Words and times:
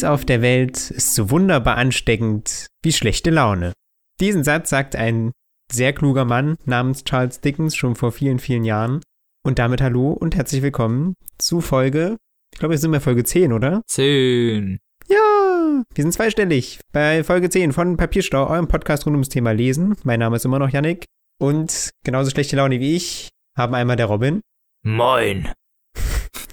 Nichts 0.00 0.10
auf 0.10 0.24
der 0.24 0.40
Welt 0.40 0.90
ist 0.92 1.14
so 1.14 1.28
wunderbar 1.28 1.76
ansteckend 1.76 2.68
wie 2.82 2.90
schlechte 2.90 3.28
Laune. 3.28 3.74
Diesen 4.18 4.44
Satz 4.44 4.70
sagt 4.70 4.96
ein 4.96 5.30
sehr 5.70 5.92
kluger 5.92 6.24
Mann 6.24 6.56
namens 6.64 7.04
Charles 7.04 7.42
Dickens 7.42 7.76
schon 7.76 7.96
vor 7.96 8.10
vielen, 8.10 8.38
vielen 8.38 8.64
Jahren. 8.64 9.02
Und 9.44 9.58
damit 9.58 9.82
hallo 9.82 10.12
und 10.12 10.36
herzlich 10.36 10.62
willkommen 10.62 11.16
zu 11.36 11.60
Folge, 11.60 12.16
ich 12.50 12.58
glaube, 12.58 12.72
wir 12.72 12.78
sind 12.78 12.92
bei 12.92 13.00
Folge 13.00 13.24
10, 13.24 13.52
oder? 13.52 13.82
10. 13.88 14.78
Ja, 15.06 15.84
wir 15.94 16.02
sind 16.02 16.12
zweistellig 16.12 16.80
bei 16.94 17.22
Folge 17.22 17.50
10 17.50 17.74
von 17.74 17.98
Papierstau, 17.98 18.48
eurem 18.48 18.68
Podcast 18.68 19.04
rund 19.04 19.16
ums 19.16 19.28
Thema 19.28 19.50
Lesen. 19.50 19.96
Mein 20.04 20.20
Name 20.20 20.36
ist 20.36 20.46
immer 20.46 20.58
noch 20.58 20.70
Yannick 20.70 21.04
und 21.38 21.90
genauso 22.06 22.30
schlechte 22.30 22.56
Laune 22.56 22.80
wie 22.80 22.96
ich 22.96 23.28
haben 23.54 23.74
einmal 23.74 23.96
der 23.96 24.06
Robin. 24.06 24.40
Moin. 24.82 25.52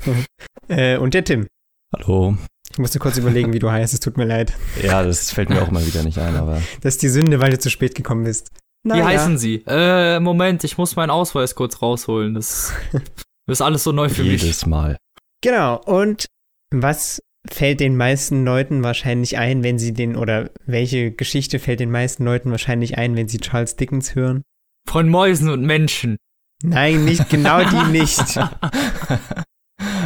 äh, 0.67 0.97
und 0.97 1.13
der 1.13 1.23
Tim. 1.23 1.47
Hallo. 1.95 2.35
Ich 2.77 2.79
musste 2.79 2.99
kurz 2.99 3.17
überlegen, 3.17 3.53
wie 3.53 3.57
du 3.57 3.71
heißt, 3.71 3.95
es 3.95 3.99
tut 4.01 4.17
mir 4.17 4.25
leid. 4.25 4.53
Ja, 4.83 5.01
das 5.01 5.31
fällt 5.31 5.49
mir 5.49 5.63
auch 5.63 5.71
mal 5.71 5.83
wieder 5.87 6.03
nicht 6.03 6.19
ein, 6.19 6.35
aber. 6.35 6.61
Das 6.81 6.93
ist 6.93 7.01
die 7.01 7.09
Sünde, 7.09 7.39
weil 7.39 7.49
du 7.49 7.57
zu 7.57 7.71
spät 7.71 7.95
gekommen 7.95 8.23
bist. 8.25 8.51
Wie 8.83 9.01
heißen 9.01 9.39
Sie? 9.39 9.63
Äh, 9.65 10.19
Moment, 10.19 10.63
ich 10.63 10.77
muss 10.77 10.95
meinen 10.95 11.09
Ausweis 11.09 11.55
kurz 11.55 11.81
rausholen. 11.81 12.35
Das, 12.35 12.71
das 12.91 13.01
ist 13.47 13.61
alles 13.61 13.83
so 13.83 13.93
neu 13.93 14.09
für 14.09 14.21
Jedes 14.21 14.31
mich. 14.33 14.43
Jedes 14.43 14.65
Mal. 14.67 14.97
Genau. 15.41 15.81
Und 15.85 16.27
was 16.69 17.19
fällt 17.49 17.79
den 17.79 17.97
meisten 17.97 18.45
Leuten 18.45 18.83
wahrscheinlich 18.83 19.39
ein, 19.39 19.63
wenn 19.63 19.79
sie 19.79 19.93
den, 19.93 20.15
oder 20.15 20.51
welche 20.67 21.09
Geschichte 21.09 21.57
fällt 21.57 21.79
den 21.79 21.89
meisten 21.89 22.25
Leuten 22.25 22.51
wahrscheinlich 22.51 22.95
ein, 22.99 23.15
wenn 23.15 23.27
sie 23.27 23.39
Charles 23.39 23.75
Dickens 23.75 24.13
hören? 24.13 24.43
Von 24.87 25.09
Mäusen 25.09 25.49
und 25.49 25.63
Menschen. 25.65 26.17
Nein, 26.61 27.05
nicht 27.05 27.27
genau 27.31 27.63
die 27.63 27.91
nicht. 27.91 28.39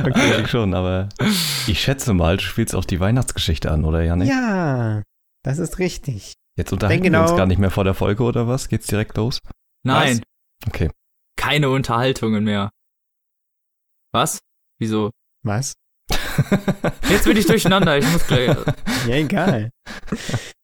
Okay, 0.06 0.48
schon, 0.48 0.74
aber 0.74 1.10
ich 1.68 1.82
schätze 1.82 2.14
mal, 2.14 2.38
du 2.38 2.44
spielst 2.44 2.76
auch 2.76 2.86
die 2.86 3.00
Weihnachtsgeschichte 3.00 3.72
an, 3.72 3.86
oder 3.86 4.04
Janik? 4.04 4.30
Ja, 4.30 5.04
das 5.44 5.60
ist 5.60 5.80
richtig. 5.80 6.34
Jetzt 6.58 6.74
unterhalten 6.74 7.04
genau, 7.04 7.20
wir 7.20 7.30
uns 7.30 7.38
gar 7.38 7.46
nicht 7.46 7.60
mehr 7.60 7.72
vor 7.72 7.84
der 7.84 7.94
Folge, 7.94 8.24
oder 8.24 8.48
was? 8.48 8.68
Geht's 8.68 8.88
direkt 8.88 9.18
los? 9.18 9.40
Nein. 9.84 10.22
Was? 10.64 10.68
Okay. 10.68 10.90
Keine 11.38 11.70
Unterhaltungen 11.70 12.44
mehr. 12.44 12.70
Was? 14.12 14.40
Wieso? 14.80 15.12
Was? 15.44 15.74
Jetzt 17.10 17.26
bin 17.26 17.38
ich 17.38 17.46
durcheinander, 17.46 17.98
ich 17.98 18.12
muss 18.12 18.28
gleich. 18.28 18.56
Ja, 19.08 19.16
egal. 19.16 19.72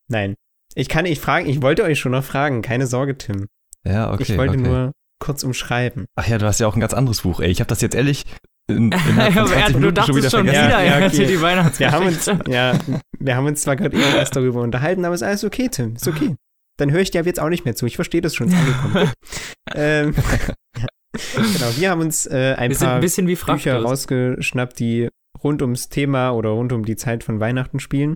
Nein. 0.08 0.36
Ich 0.76 0.90
kann, 0.90 1.08
ich 1.08 1.20
fragen, 1.20 1.50
ich 1.50 1.64
wollte 1.64 1.84
euch 1.84 2.00
schon 2.00 2.12
noch 2.12 2.24
fragen, 2.24 2.62
keine 2.62 2.86
Sorge, 2.86 3.18
Tim. 3.18 3.48
Ja, 3.84 4.14
okay. 4.14 4.24
Ich 4.24 4.38
wollte 4.38 4.60
okay. 4.60 4.62
nur 4.62 4.92
kurz 5.20 5.44
umschreiben. 5.44 6.06
Ach 6.16 6.28
ja, 6.28 6.38
du 6.38 6.46
hast 6.46 6.60
ja 6.60 6.68
auch 6.68 6.76
ein 6.76 6.80
ganz 6.80 6.94
anderes 6.94 7.22
Buch, 7.22 7.40
ey. 7.40 7.50
Ich 7.50 7.60
habe 7.60 7.70
das 7.70 7.82
jetzt 7.82 7.96
ehrlich 7.96 8.26
in, 8.68 8.92
ja, 9.18 9.70
du 9.70 9.92
dachtest 9.92 10.32
schon 10.32 10.44
wieder, 10.46 10.54
ja, 10.54 11.00
ja, 11.00 11.08
okay. 11.08 11.26
die 11.26 11.42
Weihnachtsgeschichte. 11.42 11.80
Wir 11.80 11.92
haben 11.92 12.08
uns, 12.08 12.26
ja, 12.48 12.78
wir 13.20 13.36
haben 13.36 13.46
uns 13.46 13.62
zwar 13.62 13.76
gerade 13.76 13.96
eben 13.96 14.16
erst 14.16 14.36
darüber 14.36 14.62
unterhalten, 14.62 15.06
aber 15.06 15.16
es 15.16 15.22
ist 15.22 15.28
alles 15.28 15.44
okay, 15.44 15.70
Tim. 15.70 15.96
Ist 15.96 16.08
okay. 16.08 16.36
Dann 16.78 16.92
höre 16.92 17.02
ich 17.02 17.12
dir 17.12 17.24
jetzt 17.24 17.40
auch 17.40 17.50
nicht 17.50 17.66
mehr 17.66 17.76
zu. 17.76 17.86
Ich 17.86 17.96
verstehe 17.96 18.22
das 18.22 18.36
schon. 18.36 18.54
angekommen. 18.54 19.12
ähm, 19.74 20.14
genau, 21.14 21.78
wir 21.78 21.90
haben 21.90 22.02
uns 22.02 22.26
äh, 22.28 22.56
ein 22.58 22.72
wir 22.72 22.78
paar 22.78 22.96
ein 22.96 23.02
bisschen 23.02 23.28
wie 23.28 23.36
Bücher 23.36 23.82
rausgeschnappt, 23.82 24.80
die 24.80 25.10
rund 25.44 25.62
ums 25.62 25.90
Thema 25.90 26.32
oder 26.32 26.50
rund 26.50 26.74
um 26.74 26.86
die 26.86 26.96
Zeit 26.96 27.24
von 27.24 27.40
Weihnachten 27.40 27.80
spielen. 27.80 28.16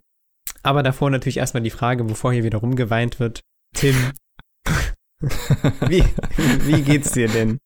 Aber 0.63 0.83
davor 0.83 1.09
natürlich 1.09 1.38
erstmal 1.38 1.63
die 1.63 1.69
Frage, 1.69 2.03
bevor 2.03 2.33
hier 2.33 2.43
wieder 2.43 2.59
rumgeweint 2.59 3.19
wird. 3.19 3.39
Tim, 3.73 3.95
wie, 5.88 6.03
wie 6.65 6.81
geht's 6.81 7.13
dir 7.13 7.27
denn? 7.27 7.59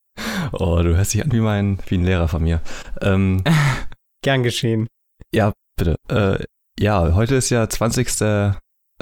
Oh, 0.52 0.82
du 0.82 0.96
hörst 0.96 1.14
dich 1.14 1.24
an 1.24 1.32
wie 1.32 1.40
mein, 1.40 1.80
wie 1.88 1.96
ein 1.96 2.06
Lehrer 2.06 2.28
von 2.28 2.44
mir. 2.44 2.62
Ähm, 3.02 3.44
Gern 4.24 4.44
geschehen. 4.44 4.88
Ja, 5.34 5.54
bitte. 5.78 5.96
Äh, 6.10 6.44
ja, 6.80 7.14
heute 7.14 7.36
ist 7.36 7.50
ja 7.50 7.68
20. 7.68 8.52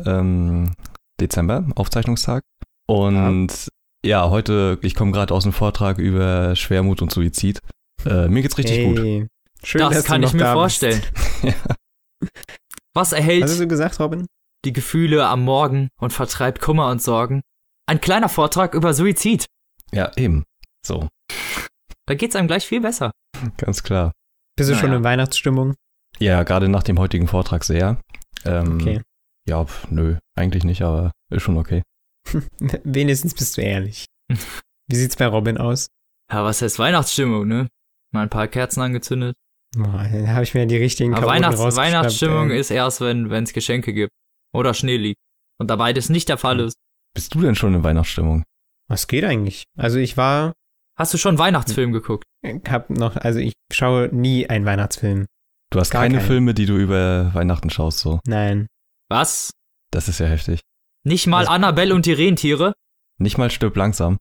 Ähm, 0.06 0.74
Dezember, 1.20 1.66
Aufzeichnungstag. 1.76 2.44
Und 2.88 3.70
ja, 4.04 4.24
ja 4.24 4.30
heute, 4.30 4.80
ich 4.82 4.96
komme 4.96 5.12
gerade 5.12 5.34
aus 5.34 5.44
einem 5.46 5.54
Vortrag 5.54 5.98
über 5.98 6.56
Schwermut 6.56 7.02
und 7.02 7.12
Suizid. 7.12 7.60
Äh, 8.06 8.28
mir 8.28 8.42
geht's 8.42 8.58
richtig 8.58 8.78
hey. 8.78 8.88
gut. 8.88 9.30
Schön, 9.64 9.82
das 9.82 10.04
kann 10.04 10.24
ich 10.24 10.34
mir 10.34 10.52
vorstellen. 10.52 11.02
ja. 11.44 11.54
Was 12.94 13.14
erhält 13.14 13.44
Was 13.44 13.52
hast 13.52 13.60
du 13.60 13.68
gesagt, 13.68 14.00
Robin? 14.00 14.28
die 14.66 14.74
Gefühle 14.74 15.28
am 15.28 15.44
Morgen 15.44 15.90
und 16.00 16.14
vertreibt 16.14 16.62
Kummer 16.62 16.90
und 16.90 17.02
Sorgen? 17.02 17.42
Ein 17.86 18.00
kleiner 18.02 18.30
Vortrag 18.30 18.74
über 18.74 18.94
Suizid. 18.94 19.46
Ja, 19.92 20.12
eben. 20.16 20.44
So. 20.86 21.08
Da 22.06 22.16
geht's 22.16 22.36
einem 22.36 22.48
gleich 22.48 22.66
viel 22.66 22.82
besser. 22.82 23.12
Ganz 23.58 23.84
klar. 23.84 24.12
Bist 24.58 24.70
du 24.70 24.74
naja. 24.74 24.86
schon 24.86 24.94
in 24.94 25.04
Weihnachtsstimmung? 25.04 25.76
Ja, 26.20 26.44
gerade 26.44 26.70
nach 26.70 26.84
dem 26.84 27.00
heutigen 27.00 27.28
Vortrag 27.28 27.64
sehr. 27.64 28.02
Ähm, 28.46 28.76
okay. 28.76 29.02
Ja, 29.48 29.66
pf, 29.66 29.90
nö, 29.90 30.18
eigentlich 30.36 30.64
nicht, 30.64 30.82
aber 30.82 31.12
ist 31.32 31.44
schon 31.44 31.58
okay. 31.58 31.82
Wenigstens 32.84 33.34
bist 33.34 33.58
du 33.58 33.62
ehrlich. 33.62 34.06
Wie 34.88 34.96
sieht's 34.96 35.16
bei 35.16 35.28
Robin 35.28 35.58
aus? 35.58 35.88
Ja, 36.32 36.44
was 36.44 36.62
heißt 36.62 36.80
Weihnachtsstimmung, 36.80 37.48
ne? 37.48 37.68
Mal 38.12 38.24
ein 38.24 38.30
paar 38.30 38.48
Kerzen 38.48 38.82
angezündet. 38.82 39.36
Boah, 39.76 40.08
dann 40.12 40.30
habe 40.30 40.44
ich 40.44 40.54
mir 40.54 40.66
die 40.68 40.78
richtigen 40.78 41.16
Aber 41.16 41.28
Weihnachts 41.28 41.60
Weihnachtsstimmung 41.60 42.52
ey. 42.52 42.60
ist 42.60 42.70
erst, 42.70 43.02
wenn 43.02 43.32
es 43.32 43.54
Geschenke 43.54 43.94
gibt. 43.94 44.12
Oder 44.54 44.74
Schnee 44.74 44.98
liegt. 44.98 45.20
Und 45.60 45.70
da 45.70 45.76
beides 45.76 46.10
nicht 46.10 46.30
der 46.30 46.38
Fall 46.38 46.60
ist. 46.60 46.76
Bist 47.16 47.34
du 47.34 47.42
denn 47.42 47.56
schon 47.56 47.74
in 47.74 47.84
Weihnachtsstimmung? 47.84 48.44
Was 48.88 49.08
geht 49.08 49.24
eigentlich? 49.24 49.64
Also 49.78 49.98
ich 49.98 50.18
war. 50.18 50.54
Hast 50.98 51.14
du 51.14 51.18
schon 51.18 51.30
einen 51.32 51.40
Weihnachtsfilm 51.40 51.92
geguckt? 51.92 52.24
Ich 52.44 52.62
hab 52.70 52.90
noch, 52.90 53.16
also 53.16 53.40
ich 53.40 53.54
schaue 53.72 54.10
nie 54.12 54.48
einen 54.48 54.66
Weihnachtsfilm. 54.66 55.26
Du 55.72 55.80
hast 55.80 55.90
Gar 55.92 56.04
keine 56.04 56.18
keinen. 56.18 56.28
Filme, 56.28 56.54
die 56.54 56.66
du 56.68 56.78
über 56.78 57.34
Weihnachten 57.34 57.70
schaust, 57.72 58.00
so. 58.00 58.20
Nein. 58.28 58.68
Was? 59.10 59.52
Das 59.92 60.08
ist 60.08 60.20
ja 60.20 60.28
heftig. 60.28 60.62
Nicht 61.06 61.26
mal 61.28 61.40
Also- 61.40 61.52
Annabelle 61.52 61.96
und 61.96 62.06
die 62.06 62.14
Rentiere? 62.14 62.74
Nicht 63.20 63.38
mal 63.38 63.50
stirb 63.50 63.76
langsam. 63.76 64.18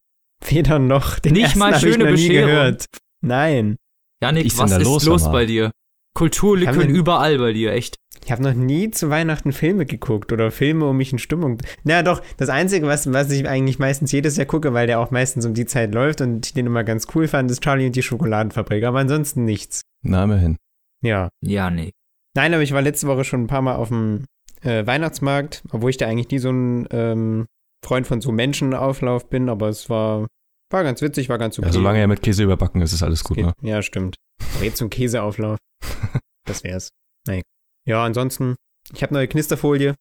Weder 0.46 0.78
noch. 0.78 1.18
Den 1.18 1.34
Nicht 1.34 1.42
ersten 1.44 1.58
mal 1.58 1.74
ich 1.74 1.80
schöne 1.80 2.04
nie 2.04 2.10
Bescherung. 2.12 2.50
gehört. 2.50 2.86
Nein. 3.22 3.76
Janik, 4.22 4.56
was 4.58 4.70
ist 4.72 4.82
los, 4.84 5.04
los, 5.04 5.24
bei 5.30 5.46
dir? 5.46 5.70
Kulturlücken 6.14 6.88
überall 6.88 7.38
bei 7.38 7.52
dir, 7.52 7.72
echt. 7.72 7.96
Ich 8.24 8.30
habe 8.30 8.42
noch 8.42 8.54
nie 8.54 8.90
zu 8.90 9.10
Weihnachten 9.10 9.52
Filme 9.52 9.84
geguckt 9.84 10.32
oder 10.32 10.50
Filme, 10.50 10.86
um 10.86 10.96
mich 10.96 11.12
in 11.12 11.18
Stimmung. 11.18 11.58
Na 11.82 12.02
doch, 12.02 12.22
das 12.36 12.48
Einzige, 12.48 12.86
was, 12.86 13.12
was 13.12 13.30
ich 13.30 13.48
eigentlich 13.48 13.78
meistens 13.78 14.12
jedes 14.12 14.36
Jahr 14.36 14.46
gucke, 14.46 14.72
weil 14.72 14.86
der 14.86 15.00
auch 15.00 15.10
meistens 15.10 15.44
um 15.44 15.54
die 15.54 15.66
Zeit 15.66 15.92
läuft 15.92 16.20
und 16.20 16.46
ich 16.46 16.52
den 16.54 16.66
immer 16.66 16.84
ganz 16.84 17.06
cool 17.14 17.26
fand, 17.26 17.50
ist 17.50 17.62
Charlie 17.62 17.86
und 17.86 17.96
die 17.96 18.02
Schokoladenfabrik. 18.02 18.84
Aber 18.84 19.00
ansonsten 19.00 19.44
nichts. 19.44 19.82
Na, 20.02 20.24
immerhin. 20.24 20.56
Ja. 21.02 21.30
Ja, 21.40 21.70
nee. 21.70 21.90
Nein, 22.34 22.54
aber 22.54 22.62
ich 22.62 22.72
war 22.72 22.80
letzte 22.82 23.08
Woche 23.08 23.24
schon 23.24 23.42
ein 23.42 23.46
paar 23.48 23.62
Mal 23.62 23.74
auf 23.74 23.88
dem 23.88 24.24
äh, 24.62 24.86
Weihnachtsmarkt, 24.86 25.62
obwohl 25.70 25.90
ich 25.90 25.96
da 25.96 26.06
eigentlich 26.06 26.30
nie 26.30 26.38
so 26.38 26.50
ein 26.50 26.86
ähm, 26.90 27.46
Freund 27.84 28.06
von 28.06 28.20
so 28.20 28.30
Menschenauflauf 28.30 29.28
bin, 29.28 29.48
aber 29.48 29.68
es 29.68 29.90
war, 29.90 30.28
war 30.70 30.84
ganz 30.84 31.02
witzig, 31.02 31.28
war 31.28 31.38
ganz 31.38 31.58
okay. 31.58 31.66
Ja, 31.66 31.72
solange 31.72 31.98
er 31.98 32.06
mit 32.06 32.22
Käse 32.22 32.44
überbacken 32.44 32.80
ist, 32.80 32.92
ist 32.92 33.02
alles 33.02 33.24
gut, 33.24 33.36
Geht- 33.36 33.46
ne? 33.46 33.52
Ja, 33.62 33.82
stimmt. 33.82 34.14
Aber 34.54 34.64
jetzt 34.64 34.78
so 34.78 34.84
ein 34.86 34.90
Käseauflauf. 34.90 35.58
das 36.46 36.62
wär's. 36.62 36.88
Nein. 37.26 37.42
Ja, 37.86 38.04
ansonsten, 38.04 38.56
ich 38.92 39.02
habe 39.02 39.14
neue 39.14 39.28
Knisterfolie. 39.28 39.94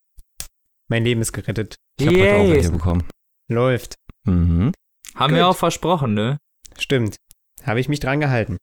Mein 0.89 1.03
Leben 1.03 1.21
ist 1.21 1.31
gerettet. 1.33 1.75
Ich 1.99 2.07
habe 2.07 2.17
heute 2.21 2.35
auch 2.35 2.49
welche 2.49 2.71
bekommen. 2.71 3.03
Läuft. 3.49 3.95
Mhm. 4.25 4.71
Haben 5.15 5.29
Gut. 5.31 5.37
wir 5.37 5.47
auch 5.47 5.55
versprochen, 5.57 6.13
ne? 6.13 6.37
Stimmt. 6.77 7.15
Habe 7.63 7.79
ich 7.79 7.89
mich 7.89 7.99
dran 7.99 8.19
gehalten. 8.19 8.57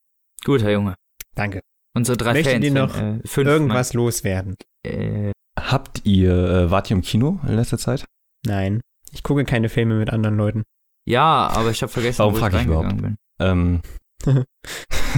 Gut, 0.45 0.63
Herr 0.63 0.73
Junge. 0.73 0.95
Danke. 1.35 1.61
Unsere 1.95 2.17
drei 2.17 2.33
Möchtet 2.35 2.53
Fans. 2.55 2.65
ihr 2.65 2.73
noch 2.73 2.97
äh, 2.97 3.21
fünf, 3.25 3.49
Irgendwas 3.49 3.93
loswerden? 3.93 4.57
Äh, 4.87 5.33
Habt 5.59 6.03
ihr, 6.05 6.33
äh, 6.33 6.71
wart 6.71 6.91
ihr 6.91 6.97
im 6.97 7.03
Kino 7.03 7.41
in 7.47 7.57
letzter 7.57 7.79
Zeit? 7.79 8.05
Nein. 8.47 8.81
Ich 9.11 9.23
gucke 9.23 9.45
keine 9.45 9.69
Filme 9.69 9.95
mit 9.99 10.11
anderen 10.11 10.37
Leuten. 10.37 10.63
ja, 11.09 11.49
aber 11.49 11.71
ich 11.71 11.83
habe 11.83 11.91
vergessen, 11.91 12.19
Warum 12.21 12.35
wo 12.35 12.39
frag 12.39 12.53
ich 12.53 12.59
reingegangen 12.59 12.97
bin. 13.03 13.17
Ähm, 13.41 13.83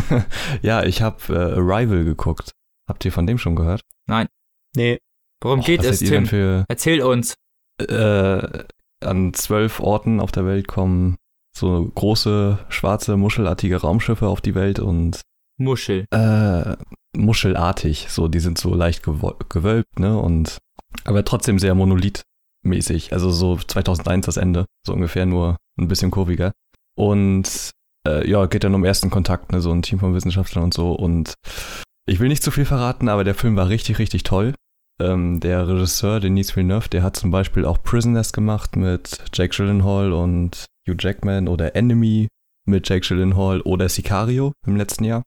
ja, 0.63 0.85
ich 0.85 1.03
habe 1.03 1.35
äh, 1.35 1.59
Arrival 1.59 2.05
geguckt. 2.05 2.53
Habt 2.91 3.05
ihr 3.05 3.13
von 3.13 3.27
dem 3.27 3.39
schon 3.39 3.55
gehört? 3.55 3.83
Nee. 4.77 4.99
Worum 5.41 5.61
Och, 5.61 5.67
geht 5.67 5.85
es, 5.85 6.01
Tim? 6.01 6.27
für 6.27 6.65
Erzähl 6.69 7.03
uns. 7.03 7.35
äh, 7.81 8.65
an 9.03 9.33
zwölf 9.33 9.79
Orten 9.81 10.21
auf 10.21 10.33
der 10.33 10.45
Welt 10.45 10.67
kommen 10.69 11.17
so 11.57 11.91
große, 11.95 12.59
schwarze, 12.69 13.17
muschelartige 13.17 13.77
Raumschiffe 13.81 14.27
auf 14.29 14.41
die 14.41 14.55
Welt 14.55 14.79
und 14.81 15.23
Muschel. 15.57 16.05
äh, 16.11 16.77
muschelartig. 17.17 18.07
So, 18.11 18.29
die 18.29 18.41
sind 18.41 18.59
so 18.59 18.75
leicht 18.75 19.03
gewölbt, 19.05 19.99
ne? 19.99 20.19
Und 20.19 20.59
aber 21.05 21.25
trotzdem 21.25 21.59
sehr 21.59 21.75
monolithmäßig. 21.75 23.13
Also 23.13 23.31
so 23.31 23.57
2001 23.57 24.27
das 24.27 24.37
Ende, 24.37 24.67
so 24.87 24.93
ungefähr 24.93 25.27
nur 25.27 25.57
ein 25.79 25.89
bisschen 25.89 26.11
kurviger. 26.11 26.53
Und 26.97 27.71
äh, 28.07 28.29
ja, 28.29 28.47
geht 28.47 28.65
dann 28.65 28.75
um 28.75 28.85
ersten 28.85 29.11
Kontakt, 29.11 29.53
ne? 29.53 29.61
So 29.61 29.71
ein 29.73 29.83
Team 29.83 29.99
von 30.01 30.15
Wissenschaftlern 30.15 30.65
und 30.65 30.75
so. 30.75 30.93
Und 30.93 31.35
ich 32.11 32.19
will 32.21 32.29
nicht 32.29 32.43
zu 32.43 32.51
viel 32.51 32.65
verraten, 32.65 33.09
aber 33.09 33.25
der 33.25 33.35
Film 33.35 33.57
war 33.57 33.69
richtig, 33.69 33.99
richtig 33.99 34.25
toll. 34.25 34.55
Ähm, 35.01 35.41
der 35.41 35.67
Regisseur, 35.69 36.21
Denis 36.21 36.55
Villeneuve, 36.57 36.89
der 36.89 37.03
hat 37.03 37.17
zum 37.17 37.31
Beispiel 37.31 37.65
auch 37.65 37.83
Prisoners 37.83 38.33
gemacht 38.33 38.77
mit 38.77 39.19
Jake 39.33 39.55
Gyllenhaal 39.57 40.13
und 40.13 40.67
Hugh 40.89 40.97
Jackman 40.99 41.49
oder 41.49 41.75
Enemy 41.77 42.29
mit 42.67 42.89
Jake 42.89 43.07
Gyllenhaal 43.07 43.61
oder 43.63 43.89
Sicario 43.89 44.53
im 44.67 44.77
letzten 44.77 45.05
Jahr. 45.05 45.23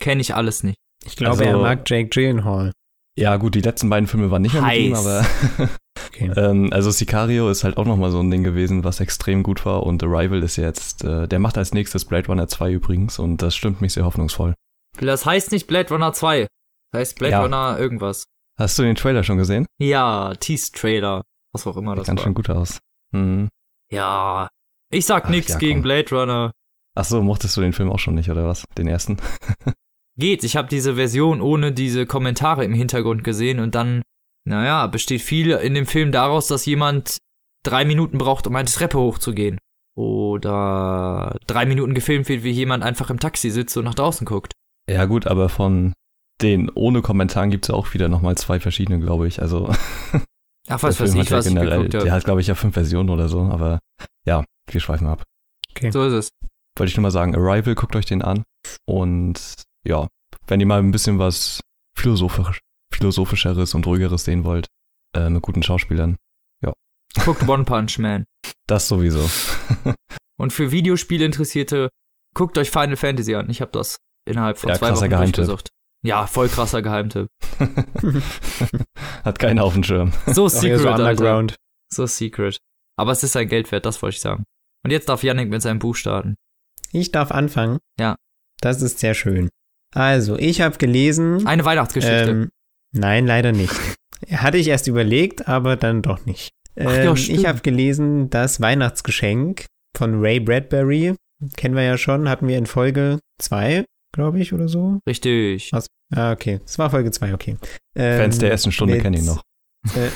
Kenne 0.00 0.20
ich 0.20 0.34
alles 0.34 0.62
nicht. 0.64 0.76
Ich 1.04 1.16
glaube, 1.16 1.42
Also- 1.42 1.44
er 1.44 1.58
mag 1.58 1.88
Jake 1.88 2.08
Gyllenhaal. 2.08 2.72
Ja, 3.18 3.36
gut, 3.36 3.54
die 3.54 3.60
letzten 3.60 3.90
beiden 3.90 4.06
Filme 4.08 4.30
waren 4.30 4.40
nicht 4.40 4.54
mehr 4.54 4.62
mit 4.62 4.72
ihm, 4.74 4.96
Heiß. 4.96 5.06
aber 5.06 5.68
Okay. 6.08 6.30
ähm, 6.36 6.72
also 6.72 6.90
Sicario 6.90 7.50
ist 7.50 7.62
halt 7.62 7.76
auch 7.76 7.84
nochmal 7.84 8.10
so 8.10 8.20
ein 8.20 8.30
Ding 8.30 8.42
gewesen, 8.42 8.84
was 8.84 9.00
extrem 9.00 9.42
gut 9.42 9.66
war 9.66 9.82
und 9.84 10.02
Arrival 10.02 10.42
ist 10.42 10.56
jetzt, 10.56 11.04
äh, 11.04 11.28
der 11.28 11.38
macht 11.38 11.58
als 11.58 11.74
nächstes 11.74 12.06
Blade 12.06 12.26
Runner 12.28 12.48
2 12.48 12.72
übrigens 12.72 13.18
und 13.18 13.42
das 13.42 13.54
stimmt 13.54 13.82
mich 13.82 13.92
sehr 13.92 14.06
hoffnungsvoll. 14.06 14.54
Das 15.00 15.24
heißt 15.26 15.52
nicht 15.52 15.66
Blade 15.66 15.88
Runner 15.90 16.12
2. 16.12 16.46
Das 16.92 16.98
heißt 17.00 17.18
Blade 17.18 17.32
Ja. 17.32 17.42
Runner 17.42 17.78
irgendwas. 17.78 18.24
Hast 18.58 18.78
du 18.78 18.82
den 18.82 18.94
Trailer 18.96 19.24
schon 19.24 19.38
gesehen? 19.38 19.66
Ja, 19.78 20.34
Tease-Trailer. 20.34 21.22
Was 21.52 21.66
auch 21.66 21.76
immer 21.76 21.92
Sieht 21.92 22.00
das 22.00 22.06
ganz 22.06 22.18
war. 22.20 22.24
schön 22.24 22.34
gut 22.34 22.50
aus. 22.50 22.78
Mhm. 23.12 23.48
Ja. 23.90 24.48
Ich 24.90 25.06
sag 25.06 25.24
Ach, 25.26 25.30
nix 25.30 25.48
ja, 25.48 25.58
gegen. 25.58 25.82
Blade 25.82 26.14
Runner. 26.14 26.52
Ach 26.94 27.04
so, 27.04 27.22
mochtest 27.22 27.56
du 27.56 27.62
den 27.62 27.72
Film 27.72 27.90
auch 27.90 27.98
schon 27.98 28.14
nicht, 28.14 28.30
oder 28.30 28.46
was? 28.46 28.64
Den 28.76 28.86
ersten? 28.88 29.16
Geht, 30.18 30.44
ich 30.44 30.56
habe 30.56 30.68
diese 30.68 30.96
Version 30.96 31.40
ohne 31.40 31.72
diese 31.72 32.04
Kommentare 32.04 32.64
im 32.66 32.74
Hintergrund 32.74 33.24
gesehen 33.24 33.60
und 33.60 33.74
dann, 33.74 34.02
naja, 34.44 34.86
besteht 34.86 35.22
viel 35.22 35.52
in 35.52 35.72
dem 35.72 35.86
Film 35.86 36.12
daraus, 36.12 36.48
dass 36.48 36.66
jemand 36.66 37.16
drei 37.64 37.86
Minuten 37.86 38.18
braucht, 38.18 38.46
um 38.46 38.54
eine 38.54 38.68
Treppe 38.68 38.98
hochzugehen. 38.98 39.58
Oder 39.96 41.36
drei 41.46 41.64
Minuten 41.64 41.94
gefilmt 41.94 42.28
wird, 42.28 42.42
wie 42.44 42.50
jemand 42.50 42.84
einfach 42.84 43.08
im 43.08 43.18
Taxi 43.20 43.50
sitzt 43.50 43.76
und 43.78 43.84
nach 43.84 43.94
draußen 43.94 44.26
guckt. 44.26 44.52
Ja 44.90 45.04
gut, 45.04 45.26
aber 45.26 45.48
von 45.48 45.92
den 46.40 46.70
ohne 46.70 47.02
Kommentaren 47.02 47.50
gibt 47.50 47.66
es 47.66 47.70
auch 47.70 47.94
wieder 47.94 48.08
nochmal 48.08 48.36
zwei 48.36 48.58
verschiedene, 48.58 48.98
glaube 48.98 49.28
ich. 49.28 49.40
Also 49.40 49.68
Ach, 50.68 50.82
was 50.82 50.96
der 50.96 51.06
weiß 51.06 51.14
ich, 51.14 51.20
hat 51.20 51.30
ja 51.30 51.36
was 51.36 51.46
ich 51.46 51.54
generell, 51.54 51.84
geguckt 51.84 52.04
der 52.04 52.12
hat 52.12 52.24
glaube 52.24 52.40
ich 52.40 52.46
ja 52.46 52.54
fünf 52.54 52.74
Versionen 52.74 53.10
oder 53.10 53.28
so, 53.28 53.42
aber 53.42 53.78
ja, 54.24 54.44
wir 54.70 54.80
schweifen 54.80 55.06
ab. 55.06 55.22
So 55.90 56.04
ist 56.06 56.12
es. 56.12 56.28
Wollte 56.78 56.90
ich 56.90 56.96
nur 56.96 57.02
mal 57.02 57.10
sagen, 57.10 57.34
Arrival, 57.34 57.74
guckt 57.74 57.94
euch 57.96 58.06
den 58.06 58.22
an 58.22 58.44
und 58.86 59.62
ja, 59.86 60.08
wenn 60.46 60.60
ihr 60.60 60.66
mal 60.66 60.78
ein 60.78 60.90
bisschen 60.90 61.18
was 61.18 61.60
philosophisch, 61.96 62.60
philosophischeres 62.92 63.74
und 63.74 63.86
ruhigeres 63.86 64.24
sehen 64.24 64.44
wollt, 64.44 64.66
äh, 65.14 65.28
mit 65.28 65.42
guten 65.42 65.62
Schauspielern, 65.62 66.16
Guckt 67.24 67.46
One 67.48 67.64
Punch 67.66 67.98
Man. 67.98 68.24
das 68.66 68.88
sowieso. 68.88 69.28
Und 70.38 70.52
für 70.52 70.70
Videospielinteressierte, 70.70 71.90
guckt 72.34 72.56
euch 72.58 72.70
Final 72.70 72.96
Fantasy 72.96 73.34
an. 73.34 73.50
Ich 73.50 73.60
habe 73.60 73.70
das 73.72 73.98
innerhalb 74.26 74.58
von 74.58 74.70
Ja, 74.70 74.76
zwei 74.76 74.88
krasser 74.88 75.00
Wochen 75.02 75.10
Geheimtipp. 75.10 75.34
durchgesucht. 75.36 75.68
Ja, 76.04 76.26
voll 76.26 76.48
krasser 76.48 76.82
Geheimtipp. 76.82 77.28
hat 79.24 79.38
keiner 79.38 79.64
auf 79.64 79.74
dem 79.74 79.84
Schirm. 79.84 80.12
So 80.26 80.48
secret, 80.48 80.80
so 80.80 80.88
Alter. 80.88 81.10
underground. 81.10 81.56
So 81.92 82.06
secret. 82.06 82.58
Aber 82.98 83.12
es 83.12 83.22
ist 83.22 83.32
sein 83.32 83.48
Geld 83.48 83.70
wert, 83.72 83.86
das 83.86 84.02
wollte 84.02 84.16
ich 84.16 84.20
sagen. 84.20 84.44
Und 84.84 84.90
jetzt 84.90 85.08
darf 85.08 85.22
Yannick 85.22 85.48
mit 85.48 85.62
seinem 85.62 85.78
Buch 85.78 85.94
starten. 85.96 86.34
Ich 86.92 87.12
darf 87.12 87.30
anfangen. 87.30 87.78
Ja. 87.98 88.16
Das 88.60 88.82
ist 88.82 88.98
sehr 88.98 89.14
schön. 89.14 89.48
Also, 89.94 90.36
ich 90.38 90.60
habe 90.60 90.76
gelesen. 90.78 91.46
Eine 91.46 91.64
Weihnachtsgeschichte. 91.64 92.30
Ähm, 92.30 92.50
nein, 92.92 93.26
leider 93.26 93.52
nicht. 93.52 93.74
Hatte 94.30 94.56
ich 94.58 94.68
erst 94.68 94.86
überlegt, 94.88 95.48
aber 95.48 95.76
dann 95.76 96.02
doch 96.02 96.24
nicht. 96.26 96.50
Ach 96.78 96.84
ja, 96.84 97.10
Ähm, 97.10 97.16
ich 97.16 97.46
habe 97.46 97.60
gelesen, 97.60 98.30
das 98.30 98.60
Weihnachtsgeschenk 98.60 99.66
von 99.96 100.20
Ray 100.20 100.40
Bradbury. 100.40 101.14
Kennen 101.56 101.74
wir 101.74 101.82
ja 101.82 101.98
schon, 101.98 102.28
hatten 102.28 102.46
wir 102.48 102.56
in 102.56 102.66
Folge 102.66 103.18
2, 103.40 103.84
glaube 104.12 104.38
ich, 104.40 104.52
oder 104.52 104.68
so. 104.68 105.00
Richtig. 105.08 105.70
Ah, 106.14 106.32
okay. 106.32 106.60
Das 106.64 106.78
war 106.78 106.90
Folge 106.90 107.10
2, 107.10 107.34
okay. 107.34 107.56
Ähm, 107.96 108.18
Fans 108.20 108.38
der 108.38 108.50
ersten 108.50 108.72
Stunde 108.72 108.98
kennen 108.98 109.16
ihn 109.16 109.26
noch. 109.26 109.42
Äh, 109.94 110.10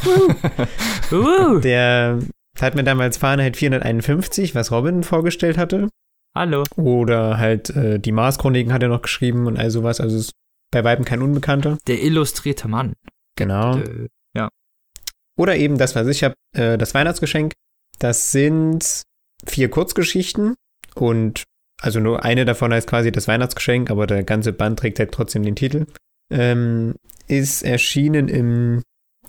der 1.60 2.18
hat 2.60 2.74
mir 2.74 2.84
damals 2.84 3.16
Fahrenheit 3.16 3.56
451, 3.56 4.54
was 4.54 4.70
Robin 4.70 5.02
vorgestellt 5.02 5.58
hatte. 5.58 5.88
hallo. 6.34 6.64
Oder 6.76 7.38
halt 7.38 7.70
äh, 7.70 7.98
die 7.98 8.12
Mars-Chroniken 8.12 8.72
hat 8.72 8.82
er 8.82 8.88
noch 8.88 9.02
geschrieben 9.02 9.46
und 9.46 9.58
all 9.58 9.70
sowas. 9.70 10.00
Also 10.00 10.16
ist 10.16 10.32
bei 10.70 10.84
Weitem 10.84 11.04
kein 11.04 11.22
Unbekannter. 11.22 11.78
Der 11.86 12.02
illustrierte 12.02 12.68
Mann. 12.68 12.94
Genau. 13.36 13.78
Äh, 13.78 14.08
Oder 15.36 15.56
eben 15.56 15.78
das, 15.78 15.96
was 15.96 16.06
ich 16.06 16.22
habe, 16.22 16.34
äh, 16.56 16.78
das 16.78 16.94
Weihnachtsgeschenk. 16.94 17.52
Das 17.98 18.30
sind 18.30 19.02
vier 19.44 19.68
Kurzgeschichten 19.68 20.54
und 20.94 21.42
also 21.80 22.00
nur 22.00 22.24
eine 22.24 22.44
davon 22.44 22.72
heißt 22.72 22.88
quasi 22.88 23.12
das 23.12 23.28
Weihnachtsgeschenk, 23.28 23.90
aber 23.90 24.06
der 24.06 24.24
ganze 24.24 24.52
Band 24.52 24.78
trägt 24.78 24.98
halt 24.98 25.12
trotzdem 25.12 25.42
den 25.42 25.56
Titel. 25.56 25.86
Ähm, 26.30 26.94
ist 27.26 27.62
erschienen 27.62 28.28
im 28.28 28.82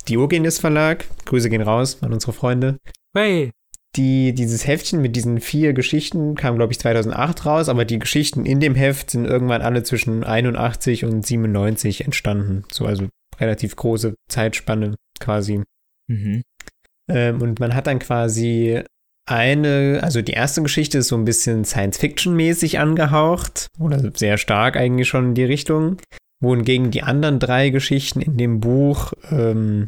Diogenes 0.08 0.60
Verlag. 0.60 1.06
Grüße 1.26 1.50
gehen 1.50 1.62
raus 1.62 2.00
an 2.02 2.14
unsere 2.14 2.34
Freunde. 2.34 2.78
Hey. 3.16 3.52
Die, 3.96 4.34
dieses 4.34 4.68
Heftchen 4.68 5.02
mit 5.02 5.16
diesen 5.16 5.40
vier 5.40 5.72
Geschichten 5.72 6.36
kam, 6.36 6.58
glaube 6.58 6.74
ich, 6.74 6.80
2008 6.80 7.46
raus, 7.46 7.70
aber 7.70 7.86
die 7.86 8.00
Geschichten 8.00 8.46
in 8.46 8.60
dem 8.60 8.76
Heft 8.76 9.12
sind 9.12 9.26
irgendwann 9.26 9.62
alle 9.62 9.84
zwischen 9.84 10.26
81 10.26 11.06
und 11.06 11.26
97 11.26 12.04
entstanden. 12.04 12.66
So, 12.72 12.86
also 12.86 13.08
relativ 13.40 13.76
große 13.78 14.16
Zeitspanne 14.30 14.96
quasi. 15.20 15.64
Mhm. 16.08 16.44
Ähm, 17.10 17.42
und 17.42 17.60
man 17.60 17.74
hat 17.74 17.88
dann 17.88 18.00
quasi 18.00 18.84
eine, 19.26 20.00
also 20.04 20.22
die 20.22 20.34
erste 20.34 20.62
Geschichte 20.62 21.00
ist 21.00 21.08
so 21.08 21.18
ein 21.18 21.26
bisschen 21.26 21.66
Science-Fiction-mäßig 21.66 22.80
angehaucht 22.80 23.68
oder 23.80 24.12
sehr 24.16 24.38
stark 24.38 24.78
eigentlich 24.78 25.08
schon 25.08 25.30
in 25.30 25.36
die 25.36 25.44
Richtung, 25.44 25.98
wohingegen 26.42 26.92
die 26.92 27.04
anderen 27.04 27.40
drei 27.40 27.70
Geschichten 27.70 28.22
in 28.22 28.38
dem 28.38 28.60
Buch 28.60 29.14
ähm, 29.32 29.88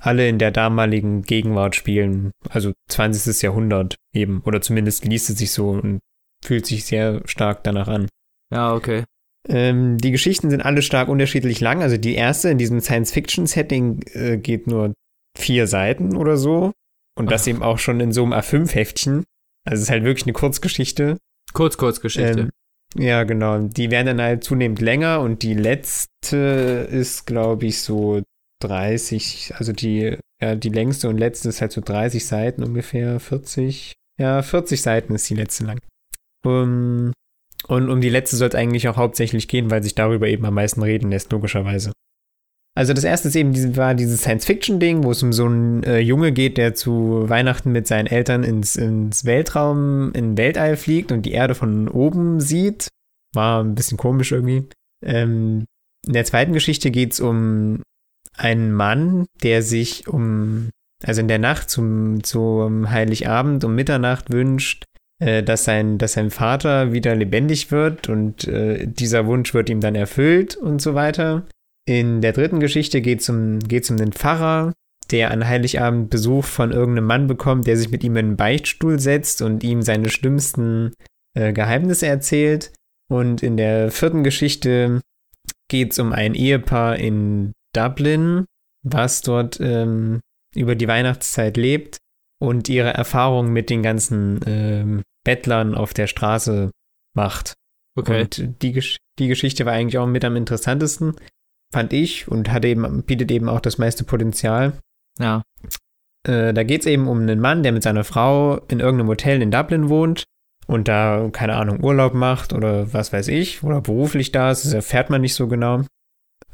alle 0.00 0.28
in 0.28 0.38
der 0.38 0.50
damaligen 0.50 1.22
Gegenwart 1.22 1.74
spielen, 1.74 2.30
also 2.48 2.72
20. 2.88 3.42
Jahrhundert 3.42 3.96
eben, 4.14 4.40
oder 4.44 4.60
zumindest 4.60 5.04
liest 5.04 5.28
es 5.30 5.38
sich 5.38 5.50
so 5.50 5.70
und 5.70 6.00
fühlt 6.44 6.66
sich 6.66 6.84
sehr 6.84 7.20
stark 7.26 7.64
danach 7.64 7.88
an. 7.88 8.08
Ja, 8.52 8.74
okay. 8.74 9.04
Ähm, 9.48 9.98
die 9.98 10.12
Geschichten 10.12 10.50
sind 10.50 10.62
alle 10.62 10.82
stark 10.82 11.08
unterschiedlich 11.08 11.60
lang. 11.60 11.82
Also 11.82 11.96
die 11.96 12.14
erste 12.14 12.48
in 12.48 12.58
diesem 12.58 12.80
Science-Fiction-Setting 12.80 14.00
äh, 14.12 14.36
geht 14.38 14.66
nur 14.66 14.94
vier 15.36 15.66
Seiten 15.66 16.16
oder 16.16 16.36
so. 16.36 16.72
Und 17.18 17.30
das 17.30 17.42
Ach. 17.42 17.48
eben 17.48 17.62
auch 17.62 17.78
schon 17.78 18.00
in 18.00 18.12
so 18.12 18.22
einem 18.22 18.32
A5-Heftchen. 18.32 19.24
Also 19.64 19.74
es 19.74 19.82
ist 19.82 19.90
halt 19.90 20.04
wirklich 20.04 20.24
eine 20.24 20.32
Kurzgeschichte. 20.32 21.18
Kurz, 21.52 21.76
kurz 21.76 22.00
Geschichte. 22.00 22.40
Ähm, 22.40 22.50
ja, 22.94 23.24
genau. 23.24 23.58
Die 23.58 23.90
werden 23.90 24.06
dann 24.06 24.20
halt 24.20 24.44
zunehmend 24.44 24.80
länger 24.80 25.20
und 25.20 25.42
die 25.42 25.54
letzte 25.54 26.88
ist, 26.90 27.26
glaube 27.26 27.66
ich, 27.66 27.82
so 27.82 28.22
30, 28.62 29.54
also 29.56 29.72
die, 29.72 30.16
ja, 30.40 30.54
die 30.54 30.68
längste 30.68 31.08
und 31.08 31.18
letzte 31.18 31.48
ist 31.48 31.60
halt 31.60 31.72
so 31.72 31.80
30 31.80 32.24
Seiten 32.24 32.62
ungefähr, 32.62 33.20
40. 33.20 33.94
Ja, 34.18 34.42
40 34.42 34.80
Seiten 34.80 35.14
ist 35.14 35.28
die 35.28 35.34
letzte 35.34 35.64
lang. 35.64 35.80
Um, 36.44 37.12
und 37.66 37.90
um 37.90 38.00
die 38.00 38.08
letzte 38.08 38.36
soll 38.36 38.48
es 38.48 38.54
eigentlich 38.54 38.88
auch 38.88 38.96
hauptsächlich 38.96 39.48
gehen, 39.48 39.70
weil 39.70 39.82
sich 39.82 39.94
darüber 39.94 40.28
eben 40.28 40.44
am 40.46 40.54
meisten 40.54 40.82
reden 40.82 41.10
lässt, 41.10 41.32
logischerweise. 41.32 41.92
Also 42.78 42.92
das 42.92 43.02
erste 43.02 43.26
ist 43.26 43.34
eben 43.34 43.52
diese, 43.52 43.76
war 43.76 43.96
dieses 43.96 44.20
Science-Fiction-Ding, 44.20 45.02
wo 45.02 45.10
es 45.10 45.20
um 45.24 45.32
so 45.32 45.46
einen 45.46 45.82
äh, 45.82 45.98
Junge 45.98 46.30
geht, 46.30 46.58
der 46.58 46.74
zu 46.76 47.28
Weihnachten 47.28 47.72
mit 47.72 47.88
seinen 47.88 48.06
Eltern 48.06 48.44
ins, 48.44 48.76
ins 48.76 49.24
Weltraum, 49.24 50.12
in 50.12 50.38
Weltall 50.38 50.76
fliegt 50.76 51.10
und 51.10 51.22
die 51.22 51.32
Erde 51.32 51.56
von 51.56 51.88
oben 51.88 52.38
sieht. 52.38 52.86
War 53.34 53.64
ein 53.64 53.74
bisschen 53.74 53.98
komisch 53.98 54.30
irgendwie. 54.30 54.68
Ähm, 55.04 55.64
in 56.06 56.12
der 56.12 56.24
zweiten 56.24 56.52
Geschichte 56.52 56.92
geht 56.92 57.14
es 57.14 57.18
um 57.18 57.82
einen 58.36 58.70
Mann, 58.70 59.26
der 59.42 59.64
sich 59.64 60.06
um, 60.06 60.70
also 61.02 61.20
in 61.20 61.26
der 61.26 61.40
Nacht 61.40 61.70
zum, 61.70 62.22
zum 62.22 62.92
Heiligabend 62.92 63.64
um 63.64 63.74
Mitternacht 63.74 64.30
wünscht, 64.30 64.84
äh, 65.18 65.42
dass, 65.42 65.64
sein, 65.64 65.98
dass 65.98 66.12
sein 66.12 66.30
Vater 66.30 66.92
wieder 66.92 67.16
lebendig 67.16 67.72
wird 67.72 68.08
und 68.08 68.46
äh, 68.46 68.86
dieser 68.86 69.26
Wunsch 69.26 69.52
wird 69.52 69.68
ihm 69.68 69.80
dann 69.80 69.96
erfüllt 69.96 70.54
und 70.54 70.80
so 70.80 70.94
weiter. 70.94 71.44
In 71.88 72.20
der 72.20 72.34
dritten 72.34 72.60
Geschichte 72.60 73.00
geht 73.00 73.20
es 73.20 73.30
um, 73.30 73.60
geht's 73.60 73.90
um 73.90 73.96
den 73.96 74.12
Pfarrer, 74.12 74.74
der 75.10 75.30
an 75.30 75.48
Heiligabend 75.48 76.10
Besuch 76.10 76.44
von 76.44 76.70
irgendeinem 76.70 77.06
Mann 77.06 77.26
bekommt, 77.28 77.66
der 77.66 77.78
sich 77.78 77.90
mit 77.90 78.04
ihm 78.04 78.12
in 78.16 78.26
einen 78.26 78.36
Beichtstuhl 78.36 79.00
setzt 79.00 79.40
und 79.40 79.64
ihm 79.64 79.80
seine 79.80 80.10
schlimmsten 80.10 80.92
äh, 81.34 81.54
Geheimnisse 81.54 82.06
erzählt. 82.06 82.74
Und 83.10 83.42
in 83.42 83.56
der 83.56 83.90
vierten 83.90 84.22
Geschichte 84.22 85.00
geht 85.70 85.92
es 85.92 85.98
um 85.98 86.12
ein 86.12 86.34
Ehepaar 86.34 86.96
in 86.96 87.54
Dublin, 87.74 88.44
was 88.82 89.22
dort 89.22 89.58
ähm, 89.58 90.20
über 90.54 90.74
die 90.74 90.88
Weihnachtszeit 90.88 91.56
lebt 91.56 91.96
und 92.38 92.68
ihre 92.68 92.92
Erfahrungen 92.92 93.50
mit 93.50 93.70
den 93.70 93.82
ganzen 93.82 94.40
ähm, 94.46 95.02
Bettlern 95.24 95.74
auf 95.74 95.94
der 95.94 96.06
Straße 96.06 96.70
macht. 97.16 97.54
okay. 97.98 98.22
Und 98.24 98.62
die, 98.62 98.78
die 99.18 99.28
Geschichte 99.28 99.64
war 99.64 99.72
eigentlich 99.72 99.96
auch 99.96 100.06
mit 100.06 100.26
am 100.26 100.36
interessantesten, 100.36 101.16
fand 101.72 101.92
ich, 101.92 102.28
und 102.28 102.50
hat 102.50 102.64
eben, 102.64 103.02
bietet 103.02 103.30
eben 103.30 103.48
auch 103.48 103.60
das 103.60 103.78
meiste 103.78 104.04
Potenzial. 104.04 104.74
ja. 105.18 105.42
Äh, 106.26 106.52
da 106.52 106.64
geht 106.64 106.80
es 106.80 106.86
eben 106.86 107.06
um 107.06 107.20
einen 107.20 107.40
Mann, 107.40 107.62
der 107.62 107.72
mit 107.72 107.84
seiner 107.84 108.02
Frau 108.02 108.56
in 108.68 108.80
irgendeinem 108.80 109.08
Hotel 109.08 109.40
in 109.40 109.52
Dublin 109.52 109.88
wohnt 109.88 110.24
und 110.66 110.86
da, 110.88 111.28
keine 111.32 111.54
Ahnung, 111.54 111.82
Urlaub 111.82 112.12
macht 112.12 112.52
oder 112.52 112.92
was 112.92 113.12
weiß 113.12 113.28
ich, 113.28 113.62
oder 113.62 113.80
beruflich 113.80 114.32
da 114.32 114.50
ist, 114.50 114.64
das 114.64 114.74
erfährt 114.74 115.10
man 115.10 115.22
nicht 115.22 115.34
so 115.34 115.48
genau. 115.48 115.82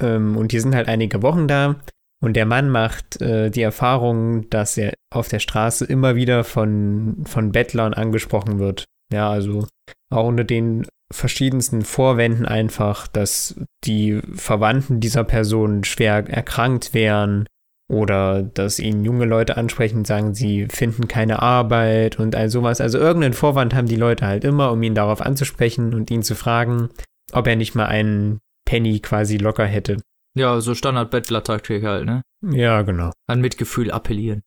Ähm, 0.01 0.37
und 0.37 0.53
die 0.53 0.61
sind 0.61 0.75
halt 0.75 0.89
einige 0.89 1.23
Wochen 1.23 1.49
da. 1.49 1.77
Und 2.23 2.37
der 2.37 2.47
Mann 2.47 2.71
macht 2.71 3.21
äh, 3.21 3.51
die 3.51 3.63
Erfahrung, 3.63 4.49
dass 4.51 4.79
er 4.79 4.95
auf 5.13 5.29
der 5.29 5.41
Straße 5.41 5.85
immer 5.85 6.15
wieder 6.15 6.45
von, 6.45 7.25
von 7.27 7.53
Bettlern 7.53 7.93
angesprochen 7.93 8.59
wird. 8.59 8.85
Ja, 9.13 9.31
also 9.31 9.67
auch 10.11 10.27
unter 10.27 10.45
den 10.45 10.87
verschiedensten 11.15 11.83
Vorwänden 11.83 12.47
einfach, 12.47 13.07
dass 13.07 13.55
die 13.85 14.21
Verwandten 14.35 15.01
dieser 15.01 15.25
Person 15.25 15.85
schwer 15.85 16.29
erkrankt 16.29 16.93
wären 16.95 17.47
oder 17.89 18.43
dass 18.43 18.79
ihn 18.79 19.05
junge 19.05 19.27
Leute 19.27 19.57
ansprechen 19.57 19.99
und 19.99 20.07
sagen, 20.07 20.35
sie 20.35 20.67
finden 20.71 21.07
keine 21.07 21.43
Arbeit 21.43 22.19
und 22.19 22.35
all 22.35 22.49
sowas. 22.49 22.81
Also 22.81 22.99
irgendeinen 22.99 23.35
Vorwand 23.35 23.75
haben 23.75 23.89
die 23.89 23.97
Leute 23.97 24.27
halt 24.27 24.45
immer, 24.45 24.73
um 24.73 24.83
ihn 24.83 24.95
darauf 24.95 25.21
anzusprechen 25.21 25.95
und 25.95 26.11
ihn 26.11 26.23
zu 26.23 26.35
fragen, 26.35 26.89
ob 27.33 27.47
er 27.47 27.57
nicht 27.57 27.75
mal 27.75 27.87
einen 27.87 28.41
Penny 28.67 29.01
quasi 29.01 29.37
locker 29.37 29.67
hätte. 29.67 29.99
Ja, 30.37 30.61
so 30.61 30.75
Standard-Bettler-Taktik 30.75 31.85
halt, 31.85 32.07
ne? 32.07 32.23
Ja, 32.43 32.83
genau. 32.83 33.13
An 33.29 33.41
Mitgefühl 33.41 33.91
appellieren. 33.91 34.43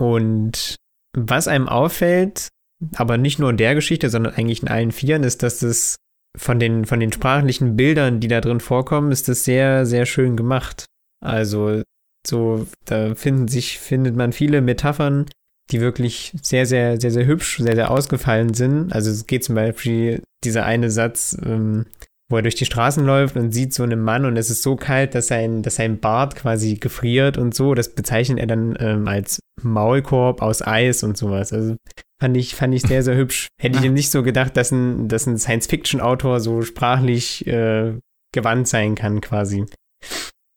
Und 0.00 0.76
was 1.16 1.46
einem 1.46 1.68
auffällt, 1.68 2.48
aber 2.94 3.18
nicht 3.18 3.38
nur 3.38 3.50
in 3.50 3.56
der 3.56 3.74
Geschichte, 3.74 4.10
sondern 4.10 4.34
eigentlich 4.34 4.62
in 4.62 4.68
allen 4.68 4.92
Vieren, 4.92 5.24
ist, 5.24 5.42
dass 5.42 5.62
es 5.62 5.96
von 6.36 6.58
den, 6.58 6.84
von 6.84 7.00
den 7.00 7.12
sprachlichen 7.12 7.76
Bildern, 7.76 8.20
die 8.20 8.28
da 8.28 8.40
drin 8.40 8.60
vorkommen, 8.60 9.12
ist 9.12 9.28
das 9.28 9.44
sehr, 9.44 9.86
sehr 9.86 10.06
schön 10.06 10.36
gemacht. 10.36 10.86
Also, 11.24 11.82
so, 12.26 12.66
da 12.84 13.14
finden 13.14 13.48
sich, 13.48 13.78
findet 13.78 14.16
man 14.16 14.32
viele 14.32 14.60
Metaphern, 14.60 15.26
die 15.70 15.80
wirklich 15.80 16.34
sehr, 16.42 16.66
sehr, 16.66 17.00
sehr, 17.00 17.10
sehr 17.10 17.26
hübsch, 17.26 17.58
sehr, 17.58 17.74
sehr 17.74 17.90
ausgefallen 17.90 18.54
sind. 18.54 18.92
Also 18.92 19.10
es 19.10 19.26
geht 19.26 19.44
zum 19.44 19.54
Beispiel 19.54 20.22
dieser 20.44 20.64
eine 20.64 20.90
Satz, 20.90 21.36
ähm, 21.44 21.86
wo 22.28 22.36
er 22.36 22.42
durch 22.42 22.54
die 22.54 22.64
Straßen 22.64 23.04
läuft 23.04 23.36
und 23.36 23.52
sieht 23.52 23.74
so 23.74 23.82
einen 23.82 24.00
Mann 24.00 24.24
und 24.24 24.36
es 24.36 24.50
ist 24.50 24.62
so 24.62 24.76
kalt, 24.76 25.14
dass 25.14 25.28
sein, 25.28 25.62
dass 25.62 25.76
sein 25.76 26.00
Bart 26.00 26.36
quasi 26.36 26.76
gefriert 26.76 27.38
und 27.38 27.54
so. 27.54 27.74
Das 27.74 27.94
bezeichnet 27.94 28.38
er 28.38 28.46
dann 28.46 28.76
ähm, 28.80 29.08
als 29.08 29.40
Maulkorb 29.62 30.42
aus 30.42 30.62
Eis 30.62 31.02
und 31.02 31.16
sowas. 31.16 31.52
Also 31.52 31.76
fand 32.22 32.36
ich, 32.36 32.54
fand 32.54 32.72
ich 32.72 32.82
sehr, 32.82 33.02
sehr 33.02 33.16
hübsch. 33.16 33.48
Hätte 33.60 33.78
ich 33.80 33.84
ihm 33.84 33.94
nicht 33.94 34.12
so 34.12 34.22
gedacht, 34.22 34.56
dass 34.56 34.70
ein, 34.70 35.08
dass 35.08 35.26
ein 35.26 35.38
Science-Fiction-Autor 35.38 36.38
so 36.38 36.62
sprachlich 36.62 37.44
äh, 37.48 37.98
gewandt 38.32 38.68
sein 38.68 38.94
kann, 38.94 39.20
quasi. 39.20 39.66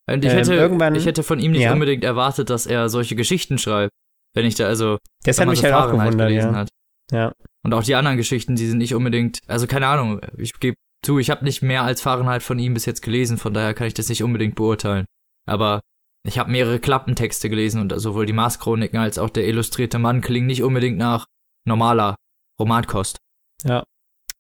Und 0.08 0.24
ich, 0.24 0.32
Ähm, 0.32 0.38
hätte, 0.38 0.54
irgendwann- 0.54 0.94
ich 0.94 1.08
hätte 1.08 1.24
von 1.24 1.40
ihm 1.40 1.52
nicht 1.54 1.62
ja. 1.64 1.74
unbedingt 1.74 2.04
erwartet, 2.04 2.52
dass 2.52 2.68
er 2.68 2.90
solche 2.90 3.16
Geschichten 3.16 3.58
schreibt. 3.58 3.92
Wenn 4.36 4.46
ich 4.46 4.54
da 4.56 4.68
also 4.68 5.00
Das 5.24 5.40
hat 5.40 5.48
mich 5.48 5.64
halt 5.64 5.74
auch 5.74 5.92
gewundert, 5.92 6.30
ja. 6.30 6.54
hat. 6.54 6.70
Ja. 7.12 7.32
Und 7.64 7.74
auch 7.74 7.84
die 7.84 7.96
anderen 7.96 8.18
Geschichten, 8.18 8.56
die 8.56 8.68
sind 8.68 8.78
nicht 8.78 8.94
unbedingt, 8.94 9.40
also 9.48 9.66
keine 9.66 9.88
Ahnung, 9.88 10.22
ich 10.38 10.54
gebe 10.60 10.76
zu, 11.04 11.18
ich 11.18 11.30
habe 11.32 11.44
nicht 11.44 11.64
mehr 11.64 11.84
als 11.84 12.02
Fahrenheit 12.02 12.44
von 12.44 12.60
ihm 12.60 12.76
bis 12.76 12.86
jetzt 12.86 13.02
gelesen, 13.02 13.38
von 13.38 13.54
daher 13.56 13.74
kann 13.74 13.88
ich 13.88 13.94
das 13.96 14.10
nicht 14.10 14.22
unbedingt 14.24 14.54
beurteilen. 14.56 15.06
Aber 15.48 15.82
ich 16.28 16.38
habe 16.38 16.52
mehrere 16.52 16.80
Klappentexte 16.80 17.50
gelesen 17.50 17.82
und 17.82 17.94
sowohl 18.00 18.26
die 18.28 18.34
Mars-Chroniken 18.34 18.98
als 19.00 19.18
auch 19.18 19.30
der 19.32 19.48
illustrierte 19.48 19.98
Mann 20.00 20.22
klingen 20.22 20.48
nicht 20.48 20.64
unbedingt 20.64 20.98
nach 20.98 21.26
normaler 21.66 22.16
Romankost. 22.60 23.18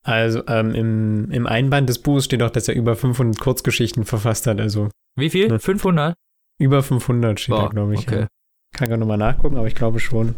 Also 0.03 0.43
ähm, 0.47 0.75
im, 0.75 1.31
im 1.31 1.47
Einband 1.47 1.89
des 1.89 1.99
Buches 1.99 2.25
steht 2.25 2.43
auch, 2.43 2.51
dass 2.51 2.67
er 2.67 2.75
über 2.75 2.95
500 2.95 3.39
Kurzgeschichten 3.39 4.05
verfasst 4.05 4.45
hat. 4.45 4.59
Also 4.61 4.89
Wie 5.17 5.31
viel? 5.31 5.49
Ja. 5.49 5.57
500? 5.59 6.15
über 6.59 6.83
500 6.83 7.39
steht 7.39 7.55
da, 7.55 7.61
Boah, 7.63 7.69
glaube 7.69 7.95
ich. 7.95 8.07
okay. 8.07 8.21
Ja. 8.21 8.27
Kann 8.73 8.89
gar 8.89 8.97
nochmal 8.97 9.17
nachgucken, 9.17 9.57
aber 9.57 9.67
ich 9.67 9.75
glaube 9.75 9.99
schon. 9.99 10.35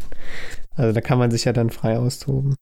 Also 0.74 0.92
da 0.92 1.00
kann 1.00 1.18
man 1.18 1.30
sich 1.30 1.44
ja 1.44 1.52
dann 1.52 1.70
frei 1.70 1.98
austoben. 1.98 2.54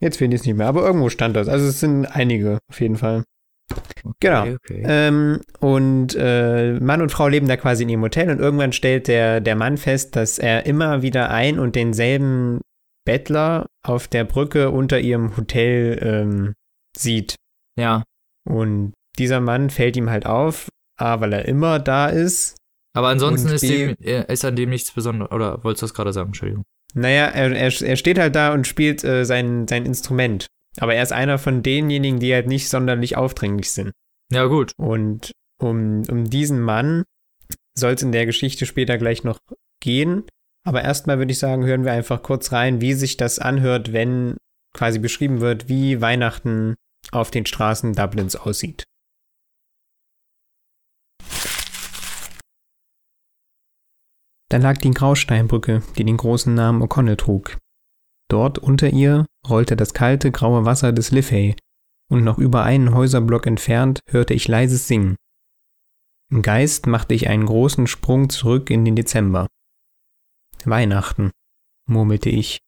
Jetzt 0.00 0.18
finde 0.18 0.36
ich 0.36 0.42
es 0.42 0.46
nicht 0.46 0.56
mehr, 0.56 0.68
aber 0.68 0.86
irgendwo 0.86 1.08
stand 1.08 1.34
das. 1.34 1.48
Also 1.48 1.66
es 1.66 1.80
sind 1.80 2.06
einige 2.06 2.58
auf 2.70 2.80
jeden 2.80 2.96
Fall. 2.96 3.24
Genau. 4.20 4.42
Okay, 4.42 4.56
okay. 4.56 4.82
Ähm, 4.86 5.40
und 5.60 6.14
äh, 6.14 6.78
Mann 6.78 7.00
und 7.00 7.10
Frau 7.10 7.28
leben 7.28 7.48
da 7.48 7.56
quasi 7.56 7.82
in 7.82 7.88
ihrem 7.88 8.02
Hotel 8.02 8.30
und 8.30 8.38
irgendwann 8.38 8.72
stellt 8.72 9.08
der, 9.08 9.40
der 9.40 9.56
Mann 9.56 9.78
fest, 9.78 10.14
dass 10.14 10.38
er 10.38 10.66
immer 10.66 11.02
wieder 11.02 11.30
ein 11.30 11.58
und 11.58 11.74
denselben 11.74 12.60
Bettler 13.04 13.66
auf 13.82 14.08
der 14.08 14.24
Brücke 14.24 14.70
unter 14.70 14.98
ihrem 15.00 15.36
Hotel 15.36 15.98
ähm, 16.02 16.54
sieht. 16.96 17.36
ja. 17.78 18.02
Und 18.46 18.92
dieser 19.18 19.40
Mann 19.40 19.70
fällt 19.70 19.96
ihm 19.96 20.10
halt 20.10 20.26
auf, 20.26 20.68
A, 21.00 21.20
weil 21.20 21.32
er 21.32 21.46
immer 21.46 21.78
da 21.78 22.08
ist. 22.08 22.56
Aber 22.94 23.08
ansonsten 23.08 23.48
ist, 23.48 23.62
B- 23.62 23.94
dem, 23.94 23.96
äh, 24.04 24.30
ist 24.32 24.44
an 24.44 24.54
dem 24.56 24.68
nichts 24.70 24.92
Besonderes. 24.92 25.32
Oder 25.32 25.64
wolltest 25.64 25.82
du 25.82 25.86
das 25.86 25.94
gerade 25.94 26.12
sagen? 26.12 26.28
Entschuldigung. 26.28 26.64
Naja, 26.94 27.26
er, 27.26 27.52
er, 27.52 27.82
er 27.82 27.96
steht 27.96 28.18
halt 28.18 28.34
da 28.36 28.52
und 28.52 28.66
spielt 28.66 29.02
äh, 29.02 29.24
sein, 29.24 29.66
sein 29.66 29.86
Instrument. 29.86 30.46
Aber 30.78 30.94
er 30.94 31.02
ist 31.02 31.12
einer 31.12 31.38
von 31.38 31.62
denjenigen, 31.62 32.20
die 32.20 32.34
halt 32.34 32.46
nicht 32.46 32.68
sonderlich 32.68 33.16
aufdringlich 33.16 33.70
sind. 33.70 33.92
Ja, 34.30 34.44
gut. 34.44 34.72
Und 34.76 35.32
um, 35.60 36.02
um 36.10 36.28
diesen 36.28 36.60
Mann 36.60 37.04
soll 37.78 37.92
es 37.94 38.02
in 38.02 38.12
der 38.12 38.26
Geschichte 38.26 38.66
später 38.66 38.98
gleich 38.98 39.24
noch 39.24 39.38
gehen. 39.82 40.24
Aber 40.66 40.82
erstmal 40.82 41.18
würde 41.18 41.32
ich 41.32 41.38
sagen, 41.38 41.64
hören 41.64 41.84
wir 41.84 41.92
einfach 41.92 42.22
kurz 42.22 42.52
rein, 42.52 42.80
wie 42.80 42.94
sich 42.94 43.16
das 43.16 43.38
anhört, 43.38 43.92
wenn 43.92 44.36
quasi 44.74 44.98
beschrieben 44.98 45.40
wird, 45.40 45.68
wie 45.68 46.00
Weihnachten 46.00 46.74
auf 47.12 47.30
den 47.30 47.46
Straßen 47.46 47.92
Dublins 47.92 48.34
aussieht. 48.34 48.84
Da 54.50 54.58
lag 54.58 54.78
die 54.78 54.92
Grausteinbrücke, 54.92 55.82
die 55.98 56.04
den 56.04 56.16
großen 56.16 56.54
Namen 56.54 56.82
O'Connell 56.82 57.16
trug. 57.16 57.58
Dort 58.30 58.58
unter 58.58 58.88
ihr 58.90 59.26
rollte 59.48 59.76
das 59.76 59.94
kalte, 59.94 60.30
graue 60.30 60.64
Wasser 60.64 60.92
des 60.92 61.10
Liffey, 61.10 61.56
und 62.10 62.24
noch 62.24 62.38
über 62.38 62.62
einen 62.62 62.94
Häuserblock 62.94 63.46
entfernt 63.46 64.00
hörte 64.08 64.34
ich 64.34 64.48
leises 64.48 64.86
Singen. 64.86 65.16
Im 66.30 66.42
Geist 66.42 66.86
machte 66.86 67.14
ich 67.14 67.28
einen 67.28 67.46
großen 67.46 67.86
Sprung 67.86 68.30
zurück 68.30 68.70
in 68.70 68.84
den 68.84 68.96
Dezember. 68.96 69.46
Weihnachten, 70.66 71.30
murmelte 71.88 72.30
ich, 72.30 72.58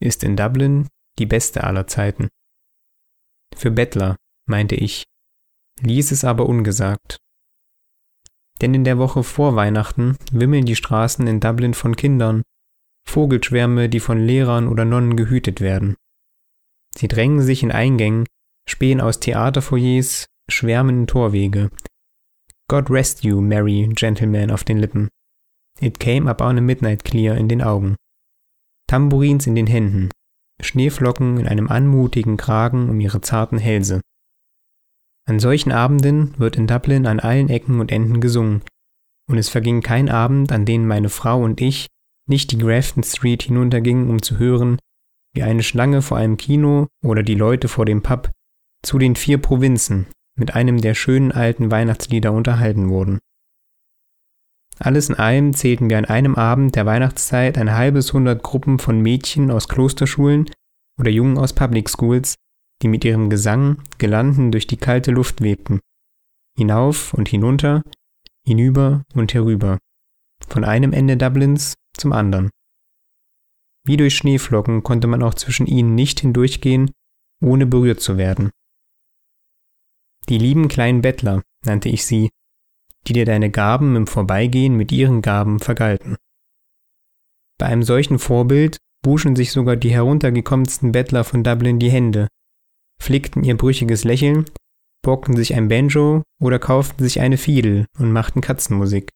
ist 0.00 0.24
in 0.24 0.36
Dublin 0.36 0.88
die 1.18 1.26
beste 1.26 1.64
aller 1.64 1.86
Zeiten. 1.86 2.28
Für 3.56 3.70
Bettler, 3.70 4.16
meinte 4.46 4.74
ich, 4.74 5.04
ließ 5.80 6.12
es 6.12 6.24
aber 6.24 6.46
ungesagt. 6.46 7.18
Denn 8.60 8.74
in 8.74 8.84
der 8.84 8.98
Woche 8.98 9.22
vor 9.22 9.56
Weihnachten 9.56 10.16
wimmeln 10.32 10.64
die 10.64 10.76
Straßen 10.76 11.26
in 11.26 11.40
Dublin 11.40 11.74
von 11.74 11.96
Kindern, 11.96 12.42
Vogelschwärme, 13.06 13.88
die 13.88 14.00
von 14.00 14.18
Lehrern 14.18 14.68
oder 14.68 14.84
Nonnen 14.84 15.16
gehütet 15.16 15.60
werden. 15.60 15.96
Sie 16.96 17.08
drängen 17.08 17.42
sich 17.42 17.62
in 17.62 17.72
Eingängen, 17.72 18.26
spähen 18.68 19.00
aus 19.00 19.20
Theaterfoyers, 19.20 20.26
schwärmen 20.48 21.00
in 21.00 21.06
Torwege. 21.06 21.70
God 22.68 22.90
rest 22.90 23.24
you, 23.24 23.40
merry 23.40 23.88
gentlemen 23.94 24.50
auf 24.50 24.64
den 24.64 24.78
Lippen. 24.78 25.08
It 25.84 25.98
came 25.98 26.30
upon 26.30 26.56
a 26.56 26.62
midnight 26.62 27.04
clear 27.04 27.36
in 27.36 27.46
den 27.46 27.60
Augen. 27.60 27.96
Tambourins 28.88 29.46
in 29.46 29.54
den 29.54 29.66
Händen, 29.66 30.08
Schneeflocken 30.62 31.38
in 31.38 31.46
einem 31.46 31.68
anmutigen 31.68 32.38
Kragen 32.38 32.88
um 32.88 32.98
ihre 33.00 33.20
zarten 33.20 33.58
Hälse. 33.58 34.00
An 35.28 35.40
solchen 35.40 35.72
Abenden 35.72 36.38
wird 36.38 36.56
in 36.56 36.66
Dublin 36.66 37.06
an 37.06 37.20
allen 37.20 37.50
Ecken 37.50 37.80
und 37.80 37.92
Enden 37.92 38.22
gesungen, 38.22 38.62
und 39.28 39.36
es 39.36 39.50
verging 39.50 39.82
kein 39.82 40.08
Abend, 40.08 40.52
an 40.52 40.64
dem 40.64 40.86
meine 40.86 41.10
Frau 41.10 41.42
und 41.42 41.60
ich 41.60 41.86
nicht 42.26 42.50
die 42.52 42.58
Grafton 42.58 43.02
Street 43.02 43.42
hinuntergingen, 43.42 44.08
um 44.08 44.22
zu 44.22 44.38
hören, 44.38 44.78
wie 45.34 45.42
eine 45.42 45.62
Schlange 45.62 46.00
vor 46.00 46.16
einem 46.16 46.38
Kino 46.38 46.86
oder 47.04 47.22
die 47.22 47.34
Leute 47.34 47.68
vor 47.68 47.84
dem 47.84 48.02
Pub 48.02 48.30
zu 48.82 48.98
den 48.98 49.16
vier 49.16 49.36
Provinzen 49.36 50.06
mit 50.34 50.54
einem 50.54 50.80
der 50.80 50.94
schönen 50.94 51.30
alten 51.30 51.70
Weihnachtslieder 51.70 52.32
unterhalten 52.32 52.88
wurden. 52.88 53.18
Alles 54.78 55.08
in 55.08 55.14
allem 55.14 55.54
zählten 55.54 55.88
wir 55.88 55.98
an 55.98 56.04
einem 56.04 56.34
Abend 56.34 56.74
der 56.74 56.86
Weihnachtszeit 56.86 57.58
ein 57.58 57.72
halbes 57.72 58.12
hundert 58.12 58.42
Gruppen 58.42 58.78
von 58.78 59.00
Mädchen 59.00 59.50
aus 59.50 59.68
Klosterschulen 59.68 60.50
oder 60.98 61.10
Jungen 61.10 61.38
aus 61.38 61.52
Public 61.52 61.88
Schools, 61.88 62.34
die 62.82 62.88
mit 62.88 63.04
ihrem 63.04 63.30
Gesang 63.30 63.82
gelanden 63.98 64.50
durch 64.50 64.66
die 64.66 64.76
kalte 64.76 65.10
Luft 65.12 65.42
webten. 65.42 65.80
Hinauf 66.56 67.14
und 67.14 67.28
hinunter, 67.28 67.82
hinüber 68.46 69.02
und 69.14 69.32
herüber. 69.32 69.78
Von 70.48 70.64
einem 70.64 70.92
Ende 70.92 71.16
Dublins 71.16 71.74
zum 71.96 72.12
anderen. 72.12 72.50
Wie 73.86 73.96
durch 73.96 74.16
Schneeflocken 74.16 74.82
konnte 74.82 75.06
man 75.06 75.22
auch 75.22 75.34
zwischen 75.34 75.66
ihnen 75.66 75.94
nicht 75.94 76.20
hindurchgehen, 76.20 76.90
ohne 77.42 77.66
berührt 77.66 78.00
zu 78.00 78.16
werden. 78.16 78.50
Die 80.28 80.38
lieben 80.38 80.68
kleinen 80.68 81.02
Bettler, 81.02 81.42
nannte 81.66 81.90
ich 81.90 82.06
sie, 82.06 82.30
die 83.06 83.12
dir 83.12 83.24
deine 83.24 83.50
Gaben 83.50 83.96
im 83.96 84.06
Vorbeigehen 84.06 84.76
mit 84.76 84.92
ihren 84.92 85.22
Gaben 85.22 85.60
vergalten. 85.60 86.16
Bei 87.58 87.66
einem 87.66 87.82
solchen 87.82 88.18
Vorbild 88.18 88.78
wuschen 89.04 89.36
sich 89.36 89.52
sogar 89.52 89.76
die 89.76 89.90
heruntergekommensten 89.90 90.92
Bettler 90.92 91.24
von 91.24 91.44
Dublin 91.44 91.78
die 91.78 91.90
Hände, 91.90 92.28
flickten 93.00 93.44
ihr 93.44 93.56
brüchiges 93.56 94.04
Lächeln, 94.04 94.46
borgten 95.02 95.36
sich 95.36 95.54
ein 95.54 95.68
Banjo 95.68 96.22
oder 96.40 96.58
kauften 96.58 97.04
sich 97.04 97.20
eine 97.20 97.36
Fiedel 97.36 97.86
und 97.98 98.12
machten 98.12 98.40
Katzenmusik. 98.40 99.10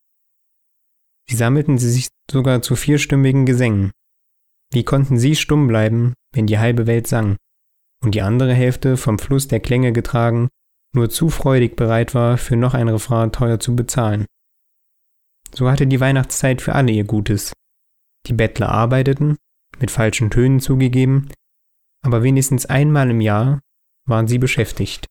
Sie 1.29 1.37
sammelten 1.37 1.79
sie 1.79 1.91
sich 1.91 2.09
sogar 2.31 2.63
zu 2.63 2.77
vierstimmigen 2.77 3.47
Gesängen. 3.47 3.91
Wie 4.73 4.85
konnten 4.85 5.19
sie 5.19 5.35
stumm 5.35 5.67
bleiben, 5.67 6.15
wenn 6.35 6.47
die 6.47 6.59
halbe 6.59 6.87
Welt 6.87 7.07
sang 7.07 7.37
und 8.03 8.15
die 8.15 8.23
andere 8.23 8.55
Hälfte 8.55 8.97
vom 8.97 9.19
Fluss 9.19 9.49
der 9.49 9.61
Klänge 9.61 9.93
getragen 9.93 10.49
nur 10.95 11.11
zu 11.11 11.29
freudig 11.29 11.77
bereit 11.77 12.15
war, 12.15 12.39
für 12.39 12.57
noch 12.57 12.75
ein 12.75 12.89
Refrain 12.89 13.33
teuer 13.33 13.61
zu 13.61 13.77
bezahlen. 13.77 14.27
So 15.55 15.71
hatte 15.71 15.87
die 15.87 16.01
Weihnachtszeit 16.01 16.63
für 16.63 16.75
alle 16.75 16.93
ihr 16.93 17.05
Gutes. 17.05 17.53
Die 18.27 18.33
Bettler 18.33 18.69
arbeiteten, 18.69 19.37
mit 19.79 19.91
falschen 19.91 20.31
Tönen 20.31 20.61
zugegeben, 20.61 21.29
aber 22.05 22.23
wenigstens 22.23 22.67
einmal 22.67 23.11
im 23.11 23.21
Jahr 23.21 23.61
waren 24.07 24.29
sie 24.29 24.39
beschäftigt. 24.39 25.07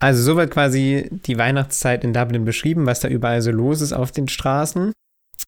Also 0.00 0.22
soweit 0.22 0.50
quasi 0.50 1.08
die 1.10 1.38
Weihnachtszeit 1.38 2.04
in 2.04 2.12
Dublin 2.12 2.44
beschrieben, 2.44 2.84
was 2.84 3.00
da 3.00 3.08
überall 3.08 3.40
so 3.40 3.50
los 3.50 3.80
ist 3.80 3.94
auf 3.94 4.12
den 4.12 4.28
Straßen. 4.28 4.92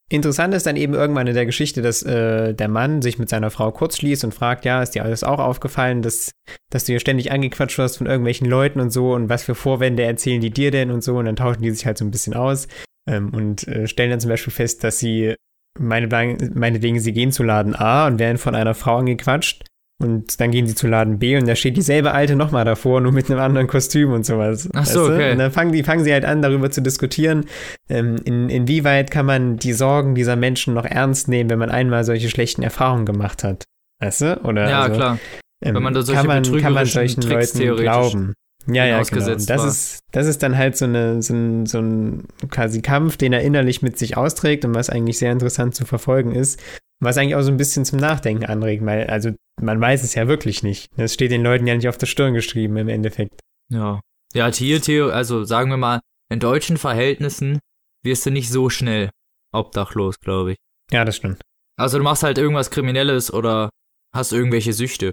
Interessant 0.08 0.54
ist 0.54 0.66
dann 0.66 0.76
eben 0.76 0.94
irgendwann 0.94 1.26
in 1.26 1.34
der 1.34 1.46
Geschichte, 1.46 1.82
dass 1.82 2.02
äh, 2.02 2.54
der 2.54 2.68
Mann 2.68 3.02
sich 3.02 3.18
mit 3.18 3.28
seiner 3.28 3.50
Frau 3.50 3.72
kurz 3.72 3.96
schließt 3.96 4.22
und 4.22 4.34
fragt, 4.34 4.64
ja, 4.64 4.80
ist 4.80 4.94
dir 4.94 5.02
alles 5.02 5.24
auch 5.24 5.40
aufgefallen, 5.40 6.00
dass, 6.00 6.30
dass 6.70 6.84
du 6.84 6.92
hier 6.92 7.00
ständig 7.00 7.32
angequatscht 7.32 7.78
wirst 7.78 7.98
von 7.98 8.06
irgendwelchen 8.06 8.48
Leuten 8.48 8.78
und 8.78 8.90
so 8.90 9.14
und 9.14 9.28
was 9.28 9.42
für 9.42 9.56
Vorwände 9.56 10.04
erzählen 10.04 10.40
die 10.40 10.50
dir 10.50 10.70
denn 10.70 10.92
und 10.92 11.02
so? 11.02 11.16
Und 11.16 11.24
dann 11.24 11.34
tauschen 11.34 11.62
die 11.62 11.70
sich 11.72 11.86
halt 11.86 11.98
so 11.98 12.04
ein 12.04 12.12
bisschen 12.12 12.34
aus 12.34 12.68
ähm, 13.08 13.30
und 13.34 13.66
äh, 13.66 13.88
stellen 13.88 14.10
dann 14.10 14.20
zum 14.20 14.30
Beispiel 14.30 14.52
fest, 14.52 14.84
dass 14.84 15.00
sie 15.00 15.34
meine, 15.76 16.06
meine 16.54 16.78
Dinge, 16.78 17.00
sie 17.00 17.12
gehen 17.12 17.32
zu 17.32 17.42
Laden 17.42 17.74
A 17.74 18.06
und 18.06 18.20
werden 18.20 18.38
von 18.38 18.54
einer 18.54 18.74
Frau 18.74 18.98
angequatscht 18.98 19.64
und 20.02 20.40
dann 20.40 20.50
gehen 20.50 20.66
sie 20.66 20.74
zu 20.74 20.86
Laden 20.86 21.18
B 21.18 21.36
und 21.36 21.46
da 21.46 21.56
steht 21.56 21.76
dieselbe 21.76 22.12
Alte 22.12 22.36
nochmal 22.36 22.64
davor, 22.64 23.00
nur 23.00 23.12
mit 23.12 23.30
einem 23.30 23.40
anderen 23.40 23.66
Kostüm 23.66 24.12
und 24.12 24.26
sowas. 24.26 24.68
Ach 24.74 24.84
so, 24.84 25.04
okay. 25.04 25.32
Und 25.32 25.38
dann 25.38 25.50
fangen, 25.50 25.72
die, 25.72 25.82
fangen 25.82 26.04
sie 26.04 26.12
halt 26.12 26.24
an, 26.24 26.42
darüber 26.42 26.70
zu 26.70 26.82
diskutieren, 26.82 27.46
ähm, 27.88 28.16
in, 28.24 28.50
inwieweit 28.50 29.10
kann 29.10 29.24
man 29.24 29.56
die 29.56 29.72
Sorgen 29.72 30.14
dieser 30.14 30.36
Menschen 30.36 30.74
noch 30.74 30.84
ernst 30.84 31.28
nehmen, 31.28 31.48
wenn 31.48 31.58
man 31.58 31.70
einmal 31.70 32.04
solche 32.04 32.28
schlechten 32.28 32.62
Erfahrungen 32.62 33.06
gemacht 33.06 33.42
hat. 33.42 33.64
Weißt 34.00 34.20
du? 34.20 34.44
Oder 34.44 34.68
ja, 34.68 34.82
also, 34.82 34.96
klar. 34.96 35.18
Ähm, 35.64 35.74
Wenn 35.74 35.82
man 35.82 35.94
da 35.94 36.02
solche 36.02 36.20
kann 36.20 36.26
man, 36.26 36.60
kann 36.60 36.72
man 36.74 36.86
solchen 36.86 37.22
Tricks 37.22 37.54
Leuten 37.58 37.76
glauben. 37.76 38.34
Ja, 38.66 38.84
ja, 38.84 39.02
genau. 39.02 39.30
Und 39.32 39.48
das 39.48 39.60
war. 39.60 39.68
ist, 39.68 40.00
das 40.12 40.26
ist 40.26 40.42
dann 40.42 40.58
halt 40.58 40.76
so, 40.76 40.84
eine, 40.86 41.22
so, 41.22 41.32
ein, 41.32 41.66
so 41.66 41.78
ein 41.78 42.24
quasi 42.50 42.82
Kampf, 42.82 43.16
den 43.16 43.32
er 43.32 43.42
innerlich 43.42 43.80
mit 43.80 43.96
sich 43.96 44.16
austrägt 44.16 44.64
und 44.64 44.74
was 44.74 44.90
eigentlich 44.90 45.18
sehr 45.18 45.32
interessant 45.32 45.74
zu 45.74 45.86
verfolgen 45.86 46.32
ist. 46.32 46.60
Was 47.00 47.18
eigentlich 47.18 47.34
auch 47.34 47.42
so 47.42 47.50
ein 47.50 47.58
bisschen 47.58 47.84
zum 47.84 47.98
Nachdenken 47.98 48.46
anregt, 48.46 48.84
weil, 48.84 49.06
also 49.08 49.32
man 49.60 49.80
weiß 49.80 50.02
es 50.02 50.14
ja 50.14 50.28
wirklich 50.28 50.62
nicht. 50.62 50.90
Das 50.96 51.12
steht 51.12 51.30
den 51.30 51.42
Leuten 51.42 51.66
ja 51.66 51.74
nicht 51.74 51.88
auf 51.88 51.98
der 51.98 52.06
Stirn 52.06 52.34
geschrieben 52.34 52.76
im 52.76 52.88
Endeffekt. 52.88 53.40
Ja. 53.70 54.00
Ja, 54.34 54.52
hier, 54.52 54.80
Theo, 54.80 55.10
also 55.10 55.44
sagen 55.44 55.70
wir 55.70 55.76
mal, 55.76 56.00
in 56.30 56.40
deutschen 56.40 56.78
Verhältnissen 56.78 57.60
wirst 58.02 58.26
du 58.26 58.30
nicht 58.30 58.50
so 58.50 58.70
schnell 58.70 59.10
obdachlos, 59.52 60.20
glaube 60.20 60.52
ich. 60.52 60.56
Ja, 60.90 61.04
das 61.04 61.16
stimmt. 61.16 61.40
Also 61.78 61.98
du 61.98 62.04
machst 62.04 62.22
halt 62.22 62.38
irgendwas 62.38 62.70
Kriminelles 62.70 63.32
oder 63.32 63.70
hast 64.14 64.32
irgendwelche 64.32 64.72
Süchte. 64.72 65.12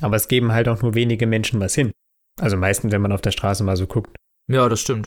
Aber 0.00 0.16
es 0.16 0.28
geben 0.28 0.52
halt 0.52 0.68
auch 0.68 0.82
nur 0.82 0.94
wenige 0.94 1.26
Menschen 1.26 1.60
was 1.60 1.74
hin. 1.74 1.92
Also 2.40 2.56
meistens, 2.56 2.92
wenn 2.92 3.02
man 3.02 3.12
auf 3.12 3.20
der 3.20 3.30
Straße 3.30 3.64
mal 3.64 3.76
so 3.76 3.86
guckt. 3.86 4.16
Ja, 4.50 4.68
das 4.68 4.80
stimmt. 4.80 5.06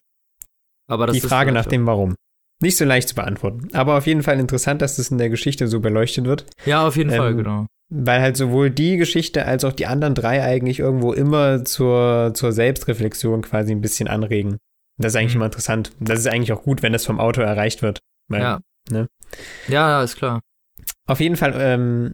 Aber 0.88 1.08
das 1.08 1.16
Die 1.16 1.22
Frage 1.22 1.52
nach 1.52 1.66
dem 1.66 1.86
Warum. 1.86 2.16
Nicht 2.62 2.78
so 2.78 2.86
leicht 2.86 3.10
zu 3.10 3.16
beantworten. 3.16 3.68
Aber 3.74 3.98
auf 3.98 4.08
jeden 4.08 4.24
Fall 4.24 4.40
interessant, 4.40 4.82
dass 4.82 4.96
das 4.96 5.10
in 5.12 5.18
der 5.18 5.30
Geschichte 5.30 5.68
so 5.68 5.80
beleuchtet 5.82 6.26
wird. 6.26 6.46
Ja, 6.66 6.88
auf 6.88 6.96
jeden 6.96 7.10
Fall, 7.12 7.32
Ähm, 7.32 7.38
genau. 7.38 7.66
Weil 7.90 8.22
halt 8.22 8.36
sowohl 8.38 8.72
die 8.72 8.98
Geschichte 8.98 9.46
als 9.46 9.64
auch 9.64 9.74
die 9.74 9.86
anderen 9.86 10.16
drei 10.16 10.42
eigentlich 10.42 10.80
irgendwo 10.80 11.14
immer 11.14 11.66
zur, 11.66 12.32
zur 12.34 12.52
Selbstreflexion 12.52 13.42
quasi 13.44 13.72
ein 13.74 13.82
bisschen 13.82 14.08
anregen. 14.08 14.58
Das 14.98 15.12
ist 15.14 15.18
eigentlich 15.18 15.34
Mhm. 15.34 15.40
immer 15.40 15.46
interessant. 15.46 15.92
Das 16.00 16.20
ist 16.20 16.28
eigentlich 16.28 16.54
auch 16.54 16.64
gut, 16.64 16.82
wenn 16.82 16.94
das 16.94 17.06
vom 17.06 17.20
Autor 17.20 17.44
erreicht 17.44 17.82
wird. 17.82 18.00
Weil, 18.30 18.42
Ja. 18.42 18.60
ne? 18.90 19.08
Ja, 19.68 19.90
ja, 19.90 20.04
ist 20.04 20.16
klar. 20.16 20.40
Auf 21.08 21.20
jeden 21.20 21.36
Fall 21.36 21.54
ähm, 21.60 22.12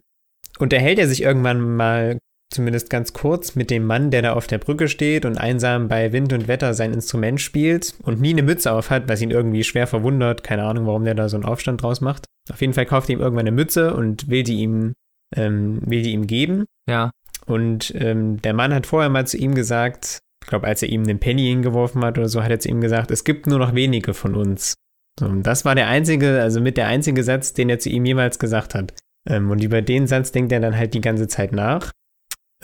unterhält 0.58 0.98
er 0.98 1.08
sich 1.08 1.22
irgendwann 1.22 1.76
mal, 1.76 2.18
zumindest 2.52 2.90
ganz 2.90 3.12
kurz, 3.12 3.54
mit 3.54 3.70
dem 3.70 3.84
Mann, 3.84 4.10
der 4.10 4.22
da 4.22 4.32
auf 4.34 4.46
der 4.46 4.58
Brücke 4.58 4.88
steht 4.88 5.24
und 5.24 5.38
einsam 5.38 5.88
bei 5.88 6.12
Wind 6.12 6.32
und 6.32 6.48
Wetter 6.48 6.74
sein 6.74 6.92
Instrument 6.92 7.40
spielt 7.40 7.94
und 8.02 8.20
nie 8.20 8.30
eine 8.30 8.42
Mütze 8.42 8.72
auf 8.72 8.90
hat, 8.90 9.08
was 9.08 9.20
ihn 9.20 9.30
irgendwie 9.30 9.64
schwer 9.64 9.86
verwundert. 9.86 10.44
Keine 10.44 10.64
Ahnung, 10.64 10.86
warum 10.86 11.04
der 11.04 11.14
da 11.14 11.28
so 11.28 11.36
einen 11.36 11.44
Aufstand 11.44 11.82
draus 11.82 12.00
macht. 12.00 12.26
Auf 12.50 12.60
jeden 12.60 12.72
Fall 12.72 12.86
kauft 12.86 13.08
er 13.08 13.14
ihm 13.14 13.20
irgendwann 13.20 13.46
eine 13.46 13.56
Mütze 13.56 13.94
und 13.94 14.28
will 14.28 14.42
die 14.42 14.60
ihm, 14.60 14.94
ähm, 15.34 15.80
will 15.84 16.02
die 16.02 16.12
ihm 16.12 16.26
geben. 16.26 16.64
Ja. 16.88 17.10
Und 17.46 17.92
ähm, 17.96 18.40
der 18.42 18.54
Mann 18.54 18.74
hat 18.74 18.86
vorher 18.86 19.10
mal 19.10 19.26
zu 19.26 19.36
ihm 19.36 19.54
gesagt, 19.54 20.20
ich 20.42 20.48
glaube, 20.48 20.66
als 20.66 20.82
er 20.82 20.88
ihm 20.88 21.04
den 21.04 21.20
Penny 21.20 21.46
hingeworfen 21.46 22.04
hat 22.04 22.18
oder 22.18 22.28
so, 22.28 22.42
hat 22.42 22.50
er 22.50 22.60
zu 22.60 22.68
ihm 22.68 22.80
gesagt, 22.80 23.10
es 23.10 23.24
gibt 23.24 23.46
nur 23.46 23.58
noch 23.58 23.74
wenige 23.74 24.14
von 24.14 24.34
uns. 24.34 24.74
Und 25.20 25.42
das 25.44 25.64
war 25.64 25.74
der 25.74 25.88
einzige, 25.88 26.40
also 26.40 26.60
mit 26.60 26.76
der 26.76 26.86
einzige 26.86 27.22
Satz, 27.22 27.52
den 27.52 27.68
er 27.68 27.78
zu 27.78 27.90
ihm 27.90 28.04
jemals 28.04 28.38
gesagt 28.38 28.74
hat. 28.74 28.94
Ähm, 29.28 29.50
und 29.50 29.62
über 29.62 29.82
den 29.82 30.06
Satz 30.06 30.32
denkt 30.32 30.52
er 30.52 30.60
dann 30.60 30.76
halt 30.76 30.94
die 30.94 31.00
ganze 31.00 31.28
Zeit 31.28 31.52
nach 31.52 31.92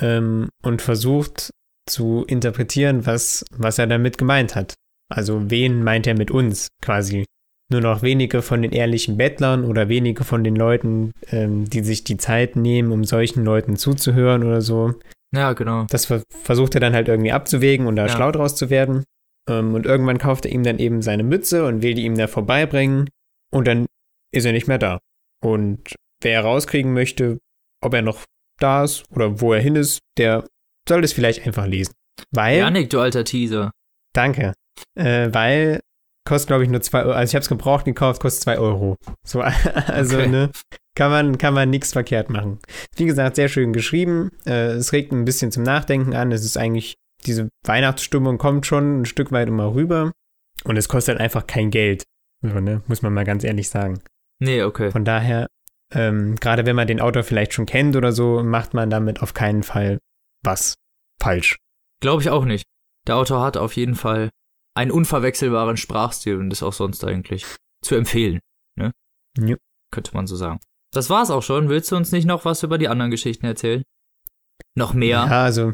ähm, 0.00 0.48
und 0.62 0.82
versucht 0.82 1.50
zu 1.88 2.24
interpretieren, 2.26 3.06
was, 3.06 3.44
was 3.50 3.78
er 3.78 3.87
damit 3.87 4.18
gemeint 4.18 4.54
hat. 4.54 4.74
Also 5.11 5.50
wen 5.50 5.82
meint 5.82 6.06
er 6.06 6.16
mit 6.16 6.30
uns 6.30 6.68
quasi? 6.82 7.24
Nur 7.70 7.80
noch 7.82 8.02
wenige 8.02 8.40
von 8.42 8.62
den 8.62 8.72
ehrlichen 8.72 9.16
Bettlern 9.16 9.64
oder 9.64 9.88
wenige 9.88 10.24
von 10.24 10.42
den 10.44 10.56
Leuten, 10.56 11.12
ähm, 11.30 11.68
die 11.68 11.80
sich 11.80 12.04
die 12.04 12.16
Zeit 12.16 12.56
nehmen, 12.56 12.92
um 12.92 13.04
solchen 13.04 13.44
Leuten 13.44 13.76
zuzuhören 13.76 14.42
oder 14.42 14.61
so. 14.62 14.94
Ja, 15.34 15.52
genau. 15.52 15.84
Das 15.90 16.06
ver 16.06 16.22
versucht 16.30 16.74
er 16.74 16.80
dann 16.80 16.94
halt 16.94 17.08
irgendwie 17.08 17.32
abzuwägen 17.32 17.87
und 17.87 17.96
da 17.96 18.06
Ja. 18.06 18.08
schlau 18.12 18.32
draus 18.32 18.56
zu 18.56 18.70
werden. 18.70 19.04
Ähm, 19.48 19.74
und 19.74 19.84
irgendwann 19.84 20.18
kauft 20.18 20.46
er 20.46 20.52
ihm 20.52 20.62
dann 20.62 20.78
eben 20.78 21.02
seine 21.02 21.22
Mütze 21.22 21.66
und 21.66 21.82
will 21.82 21.92
die 21.94 22.04
ihm 22.04 22.16
da 22.16 22.26
vorbeibringen. 22.26 23.08
Und 23.50 23.66
dann 23.66 23.87
ist 24.32 24.44
er 24.46 24.52
nicht 24.52 24.68
mehr 24.68 24.78
da. 24.78 24.98
Und 25.42 25.94
wer 26.22 26.40
rauskriegen 26.42 26.92
möchte, 26.94 27.38
ob 27.82 27.92
er 27.94 28.02
noch 28.02 28.24
da 28.58 28.84
ist 28.84 29.04
oder 29.10 29.40
wo 29.40 29.52
er 29.52 29.60
hin 29.60 29.76
ist, 29.76 30.00
der 30.16 30.44
soll 30.88 31.02
das 31.02 31.12
vielleicht 31.12 31.46
einfach 31.46 31.66
lesen. 31.66 31.92
Weil, 32.32 32.58
Janik, 32.58 32.90
du 32.90 33.00
alter 33.00 33.24
Teaser. 33.24 33.70
danke, 34.14 34.54
äh, 34.96 35.28
weil 35.32 35.80
kostet 36.26 36.48
glaube 36.48 36.64
ich 36.64 36.70
nur 36.70 36.80
zwei 36.82 37.02
Euro. 37.04 37.12
Also 37.12 37.30
ich 37.30 37.34
habe 37.34 37.42
es 37.42 37.48
gebraucht 37.48 37.84
gekauft, 37.84 38.20
kostet 38.20 38.42
zwei 38.42 38.58
Euro. 38.58 38.96
So, 39.26 39.40
also 39.86 40.16
Okay. 40.18 40.28
ne, 40.28 40.50
kann 40.96 41.10
man 41.10 41.38
kann 41.38 41.54
man 41.54 41.70
nichts 41.70 41.92
verkehrt 41.92 42.28
machen. 42.30 42.58
Wie 42.96 43.04
gesagt, 43.06 43.36
sehr 43.36 43.48
schön 43.48 43.72
geschrieben. 43.72 44.30
Äh, 44.46 44.72
es 44.72 44.92
regt 44.92 45.12
ein 45.12 45.24
bisschen 45.24 45.52
zum 45.52 45.62
Nachdenken 45.62 46.14
an. 46.14 46.32
Es 46.32 46.44
ist 46.44 46.56
eigentlich 46.58 46.96
diese 47.26 47.48
Weihnachtsstimmung 47.66 48.38
kommt 48.38 48.66
schon 48.66 49.00
ein 49.00 49.04
Stück 49.04 49.32
weit 49.32 49.48
immer 49.48 49.74
rüber 49.74 50.12
und 50.64 50.76
es 50.76 50.88
kostet 50.88 51.14
halt 51.14 51.20
einfach 51.22 51.46
kein 51.46 51.70
Geld. 51.70 52.04
So, 52.42 52.60
ne? 52.60 52.82
Muss 52.88 53.02
man 53.02 53.14
mal 53.14 53.24
ganz 53.24 53.42
ehrlich 53.44 53.68
sagen. 53.68 54.00
Nee, 54.40 54.62
okay. 54.62 54.90
Von 54.92 55.04
daher, 55.04 55.48
ähm, 55.92 56.37
gerade 56.37 56.66
wenn 56.66 56.77
man 56.77 56.87
den 56.87 57.01
Autor 57.01 57.22
vielleicht 57.22 57.55
schon 57.55 57.66
kennt 57.66 57.96
oder 57.96 58.12
so, 58.12 58.42
macht 58.42 58.74
man 58.74 58.90
damit 58.90 59.22
auf 59.22 59.35
keinen 59.35 59.62
Fall 59.62 59.98
was 60.44 60.74
falsch. 61.20 61.57
Glaube 62.01 62.22
ich 62.22 62.31
auch 62.31 62.44
nicht. 62.44 62.64
Der 63.07 63.16
Autor 63.16 63.42
hat 63.42 63.57
auf 63.57 63.74
jeden 63.77 63.94
Fall 63.94 64.31
einen 64.74 64.90
unverwechselbaren 64.90 65.77
Sprachstil 65.77 66.37
und 66.37 66.53
ist 66.53 66.62
auch 66.62 66.72
sonst 66.72 67.05
eigentlich 67.05 67.44
zu 67.83 67.94
empfehlen. 67.94 68.38
Ne? 68.77 68.92
Ja. 69.38 69.57
Könnte 69.90 70.12
man 70.14 70.27
so 70.27 70.37
sagen. 70.37 70.61
Das 70.92 71.11
war's 71.11 71.31
auch 71.31 71.42
schon. 71.42 71.68
Willst 71.68 71.90
du 71.90 71.96
uns 71.96 72.12
nicht 72.12 72.27
noch 72.27 72.44
was 72.44 72.62
über 72.62 72.79
die 72.79 72.88
anderen 72.88 73.11
Geschichten 73.11 73.46
erzählen? 73.46 73.83
Noch 74.74 74.94
mehr 74.94 75.27
Ja, 75.29 75.44
also 75.44 75.72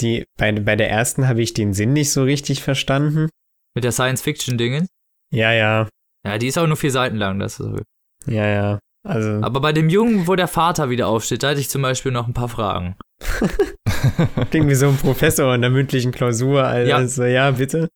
die, 0.00 0.24
bei, 0.38 0.52
bei 0.52 0.76
der 0.76 0.90
ersten 0.90 1.28
habe 1.28 1.42
ich 1.42 1.54
den 1.54 1.74
Sinn 1.74 1.92
nicht 1.92 2.12
so 2.12 2.22
richtig 2.22 2.62
verstanden. 2.62 3.28
mit 3.74 3.84
der 3.84 3.92
Science-Fiction-Dingen? 3.92 4.86
Ja, 5.32 5.52
ja, 5.52 5.88
Ja, 6.24 6.38
die 6.38 6.46
ist 6.46 6.58
auch 6.58 6.66
nur 6.66 6.76
vier 6.76 6.90
Seiten 6.90 7.16
lang. 7.16 7.38
Das 7.38 7.58
ist 7.58 7.66
so. 7.66 7.78
ja, 8.26 8.46
ja. 8.46 8.78
Also, 9.06 9.40
Aber 9.42 9.60
bei 9.60 9.72
dem 9.72 9.88
Jungen, 9.88 10.26
wo 10.26 10.34
der 10.34 10.48
Vater 10.48 10.90
wieder 10.90 11.08
aufsteht, 11.08 11.42
da 11.42 11.50
hätte 11.50 11.60
ich 11.60 11.70
zum 11.70 11.82
Beispiel 11.82 12.12
noch 12.12 12.26
ein 12.26 12.34
paar 12.34 12.48
Fragen. 12.48 12.96
klingt 14.50 14.68
wie 14.68 14.74
so 14.74 14.88
ein 14.88 14.96
Professor 14.96 15.54
in 15.54 15.60
der 15.60 15.70
mündlichen 15.70 16.12
Klausur. 16.12 16.64
Also, 16.64 16.88
Ja. 16.88 16.96
ja, 16.96 16.96
also, 16.96 17.24
ja 17.24 17.50
bitte. 17.52 17.88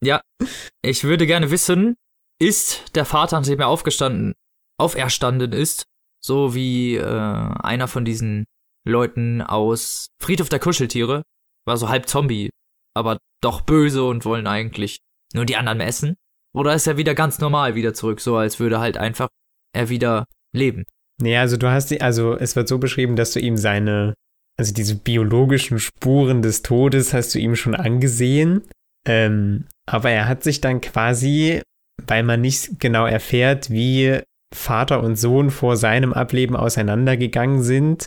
Ich 0.82 1.04
würde 1.04 1.26
gerne 1.26 1.50
wissen, 1.50 1.96
ist 2.40 2.94
der 2.96 3.04
Vater, 3.04 3.38
nachdem 3.38 3.60
er 3.60 3.68
aufgestanden, 3.68 4.34
auferstanden 4.78 5.52
ist, 5.52 5.84
so 6.24 6.54
wie 6.54 6.96
äh, 6.96 7.04
einer 7.04 7.88
von 7.88 8.04
diesen 8.04 8.46
Leuten 8.86 9.42
aus 9.42 10.08
Friedhof 10.22 10.48
der 10.48 10.58
Kuscheltiere, 10.58 11.22
war 11.66 11.76
so 11.76 11.88
halb 11.88 12.08
Zombie, 12.08 12.50
aber 12.94 13.18
doch 13.42 13.60
böse 13.62 14.04
und 14.04 14.24
wollen 14.24 14.46
eigentlich 14.46 14.98
nur 15.34 15.44
die 15.44 15.56
anderen 15.56 15.80
essen? 15.80 16.16
Oder 16.54 16.74
ist 16.74 16.86
er 16.86 16.96
wieder 16.96 17.14
ganz 17.14 17.38
normal 17.38 17.74
wieder 17.74 17.94
zurück, 17.94 18.20
so 18.20 18.36
als 18.36 18.58
würde 18.58 18.80
halt 18.80 18.96
einfach 18.96 19.28
er 19.74 19.88
wieder 19.88 20.26
leben? 20.52 20.84
Nee, 21.20 21.36
also 21.36 21.56
du 21.56 21.70
hast 21.70 21.90
die, 21.90 22.00
also 22.00 22.36
es 22.36 22.56
wird 22.56 22.68
so 22.68 22.78
beschrieben, 22.78 23.16
dass 23.16 23.32
du 23.32 23.40
ihm 23.40 23.56
seine, 23.56 24.14
also 24.58 24.72
diese 24.72 24.94
biologischen 24.94 25.78
Spuren 25.78 26.42
des 26.42 26.62
Todes 26.62 27.12
hast 27.12 27.34
du 27.34 27.38
ihm 27.38 27.56
schon 27.56 27.74
angesehen. 27.74 28.62
Ähm, 29.06 29.66
aber 29.86 30.10
er 30.10 30.28
hat 30.28 30.42
sich 30.42 30.60
dann 30.60 30.80
quasi, 30.80 31.62
weil 32.06 32.22
man 32.22 32.40
nicht 32.40 32.80
genau 32.80 33.06
erfährt, 33.06 33.70
wie 33.70 34.20
Vater 34.54 35.02
und 35.02 35.16
Sohn 35.16 35.50
vor 35.50 35.76
seinem 35.76 36.12
Ableben 36.12 36.56
auseinandergegangen 36.56 37.62
sind, 37.62 38.06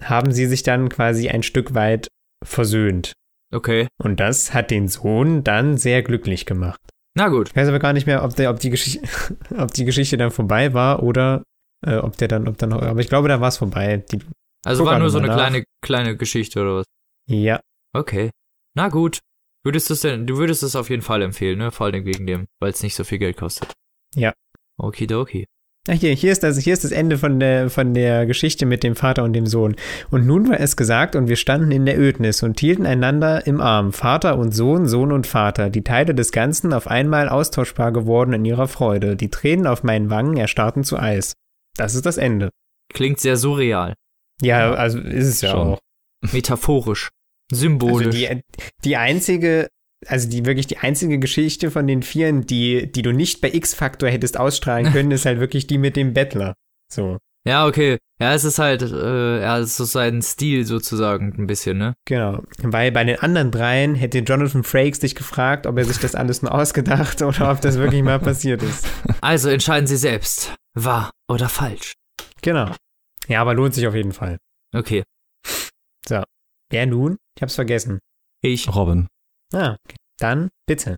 haben 0.00 0.32
sie 0.32 0.46
sich 0.46 0.62
dann 0.62 0.88
quasi 0.88 1.28
ein 1.28 1.42
Stück 1.42 1.74
weit 1.74 2.08
versöhnt. 2.44 3.12
Okay. 3.52 3.86
Und 4.02 4.18
das 4.18 4.54
hat 4.54 4.70
den 4.70 4.88
Sohn 4.88 5.44
dann 5.44 5.76
sehr 5.76 6.02
glücklich 6.02 6.46
gemacht. 6.46 6.80
Na 7.14 7.28
gut. 7.28 7.50
Ich 7.50 7.56
weiß 7.56 7.68
aber 7.68 7.78
gar 7.78 7.92
nicht 7.92 8.06
mehr, 8.06 8.24
ob, 8.24 8.34
der, 8.34 8.50
ob, 8.50 8.58
die, 8.58 8.70
Geschichte, 8.70 9.06
ob 9.58 9.72
die 9.72 9.84
Geschichte 9.84 10.16
dann 10.16 10.30
vorbei 10.30 10.72
war 10.72 11.02
oder 11.02 11.42
äh, 11.86 11.96
ob 11.96 12.16
der 12.16 12.28
dann, 12.28 12.48
ob 12.48 12.58
dann 12.58 12.70
noch, 12.70 12.82
aber 12.82 13.00
ich 13.00 13.08
glaube, 13.08 13.28
da 13.28 13.40
war 13.40 13.48
es 13.48 13.58
vorbei. 13.58 14.04
Die, 14.10 14.18
Also 14.64 14.84
war 14.84 14.98
nur 14.98 15.10
so 15.10 15.18
eine 15.18 15.28
nach. 15.28 15.36
kleine, 15.36 15.64
kleine 15.84 16.16
Geschichte 16.16 16.60
oder 16.60 16.76
was? 16.76 16.86
ja, 17.28 17.60
Okay. 17.94 18.30
Na 18.74 18.88
gut. 18.88 19.18
Würdest 19.64 19.90
du 19.90 19.94
es 19.94 20.00
denn, 20.00 20.26
du 20.26 20.38
würdest 20.38 20.62
es 20.62 20.74
auf 20.74 20.90
jeden 20.90 21.02
Fall 21.02 21.22
empfehlen, 21.22 21.58
ne? 21.58 21.70
Vor 21.70 21.86
allem 21.86 22.04
wegen 22.04 22.26
dem, 22.26 22.46
weil 22.60 22.70
es 22.70 22.82
nicht 22.82 22.94
so 22.96 23.04
viel 23.04 23.18
Geld 23.18 23.36
kostet. 23.36 23.70
Ja. 24.14 24.32
Okidoki. 24.80 25.44
Ach 25.88 25.94
hier, 25.94 26.12
hier 26.14 26.32
ist 26.32 26.42
das, 26.42 26.58
hier 26.58 26.72
ist 26.72 26.84
das 26.84 26.90
Ende 26.92 27.18
von 27.18 27.38
der, 27.40 27.68
von 27.68 27.92
der 27.92 28.24
Geschichte 28.26 28.66
mit 28.66 28.82
dem 28.82 28.96
Vater 28.96 29.24
und 29.24 29.32
dem 29.34 29.46
Sohn. 29.46 29.76
Und 30.10 30.26
nun 30.26 30.48
war 30.48 30.58
es 30.60 30.76
gesagt, 30.76 31.16
und 31.16 31.28
wir 31.28 31.36
standen 31.36 31.70
in 31.72 31.86
der 31.86 31.98
Ödnis 31.98 32.42
und 32.42 32.58
hielten 32.60 32.86
einander 32.86 33.46
im 33.46 33.60
Arm, 33.60 33.92
Vater 33.92 34.38
und 34.38 34.52
Sohn, 34.52 34.86
Sohn 34.88 35.12
und 35.12 35.26
Vater, 35.26 35.70
die 35.70 35.82
Teile 35.84 36.14
des 36.14 36.32
Ganzen 36.32 36.72
auf 36.72 36.86
einmal 36.88 37.28
austauschbar 37.28 37.92
geworden 37.92 38.32
in 38.32 38.44
ihrer 38.44 38.68
Freude. 38.68 39.16
Die 39.16 39.28
Tränen 39.30 39.66
auf 39.66 39.82
meinen 39.82 40.08
Wangen 40.08 40.36
erstarrten 40.36 40.82
zu 40.84 40.98
Eis. 40.98 41.34
Das 41.76 41.94
ist 41.94 42.06
das 42.06 42.16
Ende. 42.16 42.50
Klingt 42.92 43.20
sehr 43.20 43.36
surreal. 43.36 43.94
Ja, 44.40 44.72
also 44.72 44.98
ist 44.98 45.26
es 45.26 45.40
ja 45.40 45.50
Schon. 45.50 45.68
auch. 45.68 45.78
Metaphorisch. 46.32 47.10
Symbolisch. 47.52 48.06
Also 48.06 48.18
die, 48.18 48.40
die 48.84 48.96
einzige, 48.96 49.68
also 50.06 50.28
die 50.28 50.44
wirklich 50.44 50.66
die 50.66 50.78
einzige 50.78 51.18
Geschichte 51.18 51.70
von 51.70 51.86
den 51.86 52.02
Vieren, 52.02 52.46
die, 52.46 52.90
die 52.90 53.02
du 53.02 53.12
nicht 53.12 53.40
bei 53.40 53.52
X-Factor 53.52 54.08
hättest 54.08 54.38
ausstrahlen 54.38 54.92
können, 54.92 55.10
ist 55.10 55.26
halt 55.26 55.40
wirklich 55.40 55.66
die 55.66 55.78
mit 55.78 55.96
dem 55.96 56.12
Bettler. 56.12 56.54
So, 56.92 57.18
ja, 57.44 57.66
okay. 57.66 57.98
Ja, 58.20 58.34
es 58.34 58.44
ist 58.44 58.60
halt, 58.60 58.82
äh, 58.82 59.42
ja, 59.42 59.58
es 59.58 59.70
ist 59.70 59.76
so 59.76 59.84
sein 59.84 60.22
Stil 60.22 60.64
sozusagen 60.64 61.34
ein 61.36 61.48
bisschen, 61.48 61.76
ne? 61.76 61.94
genau. 62.06 62.42
Weil 62.62 62.92
bei 62.92 63.02
den 63.02 63.18
anderen 63.18 63.50
dreien 63.50 63.96
hätte 63.96 64.20
Jonathan 64.20 64.62
Frakes 64.62 65.00
dich 65.00 65.16
gefragt, 65.16 65.66
ob 65.66 65.76
er 65.76 65.84
sich 65.84 65.98
das 65.98 66.14
alles 66.14 66.42
nur 66.42 66.54
ausgedacht 66.54 67.20
oder 67.22 67.50
ob 67.50 67.60
das 67.60 67.78
wirklich 67.78 68.02
mal 68.02 68.20
passiert 68.20 68.62
ist. 68.62 68.86
Also 69.20 69.48
entscheiden 69.48 69.88
Sie 69.88 69.96
selbst. 69.96 70.54
Wahr 70.74 71.10
oder 71.28 71.48
falsch. 71.48 71.92
Genau. 72.42 72.74
Ja, 73.28 73.40
aber 73.40 73.54
lohnt 73.54 73.74
sich 73.74 73.86
auf 73.86 73.94
jeden 73.94 74.12
Fall. 74.12 74.38
Okay. 74.74 75.02
Wer 76.70 76.86
nun? 76.86 77.18
Ich 77.36 77.42
hab's 77.42 77.54
vergessen. 77.54 77.98
Ich. 78.42 78.66
Robin. 78.74 79.06
Ah, 79.52 79.76
okay. 79.84 79.96
dann 80.18 80.48
bitte. 80.66 80.96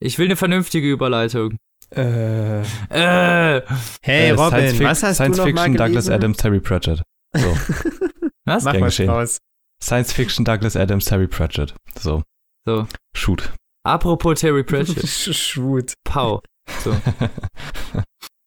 Ich 0.00 0.16
will 0.18 0.26
eine 0.26 0.36
vernünftige 0.36 0.88
Überleitung. 0.88 1.56
Äh, 1.90 2.60
Äh, 2.60 3.62
hey 4.02 4.28
Äh, 4.28 4.30
Robin, 4.30 4.68
Science 4.70 4.80
was 4.80 5.02
hast 5.02 5.16
Science 5.16 5.36
du 5.36 5.42
noch 5.42 5.46
Fiction, 5.48 5.72
mal 5.72 5.76
Douglas? 5.88 6.08
Adams, 6.08 6.36
Terry 6.36 6.60
Pratchett. 6.60 7.02
So. 7.34 7.48
was? 8.44 8.62
Mach 8.62 8.74
geschehen. 8.74 9.08
draus. 9.08 9.38
Science 9.82 10.12
Fiction, 10.12 10.44
Douglas 10.44 10.76
Adams, 10.76 11.06
Terry 11.06 11.26
Pratchett. 11.26 11.74
So. 11.98 12.22
So. 12.64 12.86
Shoot. 13.16 13.52
Apropos 13.84 14.34
Terry 14.38 14.62
Pratchett. 14.62 15.04
Shoot. 15.08 15.94
Pau. 16.04 16.42
So. 16.84 16.96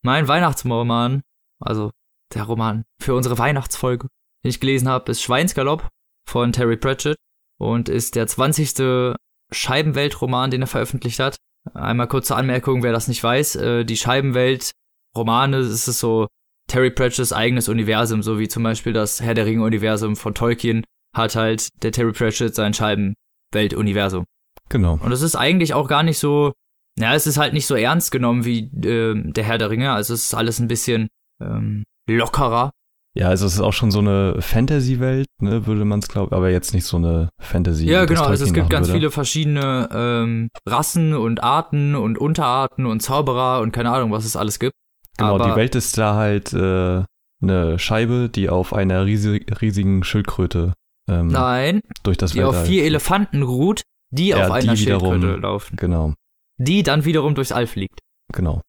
Mein 0.10 0.28
Weihnachtsroman, 0.28 1.22
also 1.60 1.92
der 2.34 2.42
Roman 2.42 2.84
für 3.00 3.14
unsere 3.14 3.38
Weihnachtsfolge, 3.38 4.08
den 4.44 4.50
ich 4.50 4.60
gelesen 4.60 4.90
habe, 4.90 5.12
ist 5.12 5.22
Schweinsgalopp 5.22 5.88
von 6.28 6.52
Terry 6.52 6.78
Pratchett 6.78 7.16
und 7.60 7.90
ist 7.90 8.16
der 8.16 8.26
20. 8.26 9.06
Scheibenwelt-Roman, 9.52 10.50
den 10.50 10.62
er 10.62 10.68
veröffentlicht 10.68 11.20
hat. 11.20 11.36
Einmal 11.76 12.08
kurze 12.08 12.36
Anmerkung, 12.36 12.82
wer 12.82 12.92
das 12.92 13.08
nicht 13.08 13.24
weiß. 13.24 13.58
Äh, 13.58 13.86
die 13.86 13.98
Scheibenwelt-Romane, 13.98 15.58
es 15.58 15.88
ist 15.88 16.00
so 16.00 16.26
Terry 16.68 16.90
Pratchett's 16.90 17.32
eigenes 17.32 17.70
Universum, 17.70 18.24
so 18.24 18.40
wie 18.40 18.48
zum 18.48 18.64
Beispiel 18.64 18.94
das 18.94 19.22
Herr 19.22 19.36
der 19.36 19.46
Ringe-Universum 19.46 20.16
von 20.16 20.34
Tolkien, 20.34 20.86
hat 21.16 21.36
halt 21.36 21.68
der 21.84 21.92
Terry 21.92 22.14
Pratchett 22.14 22.56
sein 22.56 22.74
Scheibenwelt-Universum. 22.74 24.26
Genau. 24.70 24.98
Und 25.04 25.12
es 25.12 25.22
ist 25.22 25.36
eigentlich 25.36 25.76
auch 25.76 25.88
gar 25.88 26.02
nicht 26.02 26.18
so, 26.18 26.54
ja, 27.00 27.14
es 27.14 27.28
ist 27.28 27.38
halt 27.38 27.54
nicht 27.54 27.66
so 27.66 27.76
ernst 27.76 28.12
genommen 28.12 28.46
wie 28.46 28.70
ähm, 28.86 29.32
der 29.34 29.44
Herr 29.44 29.58
der 29.58 29.70
Ringe. 29.70 29.92
Also 29.92 30.14
es 30.14 30.24
ist 30.26 30.34
alles 30.34 30.60
ein 30.60 30.68
bisschen 30.68 31.08
ähm, 31.42 31.84
lockerer. 32.10 32.72
Ja, 33.16 33.30
also 33.30 33.48
es 33.48 33.56
ist 33.56 33.62
auch 33.62 33.74
schon 33.74 33.90
so 33.90 34.00
eine 34.00 34.40
Fantasy-Welt, 34.40 35.26
ne, 35.42 35.66
würde 35.66 35.84
man 35.84 36.00
es 36.00 36.08
glauben, 36.08 36.32
aber 36.34 36.52
jetzt 36.52 36.74
nicht 36.74 36.86
so 36.86 36.98
eine 36.98 37.30
Fantasy. 37.42 37.86
ja, 37.86 38.06
genau. 38.06 38.24
Also 38.24 38.46
es 38.46 38.54
gibt 38.54 38.70
ganz 38.70 38.88
würde. 38.88 39.00
viele 39.00 39.12
verschiedene 39.12 39.90
ähm, 39.92 40.50
Rassen 40.68 41.16
und 41.16 41.42
Arten 41.44 41.96
und 41.96 42.20
Unterarten 42.20 42.86
und 42.86 43.02
Zauberer 43.02 43.62
und 43.62 43.72
keine 43.72 43.92
Ahnung, 43.92 44.12
was 44.12 44.26
es 44.26 44.36
alles 44.36 44.60
gibt. 44.60 44.74
Genau, 45.18 45.36
aber, 45.36 45.50
die 45.50 45.56
Welt 45.56 45.76
ist 45.76 45.98
da 45.98 46.16
halt 46.16 46.54
äh, 46.54 47.04
eine 47.42 47.80
Scheibe, 47.80 48.30
die 48.30 48.48
auf 48.50 48.74
einer 48.74 49.06
riesig, 49.06 49.60
riesigen 49.60 50.04
Schildkröte 50.04 50.74
ähm, 51.10 51.28
Nein, 51.28 51.82
durch 52.04 52.18
das 52.18 52.34
die 52.34 52.44
auf 52.44 52.54
Weltall 52.54 52.66
vier 52.68 52.82
fliegt. 52.82 52.88
Elefanten 52.88 53.42
ruht, 53.42 53.82
die 54.12 54.28
Ja, 54.30 54.46
auf 54.46 54.52
einer 54.52 54.74
die 54.76 54.80
wiederum- 54.82 55.14
Schildkröte 55.14 55.42
laufen. 55.42 55.76
Genau, 55.78 56.14
Die 56.60 56.84
dann 56.84 57.06
wiederum 57.06 57.36
durchs 57.36 57.52
All 57.52 57.68
fliegt. 57.68 58.00
genau. 58.34 58.62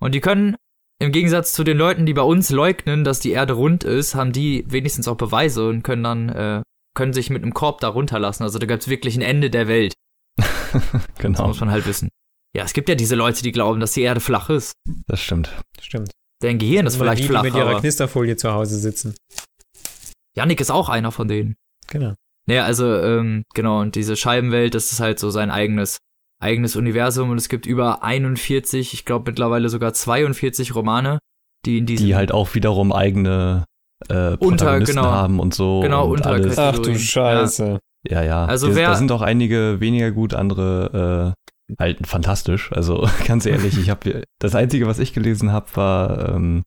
Und 0.00 0.14
die 0.14 0.20
können, 0.20 0.56
im 1.00 1.12
Gegensatz 1.12 1.52
zu 1.52 1.64
den 1.64 1.78
Leuten, 1.78 2.04
die 2.04 2.12
bei 2.12 2.22
uns 2.22 2.50
leugnen, 2.50 3.04
dass 3.04 3.20
die 3.20 3.30
Erde 3.30 3.54
rund 3.54 3.84
ist, 3.84 4.14
haben 4.14 4.32
die 4.32 4.64
wenigstens 4.68 5.08
auch 5.08 5.16
Beweise 5.16 5.68
und 5.68 5.82
können 5.82 6.02
dann, 6.02 6.28
äh, 6.28 6.62
können 6.94 7.12
sich 7.12 7.30
mit 7.30 7.42
einem 7.42 7.54
Korb 7.54 7.80
da 7.80 7.88
runterlassen. 7.88 8.42
Also 8.42 8.58
da 8.58 8.66
gibt's 8.66 8.88
wirklich 8.88 9.16
ein 9.16 9.22
Ende 9.22 9.50
der 9.50 9.68
Welt. 9.68 9.94
Das 10.74 11.08
genau, 11.18 11.46
muss 11.46 11.60
man 11.60 11.70
halt 11.70 11.86
wissen. 11.86 12.08
Ja, 12.56 12.64
es 12.64 12.72
gibt 12.72 12.88
ja 12.88 12.96
diese 12.96 13.14
Leute, 13.14 13.44
die 13.44 13.52
glauben, 13.52 13.78
dass 13.78 13.92
die 13.92 14.02
Erde 14.02 14.20
flach 14.20 14.50
ist. 14.50 14.72
das 15.06 15.20
stimmt. 15.20 15.54
Stimmt. 15.80 16.10
Dein 16.40 16.58
Gehirn 16.58 16.84
ist 16.84 16.96
vielleicht 16.96 17.22
die, 17.22 17.28
flach, 17.28 17.42
die 17.42 17.50
mit 17.50 17.56
ihrer 17.56 17.78
Knisterfolie 17.80 18.36
zu 18.36 18.52
Hause 18.52 18.76
sitzen. 18.78 19.14
Yannick 20.36 20.60
ist 20.60 20.70
auch 20.70 20.88
einer 20.88 21.12
von 21.12 21.28
denen. 21.28 21.54
Genau. 21.88 22.14
Naja, 22.46 22.64
also, 22.64 22.92
ähm, 22.98 23.44
genau, 23.54 23.80
und 23.80 23.94
diese 23.94 24.16
Scheibenwelt, 24.16 24.74
das 24.74 24.92
ist 24.92 25.00
halt 25.00 25.18
so 25.18 25.30
sein 25.30 25.50
eigenes, 25.50 25.98
eigenes 26.44 26.76
Universum 26.76 27.30
und 27.30 27.38
es 27.38 27.48
gibt 27.48 27.66
über 27.66 28.02
41, 28.04 28.92
ich 28.94 29.04
glaube 29.04 29.30
mittlerweile 29.30 29.68
sogar 29.68 29.92
42 29.94 30.74
Romane, 30.74 31.18
die 31.66 31.78
in 31.78 31.86
diesem 31.86 32.06
Die 32.06 32.14
halt 32.14 32.30
auch 32.32 32.54
wiederum 32.54 32.92
eigene 32.92 33.64
äh, 34.08 34.36
Protagonisten 34.36 34.96
genau. 34.96 35.10
haben 35.10 35.40
und 35.40 35.54
so. 35.54 35.80
Genau, 35.80 36.06
und 36.08 36.24
alles. 36.26 36.46
Unterkategorien. 36.50 36.80
Ach 36.80 36.82
du 36.84 36.90
Ja. 36.92 36.98
Scheiße. 36.98 37.78
Ja, 38.06 38.22
ja. 38.22 38.44
Also 38.44 38.68
Da- 38.68 38.74
wer- 38.76 38.88
da 38.90 38.94
sind 38.96 39.10
auch 39.12 39.22
einige 39.22 39.80
weniger 39.80 40.10
gut, 40.10 40.34
andere 40.34 41.34
äh, 41.72 41.74
halt 41.80 42.06
fantastisch. 42.06 42.70
Also 42.72 43.08
ganz 43.26 43.46
ehrlich, 43.46 43.78
ich 43.78 43.88
habe 43.90 44.22
das 44.40 44.54
einzige, 44.54 44.86
was 44.86 44.98
ich 44.98 45.14
gelesen 45.14 45.50
habe, 45.52 45.66
war, 45.74 46.28
ähm, 46.34 46.62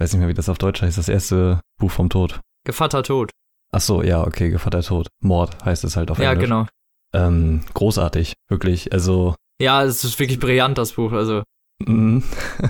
weiß 0.00 0.12
nicht 0.12 0.20
mehr, 0.20 0.28
wie 0.28 0.34
das 0.34 0.48
auf 0.48 0.56
Deutsch 0.58 0.80
heißt, 0.82 0.96
das 0.96 1.08
erste 1.10 1.60
Buch 1.78 1.90
vom 1.90 2.08
Tod. 2.08 2.40
Gevatter 2.66 3.02
tot. 3.02 3.30
Ach 3.72 3.80
so, 3.82 4.02
ja, 4.02 4.22
okay, 4.26 4.48
Gevatter 4.50 4.80
Tod. 4.82 5.08
Mord 5.22 5.62
heißt 5.64 5.84
es 5.84 5.96
halt 5.96 6.10
auf 6.10 6.18
Ja, 6.18 6.32
Englisch. 6.32 6.48
genau. 6.48 6.66
Ähm, 7.14 7.60
großartig, 7.74 8.34
wirklich. 8.50 8.92
Also 8.92 9.34
Ja, 9.60 9.82
es 9.84 10.04
ist 10.04 10.18
wirklich 10.18 10.40
brillant, 10.40 10.76
das 10.78 10.92
Buch. 10.92 11.12
Also, 11.12 11.42
mh, 11.84 12.22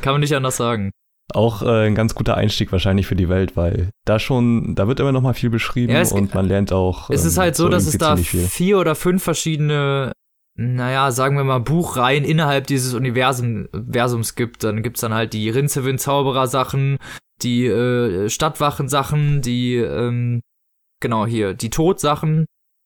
kann 0.03 0.13
man 0.15 0.21
nicht 0.21 0.35
anders 0.35 0.57
sagen. 0.57 0.91
auch 1.33 1.63
äh, 1.63 1.87
ein 1.87 1.95
ganz 1.95 2.15
guter 2.15 2.37
Einstieg 2.37 2.71
wahrscheinlich 2.71 3.07
für 3.07 3.17
die 3.17 3.29
Welt, 3.31 3.57
weil 3.57 3.91
da 4.05 4.19
schon, 4.19 4.75
da 4.75 4.87
wird 4.87 5.01
immer 5.01 5.13
noch 5.13 5.23
mal 5.23 5.33
viel 5.35 5.51
beschrieben 5.51 5.93
Ja, 5.93 6.03
und 6.13 6.35
man 6.35 6.47
lernt 6.47 6.73
auch. 6.73 7.09
Es 7.11 7.25
ist 7.25 7.37
ähm, 7.37 7.43
halt 7.45 7.57
so, 7.57 7.69
dass 7.69 7.87
es 7.87 7.97
da 7.97 8.17
vier 8.17 8.79
oder 8.79 8.95
fünf 8.95 9.23
verschiedene, 9.25 10.13
naja, 10.57 11.11
sagen 11.11 11.37
wir 11.37 11.45
mal, 11.45 11.61
Buchreihen 11.61 12.25
innerhalb 12.25 12.67
dieses 12.67 12.93
Universum, 12.93 13.67
Universums 13.73 14.35
gibt. 14.35 14.63
Dann 14.63 14.83
gibt's 14.83 15.01
dann 15.01 15.15
halt 15.15 15.33
die 15.33 15.49
Rincewind-Zauberer-Sachen, 15.51 16.99
die 17.43 17.67
äh, 17.67 18.29
Stadtwachen-Sachen, 18.29 19.41
die, 19.41 19.77
ähm, 19.77 20.43
genau 21.01 21.27
hier, 21.27 21.55
die 21.55 21.71
Tod-Sachen, 21.71 22.45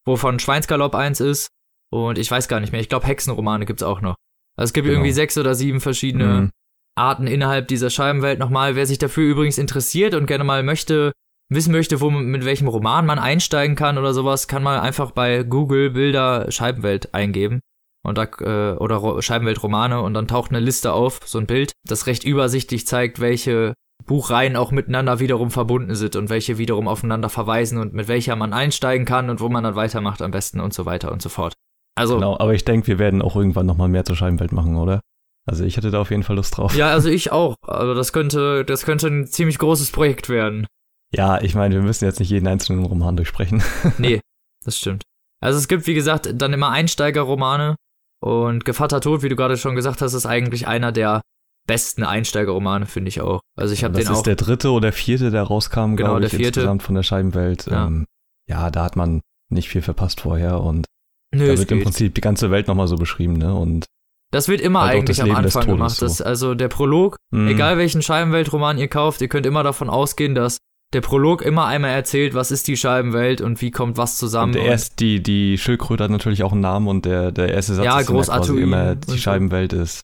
wovon 0.09 0.39
Schweinsgalopp 0.39 0.95
eins 0.95 1.21
ist. 1.21 1.49
Und 1.93 2.19
ich 2.19 2.31
weiß 2.31 2.49
gar 2.49 2.61
nicht 2.61 2.73
mehr, 2.73 2.81
ich 2.81 2.89
glaube 2.89 3.07
Hexenromane 3.07 3.65
gibt's 3.67 3.83
auch 3.83 4.01
noch. 4.01 4.17
Also 4.57 4.71
es 4.71 4.73
gibt 4.73 4.87
Genau. 4.87 4.99
irgendwie 4.99 5.13
sechs 5.13 5.39
oder 5.39 5.55
sieben 5.55 5.81
verschiedene 5.81 6.25
Mhm. 6.25 6.51
Arten 6.97 7.27
innerhalb 7.29 7.69
dieser 7.69 7.91
Scheibenwelt 7.91 8.39
nochmal. 8.41 8.75
Wer 8.75 8.87
sich 8.87 8.99
dafür 8.99 9.31
übrigens 9.31 9.57
interessiert 9.57 10.15
und 10.15 10.27
gerne 10.27 10.45
mal 10.45 10.63
möchte, 10.65 11.13
wissen 11.49 11.73
möchte, 11.73 12.01
wo, 12.01 12.11
mit 12.11 12.45
welchem 12.45 12.67
Roman 12.69 13.07
man 13.07 13.19
einsteigen 13.19 13.77
kann 13.77 13.97
oder 13.99 14.13
sowas, 14.13 14.49
kann 14.49 14.63
man 14.65 14.81
einfach 14.81 15.13
bei 15.13 15.45
Google 15.45 15.91
Bilder 15.91 16.51
Scheibenwelt 16.51 17.15
eingeben. 17.15 17.61
Und 18.05 18.19
da, 18.19 18.25
äh, 18.25 18.77
oder 18.77 18.97
Ro 18.97 19.21
Scheibenwelt-Romane 19.23 20.01
und 20.01 20.15
dann 20.15 20.29
taucht 20.29 20.51
eine 20.51 20.61
Liste 20.61 20.93
auf, 20.93 21.21
so 21.25 21.39
ein 21.39 21.47
Bild, 21.47 21.73
das 21.87 22.07
recht 22.07 22.25
übersichtlich 22.25 22.87
zeigt, 22.87 23.21
welche 23.21 23.75
Buchreihen 24.07 24.57
auch 24.57 24.71
miteinander 24.71 25.21
wiederum 25.21 25.51
verbunden 25.51 25.95
sind 25.95 26.17
und 26.17 26.31
welche 26.31 26.59
wiederum 26.59 26.89
aufeinander 26.89 27.29
verweisen 27.29 27.79
und 27.79 27.93
mit 27.93 28.09
welcher 28.09 28.37
man 28.37 28.53
einsteigen 28.53 29.07
kann 29.07 29.29
und 29.31 29.41
wo 29.41 29.49
man 29.49 29.65
dann 29.65 29.75
weitermacht 29.75 30.23
am 30.23 30.31
besten 30.31 30.61
und 30.61 30.73
so 30.73 30.87
weiter 30.87 31.13
und 31.13 31.21
so 31.23 31.29
fort. 31.29 31.53
Also, 31.95 32.15
Genau, 32.15 32.39
aber 32.39 32.55
ich 32.55 32.65
denke, 32.65 32.87
wir 32.87 32.99
werden 32.99 33.23
auch 33.23 33.37
irgendwann 33.37 33.67
noch 33.67 33.77
mal 33.77 33.89
mehr 33.89 34.05
zur 34.05 34.17
Scheibenwelt 34.17 34.53
machen, 34.53 34.77
oder? 34.77 35.01
Also 35.47 35.65
ich 35.65 35.77
hätte 35.77 35.91
da 35.91 36.01
auf 36.01 36.11
jeden 36.11 36.23
Fall 36.23 36.37
Lust 36.37 36.57
drauf. 36.57 36.75
ja, 36.77 36.89
also 36.91 37.09
ich 37.09 37.33
auch. 37.33 37.55
Also 37.67 37.95
das 37.95 38.13
könnte, 38.13 38.65
das 38.65 38.85
könnte 38.85 39.09
ein 39.09 39.27
ziemlich 39.27 39.59
großes 39.59 39.91
Projekt 39.93 40.29
werden. 40.29 40.67
Ja, 41.13 41.41
ich 41.41 41.55
meine, 41.55 41.75
wir 41.75 41.83
müssen 41.83 42.05
jetzt 42.05 42.21
nicht 42.21 42.29
jeden 42.31 42.47
einzelnen 42.47 42.85
Roman 42.85 43.17
durchsprechen. 43.17 43.63
Nee, 43.99 44.21
das 44.65 44.79
stimmt. 44.79 45.03
Also 45.41 45.59
es 45.59 45.67
gibt, 45.69 45.87
wie 45.87 45.95
gesagt, 45.95 46.29
dann 46.35 46.53
immer 46.53 46.71
Einsteigerromane 46.71 47.77
und 48.21 48.65
Gevatter 48.65 49.01
Tod, 49.01 49.23
wie 49.23 49.29
du 49.29 49.37
gerade 49.37 49.57
schon 49.57 49.75
gesagt 49.75 50.03
hast, 50.03 50.13
ist 50.15 50.27
eigentlich 50.27 50.67
einer 50.69 50.93
der 50.93 51.23
besten 51.69 52.03
Einsteigerromane, 52.03 52.87
finde 52.87 53.11
ich 53.11 53.21
auch. 53.21 53.41
Also 53.57 53.73
ich 53.73 53.85
habe 53.85 53.95
das 53.95 54.05
den 54.07 54.13
ist 54.13 54.19
auch. 54.19 54.23
der 54.25 54.35
dritte 54.35 54.73
oder 54.73 54.91
vierte, 54.91 55.31
der 55.31 55.45
rauskam, 55.45 55.95
Genau, 55.95 55.97
glaube 55.97 56.21
der 56.23 56.27
ich, 56.31 56.37
vierte. 56.37 56.61
insgesamt 56.61 56.83
von 56.83 56.97
der 56.97 57.05
Scheibenwelt. 57.05 57.67
Ja. 57.67 57.87
Ähm, 57.87 58.07
ja, 58.49 58.71
da 58.71 58.83
hat 58.85 58.97
man 58.97 59.21
nicht 59.51 59.69
viel 59.69 59.83
verpasst 59.83 60.21
vorher 60.23 60.61
und 60.61 60.87
Nö, 61.33 61.47
da 61.47 61.53
es 61.53 61.61
wird 61.61 61.71
im. 61.71 61.83
Prinzip 61.85 62.15
die 62.17 62.21
ganze 62.21 62.51
Welt 62.51 62.67
nochmal 62.67 62.89
so 62.89 62.97
beschrieben, 62.97 63.35
ne? 63.35 63.55
Und 63.55 63.85
Das 64.33 64.49
wird 64.49 64.61
immer 64.61 64.81
halt 64.83 64.97
eigentlich 64.97 65.19
das 65.19 65.21
am 65.21 65.27
Leben 65.29 65.39
Anfang 65.39 65.67
gemacht. 65.67 66.03
Das, 66.03 66.19
so. 66.19 66.25
also 66.25 66.55
der 66.55 66.69
Prolog, 66.69 67.17
mh, 67.31 67.51
egal 67.51 67.79
welchen 67.79 68.03
Scheibenweltroman 68.03 68.79
ihr 68.79 68.89
kauft, 68.89 69.21
ihr 69.21 69.29
könnt 69.29 69.47
immer 69.47 69.63
davon 69.63 69.89
ausgehen, 69.91 70.35
dass 70.35 70.59
der 70.95 71.03
Prolog 71.03 71.43
immer 71.43 71.67
einmal 71.67 71.91
erzählt, 71.91 72.33
was 72.33 72.51
ist 72.51 72.67
die 72.67 72.79
Scheibenwelt 72.79 73.43
und 73.43 73.61
wie 73.61 73.71
kommt 73.71 73.99
was 73.99 74.17
zusammen. 74.17 74.55
und 74.55 74.63
der 74.63 74.71
erst, 74.71 75.01
die, 75.01 75.23
die 75.23 75.59
Schildkröte 75.59 76.05
hat 76.05 76.11
natürlich 76.11 76.43
auch 76.43 76.53
einen 76.53 76.63
Namen 76.63 76.89
und 76.89 77.05
der, 77.05 77.31
der 77.31 77.53
erste 77.53 77.75
Satz 77.75 77.85
Ja, 77.85 78.01
ist 78.01 78.07
Groß 78.07 78.29
immer, 78.49 78.95
die. 78.95 79.19
Scheibenwelt 79.19 79.75
ist. 79.75 80.01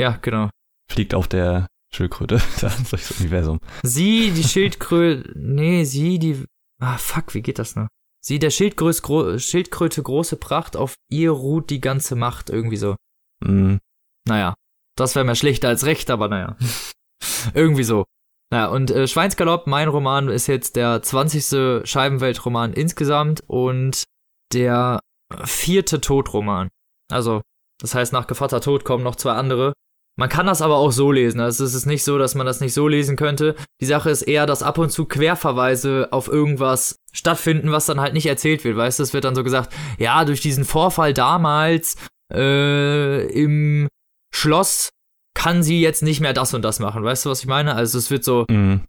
ja, 0.00 0.16
genau. 0.22 0.48
Fliegt 0.92 1.14
auf 1.14 1.26
der 1.26 1.66
Schildkröte 1.94 2.40
durchs 2.90 3.20
Universum. 3.20 3.60
Sie, 3.82 4.30
die 4.30 4.44
Schildkröte, 4.44 5.32
nee, 5.34 5.84
sie, 5.84 6.18
die, 6.18 6.44
ah, 6.80 6.98
fuck, 6.98 7.34
wie 7.34 7.42
geht 7.42 7.58
das 7.58 7.76
noch? 7.76 7.88
Sie, 8.24 8.38
der 8.38 8.50
Schildgröß, 8.50 9.02
gro 9.02 9.38
Schildkröte 9.38 10.02
große 10.02 10.36
Pracht, 10.36 10.76
auf 10.76 10.94
ihr 11.10 11.30
ruht 11.32 11.70
die 11.70 11.80
ganze 11.80 12.14
Macht, 12.14 12.50
irgendwie 12.50 12.76
so. 12.76 12.96
Mhm. 13.44 13.80
Naja, 14.28 14.54
das 14.96 15.14
wäre 15.16 15.24
mir 15.24 15.34
schlechter 15.34 15.68
als 15.68 15.86
recht, 15.86 16.10
aber 16.10 16.28
naja. 16.28 16.56
irgendwie 17.54 17.84
so. 17.84 18.04
Naja, 18.50 18.68
und 18.68 18.90
äh, 18.90 19.08
Schweinsgalopp, 19.08 19.66
mein 19.66 19.88
Roman, 19.88 20.28
ist 20.28 20.46
jetzt 20.46 20.76
der 20.76 21.02
20. 21.02 21.88
Scheibenweltroman 21.88 22.74
insgesamt 22.74 23.42
und 23.46 24.04
der 24.52 25.00
vierte 25.44 26.00
Todroman. 26.00 26.68
Also, 27.10 27.40
das 27.80 27.94
heißt, 27.94 28.12
nach 28.12 28.26
Gevatter 28.26 28.60
Tod 28.60 28.84
kommen 28.84 29.02
noch 29.02 29.16
zwei 29.16 29.32
andere. 29.32 29.72
Man 30.18 30.28
kann 30.28 30.46
das 30.46 30.60
aber 30.60 30.76
auch 30.76 30.92
so 30.92 31.10
lesen. 31.10 31.40
Also 31.40 31.64
es 31.64 31.72
ist 31.72 31.86
nicht 31.86 32.04
so, 32.04 32.18
dass 32.18 32.34
man 32.34 32.44
das 32.46 32.60
nicht 32.60 32.74
so 32.74 32.86
lesen 32.86 33.16
könnte. 33.16 33.54
Die 33.80 33.86
Sache 33.86 34.10
ist 34.10 34.22
eher, 34.22 34.44
dass 34.46 34.62
ab 34.62 34.76
und 34.78 34.90
zu 34.90 35.06
Querverweise 35.06 36.08
auf 36.10 36.28
irgendwas 36.28 36.96
stattfinden, 37.12 37.72
was 37.72 37.86
dann 37.86 37.98
halt 38.00 38.12
nicht 38.12 38.26
erzählt 38.26 38.62
wird. 38.64 38.76
Weißt 38.76 38.98
du, 38.98 39.02
es 39.04 39.14
wird 39.14 39.24
dann 39.24 39.34
so 39.34 39.42
gesagt, 39.42 39.72
ja, 39.98 40.24
durch 40.26 40.40
diesen 40.42 40.64
Vorfall 40.66 41.14
damals 41.14 41.96
äh, 42.32 43.26
im 43.32 43.88
Schloss 44.34 44.90
kann 45.34 45.62
sie 45.62 45.80
jetzt 45.80 46.02
nicht 46.02 46.20
mehr 46.20 46.34
das 46.34 46.52
und 46.54 46.62
das 46.62 46.78
machen. 46.78 47.02
Weißt 47.04 47.24
du, 47.24 47.30
was 47.30 47.40
ich 47.40 47.46
meine? 47.46 47.74
Also 47.74 47.96
es 47.98 48.10
wird 48.10 48.22
so, 48.24 48.44
Mhm. 48.50 48.82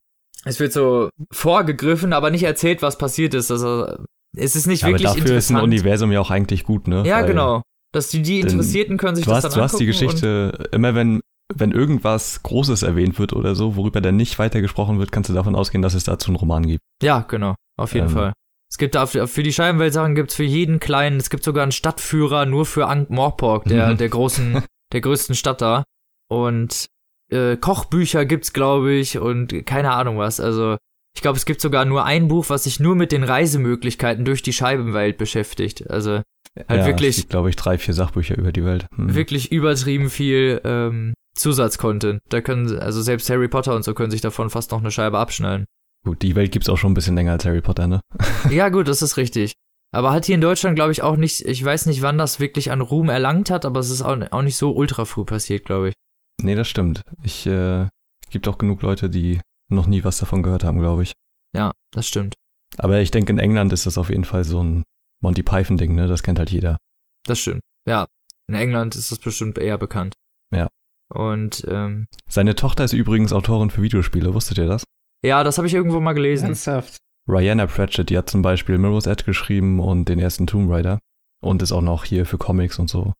es 0.44 0.60
wird 0.60 0.74
so 0.74 1.10
vorgegriffen, 1.32 2.12
aber 2.14 2.32
nicht 2.32 2.44
erzählt, 2.44 2.82
was 2.82 2.98
passiert 2.98 3.34
ist. 3.34 3.50
Also 3.50 3.88
es 4.36 4.56
ist 4.58 4.68
nicht 4.68 4.82
Ja, 4.82 4.90
aber 4.90 5.00
wirklich 5.00 5.22
dafür 5.22 5.38
ist 5.38 5.52
ein. 5.52 5.62
Universum 5.62 6.12
ja 6.12 6.20
auch 6.20 6.32
eigentlich 6.32 6.64
gut, 6.66 6.88
ne? 6.88 7.04
ja, 7.06 7.20
Weil 7.22 7.28
genau. 7.28 7.62
Dass 7.94 8.10
die, 8.10 8.22
die 8.22 8.40
Interessierten 8.42 8.98
können 8.98 9.16
sich 9.16 9.24
Du 9.26 9.32
das 9.32 9.44
hast, 9.46 9.52
dann 9.54 9.60
du 9.60 9.64
hast 9.64 9.80
die 9.80 9.86
Geschichte, 9.86 10.68
immer 10.72 10.96
wenn, 10.96 11.22
wenn 11.54 11.72
irgendwas 11.72 12.42
Großes 12.44 12.84
erwähnt 12.84 13.20
wird 13.20 13.34
oder 13.34 13.54
so, 13.56 13.76
worüber 13.76 14.02
dann 14.02 14.16
nicht 14.16 14.40
weiter 14.40 14.62
gesprochen 14.62 15.00
wird, 15.00 15.12
kannst 15.12 15.30
du 15.30 15.34
davon 15.34 15.56
ausgehen, 15.56 15.82
dass 15.82 15.94
es 15.94 16.04
dazu 16.04 16.30
einen 16.32 16.38
Roman 16.38 16.66
gibt. 16.66 16.82
Ja, 17.02 17.20
genau, 17.22 17.56
auf 17.80 17.94
jeden 17.94 18.08
Ähm. 18.08 18.14
Fall. 18.14 18.34
Es 18.72 18.80
gibt 18.80 18.96
da 18.96 19.06
für 19.06 19.44
die 19.44 19.54
Scheibenwelt-Sachen 19.54 20.16
gibt's 20.16 20.34
für 20.34 20.44
jeden 20.44 20.80
kleinen, 20.80 21.18
es 21.18 21.30
gibt 21.30 21.44
sogar 21.44 21.62
einen 21.62 21.72
Stadtführer 21.72 22.48
nur 22.48 22.66
für 22.66 22.88
Ankh-Morpork, 22.88 23.66
der, 23.66 23.92
Mhm. 23.92 23.98
der 23.98 24.10
großen, 24.10 24.64
der 24.94 25.02
größten 25.02 25.36
Stadt 25.36 25.62
da. 25.62 25.84
Und 26.28 26.88
äh, 27.32 27.56
Kochbücher 27.58 28.26
gibt's, 28.26 28.52
glaube 28.54 28.94
ich, 28.94 29.20
und 29.20 29.66
keine 29.68 29.92
Ahnung 29.92 30.18
was. 30.18 30.40
Also, 30.40 30.78
ich 31.16 31.22
glaube, 31.22 31.38
es 31.38 31.46
gibt 31.46 31.62
sogar 31.62 31.86
nur 31.86 32.06
ein 32.06 32.28
Buch, 32.28 32.46
was 32.50 32.64
sich 32.64 32.80
nur 32.80 32.96
mit 32.96 33.12
den 33.12 33.24
Reisemöglichkeiten 33.24 34.26
durch 34.26 34.42
die 34.42 34.54
Scheibenwelt 34.54 35.20
beschäftigt. 35.20 35.88
Also 35.92 36.24
halt 36.58 36.82
ja, 36.82 36.86
wirklich, 36.86 37.20
Es 37.20 37.28
glaube 37.28 37.50
ich, 37.50 37.56
drei, 37.56 37.78
vier 37.78 37.94
Sachbücher 37.94 38.38
über 38.38 38.52
die 38.52 38.66
Welt. 38.66 38.86
Hm. 38.96 39.16
wirklich 39.16 39.52
übertrieben 39.52 40.10
viel 40.10 40.62
ähm, 40.64 41.14
Zusatzcontent. 41.36 42.20
Da 42.30 42.42
können, 42.42 42.78
also 42.80 43.02
selbst 43.02 43.30
Harry 43.30 43.48
Potter 43.48 43.76
und 43.76 43.84
so 43.84 43.94
können 43.94 44.12
sich 44.12 44.22
davon 44.22 44.50
fast 44.50 44.72
noch 44.72 44.80
eine 44.80 44.92
Scheibe 44.92 45.18
abschneiden. 45.18 45.66
Gut, 46.06 46.22
die 46.22 46.36
Welt 46.36 46.52
gibt's 46.52 46.70
auch 46.70 46.78
schon 46.78 46.92
ein 46.92 46.96
bisschen 46.96 47.16
länger 47.16 47.32
als 47.32 47.46
Harry 47.46 47.62
Potter, 47.62 47.88
ne? 47.88 48.02
Ja, 48.50 48.70
gut, 48.70 48.88
das 48.88 49.02
ist 49.02 49.18
richtig. 49.18 49.54
Aber 49.94 50.12
hat 50.12 50.26
hier 50.26 50.36
in 50.36 50.42
Deutschland, 50.42 50.76
glaube 50.76 50.92
ich, 50.92 51.04
auch 51.04 51.18
nicht, 51.18 51.46
ich 51.46 51.64
weiß 51.64 51.86
nicht, 51.86 52.02
wann 52.02 52.18
das 52.18 52.40
wirklich 52.40 52.72
an 52.72 52.82
Ruhm 52.82 53.10
erlangt 53.10 53.52
hat, 53.52 53.64
aber 53.64 53.80
es 53.80 53.92
ist 53.92 54.02
auch, 54.02 54.18
auch 54.32 54.42
nicht 54.42 54.58
so 54.58 54.72
ultra 54.72 55.06
früh 55.06 55.24
passiert, 55.24 55.66
glaube 55.66 55.90
ich. 55.90 55.94
Nee, 56.42 56.56
das 56.56 56.68
stimmt. 56.68 57.04
Ich, 57.24 57.46
äh, 57.46 57.88
gibt 58.34 58.48
auch 58.48 58.58
genug 58.58 58.82
Leute, 58.82 59.10
die 59.10 59.40
noch 59.70 59.88
nie 59.88 60.04
was 60.04 60.18
davon 60.18 60.44
gehört 60.44 60.64
haben, 60.64 60.80
glaube 60.80 61.04
ich. 61.04 61.14
Ja, 61.56 61.72
das 61.92 62.08
stimmt. 62.08 62.34
Aber 62.78 63.00
ich 63.00 63.12
denke, 63.12 63.32
in 63.32 63.40
England 63.40 63.72
ist 63.72 63.86
das 63.86 63.98
auf 63.98 64.10
jeden 64.10 64.26
Fall 64.26 64.44
so 64.44 64.62
ein 64.62 64.84
Monty 65.24 65.42
Python-Ding, 65.42 65.96
ne? 65.96 66.08
Das 66.08 66.22
kennt 66.22 66.38
halt 66.38 66.52
jeder. 66.52 66.78
Das 67.26 67.40
stimmt. 67.40 67.62
Ja, 67.88 68.08
in 68.48 68.56
England 68.56 68.96
ist 68.96 69.12
das 69.12 69.20
bestimmt 69.20 69.58
eher 69.58 69.78
bekannt. 69.78 70.14
Ja. 70.54 70.68
Und 71.10 71.66
ähm, 71.70 72.08
Seine 72.30 72.56
Tochter 72.56 72.84
ist 72.84 72.94
übrigens 72.94 73.34
Autorin 73.34 73.70
für 73.70 73.82
Videospiele, 73.82 74.34
wusstet 74.34 74.58
ihr 74.58 74.68
das? 74.68 74.84
ja, 75.26 75.44
das 75.44 75.58
habe 75.58 75.68
ich 75.68 75.74
irgendwo 75.74 76.00
mal 76.02 76.14
gelesen. 76.14 76.48
Ernsthaft. 76.48 76.98
Rihanna 77.30 77.68
Pratchett, 77.68 78.10
die 78.10 78.18
hat 78.18 78.30
zum 78.30 78.42
Beispiel 78.42 78.78
Mirror's 78.78 79.06
Edge 79.06 79.24
geschrieben 79.24 79.80
und 79.80 80.10
den 80.10 80.20
ersten 80.20 80.46
Tomb 80.46 80.70
Raider. 80.70 81.00
Und 81.42 81.62
ist 81.62 81.72
auch 81.72 81.82
noch 81.82 82.04
hier 82.04 82.26
für 82.26 82.38
Comics 82.38 82.78
und 82.80 82.90
so. 82.90 83.14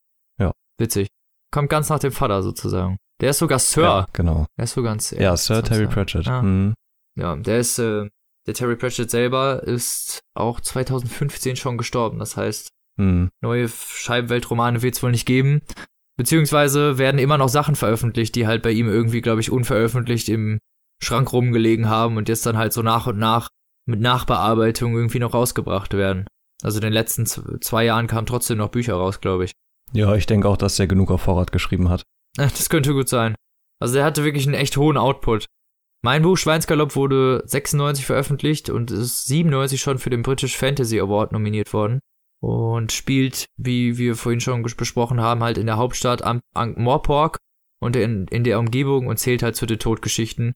Witzig. 0.80 1.08
Kommt 1.52 1.70
ganz 1.70 1.90
nach 1.90 2.00
dem 2.00 2.12
Vater 2.12 2.42
sozusagen. 2.42 2.98
Der 3.22 3.30
ist 3.30 3.38
sogar 3.38 3.60
Sir. 3.60 3.84
Ja, 3.84 4.08
genau. 4.12 4.48
Der 4.58 4.64
ist 4.64 4.74
sogar 4.74 4.92
ein 4.94 5.00
Sir. 5.00 5.22
Ja, 5.22 5.38
Sir 5.38 5.64
Terry. 5.64 5.86
Pratchett. 5.86 6.28
Ah. 6.28 6.42
Mhm. 6.42 6.74
Ja, 7.16 7.36
der 7.36 7.60
ist, 7.60 7.78
äh, 7.78 8.10
der 8.48 8.54
Terry 8.54 8.76
Pratchett 8.76 9.10
selber 9.12 9.64
ist 9.64 10.20
auch 10.36 10.60
2015 10.60 11.56
schon 11.56 11.78
gestorben. 11.78 12.20
Das 12.20 12.38
heißt, 12.38 12.70
Mhm. 13.00 13.30
neue 13.42 13.68
Scheibenweltromane 13.70 14.82
wird 14.84 14.96
es 14.96 15.02
wohl 15.02 15.12
nicht 15.12 15.26
geben. 15.26 15.62
Beziehungsweise 16.16 16.98
werden 17.00 17.18
immer 17.20 17.38
noch 17.40 17.50
Sachen 17.50 17.76
veröffentlicht, 17.76 18.36
die 18.36 18.46
halt 18.46 18.62
bei 18.62 18.72
ihm 18.72 18.88
irgendwie, 18.88 19.22
glaube 19.22 19.42
ich, 19.42 19.52
unveröffentlicht 19.52 20.30
im 20.30 20.60
Schrank 21.02 21.34
rumgelegen 21.34 21.90
haben 21.90 22.18
und 22.18 22.30
jetzt 22.30 22.46
dann 22.46 22.58
halt 22.58 22.72
so 22.72 22.82
nach 22.84 23.08
und 23.08 23.18
nach 23.18 23.50
mit 23.88 24.00
Nachbearbeitung 24.00 24.96
irgendwie 24.96 25.20
noch 25.20 25.34
rausgebracht 25.34 25.94
werden. 25.94 26.28
Also 26.62 26.78
in 26.78 26.84
den 26.84 26.94
letzten 26.94 27.26
zwei 27.26 27.84
Jahren 27.86 28.08
kamen 28.08 28.28
trotzdem 28.28 28.60
noch 28.60 28.70
Bücher 28.70 28.94
raus, 28.94 29.20
glaube 29.22 29.46
ich. 29.46 29.52
Ja, 29.92 30.16
ich 30.16 30.28
denke 30.28 30.48
auch, 30.48 30.56
dass 30.58 30.76
der 30.78 30.88
genug 30.88 31.10
auf 31.12 31.22
Vorrat 31.22 31.52
geschrieben 31.52 31.90
hat. 31.90 32.04
Das 32.38 32.70
könnte 32.70 32.94
gut 32.94 33.10
sein. 33.10 33.36
Also 33.80 33.96
der 33.96 34.06
hatte 34.06 34.24
wirklich 34.24 34.46
einen 34.46 34.56
echt 34.56 34.78
hohen 34.78 34.98
Output. 34.98 35.46
Mein 36.06 36.22
Buch 36.22 36.38
Schweinsgalopp 36.38 36.98
wurde 36.98 37.44
96 37.46 38.06
veröffentlicht 38.06 38.70
und 38.70 38.92
ist 38.92 39.26
97 39.26 39.80
schon 39.80 40.00
für 40.00 40.10
den 40.10 40.22
British 40.22 40.58
Fantasy 40.58 41.00
Award 41.00 41.32
nominiert 41.32 41.72
worden. 41.72 42.00
Und 42.42 42.92
spielt, 42.92 43.46
wie 43.56 43.98
wir 43.98 44.16
vorhin 44.16 44.42
schon 44.42 44.64
besprochen 44.64 45.22
haben, 45.22 45.42
halt 45.42 45.58
in 45.58 45.66
der 45.66 45.78
Hauptstadt 45.78 46.22
Am- 46.22 46.42
Ankh-Morpork 46.54 47.38
und 47.82 47.96
in, 47.96 48.28
in 48.28 48.44
der 48.44 48.60
Umgebung 48.60 49.08
und 49.08 49.18
zählt 49.18 49.44
halt 49.44 49.56
zu 49.56 49.66
den 49.66 49.80
Todgeschichten. 49.80 50.52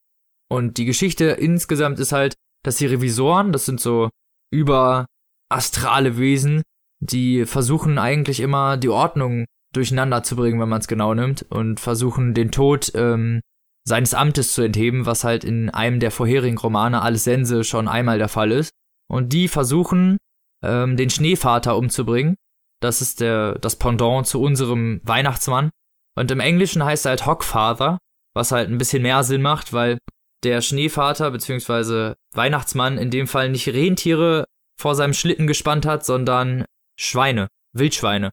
Und 0.49 0.77
die 0.77 0.83
Geschichte 0.85 1.25
insgesamt 1.25 1.99
ist 1.99 2.11
halt, 2.11 2.35
dass 2.65 2.75
die 2.75 2.87
Revisoren, 2.87 3.53
das 3.53 3.65
sind 3.65 3.79
so 3.79 4.09
überastrale 4.51 6.17
Wesen, 6.17 6.61
die 6.99 7.45
versuchen 7.45 7.99
eigentlich 7.99 8.41
immer 8.41 8.75
die 8.75 8.89
Ordnung 8.89 9.45
durcheinander 9.73 10.23
zu 10.23 10.35
bringen, 10.35 10.59
wenn 10.59 10.69
man 10.69 10.81
es 10.81 10.87
genau 10.89 11.13
nimmt, 11.13 11.45
und 11.49 11.79
versuchen 11.79 12.33
den 12.33 12.51
Tod 12.51 12.91
ähm, 12.95 13.39
seines 13.87 14.13
Amtes 14.13 14.53
zu 14.53 14.63
entheben, 14.63 15.05
was 15.05 15.23
halt 15.23 15.45
in 15.45 15.69
einem 15.69 16.01
der 16.01 16.11
vorherigen 16.11 16.57
Romane 16.57 17.01
Alles 17.01 17.23
Sense 17.23 17.63
schon 17.63 17.87
einmal 17.87 18.17
der 18.17 18.27
Fall 18.27 18.51
ist. 18.51 18.71
Und 19.09 19.31
die 19.31 19.47
versuchen, 19.47 20.17
ähm, 20.61 20.97
den 20.97 21.09
Schneevater 21.09 21.77
umzubringen. 21.77 22.35
Das 22.81 23.01
ist 23.01 23.21
der, 23.21 23.57
das 23.59 23.77
Pendant 23.77 24.27
zu 24.27 24.41
unserem 24.41 24.99
Weihnachtsmann. 25.03 25.69
Und 26.17 26.29
im 26.31 26.41
Englischen 26.41 26.83
heißt 26.83 27.05
er 27.05 27.11
halt 27.11 27.25
Hockfather, 27.25 27.97
was 28.35 28.51
halt 28.51 28.69
ein 28.69 28.77
bisschen 28.77 29.03
mehr 29.03 29.23
Sinn 29.23 29.41
macht, 29.41 29.71
weil 29.71 29.99
der 30.43 30.61
Schneevater 30.61 31.31
bzw. 31.31 32.15
Weihnachtsmann 32.35 32.97
in 32.97 33.09
dem 33.09 33.27
Fall 33.27 33.49
nicht 33.49 33.69
Rentiere 33.69 34.45
vor 34.77 34.95
seinem 34.95 35.13
Schlitten 35.13 35.47
gespannt 35.47 35.85
hat, 35.85 36.05
sondern 36.05 36.65
Schweine, 36.99 37.47
Wildschweine. 37.73 38.31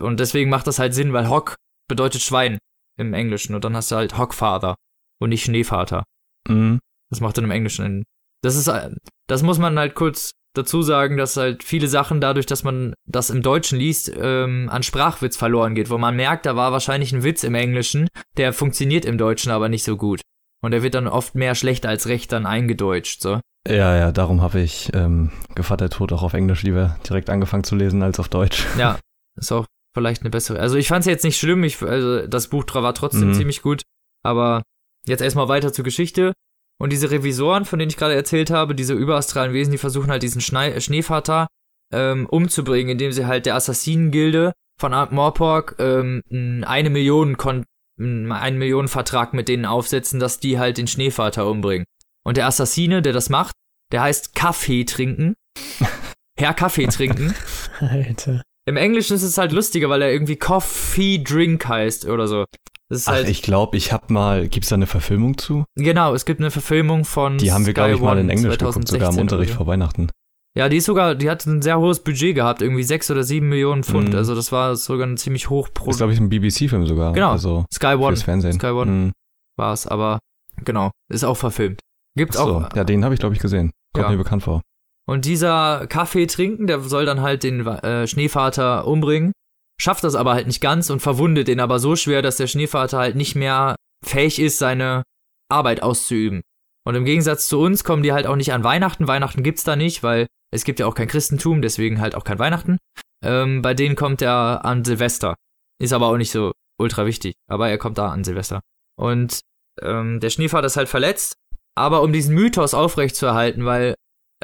Und 0.00 0.18
deswegen 0.18 0.48
macht 0.48 0.66
das 0.66 0.78
halt 0.78 0.94
Sinn, 0.94 1.12
weil 1.12 1.28
Hock 1.28 1.56
bedeutet 1.88 2.22
Schwein 2.22 2.58
im 2.98 3.14
Englischen 3.14 3.54
und 3.54 3.64
dann 3.64 3.76
hast 3.76 3.90
du 3.90 3.96
halt 3.96 4.18
Hockfather 4.18 4.74
und 5.20 5.30
nicht 5.30 5.44
Schneevater. 5.44 6.04
Mhm. 6.48 6.80
Das 7.10 7.20
macht 7.20 7.38
dann 7.38 7.44
im 7.44 7.50
Englischen 7.50 7.84
einen. 7.84 8.04
Das 8.42 8.56
ist, 8.56 8.68
äh, 8.68 8.90
das 9.26 9.42
muss 9.42 9.58
man 9.58 9.78
halt 9.78 9.94
kurz 9.94 10.32
dazu 10.54 10.82
sagen, 10.82 11.16
dass 11.16 11.36
halt 11.36 11.62
viele 11.62 11.88
Sachen 11.88 12.20
dadurch, 12.20 12.46
dass 12.46 12.64
man 12.64 12.94
das 13.06 13.30
im 13.30 13.42
Deutschen 13.42 13.78
liest, 13.78 14.12
ähm, 14.16 14.68
an 14.70 14.82
Sprachwitz 14.82 15.36
verloren 15.36 15.74
geht, 15.74 15.90
wo 15.90 15.98
man 15.98 16.16
merkt, 16.16 16.46
da 16.46 16.56
war 16.56 16.72
wahrscheinlich 16.72 17.12
ein 17.12 17.22
Witz 17.22 17.44
im 17.44 17.54
Englischen, 17.54 18.08
der 18.36 18.52
funktioniert 18.52 19.04
im 19.04 19.18
Deutschen 19.18 19.52
aber 19.52 19.68
nicht 19.68 19.84
so 19.84 19.96
gut. 19.96 20.20
Und 20.60 20.72
der 20.72 20.82
wird 20.82 20.94
dann 20.94 21.06
oft 21.06 21.34
mehr 21.34 21.54
schlecht 21.54 21.86
als 21.86 22.08
recht 22.08 22.32
dann 22.32 22.46
eingedeutscht, 22.46 23.22
so. 23.22 23.40
Ja, 23.66 23.96
ja, 23.96 24.12
darum 24.12 24.40
habe 24.40 24.60
ich 24.60 24.90
ähm, 24.94 25.30
Gevatter 25.54 25.90
Tod 25.90 26.12
auch 26.12 26.22
auf 26.22 26.32
Englisch 26.32 26.62
lieber 26.62 26.98
direkt 27.08 27.28
angefangen 27.30 27.64
zu 27.64 27.76
lesen 27.76 28.02
als 28.02 28.18
auf 28.18 28.28
Deutsch. 28.28 28.66
Ja, 28.78 28.98
ist 29.36 29.52
auch 29.52 29.66
vielleicht 29.94 30.22
eine 30.22 30.30
bessere. 30.30 30.58
Also 30.58 30.76
ich 30.76 30.88
fand 30.88 31.00
es 31.00 31.06
jetzt 31.06 31.24
nicht 31.24 31.38
schlimm, 31.38 31.64
ich, 31.64 31.82
also 31.82 32.26
das 32.26 32.48
Buch 32.48 32.64
war 32.74 32.94
trotzdem 32.94 33.28
Mhm. 33.30 33.34
ziemlich 33.34 33.62
gut, 33.62 33.82
aber 34.24 34.62
jetzt 35.06 35.22
erstmal 35.22 35.48
weiter 35.48 35.72
zur 35.72 35.84
Geschichte. 35.84 36.32
Und 36.80 36.92
diese 36.92 37.10
Revisoren, 37.10 37.64
von 37.64 37.78
denen 37.78 37.90
ich 37.90 37.96
gerade 37.96 38.14
erzählt 38.14 38.50
habe, 38.50 38.74
diese 38.74 38.94
überastralen 38.94 39.52
Wesen, 39.52 39.72
die 39.72 39.78
versuchen 39.78 40.10
halt 40.10 40.22
diesen 40.22 40.40
Schnei 40.40 40.78
Schneevater 40.80 41.48
ähm, 41.92 42.26
umzubringen, 42.26 42.90
indem 42.90 43.10
sie 43.12 43.26
halt 43.26 43.46
der 43.46 43.56
Assassinengilde 43.56 44.52
von 44.78 44.92
Morpork 45.10 45.74
ähm, 45.78 46.22
eine 46.64 46.90
Million 46.90 47.36
Kon 47.36 47.64
einen 48.00 48.58
Millionen 48.58 48.86
Vertrag 48.86 49.34
mit 49.34 49.48
denen 49.48 49.64
aufsetzen, 49.66 50.20
dass 50.20 50.38
die 50.38 50.56
halt 50.60 50.78
den 50.78 50.86
Schneevater 50.86 51.50
umbringen. 51.50 51.84
Und 52.24 52.36
der 52.36 52.46
Assassine, 52.46 53.02
der 53.02 53.12
das 53.12 53.28
macht, 53.28 53.56
der 53.90 54.02
heißt 54.02 54.36
Kaffee 54.36 54.84
trinken. 54.84 55.34
Herr 56.38 56.54
Kaffee 56.54 56.86
trinken. 56.86 57.34
Alter. 57.80 58.42
Im 58.68 58.76
Englischen 58.76 59.14
ist 59.14 59.22
es 59.22 59.38
halt 59.38 59.52
lustiger, 59.52 59.88
weil 59.88 60.02
er 60.02 60.12
irgendwie 60.12 60.36
Coffee 60.36 61.22
Drink 61.24 61.66
heißt 61.66 62.06
oder 62.06 62.28
so. 62.28 62.44
Ach, 62.90 63.06
halt, 63.06 63.28
ich 63.28 63.40
glaube, 63.40 63.78
ich 63.78 63.92
habe 63.92 64.12
mal, 64.12 64.46
gibt's 64.48 64.68
da 64.68 64.74
eine 64.74 64.86
Verfilmung 64.86 65.38
zu? 65.38 65.64
genau, 65.74 66.12
es 66.14 66.26
gibt 66.26 66.40
eine 66.40 66.50
Verfilmung 66.50 67.04
von 67.06 67.38
Die 67.38 67.50
haben 67.52 67.64
wir, 67.64 67.72
glaube 67.72 67.92
ich, 67.94 68.00
mal 68.00 68.18
in 68.18 68.28
Englisch 68.28 68.58
geguckt, 68.58 68.86
sogar 68.86 69.08
im 69.08 69.14
2016 69.14 69.20
Unterricht 69.22 69.54
vor 69.54 69.66
Weihnachten. 69.66 70.10
Ja, 70.54 70.68
die 70.68 70.78
ist 70.78 70.84
sogar, 70.84 71.14
die 71.14 71.30
hat 71.30 71.46
ein 71.46 71.62
sehr 71.62 71.78
hohes 71.78 72.00
Budget 72.00 72.34
gehabt, 72.34 72.60
irgendwie 72.60 72.82
sechs 72.82 73.10
oder 73.10 73.22
sieben 73.24 73.48
Millionen 73.48 73.84
Pfund. 73.84 74.10
Mhm. 74.10 74.16
Also 74.16 74.34
das 74.34 74.52
war 74.52 74.76
sogar 74.76 75.06
ein 75.06 75.16
ziemlich 75.16 75.48
hoch 75.48 75.68
pro 75.72 75.90
Ist, 75.90 75.96
glaube 75.98 76.12
ich, 76.12 76.20
ein 76.20 76.28
BBC-Film 76.28 76.86
sogar. 76.86 77.12
Genau. 77.14 77.30
Also 77.30 77.64
Sky 77.72 77.94
One 77.94 78.08
fürs 78.08 78.22
Fernsehen. 78.22 78.52
Sky 78.54 78.66
One. 78.68 78.90
Mhm. 78.90 79.12
war 79.56 79.72
es, 79.72 79.86
aber 79.86 80.18
genau, 80.64 80.90
ist 81.10 81.24
auch 81.24 81.36
verfilmt. 81.36 81.80
Gibt's 82.16 82.36
Ach 82.36 82.44
so, 82.46 82.56
auch. 82.56 82.76
ja, 82.76 82.84
den 82.84 83.04
habe 83.04 83.14
ich, 83.14 83.20
glaube 83.20 83.34
ich, 83.34 83.40
gesehen. 83.40 83.70
Kommt 83.94 84.06
Ja. 84.06 84.10
mir 84.10 84.18
bekannt 84.18 84.42
vor. 84.42 84.60
Und 85.08 85.24
dieser 85.24 85.86
Kaffee 85.86 86.26
trinken, 86.26 86.66
der 86.66 86.80
soll 86.80 87.06
dann 87.06 87.22
halt 87.22 87.42
den 87.42 87.66
äh, 87.66 88.06
Schneevater 88.06 88.86
umbringen, 88.86 89.32
schafft 89.80 90.04
das 90.04 90.14
aber 90.14 90.34
halt 90.34 90.46
nicht 90.46 90.60
ganz 90.60 90.90
und 90.90 91.00
verwundet 91.00 91.48
ihn 91.48 91.60
aber 91.60 91.78
so 91.78 91.96
schwer, 91.96 92.20
dass 92.20 92.36
der 92.36 92.46
Schneevater 92.46 92.98
halt 92.98 93.16
nicht 93.16 93.34
mehr 93.34 93.74
fähig 94.04 94.38
ist, 94.38 94.58
seine 94.58 95.04
Arbeit 95.50 95.82
auszuüben. 95.82 96.42
Und 96.86 96.94
im 96.94 97.06
Gegensatz 97.06 97.48
zu 97.48 97.58
uns 97.58 97.84
kommen 97.84 98.02
die 98.02 98.12
halt 98.12 98.26
auch 98.26 98.36
nicht 98.36 98.52
an 98.52 98.64
Weihnachten. 98.64 99.08
Weihnachten 99.08 99.42
gibt's 99.42 99.64
da 99.64 99.76
nicht, 99.76 100.02
weil 100.02 100.26
es 100.52 100.64
gibt 100.64 100.78
ja 100.78 100.86
auch 100.86 100.94
kein 100.94 101.08
Christentum, 101.08 101.62
deswegen 101.62 102.02
halt 102.02 102.14
auch 102.14 102.24
kein 102.24 102.38
Weihnachten. 102.38 102.76
Ähm, 103.24 103.62
bei 103.62 103.72
denen 103.72 103.96
kommt 103.96 104.20
er 104.20 104.64
an 104.66 104.84
Silvester. 104.84 105.36
Ist 105.80 105.94
aber 105.94 106.08
auch 106.08 106.18
nicht 106.18 106.32
so 106.32 106.52
ultra 106.78 107.06
wichtig, 107.06 107.34
aber 107.48 107.70
er 107.70 107.78
kommt 107.78 107.96
da 107.96 108.10
an 108.10 108.24
Silvester. 108.24 108.60
Und 108.98 109.40
ähm, 109.80 110.20
der 110.20 110.28
Schneevater 110.28 110.66
ist 110.66 110.76
halt 110.76 110.88
verletzt, 110.90 111.34
aber 111.74 112.02
um 112.02 112.12
diesen 112.12 112.34
Mythos 112.34 112.74
aufrechtzuerhalten, 112.74 113.64
weil 113.64 113.94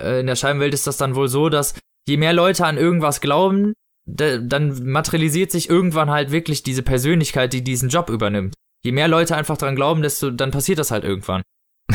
äh, 0.01 0.21
in 0.21 0.27
der 0.27 0.37
Scheibenwelt 0.37 0.75
ist 0.75 0.87
das 0.87 0.97
dann 0.97 1.15
wohl 1.15 1.29
so, 1.29 1.49
dass 1.49 1.75
je 2.09 2.17
mehr 2.17 2.33
Leute 2.33 2.67
an 2.67 2.77
irgendwas 2.79 3.21
glauben, 3.21 3.73
da, 4.07 4.39
dann 4.39 4.85
materialisiert 4.87 5.51
sich 5.51 5.71
irgendwann 5.71 6.11
halt 6.11 6.31
wirklich 6.31 6.63
diese 6.63 6.83
Persönlichkeit, 6.83 7.53
die 7.53 7.65
diesen 7.65 7.89
Job 7.89 8.11
übernimmt. 8.11 8.55
Je 8.85 8.93
mehr 8.93 9.09
Leute 9.09 9.35
einfach 9.37 9.57
dran 9.57 9.77
glauben, 9.77 10.03
desto 10.03 10.31
dann 10.31 10.51
passiert 10.51 10.79
das 10.79 10.91
halt 10.91 11.05
irgendwann. 11.05 11.43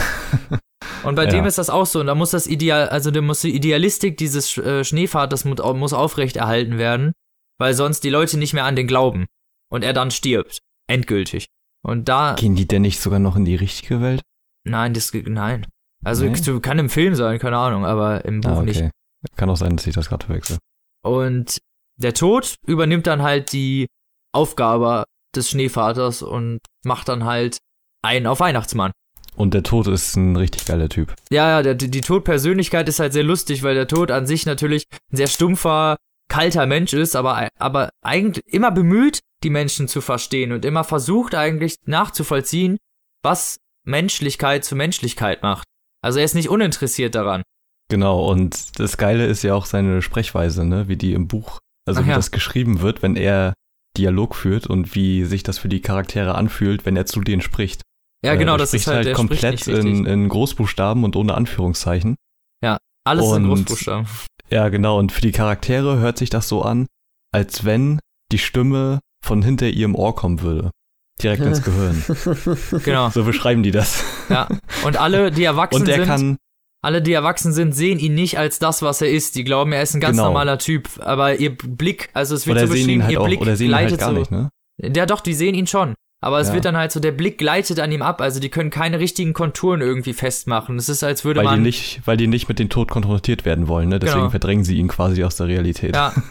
Und 1.03 1.15
bei 1.15 1.25
Ja. 1.25 1.29
dem 1.29 1.45
ist 1.45 1.57
das 1.57 1.69
auch 1.69 1.85
so. 1.85 1.99
Und 2.01 2.07
da 2.07 2.15
muss 2.15 2.31
das 2.31 2.47
Ideal, 2.47 2.89
also 2.89 3.11
da 3.11 3.21
muss 3.21 3.41
die 3.41 3.55
Idealistik 3.55 4.17
dieses 4.17 4.57
äh, 4.57 4.83
Schneevaters 4.83 5.45
mu- 5.45 5.55
muss 5.73 5.93
aufrechterhalten 5.93 6.77
werden, 6.77 7.13
weil 7.59 7.73
sonst 7.73 8.03
die 8.03 8.09
Leute 8.09 8.37
nicht 8.37 8.53
mehr 8.53 8.65
an 8.65 8.75
den 8.75 8.87
glauben. 8.87 9.25
Und 9.71 9.83
er 9.83 9.93
dann 9.93 10.11
stirbt. 10.11 10.59
Endgültig. 10.89 11.45
Und 11.85 12.09
da, 12.09 12.33
Gehen 12.37 12.55
die 12.55 12.67
denn 12.67 12.81
nicht 12.81 12.99
sogar 12.99 13.19
noch 13.19 13.35
in 13.35 13.45
die 13.45 13.55
richtige 13.55 14.01
Welt? 14.01 14.21
nein, 14.65 14.93
das, 14.93 15.13
nein. 15.13 15.65
Also 16.03 16.25
Nee? 16.25 16.59
kann 16.61 16.79
im 16.79 16.89
Film 16.89 17.15
sein, 17.15 17.39
keine 17.39 17.57
Ahnung, 17.57 17.85
aber 17.85 18.25
im 18.25 18.41
Buch 18.41 18.59
Ah, 18.59 18.63
nicht. 18.63 18.77
okay. 18.81 18.91
Kann 19.35 19.49
auch 19.49 19.57
sein, 19.57 19.75
dass 19.75 19.85
ich 19.87 19.93
das 19.95 20.09
gerade 20.09 20.25
verwechsel. 20.25 20.57
Und 21.03 21.59
der 21.97 22.13
Tod 22.13 22.55
übernimmt 22.65 23.07
dann 23.07 23.21
halt 23.21 23.51
die 23.51 23.87
Aufgabe 24.33 25.03
des 25.35 25.49
Schneevaters 25.49 26.21
und 26.21 26.59
macht 26.85 27.09
dann 27.09 27.25
halt 27.25 27.57
einen 28.01 28.27
auf 28.27 28.39
Weihnachtsmann. 28.39 28.91
Und 29.35 29.53
der 29.53 29.63
Tod 29.63 29.87
ist 29.87 30.15
ein 30.15 30.35
richtig 30.35 30.65
geiler 30.65 30.89
Typ. 30.89 31.13
Ja, 31.29 31.49
ja, 31.49 31.61
der, 31.61 31.75
die 31.75 32.01
Todpersönlichkeit 32.01 32.87
ist 32.89 32.99
halt 32.99 33.13
sehr 33.13 33.23
lustig, 33.23 33.63
weil 33.63 33.75
der 33.75 33.87
Tod 33.87 34.11
an 34.11 34.25
sich 34.27 34.45
natürlich 34.45 34.83
ein 35.11 35.17
sehr 35.17 35.27
stumpfer, 35.27 35.97
kalter 36.29 36.65
Mensch 36.65 36.93
ist, 36.93 37.15
aber, 37.15 37.47
aber 37.57 37.89
eigentlich 38.01 38.43
immer 38.47 38.71
bemüht, 38.71 39.19
die 39.43 39.49
Menschen 39.49 39.87
zu 39.87 40.01
verstehen 40.01 40.51
und 40.51 40.65
immer 40.65 40.83
versucht 40.83 41.35
eigentlich 41.35 41.75
nachzuvollziehen, 41.85 42.77
was 43.23 43.57
Menschlichkeit 43.85 44.63
zu 44.65 44.75
Menschlichkeit 44.75 45.41
macht. 45.41 45.65
Also 46.01 46.19
er 46.19 46.25
ist 46.25 46.35
nicht 46.35 46.49
uninteressiert 46.49 47.15
daran. 47.15 47.43
Genau, 47.89 48.25
und 48.29 48.79
das 48.79 48.97
Geile 48.97 49.25
ist 49.25 49.43
ja 49.43 49.55
auch 49.55 49.65
seine 49.65 50.01
Sprechweise, 50.01 50.63
ne? 50.65 50.87
Wie 50.87 50.95
die 50.97 51.13
im 51.13 51.27
Buch, 51.27 51.59
also 51.87 52.01
Ach 52.01 52.05
wie 52.05 52.09
ja. 52.11 52.15
das 52.15 52.31
geschrieben 52.31 52.81
wird, 52.81 53.01
wenn 53.01 53.15
er 53.15 53.53
Dialog 53.97 54.35
führt 54.35 54.67
und 54.67 54.93
wie 54.95 55.25
sich 55.25 55.41
das 55.43 55.57
für 55.57 55.69
die 55.69 55.81
Charaktere 55.81 56.35
anfühlt, 56.35 56.85
wenn 56.85 56.95
er 56.95 57.05
zu 57.07 57.21
denen 57.21 57.41
spricht. 57.41 57.81
Ja, 58.23 58.33
Äh, 58.33 58.37
genau, 58.37 58.53
er 58.53 58.57
das 58.59 58.73
ist 58.73 58.85
halt, 58.87 59.07
halt 59.07 59.15
komplett 59.15 59.67
in, 59.67 60.05
in 60.05 60.29
Großbuchstaben 60.29 61.03
und 61.03 61.15
ohne 61.15 61.33
Anführungszeichen. 61.35 62.15
Alles 63.07 63.25
ist 63.25 63.31
in 63.37 63.45
und- 63.45 63.65
Großbuchstaben. 63.65 64.07
Ja, 64.51 64.69
genau, 64.69 64.99
und 64.99 65.11
für 65.11 65.21
die 65.21 65.31
Charaktere 65.31 65.97
hört 65.99 66.17
sich 66.17 66.29
das 66.29 66.47
so 66.47 66.61
an, 66.63 66.85
als 67.31 67.65
wenn 67.65 67.99
die 68.31 68.37
Stimme 68.37 68.99
von 69.23 69.41
hinter 69.41 69.67
ihrem 69.67 69.95
Ohr 69.95 70.15
kommen 70.15 70.41
würde. 70.41 70.69
Direkt 71.21 71.41
ins 71.43 71.61
Gehirn. 71.63 72.03
Genau. 72.83 73.09
So 73.09 73.23
beschreiben 73.23 73.63
die 73.63 73.71
das. 73.71 74.03
Ja. 74.29 74.47
Und 74.85 74.97
alle, 74.97 75.31
die 75.31 75.43
erwachsen 75.43 75.81
Und 75.81 75.89
er 75.89 75.95
sind, 75.97 76.05
kann, 76.05 76.37
alle, 76.81 77.01
die 77.01 77.11
erwachsen 77.13 77.51
sind, 77.51 77.73
sehen 77.75 77.99
ihn 77.99 78.15
nicht 78.15 78.37
als 78.39 78.57
das, 78.59 78.81
was 78.81 79.01
er 79.01 79.09
ist. 79.09 79.35
Die 79.35 79.43
glauben, 79.43 79.71
er 79.73 79.81
ist 79.83 79.93
ein 79.95 79.99
ganz 80.01 80.15
Genau. 80.15 80.27
normaler 80.29 80.57
Typ. 80.59 80.87
Aber 80.99 81.35
ihr 81.35 81.55
Blick, 81.57 82.09
also 82.13 82.35
es 82.35 82.47
wird 82.47 82.57
oder 82.57 82.67
so 82.67 82.73
sehen 82.73 82.83
beschrieben, 82.83 82.99
ihn 83.01 83.03
halt 83.03 83.11
ihr 83.13 83.21
auch, 83.21 83.25
Blick 83.25 83.41
oder 83.41 83.55
sehen 83.55 83.69
ihn 83.69 83.75
halt 83.75 83.87
gleitet 83.89 83.99
gar 83.99 84.13
so. 84.13 84.19
nicht, 84.19 84.31
ne? 84.31 84.49
Ja, 84.81 85.05
doch, 85.05 85.19
die 85.21 85.33
sehen 85.33 85.55
ihn 85.55 85.67
schon. 85.67 85.93
Aber 86.21 86.39
es 86.39 86.49
Ja. 86.49 86.53
wird 86.55 86.65
dann 86.65 86.75
halt 86.75 86.91
so, 86.91 86.99
der 86.99 87.11
Blick 87.13 87.37
gleitet 87.37 87.79
an 87.79 87.91
ihm 87.93 88.01
ab. 88.01 88.19
Also 88.21 88.39
die 88.41 88.49
können 88.49 88.69
keine 88.69 88.99
richtigen 88.99 89.31
Konturen 89.33 89.79
irgendwie 89.81 90.11
festmachen. 90.13 90.77
Es 90.77 90.89
ist, 90.89 91.01
als 91.03 91.23
würde 91.23 91.39
Weil 91.39 91.47
die, 91.47 91.51
man. 91.51 91.61
nicht, 91.63 92.01
weil 92.05 92.17
die 92.17 92.27
nicht 92.27 92.49
mit 92.49 92.59
dem 92.59 92.67
Tod 92.69 92.91
konfrontiert 92.91 93.45
werden 93.45 93.67
wollen, 93.69 93.87
ne? 93.89 93.99
Deswegen 93.99 94.19
Genau. 94.21 94.29
verdrängen 94.29 94.63
sie 94.65 94.75
ihn 94.77 94.87
quasi 94.89 95.23
aus 95.23 95.35
der 95.37 95.47
Realität. 95.47 95.95
Ja. 95.95 96.13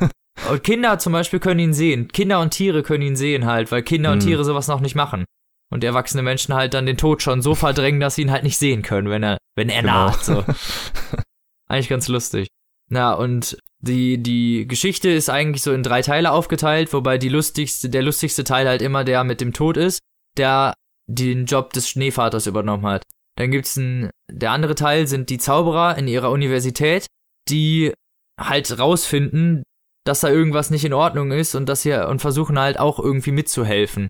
Und 0.50 0.62
Kinder 0.64 0.98
zum 0.98 1.12
Beispiel 1.12 1.40
können 1.40 1.60
ihn 1.60 1.72
sehen. 1.74 2.08
Kinder 2.08 2.40
und 2.40 2.50
Tiere 2.50 2.82
können 2.82 3.02
ihn 3.02 3.16
sehen 3.16 3.46
halt, 3.46 3.70
weil 3.72 3.82
Kinder 3.82 4.12
und 4.12 4.22
Hm. 4.22 4.28
Tiere 4.28 4.44
sowas 4.44 4.68
noch 4.68 4.80
nicht 4.80 4.94
machen. 4.94 5.24
Und 5.70 5.84
erwachsene 5.84 6.22
Menschen 6.22 6.54
halt 6.54 6.72
dann 6.74 6.86
den 6.86 6.96
Tod 6.96 7.22
schon 7.22 7.42
so 7.42 7.54
verdrängen, 7.54 8.00
dass 8.00 8.14
sie 8.14 8.22
ihn 8.22 8.30
halt 8.30 8.44
nicht 8.44 8.56
sehen 8.56 8.82
können, 8.82 9.10
wenn 9.10 9.22
er, 9.22 9.36
wenn 9.56 9.68
er 9.68 9.82
Genau. 9.82 10.06
naht. 10.06 10.24
So. 10.24 10.44
Eigentlich 11.68 11.88
ganz 11.88 12.08
lustig. 12.08 12.48
Na, 12.88 13.12
und 13.12 13.58
die, 13.80 14.22
die 14.22 14.66
Geschichte 14.66 15.10
ist 15.10 15.28
eigentlich 15.28 15.62
so 15.62 15.72
in 15.72 15.82
drei 15.82 16.00
Teile 16.02 16.32
aufgeteilt, 16.32 16.92
wobei 16.94 17.18
die 17.18 17.28
lustigste, 17.28 17.90
der 17.90 18.02
lustigste 18.02 18.44
Teil 18.44 18.66
halt 18.66 18.80
immer 18.82 19.04
der 19.04 19.24
mit 19.24 19.40
dem 19.42 19.52
Tod 19.52 19.76
ist, 19.76 20.00
der 20.38 20.72
den 21.06 21.44
Job 21.44 21.72
des 21.74 21.88
Schneevaters 21.88 22.46
übernommen 22.46 22.86
hat. 22.86 23.02
Dann 23.36 23.50
gibt's 23.50 23.76
ein, 23.76 24.10
der 24.30 24.50
andere 24.52 24.74
Teil 24.74 25.06
sind 25.06 25.28
die 25.30 25.38
Zauberer 25.38 25.96
in 25.98 26.08
ihrer 26.08 26.30
Universität, 26.30 27.06
die 27.48 27.92
halt 28.40 28.78
rausfinden, 28.78 29.62
dass 30.08 30.20
da 30.20 30.30
irgendwas 30.30 30.70
nicht 30.70 30.84
in 30.84 30.94
Ordnung 30.94 31.30
ist 31.32 31.54
und 31.54 31.68
dass 31.68 31.82
hier 31.82 32.08
und 32.08 32.20
versuchen 32.20 32.58
halt 32.58 32.80
auch 32.80 32.98
irgendwie 32.98 33.30
mitzuhelfen, 33.30 34.08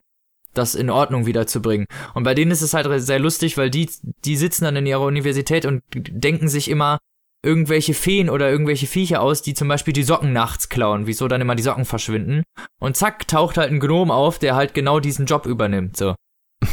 das 0.54 0.74
in 0.74 0.90
Ordnung 0.90 1.26
wiederzubringen. 1.26 1.86
Und 2.14 2.22
bei 2.22 2.34
denen 2.34 2.52
ist 2.52 2.62
es 2.62 2.72
halt 2.72 2.86
sehr 3.02 3.18
lustig, 3.18 3.58
weil 3.58 3.68
die, 3.68 3.90
die 4.24 4.36
sitzen 4.36 4.64
dann 4.64 4.76
in 4.76 4.86
ihrer 4.86 5.02
Universität 5.02 5.66
und 5.66 5.82
denken 5.92 6.48
sich 6.48 6.70
immer 6.70 6.98
irgendwelche 7.44 7.94
Feen 7.94 8.30
oder 8.30 8.48
irgendwelche 8.48 8.86
Viecher 8.86 9.20
aus, 9.20 9.42
die 9.42 9.54
zum 9.54 9.66
Beispiel 9.66 9.92
die 9.92 10.04
Socken 10.04 10.32
nachts 10.32 10.68
klauen, 10.68 11.06
wieso 11.06 11.26
dann 11.26 11.40
immer 11.40 11.56
die 11.56 11.62
Socken 11.62 11.84
verschwinden. 11.84 12.44
Und 12.80 12.96
zack, 12.96 13.26
taucht 13.26 13.56
halt 13.58 13.72
ein 13.72 13.80
Gnom 13.80 14.10
auf, 14.10 14.38
der 14.38 14.54
halt 14.54 14.74
genau 14.74 15.00
diesen 15.00 15.26
Job 15.26 15.46
übernimmt, 15.46 15.96
so. 15.96 16.14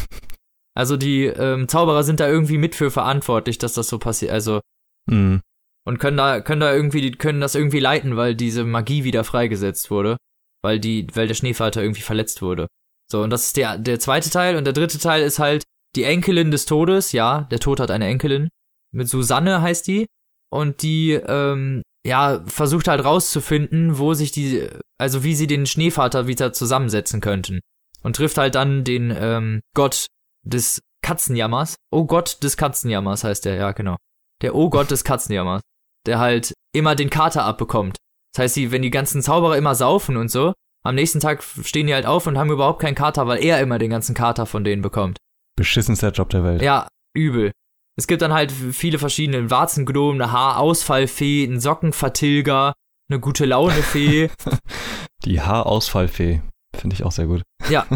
Also 0.78 0.98
die 0.98 1.24
ähm, 1.24 1.70
Zauberer 1.70 2.04
sind 2.04 2.20
da 2.20 2.28
irgendwie 2.28 2.58
mit 2.58 2.76
für 2.76 2.92
verantwortlich, 2.92 3.58
dass 3.58 3.74
das 3.74 3.88
so 3.88 3.98
passiert. 3.98 4.34
Also 4.34 4.60
Mhm. 5.08 5.42
Und 5.88 6.00
können 6.00 6.17
da 6.17 6.41
können 6.41 6.62
da 6.62 6.74
irgendwie 6.74 7.12
können 7.12 7.41
das 7.41 7.56
irgendwie 7.56 7.80
leiten, 7.80 8.17
weil 8.17 8.36
diese 8.36 8.63
Magie 8.63 9.04
wieder 9.04 9.24
freigesetzt 9.24 9.91
wurde, 9.91 10.17
weil 10.63 10.80
die 10.80 11.08
weil 11.13 11.28
der 11.28 11.36
Schneevater 11.36 11.82
irgendwie 11.82 12.02
verletzt 12.02 12.41
wurde. 12.41 12.67
So 13.12 13.21
und 13.21 13.30
das 13.30 13.45
ist 13.45 13.58
der 13.58 13.78
der 13.78 14.00
zweite 14.00 14.30
Teil. 14.30 14.56
Und 14.58 14.65
der 14.65 14.74
dritte 14.74 14.98
Teil 14.98 15.21
ist 15.24 15.39
halt 15.39 15.63
die 15.95 16.04
Enkelin 16.04 16.52
des 16.52 16.65
Todes. 16.65 17.12
Ja, 17.12 17.41
der 17.52 17.60
Tod 17.60 17.80
hat 17.80 17.91
eine 17.91 18.08
Enkelin. 18.08 18.50
Mit 18.91 19.10
Susanne 19.10 19.62
heißt 19.62 19.88
die. 19.88 20.08
Und 20.52 20.82
die 20.82 21.12
ähm, 21.12 21.84
ja 22.06 22.43
versucht 22.48 22.88
halt 22.88 23.04
rauszufinden, 23.04 24.00
wo 24.00 24.13
sich 24.13 24.32
die 24.32 24.67
also 24.98 25.24
wie 25.24 25.36
sie 25.36 25.48
den 25.48 25.65
Schneevater 25.65 26.28
wieder 26.28 26.52
zusammensetzen 26.54 27.21
könnten. 27.21 27.60
Und 28.02 28.15
trifft 28.15 28.38
halt 28.38 28.56
dann 28.56 28.84
den 28.84 29.13
ähm, 29.15 29.62
Gott 29.76 30.08
des 30.43 30.82
Katzenjammers. 31.04 31.76
Oh 31.91 32.06
Gott 32.06 32.43
des 32.43 32.58
Katzenjammers 32.58 33.24
heißt 33.24 33.45
der, 33.45 33.56
ja 33.56 33.71
genau. 33.71 33.98
Der 34.41 34.56
Oh 34.56 34.69
Gott 34.69 34.91
des 34.91 35.04
Katzenjammers, 35.04 35.62
der 36.06 36.20
halt 36.20 36.54
immer 36.74 36.96
den 36.96 37.10
Kater 37.10 37.44
abbekommt. 37.44 37.98
Das 38.34 38.44
heißt, 38.44 38.56
die, 38.58 38.72
wenn 38.72 38.82
die 38.82 38.91
ganzen 38.91 39.22
Zauberer 39.22 39.58
immer 39.58 39.76
saufen 39.76 40.18
und 40.18 40.30
so, 40.30 40.54
am 40.86 40.96
nächsten 40.96 41.20
Tag 41.20 41.44
stehen 41.44 41.88
die 41.88 41.94
halt 41.94 42.06
auf 42.06 42.28
und 42.28 42.38
haben 42.38 42.52
überhaupt 42.52 42.82
keinen 42.82 42.96
Kater, 42.96 43.28
weil 43.28 43.44
er 43.44 43.60
immer 43.60 43.80
den 43.80 43.89
ganzen 43.89 44.13
Kater 44.13 44.46
von 44.46 44.63
denen 44.63 44.82
bekommt. 44.82 45.18
Beschissenster 45.58 46.12
Job 46.12 46.30
der 46.30 46.44
Welt. 46.44 46.62
Ja, 46.62 46.88
übel. 47.15 47.52
Es 47.98 48.08
gibt 48.08 48.22
dann 48.22 48.34
halt 48.34 48.52
viele 48.52 49.00
verschiedene 49.00 49.50
Warzengnomen, 49.50 50.22
eine 50.22 50.32
Haarausfallfee, 50.32 51.45
einen 51.45 51.62
Sockenvertilger, 51.62 52.74
eine 53.10 53.20
gute 53.20 53.45
Launefee. 53.45 54.30
Die 55.26 55.41
Haarausfallfee. 55.41 56.41
Finde 56.76 56.93
ich 56.93 57.03
auch 57.03 57.12
sehr 57.12 57.28
gut. 57.28 57.43
ja. 57.70 57.86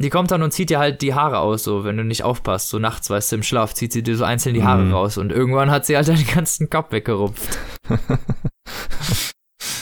Die 0.00 0.10
kommt 0.10 0.30
dann 0.30 0.42
und 0.42 0.52
zieht 0.52 0.70
dir 0.70 0.78
halt 0.78 1.02
die 1.02 1.14
Haare 1.14 1.38
aus, 1.38 1.64
so, 1.64 1.82
wenn 1.84 1.96
du 1.96 2.04
nicht 2.04 2.22
aufpasst. 2.22 2.68
So 2.68 2.78
nachts, 2.78 3.10
weißt 3.10 3.32
du, 3.32 3.36
im 3.36 3.42
Schlaf 3.42 3.74
zieht 3.74 3.92
sie 3.92 4.02
dir 4.04 4.16
so 4.16 4.24
einzeln 4.24 4.54
die 4.54 4.62
Haare 4.62 4.84
Mhm. 4.84 4.92
raus 4.94 5.18
und 5.18 5.32
irgendwann 5.32 5.70
hat 5.72 5.86
sie 5.86 5.96
halt 5.96 6.06
den 6.06 6.24
ganzen 6.26 6.70
Kopf 6.70 6.92
weggerupft. 6.92 7.58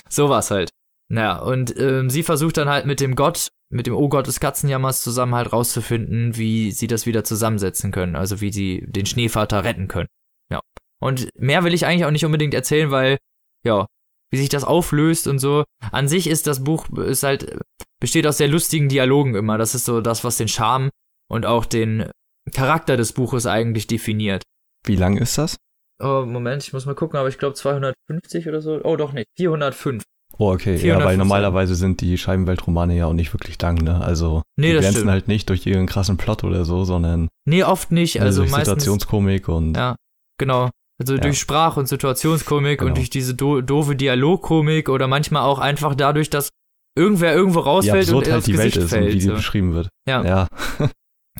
Sowas 0.08 0.50
halt. 0.50 0.70
Naja, 1.08 1.38
und 1.38 1.78
ähm, 1.78 2.10
sie 2.10 2.22
versucht 2.22 2.56
dann 2.56 2.68
halt 2.68 2.86
mit 2.86 3.00
dem 3.00 3.14
Gott, 3.14 3.48
mit 3.70 3.86
dem 3.86 3.94
O-Gott 3.94 4.26
des 4.26 4.40
Katzenjammers 4.40 5.02
zusammen 5.02 5.34
halt 5.34 5.52
rauszufinden, 5.52 6.36
wie 6.36 6.72
sie 6.72 6.86
das 6.88 7.06
wieder 7.06 7.22
zusammensetzen 7.22 7.92
können, 7.92 8.16
also 8.16 8.40
wie 8.40 8.52
sie 8.52 8.84
den 8.88 9.06
Schneevater 9.06 9.62
retten 9.64 9.86
können. 9.86 10.08
Ja. 10.50 10.60
Und 11.00 11.28
mehr 11.38 11.62
will 11.62 11.74
ich 11.74 11.86
eigentlich 11.86 12.06
auch 12.06 12.10
nicht 12.10 12.24
unbedingt 12.24 12.54
erzählen, 12.54 12.90
weil, 12.90 13.18
ja, 13.64 13.86
wie 14.32 14.38
sich 14.38 14.48
das 14.48 14.64
auflöst 14.64 15.28
und 15.28 15.38
so. 15.38 15.64
An 15.92 16.08
sich 16.08 16.26
ist 16.26 16.46
das 16.48 16.64
Buch, 16.64 16.88
ist 16.98 17.22
halt, 17.22 17.60
besteht 18.00 18.26
aus 18.26 18.38
sehr 18.38 18.48
lustigen 18.48 18.88
Dialogen 18.88 19.34
immer. 19.34 19.58
Das 19.58 19.74
ist 19.74 19.84
so 19.84 20.00
das, 20.00 20.24
was 20.24 20.36
den 20.36 20.48
Charme 20.48 20.90
und 21.30 21.46
auch 21.46 21.64
den 21.64 22.10
Charakter 22.52 22.96
des 22.96 23.12
Buches 23.12 23.46
eigentlich 23.46 23.86
definiert. 23.86 24.42
Wie 24.86 24.96
lang 24.96 25.16
ist 25.16 25.38
das? 25.38 25.56
Oh, 26.02 26.24
Moment, 26.26 26.62
ich 26.62 26.72
muss 26.72 26.86
mal 26.86 26.94
gucken, 26.94 27.18
aber 27.18 27.28
ich 27.28 27.38
glaube 27.38 27.54
250 27.54 28.48
oder 28.48 28.60
so. 28.60 28.80
Oh, 28.84 28.96
doch 28.96 29.12
nicht. 29.12 29.26
405. 29.36 30.02
Oh, 30.38 30.52
okay. 30.52 30.76
Ja, 30.76 31.02
weil 31.02 31.16
normalerweise 31.16 31.74
sind 31.74 32.02
die 32.02 32.18
Scheibenweltromane 32.18 32.94
ja 32.94 33.06
auch 33.06 33.14
nicht 33.14 33.32
wirklich 33.32 33.60
lang, 33.62 33.76
ne? 33.82 34.02
Also, 34.04 34.42
nee, 34.56 34.72
die 34.74 34.78
glänzen 34.80 35.10
halt 35.10 35.28
nicht 35.28 35.48
durch 35.48 35.66
ihren 35.66 35.86
krassen 35.86 36.18
Plot 36.18 36.44
oder 36.44 36.66
so, 36.66 36.84
sondern 36.84 37.28
Nee, 37.46 37.62
oft 37.64 37.90
nicht. 37.90 38.20
Also 38.20 38.42
durch 38.42 38.50
meistens. 38.50 38.82
Situationskomik 38.82 39.48
und 39.48 39.74
Ja, 39.76 39.96
genau. 40.38 40.68
Also 41.00 41.14
Ja. 41.14 41.20
durch 41.20 41.38
Sprach- 41.38 41.78
und 41.78 41.88
Situationskomik 41.88 42.80
Genau. 42.80 42.90
und 42.90 42.98
durch 42.98 43.08
diese 43.08 43.34
do 43.34 43.62
doofe 43.62 43.96
Dialogkomik 43.96 44.90
oder 44.90 45.06
manchmal 45.08 45.42
auch 45.42 45.58
einfach 45.58 45.94
dadurch, 45.94 46.28
dass 46.28 46.50
irgendwer 46.96 47.34
irgendwo 47.34 47.60
rausfällt 47.60 48.08
und 48.10 48.28
halt 48.28 48.46
die 48.46 48.58
Welt 48.58 48.74
Gesicht 48.74 48.76
ist 48.76 48.82
und 48.84 48.88
fällt. 48.88 49.08
wie 49.08 49.18
die 49.18 49.24
so. 49.24 49.34
beschrieben 49.34 49.74
wird. 49.74 49.88
Ja. 50.08 50.24
Ja, 50.24 50.48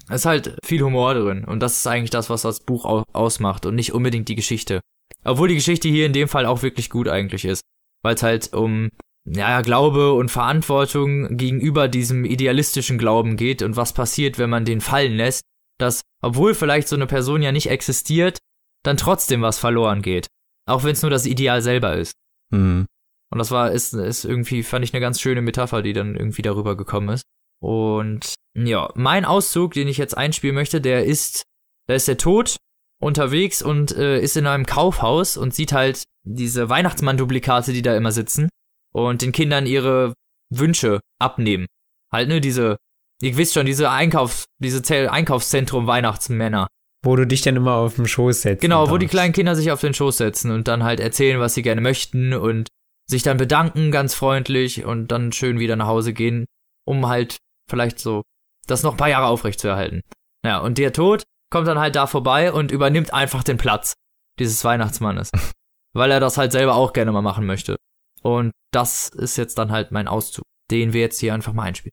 Es 0.09 0.17
ist 0.17 0.27
halt 0.27 0.57
viel 0.63 0.83
Humor 0.83 1.15
drin 1.15 1.45
und 1.45 1.61
das 1.61 1.79
ist 1.79 1.87
eigentlich 1.87 2.11
das, 2.11 2.31
was 2.31 2.43
das 2.43 2.61
Buch 2.61 2.85
au 2.85 3.05
ausmacht 3.13 3.67
und 3.67 3.75
nicht 3.75 3.93
unbedingt 3.93 4.29
die 4.29 4.37
Geschichte. 4.37 4.81
Obwohl 5.25 5.49
die 5.49 5.57
Geschichte 5.57 5.89
hier 5.89 6.07
in 6.07 6.13
dem 6.13 6.29
Fall 6.29 6.47
auch 6.47 6.63
wirklich 6.63 6.91
gut 6.91 7.09
eigentlich 7.09 7.45
ist, 7.45 7.63
weil 8.03 8.15
es 8.15 8.23
halt 8.23 8.53
um 8.53 8.91
ja, 9.25 9.61
Glaube 9.63 10.13
und 10.13 10.31
Verantwortung 10.31 11.37
gegenüber 11.37 11.89
diesem 11.89 12.25
idealistischen 12.25 12.99
Glauben 12.99 13.37
geht 13.37 13.63
und 13.63 13.77
was 13.77 13.93
passiert, 13.93 14.39
wenn 14.39 14.51
man 14.51 14.65
den 14.65 14.81
fallen 14.81 15.17
lässt, 15.17 15.43
dass, 15.79 16.03
obwohl 16.23 16.55
vielleicht 16.55 16.87
so 16.87 16.95
eine 16.95 17.07
Person 17.07 17.43
ja 17.43 17.51
nicht 17.51 17.69
existiert, 17.69 18.39
dann 18.85 18.97
trotzdem 18.97 19.43
was 19.43 19.59
verloren 19.59 20.03
geht. 20.03 20.29
Auch 20.69 20.85
wenn 20.85 20.93
es 20.93 21.03
nur 21.03 21.11
das 21.11 21.27
Ideal 21.27 21.63
selber 21.63 21.97
ist. 21.97 22.13
Mhm. 22.53 22.87
Und 23.31 23.39
das 23.39 23.51
war, 23.51 23.73
ist, 23.73 23.93
ist 23.95 24.25
irgendwie, 24.25 24.63
fand 24.63 24.85
ich 24.85 24.95
eine 24.95 25.01
ganz 25.01 25.21
schöne 25.21 25.43
Metapher, 25.43 25.83
die 25.83 25.93
dann 25.93 26.17
irgendwie 26.17 26.43
darüber 26.43 26.77
gekommen 26.77 27.09
ist. 27.11 27.25
Und 27.61 28.35
ja, 28.55 28.91
mein 28.95 29.25
Auszug, 29.25 29.75
den 29.75 29.89
ich 29.89 29.99
jetzt 29.99 30.17
einspielen 30.17 30.55
möchte, 30.55 30.81
der 30.81 31.05
ist, 31.05 31.43
da 31.89 31.95
ist 31.95 32.09
der 32.09 32.19
Tod 32.19 32.57
unterwegs 33.03 33.63
und 33.63 33.95
äh, 33.97 34.21
ist 34.21 34.37
in 34.37 34.47
einem 34.47 34.67
Kaufhaus 34.67 35.37
und 35.37 35.55
sieht 35.55 35.73
halt 35.73 36.05
diese 36.25 36.69
Weihnachtsmann-Duplikate, 36.69 37.73
die 37.73 37.83
da 37.83 37.97
immer 37.97 38.13
sitzen 38.13 38.49
und 38.93 39.23
den 39.23 39.33
Kindern 39.33 39.67
ihre 39.67 40.15
Wünsche 40.51 41.01
abnehmen. 41.21 41.67
Halt, 42.13 42.29
ne, 42.29 42.41
diese, 42.41 42.77
ihr 43.21 43.37
wisst 43.37 43.55
schon, 43.55 43.67
diese 43.67 43.91
Einkaufs, 43.91 44.45
diese 44.59 44.83
Zell 44.83 45.09
Einkaufszentrum 45.09 45.87
Weihnachtsmänner. 45.87 46.69
Wo 47.05 47.15
du 47.15 47.27
dich 47.27 47.43
dann 47.43 47.57
immer 47.57 47.75
auf 47.75 47.97
den 47.97 48.09
Schoß 48.09 48.43
setzt. 48.43 48.63
Genau, 48.63 48.91
wo 48.91 48.97
die 48.97 49.07
kleinen 49.07 49.33
Kinder 49.33 49.55
sich 49.55 49.71
auf 49.71 49.81
den 49.81 49.95
Schoß 49.95 50.17
setzen 50.17 50.51
und 50.51 50.67
dann 50.67 50.83
halt 50.83 50.99
erzählen, 50.99 51.39
was 51.39 51.55
sie 51.55 51.63
gerne 51.63 51.81
möchten 51.81 52.33
und 52.33 52.69
sich 53.09 53.23
dann 53.23 53.37
bedanken 53.37 53.91
ganz 53.91 54.15
freundlich 54.15 54.85
und 54.85 55.09
dann 55.09 55.33
schön 55.33 55.59
wieder 55.59 55.77
nach 55.77 55.87
Hause 55.87 56.13
gehen, 56.13 56.47
um 56.87 57.07
halt 57.07 57.37
vielleicht 57.71 57.99
so 57.99 58.23
das 58.67 58.83
noch 58.83 58.93
ein 58.93 58.97
paar 58.97 59.09
Jahre 59.09 59.27
aufrechtzuerhalten. 59.27 60.03
Ja, 60.45 60.59
und 60.59 60.79
der 60.79 60.93
Tod 60.93 61.23
kommt 61.51 61.69
dann 61.69 61.79
halt 61.79 61.97
da 61.97 62.07
vorbei 62.07 62.53
und 62.53 62.73
übernimmt 62.73 63.13
einfach 63.13 63.45
den 63.45 63.59
Platz 63.59 63.95
dieses 64.39 64.65
Weihnachtsmannes, 64.65 65.31
weil 65.95 66.11
er 66.11 66.21
das 66.21 66.37
halt 66.37 66.53
selber 66.53 66.75
auch 66.75 66.93
gerne 66.93 67.13
mal 67.13 67.23
machen 67.23 67.47
möchte. 67.47 67.77
Und 68.23 68.53
das 68.73 69.09
ist 69.09 69.37
jetzt 69.37 69.57
dann 69.59 69.71
halt 69.71 69.93
mein 69.93 70.09
Auszug, 70.09 70.45
den 70.71 70.93
wir 70.93 71.01
jetzt 71.01 71.21
hier 71.21 71.33
einfach 71.33 71.53
mal 71.53 71.65
einspielen. 71.65 71.93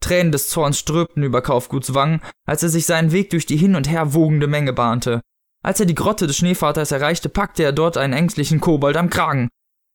Tränen 0.00 0.32
des 0.32 0.48
Zorns 0.48 0.78
strömten 0.78 1.22
über 1.22 1.42
Kaufguts 1.42 1.94
Wangen, 1.94 2.20
als 2.44 2.62
er 2.62 2.68
sich 2.68 2.86
seinen 2.86 3.12
Weg 3.12 3.30
durch 3.30 3.46
die 3.46 3.56
hin 3.56 3.76
und 3.76 3.88
her 3.88 4.14
wogende 4.14 4.46
Menge 4.46 4.72
bahnte. 4.72 5.20
Als 5.62 5.78
er 5.80 5.86
die 5.86 5.94
Grotte 5.94 6.26
des 6.26 6.38
Schneevaters 6.38 6.92
erreichte, 6.92 7.28
packte 7.28 7.62
er 7.62 7.72
dort 7.72 7.96
einen 7.96 8.14
ängstlichen 8.14 8.60
Kobold 8.60 8.96
am 8.96 9.10
Kragen. 9.10 9.48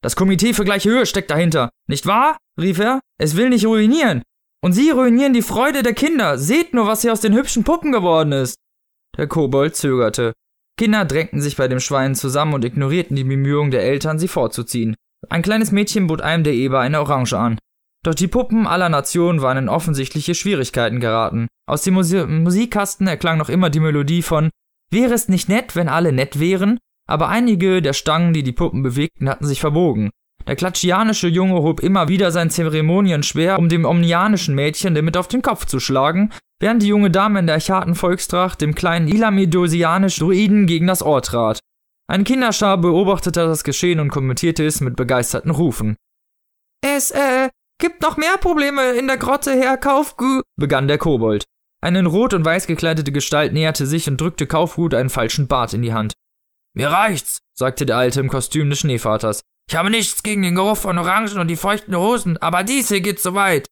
Das 0.04 0.16
Komitee 0.16 0.54
für 0.54 0.66
gleiche 0.66 0.90
Höhe 0.90 1.06
steckt 1.06 1.32
dahinter, 1.32 1.70
nicht 1.88 2.06
wahr? 2.06 2.38
rief 2.60 2.80
er. 2.80 3.00
Es 3.20 3.36
will 3.36 3.50
nicht 3.50 3.66
ruinieren. 3.66 4.22
Und 4.64 4.74
Sie 4.74 4.90
ruinieren 4.90 5.34
die 5.34 5.42
Freude 5.42 5.84
der 5.84 5.94
Kinder. 5.94 6.38
Seht 6.38 6.74
nur, 6.74 6.88
was 6.88 7.02
hier 7.02 7.12
aus 7.12 7.22
den 7.22 7.34
hübschen 7.34 7.64
Puppen 7.64 7.92
geworden 7.92 8.32
ist. 8.32 8.56
Der 9.18 9.28
Kobold 9.28 9.76
zögerte. 9.76 10.34
Kinder 10.78 11.06
drängten 11.06 11.42
sich 11.42 11.56
bei 11.56 11.68
dem 11.68 11.80
Schwein 11.80 12.16
zusammen 12.16 12.54
und 12.54 12.66
ignorierten 12.66 13.16
die 13.16 13.24
Bemühungen 13.24 13.72
der 13.72 13.84
Eltern, 13.84 14.20
sie 14.20 14.28
vorzuziehen. 14.28 14.96
Ein 15.30 15.42
kleines 15.42 15.72
Mädchen 15.72 16.08
bot 16.08 16.22
einem 16.22 16.44
der 16.44 16.54
Eber 16.54 16.80
eine 16.82 17.00
Orange 17.00 17.34
an. 17.34 17.58
Doch 18.04 18.14
die 18.14 18.28
Puppen 18.28 18.68
aller 18.68 18.90
Nationen 18.90 19.42
waren 19.42 19.58
in 19.58 19.70
offensichtliche 19.70 20.36
Schwierigkeiten 20.36 21.00
geraten. 21.00 21.48
Aus 21.68 21.82
dem 21.82 21.96
Musi 21.96 22.26
Musikkasten 22.26 23.08
erklang 23.08 23.38
noch 23.38 23.50
immer 23.50 23.70
die 23.70 23.80
Melodie 23.80 24.22
von 24.22 24.50
Wäre 24.92 25.14
es 25.14 25.28
nicht 25.28 25.50
nett, 25.50 25.76
wenn 25.76 25.90
alle 25.90 26.12
nett 26.12 26.40
wären? 26.40 26.80
Aber 27.08 27.30
einige 27.30 27.82
der 27.82 27.94
Stangen, 27.94 28.34
die 28.34 28.44
die 28.44 28.52
Puppen 28.52 28.82
bewegten, 28.84 29.30
hatten 29.30 29.46
sich 29.46 29.60
verbogen. 29.60 30.10
Der 30.48 30.56
klatschianische 30.56 31.28
Junge 31.28 31.62
hob 31.62 31.80
immer 31.80 32.08
wieder 32.08 32.32
sein 32.32 32.50
Zeremonienschwer, 32.50 33.58
um 33.58 33.68
dem 33.70 33.86
omnianischen 33.86 34.54
Mädchen 34.54 34.94
damit 34.94 35.18
auf 35.18 35.28
den 35.28 35.42
Kopf 35.42 35.66
zu 35.66 35.80
schlagen, 35.80 36.32
während 36.60 36.84
die 36.84 36.88
junge 36.88 37.10
Dame 37.10 37.40
in 37.40 37.48
der 37.48 37.60
charten 37.60 37.96
Volkstracht 37.96 38.62
dem 38.62 38.76
kleinen 38.76 39.08
ilamidosianischen 39.08 40.26
Druiden 40.26 40.68
gegen 40.68 40.88
das 40.88 41.04
Ohr 41.04 41.22
trat. 41.22 41.60
Eine 42.08 42.24
Kinderschar 42.24 42.78
beobachtete 42.78 43.48
das 43.48 43.64
Geschehen 43.64 44.00
und 44.00 44.10
kommentierte 44.10 44.64
es 44.66 44.82
mit 44.82 44.96
begeisterten 44.96 45.50
Rufen. 45.50 45.96
Es, 46.82 47.10
äh, 47.10 47.50
gibt 47.80 48.02
noch 48.02 48.18
mehr 48.18 48.38
Probleme 48.38 48.92
in 48.92 49.08
der 49.08 49.18
Grotte, 49.18 49.52
Herr 49.52 49.78
Kaufgu, 49.78 50.42
begann 50.56 50.88
der 50.88 51.00
Kobold. 51.00 51.46
Eine 51.86 52.00
in 52.00 52.08
rot 52.08 52.34
und 52.34 52.44
weiß 52.44 52.66
gekleidete 52.66 53.12
Gestalt 53.12 53.54
näherte 53.54 53.86
sich 53.86 54.10
und 54.10 54.20
drückte 54.20 54.48
Kaufgut 54.48 54.96
einen 54.96 55.12
falschen 55.12 55.48
Bart 55.48 55.72
in 55.76 55.84
die 55.84 55.94
Hand. 55.94 56.14
Mir 56.76 56.88
reicht's, 56.88 57.42
sagte 57.56 57.86
der 57.86 57.98
Alte 57.98 58.22
im 58.22 58.28
Kostüm 58.28 58.72
des 58.72 58.80
Schneevaters. 58.80 59.42
Ich 59.70 59.76
habe 59.76 59.92
nichts 59.92 60.24
gegen 60.24 60.42
den 60.42 60.56
Geruch 60.56 60.78
von 60.78 60.98
Orangen 60.98 61.38
und 61.38 61.48
die 61.48 61.56
feuchten 61.56 61.96
Hosen, 61.96 62.38
aber 62.38 62.64
dies 62.64 62.88
hier 62.88 63.02
geht 63.02 63.20
zu 63.20 63.36
weit. 63.36 63.68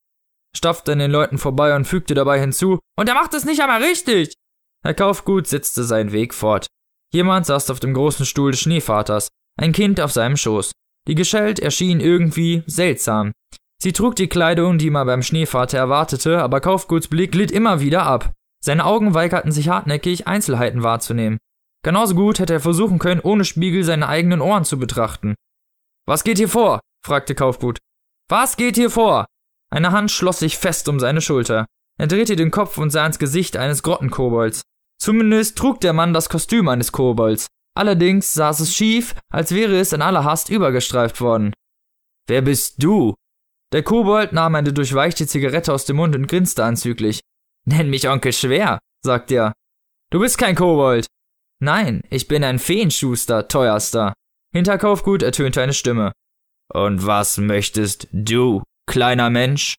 Stapfte 0.56 0.92
an 0.92 1.00
den 1.00 1.10
Leuten 1.10 1.40
vorbei 1.40 1.76
und 1.76 1.86
fügte 1.86 2.14
dabei 2.14 2.40
hinzu, 2.40 2.78
und 3.00 3.10
er 3.10 3.16
macht 3.16 3.34
es 3.34 3.46
nicht 3.46 3.64
einmal 3.64 3.82
richtig. 3.82 4.36
Herr 4.84 4.94
Kaufgut 4.94 5.48
setzte 5.48 5.84
seinen 5.84 6.12
Weg 6.12 6.36
fort. 6.36 6.68
Jemand 7.12 7.48
saß 7.48 7.72
auf 7.72 7.80
dem 7.80 7.96
großen 7.96 8.28
Stuhl 8.28 8.52
des 8.52 8.60
Schneevaters, 8.60 9.30
ein 9.60 9.72
Kind 9.72 10.00
auf 10.00 10.12
seinem 10.12 10.38
Schoß. 10.38 10.72
Die 11.08 11.16
Geschelt 11.16 11.60
erschien 11.60 12.00
irgendwie 12.00 12.62
seltsam. 12.68 13.32
Sie 13.84 13.92
trug 13.92 14.16
die 14.16 14.30
Kleidung, 14.30 14.78
die 14.78 14.90
man 14.90 15.06
beim 15.06 15.22
Schneevater 15.22 15.78
erwartete, 15.78 16.42
aber 16.42 16.62
Kaufguts 16.62 17.10
Blick 17.10 17.34
glitt 17.34 17.52
immer 17.52 17.82
wieder 17.82 18.04
ab. 18.04 18.32
Seine 18.64 18.86
Augen 18.86 19.14
weigerten 19.14 19.52
sich 19.52 19.68
hartnäckig, 19.68 20.26
Einzelheiten 20.26 20.84
wahrzunehmen. 20.84 21.38
Genauso 21.84 22.16
gut 22.16 22.40
hätte 22.40 22.54
er 22.54 22.60
versuchen 22.62 22.98
können, 22.98 23.20
ohne 23.20 23.44
Spiegel 23.44 23.84
seine 23.84 24.08
eigenen 24.08 24.40
Ohren 24.40 24.64
zu 24.64 24.80
betrachten. 24.80 25.36
Was 26.08 26.24
geht 26.24 26.38
hier 26.38 26.48
vor? 26.48 26.80
fragte 27.06 27.36
Kaufgut. 27.36 27.80
Was 28.30 28.56
geht 28.56 28.78
hier 28.78 28.90
vor? 28.90 29.26
Eine 29.70 29.92
Hand 29.92 30.12
schloss 30.12 30.40
sich 30.40 30.58
fest 30.58 30.88
um 30.88 31.02
seine 31.02 31.20
Schulter. 31.20 31.66
Er 32.00 32.08
drehte 32.08 32.38
den 32.38 32.52
Kopf 32.52 32.78
und 32.78 32.90
sah 32.90 33.06
ins 33.06 33.20
Gesicht 33.20 33.58
eines 33.58 33.84
Grottenkobolds. 33.84 34.62
Zumindest 34.98 35.58
trug 35.58 35.82
der 35.82 35.92
Mann 35.92 36.14
das 36.14 36.30
Kostüm 36.30 36.70
eines 36.70 36.94
Kobolds. 36.94 37.48
Allerdings 37.76 38.34
saß 38.34 38.62
es 38.62 38.74
schief, 38.74 39.14
als 39.30 39.54
wäre 39.54 39.78
es 39.78 39.92
in 39.92 40.02
aller 40.02 40.24
Hast 40.24 40.50
übergestreift 40.50 41.20
worden. 41.20 41.52
Wer 42.30 42.44
bist 42.44 42.82
du? 42.82 43.16
Der 43.74 43.82
Kobold 43.82 44.34
nahm 44.34 44.54
eine 44.54 44.72
durchweichte 44.72 45.26
Zigarette 45.26 45.74
aus 45.74 45.86
dem 45.86 45.96
Mund 45.96 46.16
und 46.16 46.28
grinste 46.28 46.64
anzüglich. 46.64 47.22
Nenn 47.66 47.90
mich 47.90 48.08
Onkel 48.08 48.32
Schwer, 48.32 48.78
sagte 49.04 49.36
er. 49.36 49.54
Du 50.12 50.20
bist 50.20 50.38
kein 50.38 50.56
Kobold. 50.56 51.08
Nein, 51.60 52.04
ich 52.12 52.28
bin 52.28 52.44
ein 52.44 52.60
Feenschuster, 52.60 53.48
teuerster. 53.48 54.14
Hinter 54.54 54.78
Kaufgut 54.78 55.24
ertönte 55.24 55.62
eine 55.62 55.74
Stimme. 55.74 56.12
Und 56.72 57.08
was 57.08 57.40
möchtest 57.40 58.08
du, 58.12 58.62
kleiner 58.86 59.32
Mensch? 59.32 59.76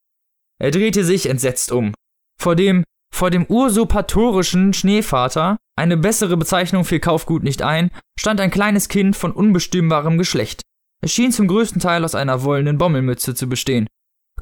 Er 0.60 0.72
drehte 0.72 1.04
sich 1.04 1.26
entsetzt 1.26 1.70
um. 1.70 1.94
Vor 2.40 2.56
dem, 2.56 2.82
vor 3.14 3.30
dem 3.30 3.46
usurpatorischen 3.48 4.72
Schneevater, 4.72 5.56
eine 5.76 5.96
bessere 5.96 6.36
Bezeichnung 6.36 6.84
fiel 6.84 6.98
Kaufgut 6.98 7.44
nicht 7.44 7.62
ein, 7.62 7.92
stand 8.18 8.40
ein 8.40 8.50
kleines 8.50 8.88
Kind 8.88 9.14
von 9.14 9.30
unbestimmbarem 9.30 10.18
Geschlecht. 10.18 10.62
Es 11.04 11.12
schien 11.12 11.32
zum 11.32 11.48
größten 11.48 11.82
Teil 11.82 12.02
aus 12.02 12.14
einer 12.14 12.44
wollenen 12.44 12.78
Bommelmütze 12.78 13.34
zu 13.34 13.46
bestehen. 13.46 13.86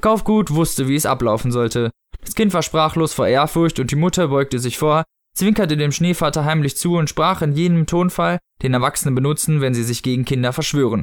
Kaufgut 0.01 0.53
wusste, 0.53 0.87
wie 0.87 0.95
es 0.95 1.07
ablaufen 1.07 1.51
sollte. 1.51 1.91
Das 2.21 2.37
Kind 2.37 2.55
war 2.55 2.63
sprachlos 2.63 3.15
vor 3.15 3.27
Ehrfurcht 3.27 3.81
und 3.81 3.91
die 3.91 3.97
Mutter 3.97 4.29
beugte 4.29 4.61
sich 4.61 4.79
vor, 4.79 5.03
zwinkerte 5.35 5.77
dem 5.77 5.91
Schneevater 5.91 6.45
heimlich 6.45 6.77
zu 6.77 6.95
und 6.95 7.11
sprach 7.11 7.43
in 7.43 7.51
jenem 7.51 7.87
Tonfall, 7.87 8.39
den 8.63 8.75
Erwachsene 8.75 9.13
benutzen, 9.13 9.61
wenn 9.61 9.75
sie 9.75 9.83
sich 9.83 10.05
gegen 10.05 10.25
Kinder 10.25 10.53
verschwören. 10.53 11.03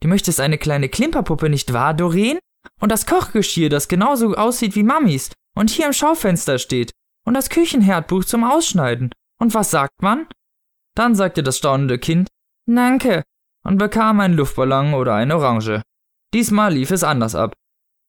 Du 0.00 0.08
möchtest 0.08 0.40
eine 0.40 0.56
kleine 0.56 0.88
Klimperpuppe, 0.88 1.50
nicht 1.50 1.74
wahr, 1.74 1.92
Doreen? 1.92 2.38
Und 2.80 2.90
das 2.90 3.04
Kochgeschirr, 3.04 3.68
das 3.68 3.88
genauso 3.88 4.34
aussieht 4.34 4.74
wie 4.74 4.84
Mamis 4.84 5.32
und 5.54 5.68
hier 5.68 5.84
im 5.84 5.92
Schaufenster 5.92 6.58
steht. 6.58 6.92
Und 7.26 7.34
das 7.34 7.50
Küchenherdbuch 7.50 8.24
zum 8.24 8.42
Ausschneiden. 8.42 9.10
Und 9.38 9.52
was 9.52 9.70
sagt 9.70 10.00
man? 10.00 10.26
Dann 10.94 11.14
sagte 11.14 11.42
das 11.42 11.58
staunende 11.58 11.98
Kind, 11.98 12.28
Danke, 12.66 13.22
und 13.64 13.78
bekam 13.78 14.20
einen 14.20 14.34
Luftballon 14.34 14.94
oder 14.94 15.14
eine 15.14 15.36
Orange. 15.36 15.82
Diesmal 16.32 16.74
lief 16.74 16.90
es 16.90 17.02
anders 17.02 17.34
ab. 17.34 17.54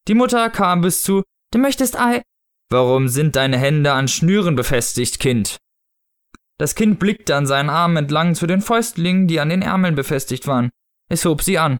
Die 0.07 0.13
Mutter 0.13 0.49
kam 0.49 0.81
bis 0.81 1.03
zu, 1.03 1.23
du 1.51 1.59
möchtest 1.59 1.99
Ei. 1.99 2.21
Warum 2.69 3.07
sind 3.07 3.35
deine 3.35 3.57
Hände 3.57 3.93
an 3.93 4.07
Schnüren 4.07 4.55
befestigt, 4.55 5.19
Kind? 5.19 5.57
Das 6.57 6.75
Kind 6.75 6.99
blickte 6.99 7.35
an 7.35 7.45
seinen 7.45 7.69
Armen 7.69 7.97
entlang 7.97 8.33
zu 8.35 8.47
den 8.47 8.61
Fäustlingen, 8.61 9.27
die 9.27 9.39
an 9.39 9.49
den 9.49 9.61
Ärmeln 9.61 9.95
befestigt 9.95 10.47
waren. 10.47 10.71
Es 11.09 11.25
hob 11.25 11.41
sie 11.41 11.59
an. 11.59 11.77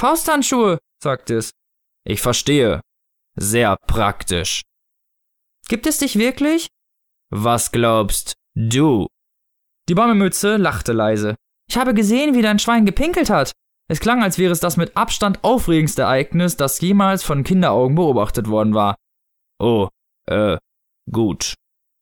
Fausthandschuhe, 0.00 0.78
sagte 1.02 1.36
es. 1.36 1.50
Ich 2.04 2.20
verstehe. 2.20 2.80
Sehr 3.36 3.76
praktisch. 3.86 4.62
Gibt 5.68 5.86
es 5.86 5.98
dich 5.98 6.16
wirklich? 6.18 6.68
Was 7.30 7.72
glaubst 7.72 8.34
du? 8.54 9.06
Die 9.88 9.94
Bommelmütze 9.94 10.56
lachte 10.56 10.92
leise. 10.92 11.36
Ich 11.68 11.76
habe 11.76 11.94
gesehen, 11.94 12.34
wie 12.34 12.42
dein 12.42 12.58
Schwein 12.58 12.86
gepinkelt 12.86 13.30
hat. 13.30 13.52
Es 13.88 14.00
klang, 14.00 14.22
als 14.22 14.38
wäre 14.38 14.52
es 14.52 14.60
das 14.60 14.76
mit 14.76 14.96
Abstand 14.96 15.44
aufregendste 15.44 16.02
Ereignis, 16.02 16.56
das 16.56 16.80
jemals 16.80 17.22
von 17.22 17.44
Kinderaugen 17.44 17.96
beobachtet 17.96 18.48
worden 18.48 18.74
war. 18.74 18.96
Oh, 19.58 19.88
äh, 20.26 20.56
gut. 21.10 21.54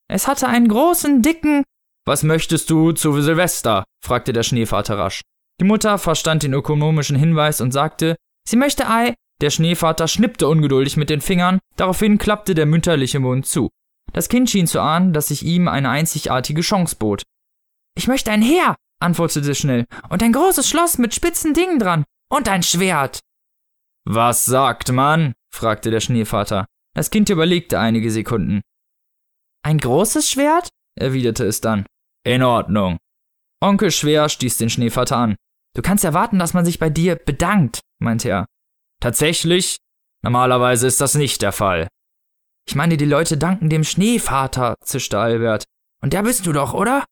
Es 0.08 0.28
hatte 0.28 0.48
einen 0.48 0.68
großen, 0.68 1.22
dicken. 1.22 1.64
Was 2.06 2.22
möchtest 2.22 2.70
du 2.70 2.92
zu 2.92 3.20
Silvester? 3.20 3.84
fragte 4.04 4.32
der 4.32 4.42
Schneevater 4.42 4.98
rasch. 4.98 5.22
Die 5.60 5.64
Mutter 5.64 5.98
verstand 5.98 6.42
den 6.42 6.54
ökonomischen 6.54 7.16
Hinweis 7.16 7.60
und 7.60 7.72
sagte, 7.72 8.16
sie 8.48 8.56
möchte 8.56 8.88
Ei. 8.88 9.14
Der 9.40 9.50
Schneevater 9.50 10.06
schnippte 10.06 10.46
ungeduldig 10.46 10.96
mit 10.96 11.10
den 11.10 11.20
Fingern, 11.20 11.58
daraufhin 11.76 12.18
klappte 12.18 12.54
der 12.54 12.66
mütterliche 12.66 13.18
Mund 13.18 13.44
zu. 13.44 13.70
Das 14.12 14.28
Kind 14.28 14.50
schien 14.50 14.68
zu 14.68 14.80
ahnen, 14.80 15.12
dass 15.12 15.28
sich 15.28 15.44
ihm 15.44 15.66
eine 15.66 15.90
einzigartige 15.90 16.60
Chance 16.60 16.96
bot. 16.96 17.22
Ich 17.96 18.06
möchte 18.06 18.30
ein 18.30 18.42
Heer, 18.42 18.76
antwortete 19.02 19.54
schnell, 19.54 19.86
und 20.08 20.22
ein 20.22 20.32
großes 20.32 20.68
Schloss 20.68 20.98
mit 20.98 21.14
spitzen 21.14 21.54
Dingen 21.54 21.78
dran 21.78 22.04
und 22.30 22.48
ein 22.48 22.62
Schwert. 22.62 23.20
Was 24.04 24.44
sagt 24.44 24.90
man? 24.90 25.34
fragte 25.52 25.90
der 25.90 26.00
Schneevater. 26.00 26.66
Das 26.94 27.10
Kind 27.10 27.28
überlegte 27.28 27.78
einige 27.78 28.10
Sekunden. 28.10 28.62
Ein 29.62 29.78
großes 29.78 30.30
Schwert? 30.30 30.68
erwiderte 30.98 31.44
es 31.44 31.60
dann. 31.60 31.86
In 32.24 32.42
Ordnung. 32.42 32.98
Onkel 33.62 33.90
Schwer 33.90 34.28
stieß 34.28 34.58
den 34.58 34.70
Schneevater 34.70 35.16
an. 35.16 35.36
Du 35.74 35.82
kannst 35.82 36.04
erwarten, 36.04 36.38
dass 36.38 36.54
man 36.54 36.64
sich 36.64 36.78
bei 36.78 36.90
dir 36.90 37.16
bedankt, 37.16 37.80
meinte 37.98 38.28
er. 38.28 38.46
Tatsächlich? 39.00 39.78
Normalerweise 40.22 40.86
ist 40.86 41.00
das 41.00 41.14
nicht 41.14 41.42
der 41.42 41.52
Fall. 41.52 41.88
Ich 42.68 42.74
meine, 42.74 42.96
die 42.96 43.04
Leute 43.04 43.38
danken 43.38 43.70
dem 43.70 43.84
Schneevater, 43.84 44.76
zischte 44.84 45.18
Albert. 45.18 45.64
Und 46.02 46.12
der 46.12 46.22
bist 46.22 46.46
du 46.46 46.52
doch, 46.52 46.74
oder? 46.74 47.04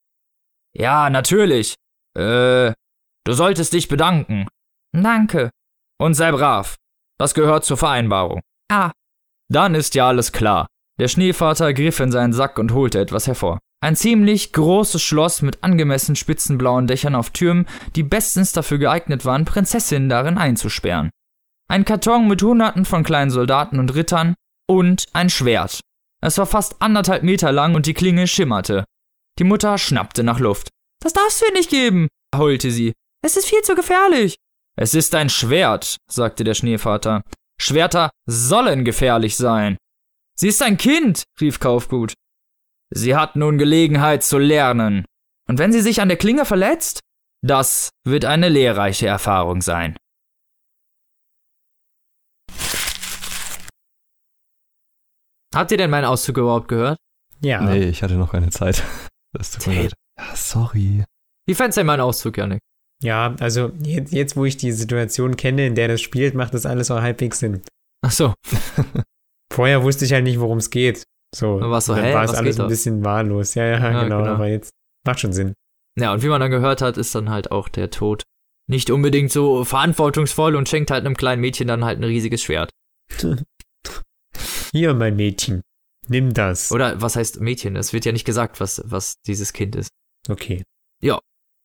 Ja, 0.75 1.11
natürlich. 1.11 1.75
Äh, 2.17 2.73
du 3.25 3.33
solltest 3.33 3.73
dich 3.73 3.89
bedanken. 3.89 4.47
Danke. 4.93 5.51
Und 5.99 6.15
sei 6.15 6.33
brav. 6.33 6.77
Das 7.19 7.35
gehört 7.35 7.65
zur 7.65 7.77
Vereinbarung. 7.77 8.41
Ah. 8.71 8.93
Dann 9.53 9.75
ist 9.75 9.95
ja 9.95 10.09
alles 10.09 10.33
klar. 10.33 10.67
Der 10.99 11.09
Schneevater 11.09 11.73
griff 11.75 12.01
in 12.01 12.13
seinen 12.13 12.33
Sack 12.33 12.59
und 12.59 12.73
holte 12.73 13.01
etwas 13.01 13.27
hervor. 13.27 13.59
Ein 13.83 13.97
ziemlich 13.97 14.53
großes 14.53 15.03
Schloss 15.03 15.41
mit 15.41 15.65
angemessen 15.65 16.15
spitzen 16.15 16.59
blauen 16.59 16.87
Dächern 16.87 17.15
auf 17.15 17.31
Türmen, 17.31 17.67
die 17.97 18.03
bestens 18.03 18.53
dafür 18.53 18.79
geeignet 18.79 19.25
waren, 19.25 19.47
Prinzessinnen 19.47 20.11
darin 20.11 20.37
einzusperren. 20.37 21.11
Ein 21.69 21.87
Karton 21.87 22.29
mit 22.29 22.43
hunderten 22.43 22.85
von 22.85 23.05
kleinen 23.05 23.31
Soldaten 23.31 23.79
und 23.79 23.95
Rittern 23.95 24.35
und 24.69 25.07
ein 25.15 25.31
Schwert. 25.31 25.81
Es 26.23 26.37
war 26.37 26.47
fast 26.47 26.83
anderthalb 26.83 27.23
Meter 27.23 27.53
lang 27.53 27.75
und 27.75 27.87
die 27.87 27.95
Klinge 27.95 28.27
schimmerte. 28.27 28.85
Die 29.39 29.45
Mutter 29.45 29.79
schnappte 29.79 30.23
nach 30.23 30.39
Luft. 30.39 30.69
Das 31.03 31.13
darfst 31.13 31.41
du 31.43 31.53
nicht 31.53 31.71
geben, 31.71 32.09
heulte 32.35 32.71
sie. 32.71 32.93
Es 33.23 33.37
ist 33.37 33.49
viel 33.49 33.63
zu 33.63 33.75
gefährlich. 33.75 34.37
Es 34.77 34.95
ist 34.95 35.15
ein 35.15 35.29
Schwert, 35.29 35.97
sagte 36.11 36.45
der 36.45 36.55
Schneevater. 36.55 37.23
Schwerter 37.61 38.11
sollen 38.27 38.85
gefährlich 38.85 39.37
sein. 39.37 39.77
Sie 40.39 40.49
ist 40.49 40.63
ein 40.63 40.79
Kind, 40.79 41.25
rief 41.41 41.61
Kaufgut. 41.61 42.15
Sie 42.91 43.15
hat 43.15 43.37
nun 43.37 43.59
Gelegenheit 43.59 44.25
zu 44.25 44.39
lernen. 44.39 45.05
Und 45.49 45.59
wenn 45.59 45.73
sie 45.73 45.81
sich 45.81 46.01
an 46.01 46.09
der 46.09 46.17
Klinge 46.17 46.45
verletzt? 46.45 47.01
Das 47.43 47.91
wird 48.05 48.25
eine 48.25 48.49
lehrreiche 48.49 49.07
Erfahrung 49.07 49.63
sein. 49.63 49.97
Habt 55.55 55.73
ihr 55.73 55.77
denn 55.79 55.91
meinen 55.91 56.05
Auszug 56.05 56.39
überhaupt 56.39 56.69
gehört? 56.69 56.97
Ja. 57.41 57.61
Nee, 57.61 57.89
ich 57.89 58.03
hatte 58.03 58.15
noch 58.15 58.33
keine 58.33 58.51
Zeit. 58.51 58.83
Das 59.33 59.53
tut 59.53 59.67
mir 59.69 59.83
leid. 59.83 59.95
Ja, 60.19 60.37
sorry. 60.37 61.05
Wie 61.47 61.55
fandst 61.55 61.77
du 61.77 61.81
denn 61.81 61.87
meinen 61.87 62.01
Auszug, 62.01 62.37
Janik? 62.37 62.61
Ja, 63.03 63.35
also 63.41 63.73
jetzt, 63.83 64.13
jetzt, 64.13 64.37
wo 64.37 64.45
ich 64.45 64.57
die 64.57 64.73
Situation 64.73 65.37
kenne, 65.37 65.67
in 65.67 65.75
der 65.75 65.89
das 65.89 66.01
spielt, 66.01 66.35
macht 66.35 66.53
das 66.53 66.67
alles 66.67 66.91
auch 66.91 67.01
halbwegs 67.01 67.39
Sinn. 67.39 67.63
Ach 68.05 68.11
so. 68.11 68.35
Vorher 69.53 69.83
wusste 69.83 70.05
ich 70.05 70.13
halt 70.13 70.25
nicht, 70.25 70.39
worum 70.39 70.59
es 70.59 70.71
geht. 70.71 71.03
So, 71.35 71.61
Dann 71.61 71.71
du, 71.71 71.95
dann 71.95 72.05
hä, 72.05 72.15
war 72.15 72.25
es 72.25 72.31
was 72.31 72.37
alles 72.39 72.57
geht 72.57 72.65
ein 72.65 72.69
bisschen 72.69 73.05
wahllos. 73.05 73.55
Ja, 73.55 73.65
ja, 73.65 73.79
Ja, 73.79 74.03
genau, 74.03 74.19
genau. 74.19 74.35
aber 74.35 74.49
jetzt 74.49 74.71
macht 75.07 75.21
schon 75.21 75.33
Sinn. 75.33 75.55
Ja, 75.99 76.13
und 76.13 76.23
wie 76.23 76.29
man 76.29 76.41
dann 76.41 76.51
gehört 76.51 76.83
hat, 76.83 76.97
ist 76.97 77.15
dann 77.15 77.31
halt 77.31 77.51
auch 77.51 77.69
der 77.69 77.91
Tod 77.91 78.23
nicht 78.69 78.91
unbedingt 78.91 79.33
so 79.33 79.65
verantwortungsvoll 79.65 80.55
und 80.55 80.69
schenkt 80.69 80.91
halt 80.91 81.05
einem 81.05 81.17
kleinen 81.17 81.41
Mädchen 81.41 81.69
dann 81.69 81.85
halt 81.85 81.99
ein 81.99 82.05
riesiges 82.05 82.43
Schwert. 82.43 82.71
Hier, 84.73 84.95
mein 84.95 85.17
Mädchen, 85.17 85.63
nimm 86.11 86.35
das. 86.35 86.73
Oder 86.73 87.01
was 87.01 87.17
heißt 87.17 87.41
Mädchen? 87.41 87.77
Es 87.77 87.93
wird 87.93 88.05
ja 88.05 88.13
nicht 88.13 88.25
gesagt, 88.25 88.61
was, 88.61 88.83
was 88.85 89.15
dieses 89.27 89.53
Kind 89.53 89.77
ist. 89.77 89.91
Okay. 90.29 90.65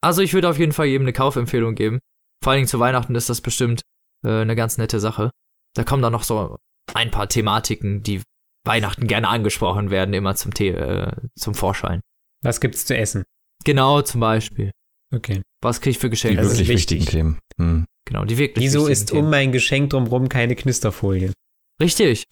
Also 0.06 0.22
ich 0.22 0.36
würde 0.36 0.48
auf 0.50 0.60
jeden 0.60 0.72
Fall 0.72 0.86
jedem 0.86 1.06
eine 1.06 1.14
Kaufempfehlung 1.14 1.74
geben. 1.74 2.00
Vor 2.44 2.52
allen 2.52 2.60
Dingen 2.60 2.68
zu 2.68 2.80
Weihnachten 2.80 3.16
ist 3.16 3.28
das 3.28 3.42
bestimmt 3.42 3.82
äh, 4.24 4.42
eine 4.42 4.56
ganz 4.56 4.78
nette 4.78 5.00
Sache. 5.00 5.32
Da 5.74 5.84
kommen 5.84 6.04
dann 6.04 6.12
noch 6.12 6.22
so 6.22 6.58
ein 6.94 7.10
paar 7.10 7.28
Thematiken, 7.28 8.04
die 8.04 8.22
Weihnachten 8.68 9.08
gerne 9.08 9.30
angesprochen 9.30 9.90
werden, 9.90 10.14
immer 10.14 10.36
zum, 10.36 10.52
The 10.56 10.68
äh, 10.68 11.12
zum 11.36 11.56
Vorschein. 11.56 12.02
Was 12.44 12.62
gibt's 12.62 12.86
zu 12.86 12.96
essen? 12.96 13.24
Genau, 13.64 14.04
zum 14.04 14.22
Beispiel. 14.22 14.70
Okay. 15.12 15.42
Was 15.64 15.82
krieg 15.82 15.92
ich 15.92 15.98
für 15.98 16.08
Die 16.08 16.12
Geschenke? 16.12 16.38
Das 16.38 16.52
ist 16.52 16.60
wirklich 16.60 16.70
wichtig. 16.70 17.00
wichtigen 17.00 17.12
Themen. 17.12 17.40
Hm. 17.58 17.86
Genau, 18.08 18.26
die 18.26 18.38
wirklich 18.38 18.64
Wieso 18.64 18.86
ist 18.86 19.12
um 19.12 19.18
Themen. 19.18 19.30
mein 19.32 19.52
Geschenk 19.54 19.90
drumherum 19.90 20.30
keine 20.30 20.56
Knisterfolie? 20.56 21.34
Richtig. 21.82 22.26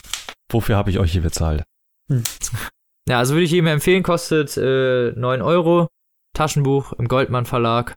Wofür 0.51 0.75
habe 0.75 0.91
ich 0.91 0.99
euch 0.99 1.11
hier 1.13 1.23
bezahlt? 1.23 1.63
Ja, 3.09 3.17
also 3.19 3.33
würde 3.33 3.43
ich 3.43 3.51
jedem 3.51 3.67
empfehlen, 3.67 4.03
kostet 4.03 4.55
äh, 4.57 5.11
9 5.11 5.41
Euro. 5.41 5.87
Taschenbuch 6.33 6.93
im 6.93 7.07
Goldmann 7.07 7.45
Verlag. 7.45 7.95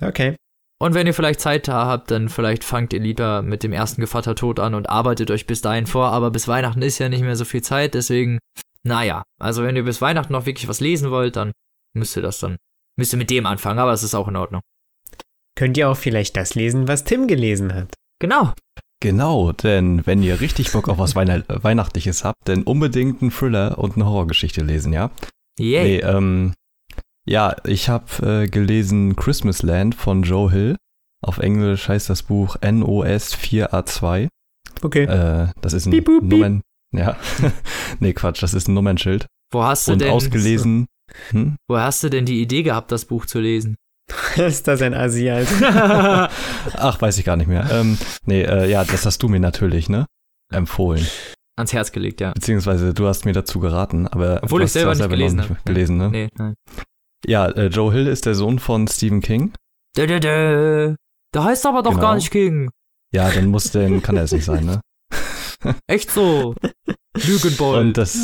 Okay. 0.00 0.36
Und 0.78 0.94
wenn 0.94 1.06
ihr 1.06 1.14
vielleicht 1.14 1.40
Zeit 1.40 1.68
da 1.68 1.86
habt, 1.86 2.10
dann 2.10 2.28
vielleicht 2.28 2.62
fangt 2.62 2.92
ihr 2.92 3.00
lieber 3.00 3.40
mit 3.42 3.62
dem 3.62 3.72
ersten 3.72 4.02
Gevatter 4.02 4.34
Tod 4.34 4.60
an 4.60 4.74
und 4.74 4.90
arbeitet 4.90 5.30
euch 5.30 5.46
bis 5.46 5.62
dahin 5.62 5.86
vor. 5.86 6.08
Aber 6.08 6.30
bis 6.30 6.48
Weihnachten 6.48 6.82
ist 6.82 6.98
ja 6.98 7.08
nicht 7.08 7.22
mehr 7.22 7.36
so 7.36 7.46
viel 7.46 7.62
Zeit, 7.62 7.94
deswegen, 7.94 8.38
naja. 8.82 9.22
Also 9.40 9.62
wenn 9.62 9.76
ihr 9.76 9.84
bis 9.84 10.02
Weihnachten 10.02 10.32
noch 10.32 10.44
wirklich 10.44 10.68
was 10.68 10.80
lesen 10.80 11.10
wollt, 11.10 11.36
dann 11.36 11.52
müsst 11.94 12.16
ihr 12.16 12.22
das 12.22 12.40
dann, 12.40 12.56
müsst 12.98 13.14
ihr 13.14 13.18
mit 13.18 13.30
dem 13.30 13.46
anfangen, 13.46 13.78
aber 13.78 13.92
es 13.92 14.02
ist 14.02 14.14
auch 14.14 14.28
in 14.28 14.36
Ordnung. 14.36 14.60
Könnt 15.56 15.78
ihr 15.78 15.88
auch 15.88 15.96
vielleicht 15.96 16.36
das 16.36 16.54
lesen, 16.54 16.88
was 16.88 17.04
Tim 17.04 17.26
gelesen 17.26 17.72
hat? 17.72 17.94
Genau. 18.18 18.52
Genau, 19.00 19.52
denn 19.52 20.06
wenn 20.06 20.22
ihr 20.22 20.40
richtig 20.40 20.72
Bock 20.72 20.88
auf 20.88 20.98
was 20.98 21.14
Weihn 21.14 21.44
Weihnachtliches 21.48 22.24
habt, 22.24 22.48
dann 22.48 22.62
unbedingt 22.62 23.20
einen 23.20 23.30
Thriller 23.30 23.78
und 23.78 23.96
eine 23.96 24.06
Horrorgeschichte 24.06 24.62
lesen, 24.62 24.92
ja? 24.92 25.10
Yay. 25.58 25.84
Nee, 25.84 25.98
ähm, 26.00 26.54
ja, 27.28 27.56
ich 27.64 27.88
habe 27.88 28.44
äh, 28.44 28.48
gelesen 28.48 29.16
Christmas 29.16 29.62
Land 29.62 29.94
von 29.94 30.22
Joe 30.22 30.50
Hill. 30.50 30.76
Auf 31.22 31.38
Englisch 31.38 31.88
heißt 31.88 32.08
das 32.08 32.22
Buch 32.22 32.56
NOS 32.62 33.34
4A2. 33.34 34.28
Okay. 34.82 35.04
Äh, 35.04 35.48
das 35.60 35.72
ist 35.72 35.86
ein 35.86 35.90
Piep, 35.90 36.04
boop. 36.04 36.22
Nummern... 36.22 36.62
Ja, 36.94 37.16
nee, 38.00 38.12
Quatsch, 38.12 38.42
das 38.42 38.54
ist 38.54 38.68
ein 38.68 38.74
Nummernschild. 38.74 39.26
Wo 39.52 39.62
hast 39.62 39.88
du 39.88 39.92
Und 39.92 40.00
denn, 40.00 40.10
ausgelesen... 40.10 40.86
Hm? 41.30 41.56
wo 41.68 41.78
hast 41.78 42.02
du 42.02 42.08
denn 42.08 42.26
die 42.26 42.42
Idee 42.42 42.62
gehabt, 42.62 42.90
das 42.90 43.04
Buch 43.04 43.26
zu 43.26 43.40
lesen? 43.40 43.76
ist 44.36 44.68
das 44.68 44.82
ein 44.82 44.94
Alter? 44.94 46.30
Ach, 46.76 47.00
weiß 47.00 47.18
ich 47.18 47.24
gar 47.24 47.36
nicht 47.36 47.48
mehr. 47.48 47.68
Ähm, 47.70 47.98
nee, 48.24 48.42
äh, 48.42 48.70
ja, 48.70 48.84
das 48.84 49.04
hast 49.06 49.22
du 49.22 49.28
mir 49.28 49.40
natürlich, 49.40 49.88
ne? 49.88 50.06
Empfohlen. 50.52 51.06
Ans 51.58 51.72
Herz 51.72 51.90
gelegt, 51.90 52.20
ja. 52.20 52.32
Beziehungsweise 52.32 52.92
du 52.94 53.06
hast 53.08 53.24
mir 53.24 53.32
dazu 53.32 53.60
geraten, 53.60 54.06
aber 54.06 54.40
Obwohl 54.42 54.62
ich 54.62 54.72
selber 54.72 54.92
ja 54.92 54.98
nicht 54.98 55.10
gelesen 55.10 55.42
habe. 55.42 55.56
gelesen, 55.64 55.96
ne? 55.96 56.10
Nee, 56.10 56.28
nein. 56.36 56.54
Ja, 57.26 57.46
äh, 57.48 57.66
Joe 57.66 57.92
Hill 57.92 58.06
ist 58.06 58.26
der 58.26 58.34
Sohn 58.34 58.58
von 58.58 58.86
Stephen 58.86 59.20
King. 59.22 59.52
Dö, 59.96 60.06
dö, 60.06 60.20
dö. 60.20 60.94
Der 61.34 61.44
heißt 61.44 61.66
aber 61.66 61.82
doch 61.82 61.92
Genau. 61.92 62.02
gar 62.02 62.14
nicht 62.14 62.30
King. 62.30 62.70
Ja, 63.12 63.30
dann 63.30 63.46
muss 63.46 63.70
denn 63.70 64.02
kann 64.02 64.16
er 64.16 64.24
es 64.24 64.32
nicht 64.32 64.44
sein, 64.44 64.64
ne? 64.66 64.80
Echt 65.88 66.10
so. 66.10 66.54
Lügenbold. 67.16 67.80
Und 67.80 67.96
das, 67.96 68.14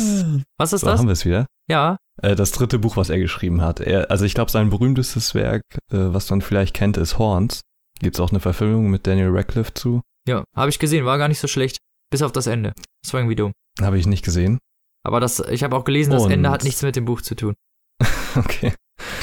Was 0.59 0.71
ist 0.71 0.81
so 0.81 0.87
das? 0.87 0.99
haben 0.99 1.07
wir 1.07 1.13
es 1.13 1.25
wieder. 1.25 1.47
Ja. 1.69 1.97
Äh, 2.21 2.35
das 2.35 2.51
dritte 2.51 2.79
Buch, 2.79 2.97
was 2.97 3.09
er 3.09 3.19
geschrieben 3.19 3.61
hat. 3.61 3.79
Er, 3.79 4.11
also 4.11 4.25
ich 4.25 4.33
glaube, 4.33 4.51
sein 4.51 4.69
berühmtestes 4.69 5.33
Werk, 5.35 5.63
äh, 5.91 5.97
was 5.97 6.29
man 6.29 6.41
vielleicht 6.41 6.73
kennt, 6.73 6.97
ist 6.97 7.17
Horns. 7.17 7.61
Gibt's 7.99 8.19
auch 8.19 8.31
eine 8.31 8.39
Verfilmung 8.39 8.89
mit 8.89 9.07
Daniel 9.07 9.29
Radcliffe 9.29 9.73
zu. 9.73 10.01
Ja, 10.27 10.43
habe 10.55 10.69
ich 10.69 10.79
gesehen, 10.79 11.05
war 11.05 11.17
gar 11.17 11.27
nicht 11.27 11.39
so 11.39 11.47
schlecht. 11.47 11.77
Bis 12.11 12.21
auf 12.21 12.31
das 12.31 12.47
Ende. 12.47 12.73
Das 13.03 13.13
war 13.13 13.21
irgendwie 13.21 13.35
dumm. 13.35 13.53
Habe 13.81 13.97
ich 13.97 14.05
nicht 14.05 14.23
gesehen. 14.23 14.59
Aber 15.05 15.19
das, 15.19 15.39
ich 15.39 15.63
habe 15.63 15.75
auch 15.75 15.83
gelesen, 15.83 16.11
das 16.11 16.23
Und- 16.23 16.31
Ende 16.31 16.49
hat 16.49 16.63
nichts 16.63 16.81
mit 16.81 16.95
dem 16.95 17.05
Buch 17.05 17.21
zu 17.21 17.35
tun. 17.35 17.53
Okay. 18.35 18.73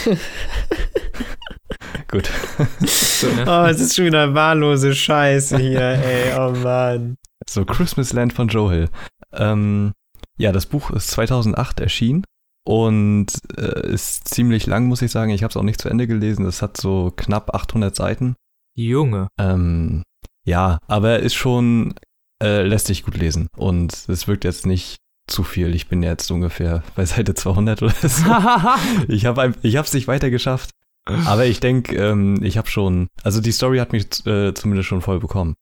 Gut. 2.08 2.30
So, 2.86 3.26
ne? 3.28 3.44
Oh, 3.46 3.66
es 3.68 3.80
ist 3.80 3.96
schon 3.96 4.04
wieder 4.06 4.32
wahllose 4.34 4.94
Scheiße 4.94 5.58
hier, 5.58 5.80
ey. 5.80 6.32
Oh 6.38 6.50
Mann. 6.52 7.16
So, 7.48 7.64
Christmas 7.64 8.12
Land 8.12 8.32
von 8.32 8.46
Joe 8.46 8.70
Hill. 8.72 8.88
Ähm, 9.32 9.92
ja, 10.38 10.52
das 10.52 10.66
Buch 10.66 10.90
ist 10.90 11.08
2008 11.08 11.80
erschienen 11.80 12.24
und 12.64 13.26
äh, 13.56 13.92
ist 13.92 14.28
ziemlich 14.28 14.66
lang, 14.66 14.86
muss 14.86 15.02
ich 15.02 15.10
sagen. 15.10 15.30
Ich 15.30 15.42
habe 15.42 15.50
es 15.50 15.56
auch 15.56 15.62
nicht 15.62 15.80
zu 15.80 15.88
Ende 15.88 16.06
gelesen. 16.06 16.44
Es 16.46 16.62
hat 16.62 16.76
so 16.76 17.12
knapp 17.16 17.54
800 17.54 17.94
Seiten. 17.94 18.36
Junge. 18.76 19.28
Ähm, 19.38 20.02
ja, 20.44 20.78
aber 20.86 21.10
er 21.10 21.18
ist 21.20 21.34
schon, 21.34 21.94
äh, 22.42 22.62
lässt 22.62 22.86
sich 22.86 23.04
gut 23.04 23.16
lesen 23.16 23.48
und 23.56 23.92
es 24.08 24.28
wirkt 24.28 24.44
jetzt 24.44 24.66
nicht 24.66 24.98
zu 25.26 25.42
viel. 25.42 25.74
Ich 25.74 25.88
bin 25.88 26.02
jetzt 26.02 26.30
ungefähr 26.30 26.82
bei 26.94 27.04
Seite 27.04 27.34
200 27.34 27.82
oder 27.82 27.94
so. 28.02 28.24
ich 29.08 29.26
habe 29.26 29.54
ich 29.62 29.74
es 29.74 29.92
nicht 29.92 30.08
weiter 30.08 30.30
geschafft. 30.30 30.70
Aber 31.26 31.46
ich 31.46 31.60
denke, 31.60 31.96
ähm, 31.96 32.40
ich 32.42 32.58
habe 32.58 32.68
schon, 32.68 33.08
also 33.24 33.40
die 33.40 33.52
Story 33.52 33.78
hat 33.78 33.92
mich 33.92 34.04
äh, 34.26 34.54
zumindest 34.54 34.88
schon 34.88 35.00
voll 35.00 35.18
bekommen. 35.18 35.54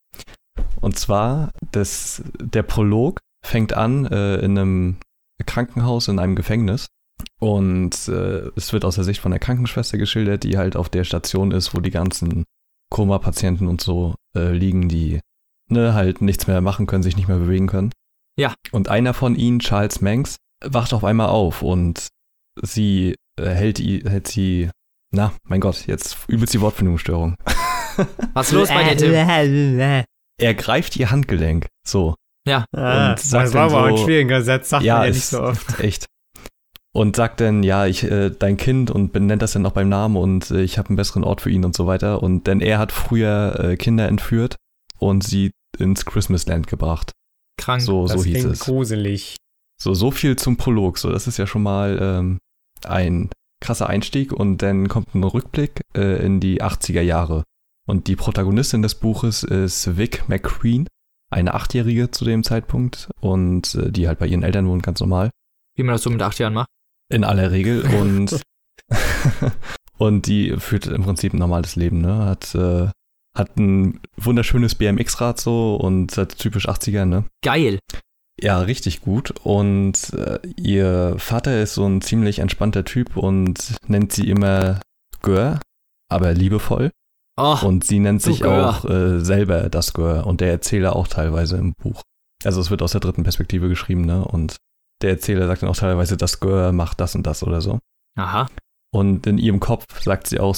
Und 0.80 0.98
zwar, 0.98 1.52
das, 1.72 2.22
der 2.40 2.64
Prolog 2.64 3.20
fängt 3.46 3.72
an 3.72 4.04
äh, 4.06 4.36
in 4.36 4.58
einem 4.58 4.96
Krankenhaus, 5.44 6.08
in 6.08 6.18
einem 6.18 6.36
Gefängnis. 6.36 6.86
Und 7.40 8.08
äh, 8.08 8.50
es 8.56 8.72
wird 8.72 8.84
aus 8.84 8.96
der 8.96 9.04
Sicht 9.04 9.20
von 9.20 9.30
der 9.30 9.40
Krankenschwester 9.40 9.98
geschildert, 9.98 10.44
die 10.44 10.56
halt 10.56 10.76
auf 10.76 10.88
der 10.88 11.04
Station 11.04 11.50
ist, 11.50 11.74
wo 11.74 11.80
die 11.80 11.90
ganzen 11.90 12.44
Koma-Patienten 12.90 13.66
und 13.66 13.80
so 13.80 14.14
äh, 14.36 14.52
liegen, 14.52 14.88
die 14.88 15.20
ne, 15.68 15.94
halt 15.94 16.20
nichts 16.20 16.46
mehr 16.46 16.60
machen 16.60 16.86
können, 16.86 17.02
sich 17.02 17.16
nicht 17.16 17.28
mehr 17.28 17.38
bewegen 17.38 17.66
können. 17.66 17.92
Ja. 18.36 18.54
Und 18.72 18.88
einer 18.88 19.14
von 19.14 19.34
ihnen, 19.34 19.58
Charles 19.58 20.00
Manx, 20.00 20.36
wacht 20.64 20.92
auf 20.92 21.04
einmal 21.04 21.28
auf 21.28 21.62
und 21.62 22.08
sie 22.62 23.14
äh, 23.38 23.50
hält, 23.50 23.78
hält 23.78 24.28
sie, 24.28 24.70
na, 25.12 25.32
mein 25.44 25.60
Gott, 25.60 25.86
jetzt 25.86 26.16
übelst 26.28 26.54
die 26.54 26.60
Wortfindungsstörung. 26.60 27.36
Was 28.32 28.48
ist 28.48 28.52
los 28.52 28.68
bei 28.68 28.84
dir, 28.84 28.96
Tim? 28.96 29.12
Er 30.40 30.54
greift 30.54 30.96
ihr 30.96 31.10
Handgelenk, 31.10 31.66
so. 31.86 32.14
Ja. 32.48 32.64
Ah, 32.74 33.10
Und 33.10 33.20
sagt 33.20 33.46
das 33.46 33.54
war 33.54 33.64
aber 33.66 33.82
auch 33.82 33.86
ein 33.86 33.96
so- 33.96 34.04
schwieriger 34.04 34.42
Satz, 34.42 34.70
sagt 34.70 34.84
ja, 34.84 34.96
man 34.96 35.04
ja 35.06 35.10
nicht 35.12 35.24
so 35.24 35.42
oft. 35.42 35.78
echt. 35.80 36.06
Und 36.94 37.16
sagt 37.16 37.40
dann, 37.40 37.62
ja, 37.62 37.86
ich, 37.86 38.02
äh, 38.04 38.30
dein 38.30 38.56
Kind 38.56 38.90
und 38.90 39.12
benennt 39.12 39.42
das 39.42 39.52
dann 39.52 39.66
auch 39.66 39.72
beim 39.72 39.88
Namen 39.88 40.16
und 40.16 40.50
äh, 40.50 40.62
ich 40.62 40.78
habe 40.78 40.88
einen 40.88 40.96
besseren 40.96 41.22
Ort 41.22 41.42
für 41.42 41.50
ihn 41.50 41.64
und 41.64 41.76
so 41.76 41.86
weiter. 41.86 42.22
Und 42.22 42.46
denn 42.46 42.60
er 42.60 42.78
hat 42.78 42.90
früher 42.92 43.58
äh, 43.60 43.76
Kinder 43.76 44.08
entführt 44.08 44.56
und 44.98 45.22
sie 45.22 45.50
ins 45.78 46.06
Christmasland 46.06 46.66
gebracht. 46.66 47.12
Krank. 47.60 47.82
So, 47.82 48.06
Das 48.06 48.16
so 48.20 48.24
hieß 48.24 48.44
es. 48.46 48.60
gruselig. 48.60 49.36
So, 49.80 49.94
so 49.94 50.10
viel 50.10 50.36
zum 50.36 50.56
Prolog. 50.56 50.98
So, 50.98 51.10
das 51.12 51.26
ist 51.28 51.36
ja 51.36 51.46
schon 51.46 51.62
mal 51.62 51.98
ähm, 52.00 52.38
ein 52.84 53.30
krasser 53.60 53.88
Einstieg 53.88 54.32
und 54.32 54.62
dann 54.62 54.88
kommt 54.88 55.14
ein 55.14 55.22
Rückblick 55.24 55.82
äh, 55.96 56.24
in 56.24 56.40
die 56.40 56.62
80er 56.62 57.02
Jahre. 57.02 57.44
Und 57.86 58.06
die 58.06 58.16
Protagonistin 58.16 58.82
des 58.82 58.94
Buches 58.96 59.42
ist 59.44 59.96
Vic 59.96 60.28
McQueen, 60.28 60.88
eine 61.30 61.54
Achtjährige 61.54 62.10
zu 62.10 62.24
dem 62.24 62.44
Zeitpunkt 62.44 63.10
und 63.20 63.74
äh, 63.74 63.90
die 63.90 64.08
halt 64.08 64.18
bei 64.18 64.26
ihren 64.26 64.42
Eltern 64.42 64.66
wohnt, 64.66 64.82
ganz 64.82 65.00
normal. 65.00 65.30
Wie 65.76 65.82
man 65.82 65.94
das 65.94 66.02
so 66.02 66.10
mit 66.10 66.22
acht 66.22 66.38
Jahren 66.38 66.54
macht. 66.54 66.68
In 67.10 67.24
aller 67.24 67.50
Regel 67.50 67.82
und 68.00 68.42
und 69.98 70.26
die 70.26 70.56
führt 70.58 70.86
im 70.86 71.02
Prinzip 71.02 71.32
ein 71.32 71.38
normales 71.38 71.76
Leben, 71.76 72.00
ne? 72.00 72.24
Hat 72.24 72.54
äh, 72.54 72.88
hat 73.34 73.56
ein 73.56 74.00
wunderschönes 74.16 74.74
BMX-Rad 74.74 75.40
so 75.40 75.76
und 75.76 76.16
hat 76.16 76.38
typisch 76.38 76.68
80er, 76.68 77.04
ne? 77.04 77.24
Geil. 77.42 77.78
Ja, 78.40 78.60
richtig 78.60 79.00
gut. 79.00 79.32
Und 79.42 80.12
äh, 80.12 80.38
ihr 80.56 81.14
Vater 81.18 81.62
ist 81.62 81.74
so 81.74 81.86
ein 81.86 82.00
ziemlich 82.00 82.40
entspannter 82.40 82.84
Typ 82.84 83.16
und 83.16 83.76
nennt 83.86 84.12
sie 84.12 84.28
immer 84.28 84.80
Gör, 85.22 85.60
aber 86.08 86.32
liebevoll. 86.34 86.90
Oh, 87.38 87.56
Und 87.66 87.84
sie 87.84 88.00
nennt 88.00 88.20
sich 88.20 88.40
Gör. 88.40 88.68
auch 88.68 88.84
äh, 88.84 89.20
selber 89.20 89.68
das 89.70 89.92
Gör 89.92 90.26
und 90.26 90.40
der 90.40 90.50
Erzähler 90.50 90.96
auch 90.96 91.06
teilweise 91.08 91.56
im 91.56 91.72
Buch. 91.74 92.02
Also 92.44 92.60
es 92.60 92.70
wird 92.70 92.82
aus 92.82 92.92
der 92.92 93.00
dritten 93.00 93.22
Perspektive 93.22 93.68
geschrieben, 93.68 94.02
ne? 94.02 94.24
Und 94.24 94.56
der 95.02 95.10
Erzähler 95.10 95.46
sagt 95.46 95.62
dann 95.62 95.68
auch 95.70 95.76
teilweise, 95.76 96.16
das 96.16 96.40
Gör 96.40 96.72
macht 96.72 97.00
das 97.00 97.14
und 97.14 97.26
das 97.26 97.42
oder 97.42 97.60
so. 97.60 97.78
aha. 98.18 98.48
Und 98.90 99.26
in 99.26 99.36
ihrem 99.36 99.60
Kopf 99.60 99.84
sagt 100.02 100.28
sie 100.28 100.40
auch, 100.40 100.56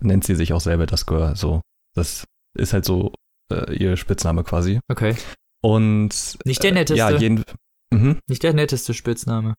nennt 0.00 0.24
sie 0.24 0.34
sich 0.34 0.52
auch 0.52 0.60
selber 0.60 0.84
das 0.86 1.06
Gör. 1.06 1.34
So, 1.36 1.62
das 1.96 2.24
ist 2.56 2.74
halt 2.74 2.84
so 2.84 3.12
äh, 3.50 3.74
ihr 3.74 3.96
Spitzname 3.96 4.44
quasi. 4.44 4.78
Okay. 4.90 5.16
Und 5.64 6.36
Nicht 6.44 6.62
der 6.62 6.72
äh, 6.72 6.74
netteste. 6.74 6.98
ja, 6.98 7.10
jeden, 7.10 7.44
mhm. 7.90 8.18
Nicht 8.28 8.42
der 8.42 8.52
netteste 8.52 8.92
Spitzname. 8.92 9.54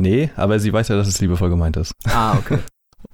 Nee, 0.00 0.30
aber 0.36 0.58
sie 0.58 0.72
weiß 0.72 0.88
ja, 0.88 0.96
dass 0.96 1.06
es 1.08 1.20
liebevoll 1.20 1.50
gemeint 1.50 1.76
ist. 1.76 1.92
Ah, 2.06 2.38
okay. 2.38 2.58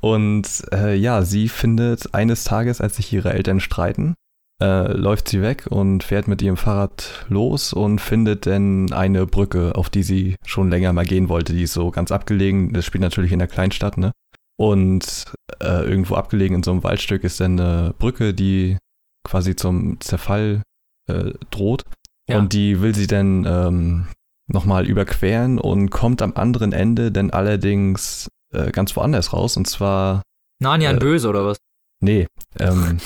Und 0.04 0.64
äh, 0.70 0.94
ja, 0.94 1.22
sie 1.22 1.48
findet 1.48 2.12
eines 2.12 2.44
Tages, 2.44 2.82
als 2.82 2.96
sich 2.96 3.10
ihre 3.10 3.32
Eltern 3.32 3.58
streiten, 3.58 4.16
äh, 4.60 4.92
läuft 4.92 5.28
sie 5.28 5.40
weg 5.40 5.66
und 5.70 6.04
fährt 6.04 6.28
mit 6.28 6.42
ihrem 6.42 6.58
Fahrrad 6.58 7.24
los 7.30 7.72
und 7.72 8.02
findet 8.02 8.44
dann 8.44 8.92
eine 8.92 9.24
Brücke, 9.24 9.74
auf 9.76 9.88
die 9.88 10.02
sie 10.02 10.36
schon 10.44 10.68
länger 10.68 10.92
mal 10.92 11.06
gehen 11.06 11.30
wollte. 11.30 11.54
Die 11.54 11.62
ist 11.62 11.72
so 11.72 11.90
ganz 11.90 12.12
abgelegen. 12.12 12.74
Das 12.74 12.84
spielt 12.84 13.00
natürlich 13.00 13.32
in 13.32 13.38
der 13.38 13.48
Kleinstadt, 13.48 13.96
ne? 13.96 14.12
Und 14.58 15.24
äh, 15.60 15.88
irgendwo 15.88 16.16
abgelegen 16.16 16.56
in 16.56 16.62
so 16.62 16.72
einem 16.72 16.84
Waldstück 16.84 17.24
ist 17.24 17.40
dann 17.40 17.58
eine 17.58 17.94
Brücke, 17.98 18.34
die 18.34 18.76
quasi 19.26 19.56
zum 19.56 20.02
Zerfall 20.02 20.60
äh, 21.08 21.30
droht. 21.50 21.84
Ja. 22.28 22.40
Und 22.40 22.52
die 22.52 22.82
will 22.82 22.94
sie 22.94 23.06
dann 23.06 23.46
ähm, 23.48 24.08
nochmal 24.48 24.86
überqueren 24.86 25.58
und 25.58 25.88
kommt 25.88 26.20
am 26.20 26.34
anderen 26.34 26.74
Ende 26.74 27.10
dann 27.10 27.30
allerdings 27.30 28.28
äh, 28.54 28.70
ganz 28.70 28.94
woanders 28.96 29.32
raus. 29.32 29.56
Und 29.56 29.66
zwar, 29.68 30.22
Narnia 30.62 30.90
ein 30.90 30.96
Äh, 30.96 31.00
Böse 31.00 31.28
oder 31.28 31.44
was? 31.44 31.58
nee, 32.00 32.26
ähm, 32.58 32.98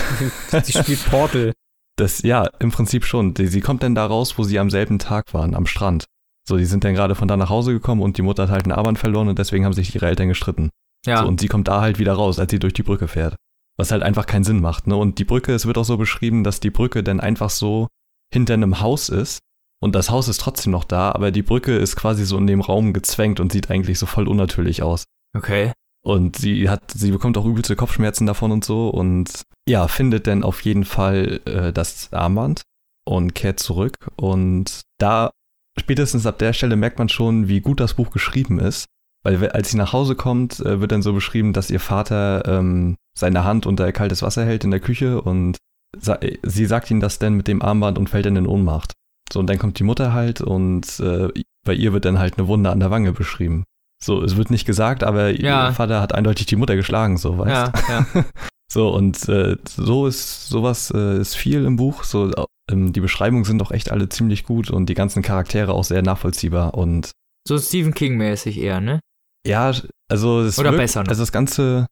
Sie 0.62 0.72
spielt 0.72 1.04
Portal. 1.10 1.52
das, 1.96 2.22
ja, 2.22 2.46
im 2.60 2.70
Prinzip 2.70 3.04
schon. 3.04 3.34
Die, 3.34 3.46
sie 3.46 3.60
kommt 3.60 3.82
dann 3.82 3.94
da 3.94 4.06
raus, 4.06 4.38
wo 4.38 4.44
sie 4.44 4.58
am 4.58 4.70
selben 4.70 4.98
Tag 4.98 5.32
waren, 5.34 5.54
am 5.54 5.66
Strand. 5.66 6.04
So, 6.48 6.56
die 6.56 6.64
sind 6.64 6.84
dann 6.84 6.94
gerade 6.94 7.14
von 7.14 7.26
da 7.28 7.36
nach 7.36 7.50
Hause 7.50 7.72
gekommen 7.72 8.02
und 8.02 8.16
die 8.18 8.22
Mutter 8.22 8.44
hat 8.44 8.50
halt 8.50 8.64
einen 8.64 8.72
Armband 8.72 8.98
verloren 8.98 9.28
und 9.28 9.38
deswegen 9.38 9.64
haben 9.64 9.72
sich 9.72 9.94
ihre 9.94 10.06
Eltern 10.06 10.28
gestritten. 10.28 10.70
Ja. 11.04 11.22
So, 11.22 11.28
und 11.28 11.40
sie 11.40 11.48
kommt 11.48 11.68
da 11.68 11.80
halt 11.80 11.98
wieder 11.98 12.12
raus, 12.14 12.38
als 12.38 12.50
sie 12.50 12.58
durch 12.58 12.72
die 12.72 12.82
Brücke 12.84 13.08
fährt. 13.08 13.34
Was 13.78 13.90
halt 13.90 14.02
einfach 14.02 14.26
keinen 14.26 14.44
Sinn 14.44 14.60
macht, 14.60 14.86
ne? 14.86 14.96
Und 14.96 15.18
die 15.18 15.24
Brücke, 15.24 15.52
es 15.54 15.66
wird 15.66 15.76
auch 15.76 15.84
so 15.84 15.96
beschrieben, 15.98 16.44
dass 16.44 16.60
die 16.60 16.70
Brücke 16.70 17.02
dann 17.02 17.20
einfach 17.20 17.50
so 17.50 17.88
hinter 18.32 18.54
einem 18.54 18.80
Haus 18.80 19.08
ist. 19.08 19.40
Und 19.86 19.94
das 19.94 20.10
Haus 20.10 20.26
ist 20.26 20.40
trotzdem 20.40 20.72
noch 20.72 20.82
da, 20.82 21.12
aber 21.12 21.30
die 21.30 21.42
Brücke 21.42 21.76
ist 21.76 21.94
quasi 21.94 22.24
so 22.24 22.36
in 22.38 22.48
dem 22.48 22.60
Raum 22.60 22.92
gezwängt 22.92 23.38
und 23.38 23.52
sieht 23.52 23.70
eigentlich 23.70 24.00
so 24.00 24.06
voll 24.06 24.26
unnatürlich 24.26 24.82
aus. 24.82 25.04
okay. 25.36 25.70
Und 26.04 26.36
sie 26.36 26.68
hat, 26.68 26.90
sie 26.92 27.10
bekommt 27.12 27.36
auch 27.38 27.44
übelste 27.46 27.74
Kopfschmerzen 27.76 28.26
davon 28.26 28.50
und 28.52 28.64
so 28.64 28.90
und 28.90 29.42
ja, 29.68 29.88
findet 29.88 30.26
dann 30.28 30.42
auf 30.44 30.60
jeden 30.62 30.84
Fall 30.84 31.40
äh, 31.46 31.72
das 31.72 32.12
Armband 32.12 32.62
und 33.04 33.34
kehrt 33.34 33.58
zurück. 33.60 33.94
Und 34.16 34.82
da, 34.98 35.30
spätestens 35.78 36.24
ab 36.26 36.38
der 36.38 36.52
Stelle 36.52 36.76
merkt 36.76 36.98
man 37.00 37.08
schon, 37.08 37.48
wie 37.48 37.60
gut 37.60 37.80
das 37.80 37.94
Buch 37.94 38.10
geschrieben 38.10 38.58
ist. 38.60 38.86
Weil 39.24 39.40
we- 39.40 39.52
als 39.54 39.70
sie 39.72 39.76
nach 39.76 39.92
Hause 39.92 40.14
kommt, 40.14 40.60
äh, 40.60 40.80
wird 40.80 40.92
dann 40.92 41.02
so 41.02 41.12
beschrieben, 41.12 41.52
dass 41.52 41.70
ihr 41.70 41.80
Vater 41.80 42.42
ähm, 42.46 42.94
seine 43.18 43.42
Hand 43.44 43.66
unter 43.66 43.90
kaltes 43.92 44.22
Wasser 44.22 44.44
hält 44.44 44.62
in 44.64 44.70
der 44.70 44.80
Küche 44.80 45.20
und 45.20 45.58
sa 45.98 46.18
sie 46.44 46.66
sagt 46.66 46.88
ihm 46.92 47.00
das 47.00 47.18
dann 47.18 47.34
mit 47.34 47.48
dem 47.48 47.62
Armband 47.62 47.98
und 47.98 48.08
fällt 48.10 48.26
dann 48.26 48.36
in 48.36 48.46
Ohnmacht. 48.46 48.92
So, 49.32 49.40
und 49.40 49.48
dann 49.48 49.58
kommt 49.58 49.78
die 49.78 49.84
Mutter 49.84 50.12
halt 50.12 50.40
und 50.40 51.00
äh, 51.00 51.28
bei 51.66 51.74
ihr 51.74 51.92
wird 51.92 52.04
dann 52.04 52.18
halt 52.18 52.38
eine 52.38 52.46
Wunde 52.48 52.70
an 52.70 52.80
der 52.80 52.90
Wange 52.90 53.12
beschrieben. 53.12 53.64
So, 54.02 54.22
es 54.22 54.36
wird 54.36 54.50
nicht 54.50 54.66
gesagt, 54.66 55.02
aber 55.02 55.30
Ja. 55.30 55.68
ihr 55.68 55.72
Vater 55.72 56.00
hat 56.00 56.14
eindeutig 56.14 56.46
die 56.46 56.56
Mutter 56.56 56.76
geschlagen, 56.76 57.16
so, 57.16 57.38
weißt 57.38 57.72
Ja, 57.88 58.06
ja. 58.14 58.24
So, 58.72 58.88
und 58.90 59.28
äh, 59.28 59.56
so 59.64 60.06
ist, 60.08 60.48
sowas 60.48 60.90
äh, 60.94 61.18
ist 61.20 61.36
viel 61.36 61.64
im 61.64 61.76
Buch. 61.76 62.02
So, 62.02 62.32
ähm, 62.70 62.92
die 62.92 63.00
Beschreibungen 63.00 63.44
sind 63.44 63.58
doch 63.60 63.70
echt 63.70 63.92
alle 63.92 64.08
ziemlich 64.08 64.42
gut 64.44 64.70
und 64.70 64.88
die 64.88 64.94
ganzen 64.94 65.22
Charaktere 65.22 65.72
auch 65.72 65.84
sehr 65.84 66.02
nachvollziehbar. 66.02 66.74
Und 66.74 67.12
So 67.46 67.58
Stephen 67.58 67.94
King-mäßig 67.94 68.58
eher, 68.58 68.80
ne? 68.80 68.98
ja, 69.46 69.72
also 70.10 70.40
es 70.40 70.58
Oder 70.58 70.70
wirkt, 70.72 70.82
besser 70.82 71.02
noch. 71.04 71.08
Also 71.10 71.22
das 71.22 71.30
Ganze, 71.30 71.86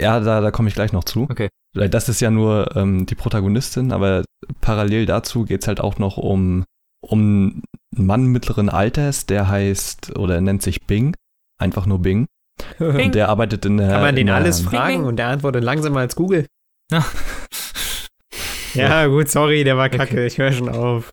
ja, 0.00 0.18
da, 0.20 0.40
da 0.40 0.50
komme 0.50 0.68
ich 0.70 0.74
gleich 0.74 0.94
noch 0.94 1.04
zu. 1.04 1.24
Okay. 1.30 1.50
Das 1.74 2.08
ist 2.08 2.20
ja 2.20 2.30
nur 2.30 2.74
ähm, 2.74 3.04
die 3.04 3.14
Protagonistin, 3.14 3.92
aber 3.92 4.24
parallel 4.62 5.04
dazu 5.04 5.44
geht's 5.44 5.68
halt 5.68 5.80
auch 5.80 5.98
noch 5.98 6.16
um, 6.16 6.64
um 7.10 7.62
einen 7.96 8.06
Mann 8.06 8.26
mittleren 8.26 8.68
Alters, 8.68 9.26
der 9.26 9.48
heißt 9.48 10.16
oder 10.18 10.40
nennt 10.40 10.62
sich 10.62 10.86
Bing. 10.86 11.14
Einfach 11.58 11.86
nur 11.86 12.00
Bing. 12.00 12.26
Bing. 12.78 13.06
Und 13.06 13.14
der 13.14 13.28
arbeitet 13.28 13.64
in 13.64 13.76
der. 13.76 13.88
Kann 13.88 14.02
man 14.02 14.16
den 14.16 14.30
alles 14.30 14.60
Bing, 14.60 14.70
fragen 14.70 14.98
bing. 14.98 15.06
und 15.06 15.16
der 15.16 15.28
antwortet 15.28 15.64
langsamer 15.64 16.00
als 16.00 16.16
Google? 16.16 16.46
Ja. 16.90 17.04
Ja, 18.74 19.06
gut, 19.06 19.28
sorry, 19.28 19.62
der 19.62 19.76
war 19.76 19.88
kacke. 19.88 20.26
Ich 20.26 20.38
höre 20.38 20.50
schon 20.50 20.68
auf. 20.68 21.10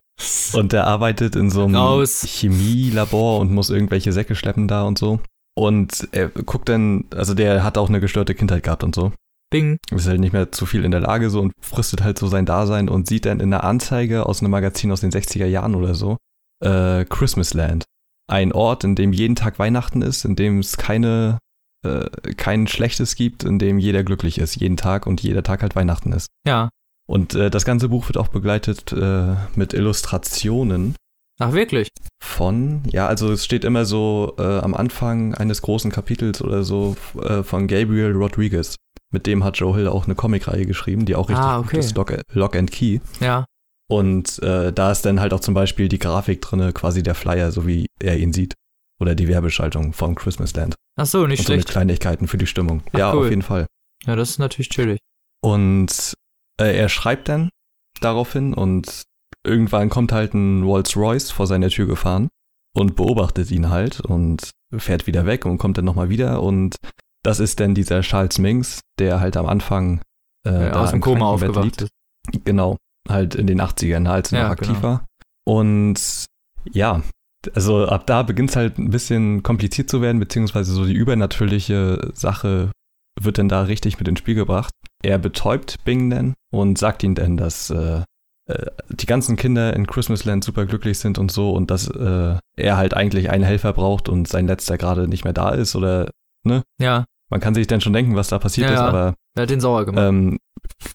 Und 0.52 0.72
der 0.72 0.86
arbeitet 0.86 1.36
in 1.36 1.48
so 1.48 1.64
einem 1.64 1.76
Raus. 1.76 2.24
Chemielabor 2.26 3.38
und 3.38 3.52
muss 3.52 3.70
irgendwelche 3.70 4.12
Säcke 4.12 4.34
schleppen 4.34 4.68
da 4.68 4.82
und 4.82 4.98
so. 4.98 5.20
Und 5.54 6.08
er 6.12 6.28
guckt 6.28 6.68
dann, 6.68 7.04
also 7.14 7.34
der 7.34 7.62
hat 7.62 7.78
auch 7.78 7.88
eine 7.88 8.00
gestörte 8.00 8.34
Kindheit 8.34 8.64
gehabt 8.64 8.84
und 8.84 8.94
so. 8.94 9.12
Bing. 9.52 9.78
Ist 9.90 10.08
halt 10.08 10.18
nicht 10.18 10.32
mehr 10.32 10.50
zu 10.50 10.66
viel 10.66 10.84
in 10.84 10.90
der 10.90 11.00
Lage 11.00 11.30
so 11.30 11.40
und 11.40 11.52
fristet 11.60 12.02
halt 12.02 12.18
so 12.18 12.26
sein 12.26 12.46
Dasein 12.46 12.88
und 12.88 13.06
sieht 13.06 13.26
dann 13.26 13.38
in 13.38 13.52
einer 13.52 13.62
Anzeige 13.62 14.26
aus 14.26 14.40
einem 14.40 14.50
Magazin 14.50 14.90
aus 14.90 15.00
den 15.00 15.12
60er 15.12 15.46
Jahren 15.46 15.76
oder 15.76 15.94
so, 15.94 16.16
äh, 16.64 17.04
Christmasland. 17.04 17.84
Ein 18.28 18.52
Ort, 18.52 18.82
in 18.82 18.96
dem 18.96 19.12
jeden 19.12 19.36
Tag 19.36 19.58
Weihnachten 19.58 20.02
ist, 20.02 20.24
in 20.24 20.34
dem 20.34 20.58
es 20.58 20.76
keine, 20.76 21.38
äh, 21.84 22.08
kein 22.36 22.66
Schlechtes 22.66 23.14
gibt, 23.14 23.44
in 23.44 23.58
dem 23.58 23.78
jeder 23.78 24.02
glücklich 24.02 24.38
ist, 24.38 24.56
jeden 24.56 24.76
Tag 24.76 25.06
und 25.06 25.22
jeder 25.22 25.42
Tag 25.42 25.62
halt 25.62 25.76
Weihnachten 25.76 26.12
ist. 26.12 26.28
Ja. 26.46 26.70
Und 27.06 27.34
äh, 27.34 27.50
das 27.50 27.64
ganze 27.64 27.88
Buch 27.88 28.08
wird 28.08 28.16
auch 28.16 28.28
begleitet 28.28 28.92
äh, 28.92 29.34
mit 29.54 29.74
Illustrationen 29.74 30.96
Ach, 31.38 31.52
wirklich? 31.52 31.88
von, 32.22 32.82
ja, 32.90 33.06
also 33.06 33.32
es 33.32 33.44
steht 33.44 33.64
immer 33.64 33.84
so 33.84 34.34
äh, 34.38 34.42
am 34.42 34.74
Anfang 34.74 35.34
eines 35.34 35.60
großen 35.62 35.90
Kapitels 35.90 36.40
oder 36.40 36.62
so 36.62 36.96
äh, 37.20 37.42
von 37.42 37.66
Gabriel 37.66 38.12
Rodriguez. 38.12 38.76
Mit 39.12 39.26
dem 39.26 39.44
hat 39.44 39.58
Joe 39.58 39.76
Hill 39.76 39.86
auch 39.88 40.06
eine 40.06 40.14
Comicreihe 40.14 40.66
geschrieben, 40.66 41.04
die 41.04 41.14
auch 41.14 41.28
richtig 41.28 41.44
Ah, 41.44 41.58
gut 41.58 41.66
okay. 41.66 41.78
ist, 41.78 41.96
Lock, 41.96 42.12
Lock 42.32 42.56
and 42.56 42.70
Key. 42.72 42.98
Ja. 43.20 43.44
Und 43.90 44.38
äh, 44.42 44.72
da 44.72 44.90
ist 44.90 45.02
dann 45.02 45.20
halt 45.20 45.34
auch 45.34 45.40
zum 45.40 45.54
Beispiel 45.54 45.88
die 45.88 45.98
Grafik 45.98 46.40
drinne, 46.40 46.72
quasi 46.72 47.02
der 47.02 47.14
Flyer, 47.14 47.52
so 47.52 47.66
wie 47.66 47.86
er 48.00 48.16
ihn 48.18 48.32
sieht. 48.32 48.54
Oder 49.00 49.14
die 49.14 49.28
Werbeschaltung 49.28 49.92
von 49.92 50.14
Christmasland. 50.14 50.74
Ach 50.96 51.06
so, 51.06 51.26
nicht 51.26 51.40
und 51.40 51.46
so 51.46 51.52
mit 51.52 51.60
schlecht. 51.62 51.68
Kleinigkeiten 51.68 52.26
für 52.26 52.38
die 52.38 52.46
Stimmung. 52.46 52.82
Ach, 52.92 52.98
ja, 52.98 53.12
cool. 53.14 53.24
auf 53.24 53.30
jeden 53.30 53.42
Fall. 53.42 53.66
Ja, 54.06 54.16
das 54.16 54.30
ist 54.30 54.38
natürlich 54.38 54.70
chillig. 54.70 54.98
Und 55.42 56.14
äh, 56.60 56.76
er 56.78 56.88
schreibt 56.88 57.28
dann 57.28 57.50
daraufhin 58.00 58.54
und 58.54 59.02
irgendwann 59.44 59.88
kommt 59.90 60.12
halt 60.12 60.34
ein 60.34 60.62
Rolls-Royce 60.62 61.30
vor 61.32 61.46
seiner 61.46 61.68
Tür 61.68 61.86
gefahren 61.86 62.28
und 62.74 62.96
beobachtet 62.96 63.50
ihn 63.50 63.68
halt 63.70 64.00
und 64.00 64.50
fährt 64.78 65.06
wieder 65.06 65.26
weg 65.26 65.44
und 65.44 65.58
kommt 65.58 65.76
dann 65.78 65.84
nochmal 65.84 66.08
wieder 66.08 66.40
und 66.42 66.76
das 67.24 67.40
ist 67.40 67.60
dann 67.60 67.74
dieser 67.74 68.00
Charles 68.02 68.38
Minks, 68.38 68.80
der 68.98 69.20
halt 69.20 69.36
am 69.36 69.46
Anfang 69.46 70.00
äh, 70.46 70.66
Ja, 70.68 70.72
aus 70.80 70.90
dem 70.90 71.00
Koma 71.00 71.26
aufgewacht 71.26 71.64
liegt. 71.64 71.82
ist. 71.82 71.90
Genau, 72.44 72.76
halt 73.08 73.34
in 73.34 73.46
den 73.46 73.60
80ern, 73.60 74.08
als 74.08 74.32
er 74.32 74.38
Ja, 74.38 74.44
noch 74.46 74.52
aktiv 74.52 74.68
genau. 74.76 74.82
war. 74.82 75.06
Und 75.44 76.24
ja, 76.70 77.02
also 77.54 77.86
ab 77.86 78.06
da 78.06 78.22
beginnt 78.22 78.50
es 78.50 78.56
halt 78.56 78.78
ein 78.78 78.90
bisschen 78.90 79.42
kompliziert 79.42 79.90
zu 79.90 80.00
werden, 80.00 80.20
beziehungsweise 80.20 80.72
so 80.72 80.84
die 80.84 80.92
übernatürliche 80.94 82.12
Sache 82.14 82.70
wird 83.20 83.38
dann 83.38 83.48
da 83.48 83.62
richtig 83.62 83.98
mit 83.98 84.08
ins 84.08 84.20
Spiel 84.20 84.34
gebracht. 84.36 84.72
Er 85.02 85.18
betäubt 85.18 85.84
Bing 85.84 86.10
dann 86.10 86.34
und 86.52 86.78
sagt 86.78 87.02
ihm 87.02 87.14
dann, 87.14 87.36
dass 87.36 87.70
äh, 87.70 88.02
äh, 88.48 88.66
die 88.90 89.06
ganzen 89.06 89.36
Kinder 89.36 89.74
in 89.74 89.86
Christmasland 89.86 90.44
super 90.44 90.66
glücklich 90.66 90.98
sind 90.98 91.18
und 91.18 91.30
so 91.32 91.50
und 91.52 91.70
dass 91.70 91.88
äh, 91.88 92.36
er 92.56 92.76
halt 92.76 92.94
eigentlich 92.94 93.30
einen 93.30 93.44
Helfer 93.44 93.72
braucht 93.72 94.08
und 94.08 94.28
sein 94.28 94.46
letzter 94.46 94.78
gerade 94.78 95.08
nicht 95.08 95.24
mehr 95.24 95.32
da 95.34 95.50
ist 95.50 95.74
oder 95.76 96.10
Ja, 96.80 97.04
man 97.32 97.40
kann 97.40 97.54
sich 97.54 97.66
dann 97.66 97.80
schon 97.80 97.94
denken, 97.94 98.14
was 98.14 98.28
da 98.28 98.38
passiert 98.38 98.68
Ja, 98.68 98.74
ist, 98.74 98.80
ja. 98.80 98.86
aber 98.88 99.14
er 99.34 99.42
hat 99.44 99.50
den 99.50 99.60
sauer 99.60 99.86
gemacht. 99.86 100.04
ähm, 100.06 100.38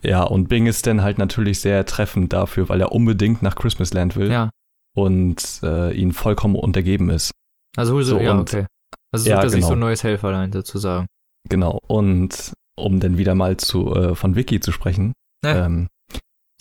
ja, 0.03 0.21
und 0.23 0.47
Bing 0.49 0.67
ist 0.67 0.85
dann 0.85 1.01
halt 1.01 1.17
natürlich 1.17 1.59
sehr 1.61 1.83
treffend 1.85 2.31
dafür, 2.31 2.69
weil 2.69 2.79
er 2.79 2.91
unbedingt 2.91 3.41
nach 3.41 3.55
Christmasland 3.55 4.15
will 4.15 4.31
ja. 4.31 4.51
und 4.95 5.59
äh, 5.63 5.91
ihn 5.93 6.11
vollkommen 6.13 6.55
untergeben 6.55 7.09
ist. 7.09 7.31
Also, 7.75 7.99
so, 8.03 8.17
so, 8.17 8.19
ja, 8.19 8.31
und- 8.33 8.41
okay. 8.53 8.65
Also 9.11 9.29
Ja, 9.29 9.37
sucht 9.37 9.45
er 9.45 9.49
sich 9.49 9.63
so 9.63 9.69
ein 9.69 9.73
genau. 9.75 9.87
neues 9.87 10.03
Helferlein 10.03 10.51
sozusagen. 10.51 11.07
Genau. 11.49 11.79
Und 11.87 12.53
um 12.77 12.99
dann 12.99 13.17
wieder 13.17 13.33
mal 13.35 13.57
zu 13.57 13.95
äh, 13.95 14.15
von 14.15 14.35
Vicky 14.35 14.59
zu 14.59 14.71
sprechen, 14.71 15.13
Ja. 15.43 15.65
ähm, 15.65 15.87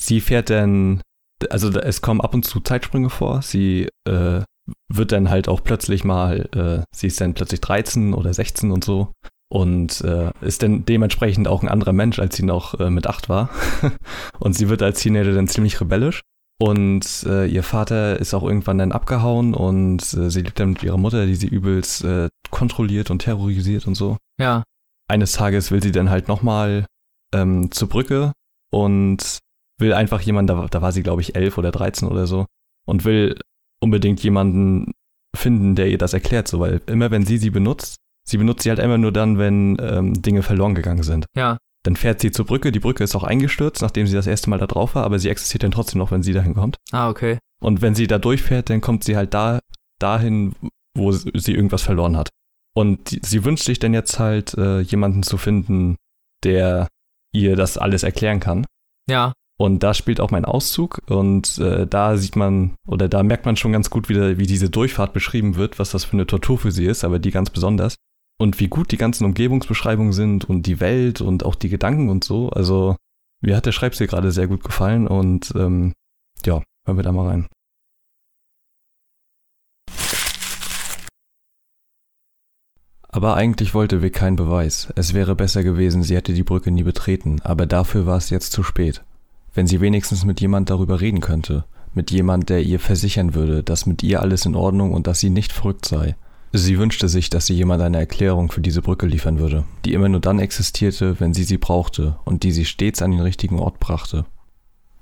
sie 0.00 0.20
fährt 0.22 0.48
dann, 0.48 1.02
also 1.50 1.70
es 1.78 2.00
kommen 2.00 2.20
ab 2.22 2.32
und 2.34 2.44
zu 2.46 2.60
Zeitsprünge 2.60 3.10
vor. 3.10 3.42
Sie 3.42 3.88
äh, 4.08 4.42
wird 4.88 5.12
dann 5.12 5.28
halt 5.28 5.48
auch 5.48 5.62
plötzlich 5.62 6.02
mal, 6.04 6.48
äh, 6.54 6.84
sie 6.96 7.08
ist 7.08 7.20
dann 7.20 7.34
plötzlich 7.34 7.60
13 7.60 8.14
oder 8.14 8.32
16 8.32 8.70
und 8.70 8.84
so 8.84 9.12
und 9.48 10.00
äh, 10.02 10.30
ist 10.40 10.62
dann 10.62 10.84
dementsprechend 10.84 11.48
auch 11.48 11.62
ein 11.62 11.68
anderer 11.68 11.92
Mensch, 11.92 12.18
als 12.18 12.36
sie 12.36 12.44
noch 12.44 12.78
äh, 12.80 12.90
mit 12.90 13.06
8 13.06 13.28
war. 13.28 13.50
und 14.38 14.54
sie 14.54 14.68
wird 14.68 14.82
als 14.82 15.00
Teenager 15.00 15.32
dann 15.32 15.48
ziemlich 15.48 15.80
rebellisch. 15.80 16.22
Und 16.58 17.24
äh, 17.26 17.46
ihr 17.46 17.62
Vater 17.62 18.18
ist 18.18 18.32
auch 18.32 18.42
irgendwann 18.42 18.78
dann 18.78 18.92
abgehauen 18.92 19.52
und 19.52 20.00
äh, 20.14 20.30
sie 20.30 20.40
lebt 20.40 20.58
dann 20.58 20.70
mit 20.70 20.82
ihrer 20.82 20.96
Mutter, 20.96 21.26
die 21.26 21.34
sie 21.34 21.48
übelst 21.48 22.02
äh, 22.04 22.30
kontrolliert 22.50 23.10
und 23.10 23.18
terrorisiert 23.20 23.86
und 23.86 23.94
so 23.94 24.16
Ja, 24.40 24.62
eines 25.06 25.32
Tages 25.32 25.70
will 25.70 25.82
sie 25.82 25.92
dann 25.92 26.08
halt 26.08 26.28
nochmal 26.28 26.86
ähm, 27.34 27.70
zur 27.72 27.90
Brücke 27.90 28.32
und 28.72 29.38
will 29.78 29.92
einfach 29.92 30.22
jemanden, 30.22 30.46
da, 30.46 30.66
da 30.66 30.80
war 30.80 30.92
sie 30.92 31.02
glaube 31.02 31.20
ich 31.20 31.36
elf 31.36 31.58
oder 31.58 31.72
13 31.72 32.08
oder 32.08 32.26
so, 32.26 32.46
und 32.86 33.04
will 33.04 33.38
unbedingt 33.82 34.22
jemanden 34.22 34.92
finden, 35.36 35.74
der 35.74 35.88
ihr 35.88 35.98
das 35.98 36.14
erklärt, 36.14 36.48
so, 36.48 36.60
weil 36.60 36.80
immer 36.86 37.10
wenn 37.10 37.26
sie 37.26 37.36
sie 37.36 37.50
benutzt, 37.50 37.96
sie 38.26 38.36
benutzt 38.38 38.62
sie 38.64 38.70
halt 38.70 38.78
immer 38.80 38.98
nur 38.98 39.12
dann, 39.12 39.38
wenn 39.38 39.76
ähm, 39.80 40.20
Dinge 40.22 40.42
verloren 40.42 40.74
gegangen 40.74 41.02
sind. 41.02 41.26
ja, 41.36 41.58
Dann 41.84 41.96
fährt 41.96 42.20
sie 42.20 42.30
zur 42.32 42.44
Brücke, 42.46 42.72
die 42.72 42.80
Brücke 42.80 43.04
ist 43.04 43.14
auch 43.14 43.22
eingestürzt, 43.24 43.80
nachdem 43.82 44.06
sie 44.06 44.14
das 44.14 44.26
erste 44.26 44.50
Mal 44.50 44.58
da 44.58 44.66
drauf 44.66 44.94
war, 44.94 45.04
aber 45.04 45.18
sie 45.18 45.28
existiert 45.28 45.62
dann 45.62 45.70
trotzdem 45.70 45.98
noch, 45.98 46.10
wenn 46.10 46.22
sie 46.22 46.32
dahin 46.32 46.54
kommt. 46.54 46.76
ah, 46.92 47.08
okay. 47.08 47.38
Und 47.62 47.80
wenn 47.80 47.94
sie 47.94 48.06
da 48.06 48.18
durchfährt, 48.18 48.68
dann 48.68 48.80
kommt 48.80 49.04
sie 49.04 49.16
halt 49.16 49.32
da, 49.32 49.60
dahin, 49.98 50.54
wo 50.96 51.12
sie 51.12 51.54
irgendwas 51.54 51.82
verloren 51.82 52.16
hat. 52.16 52.28
Und 52.74 53.10
die, 53.10 53.20
sie 53.24 53.44
wünscht 53.44 53.64
sich 53.64 53.78
dann 53.78 53.94
jetzt 53.94 54.18
halt, 54.18 54.52
äh, 54.54 54.80
jemanden 54.80 55.22
zu 55.22 55.38
finden, 55.38 55.96
der 56.44 56.88
ihr 57.32 57.56
das 57.56 57.78
alles 57.78 58.02
erklären 58.02 58.40
kann. 58.40 58.66
Ja, 59.08 59.32
Und 59.58 59.82
da 59.82 59.94
spielt 59.94 60.20
auch 60.20 60.30
mein 60.30 60.44
Auszug 60.44 61.00
und 61.08 61.58
äh, 61.58 61.86
da 61.86 62.16
sieht 62.18 62.36
man, 62.36 62.74
oder 62.86 63.08
da 63.08 63.22
merkt 63.22 63.46
man 63.46 63.56
schon 63.56 63.72
ganz 63.72 63.88
gut 63.88 64.08
wieder, 64.10 64.36
wie 64.36 64.46
diese 64.46 64.68
Durchfahrt 64.68 65.14
beschrieben 65.14 65.56
wird, 65.56 65.78
was 65.78 65.92
das 65.92 66.04
für 66.04 66.12
eine 66.14 66.26
Tortur 66.26 66.58
für 66.58 66.72
sie 66.72 66.84
ist, 66.84 67.04
aber 67.04 67.18
die 67.18 67.30
ganz 67.30 67.48
besonders. 67.48 67.94
Und 68.38 68.60
wie 68.60 68.68
gut 68.68 68.92
die 68.92 68.98
ganzen 68.98 69.24
Umgebungsbeschreibungen 69.24 70.12
sind 70.12 70.44
und 70.44 70.66
die 70.66 70.80
Welt 70.80 71.20
und 71.20 71.44
auch 71.44 71.54
die 71.54 71.70
Gedanken 71.70 72.10
und 72.10 72.22
so. 72.24 72.50
Also 72.50 72.96
mir 73.40 73.56
hat 73.56 73.66
der 73.66 73.72
Schreibstil 73.72 74.06
gerade 74.06 74.32
sehr 74.32 74.46
gut 74.46 74.62
gefallen 74.62 75.06
und 75.06 75.52
ähm, 75.56 75.94
ja, 76.44 76.62
hören 76.86 76.98
wir 76.98 77.02
da 77.02 77.12
mal 77.12 77.28
rein. 77.28 77.46
Aber 83.08 83.34
eigentlich 83.34 83.72
wollte 83.72 84.02
Vic 84.02 84.12
keinen 84.12 84.36
Beweis. 84.36 84.92
Es 84.94 85.14
wäre 85.14 85.34
besser 85.34 85.62
gewesen, 85.62 86.02
sie 86.02 86.14
hätte 86.14 86.34
die 86.34 86.42
Brücke 86.42 86.70
nie 86.70 86.82
betreten, 86.82 87.40
aber 87.42 87.64
dafür 87.64 88.04
war 88.04 88.18
es 88.18 88.28
jetzt 88.28 88.52
zu 88.52 88.62
spät. 88.62 89.02
Wenn 89.54 89.66
sie 89.66 89.80
wenigstens 89.80 90.26
mit 90.26 90.42
jemand 90.42 90.68
darüber 90.68 91.00
reden 91.00 91.20
könnte, 91.20 91.64
mit 91.94 92.10
jemand, 92.10 92.50
der 92.50 92.62
ihr 92.62 92.78
versichern 92.78 93.34
würde, 93.34 93.62
dass 93.62 93.86
mit 93.86 94.02
ihr 94.02 94.20
alles 94.20 94.44
in 94.44 94.54
Ordnung 94.54 94.92
und 94.92 95.06
dass 95.06 95.18
sie 95.18 95.30
nicht 95.30 95.52
verrückt 95.52 95.86
sei. 95.86 96.14
Sie 96.58 96.78
wünschte 96.78 97.10
sich, 97.10 97.28
dass 97.28 97.44
sie 97.44 97.52
jemand 97.52 97.82
eine 97.82 97.98
Erklärung 97.98 98.50
für 98.50 98.62
diese 98.62 98.80
Brücke 98.80 99.06
liefern 99.06 99.38
würde, 99.38 99.64
die 99.84 99.92
immer 99.92 100.08
nur 100.08 100.20
dann 100.20 100.38
existierte, 100.38 101.20
wenn 101.20 101.34
sie 101.34 101.44
sie 101.44 101.58
brauchte 101.58 102.16
und 102.24 102.44
die 102.44 102.50
sie 102.52 102.64
stets 102.64 103.02
an 103.02 103.10
den 103.10 103.20
richtigen 103.20 103.58
Ort 103.58 103.78
brachte. 103.78 104.24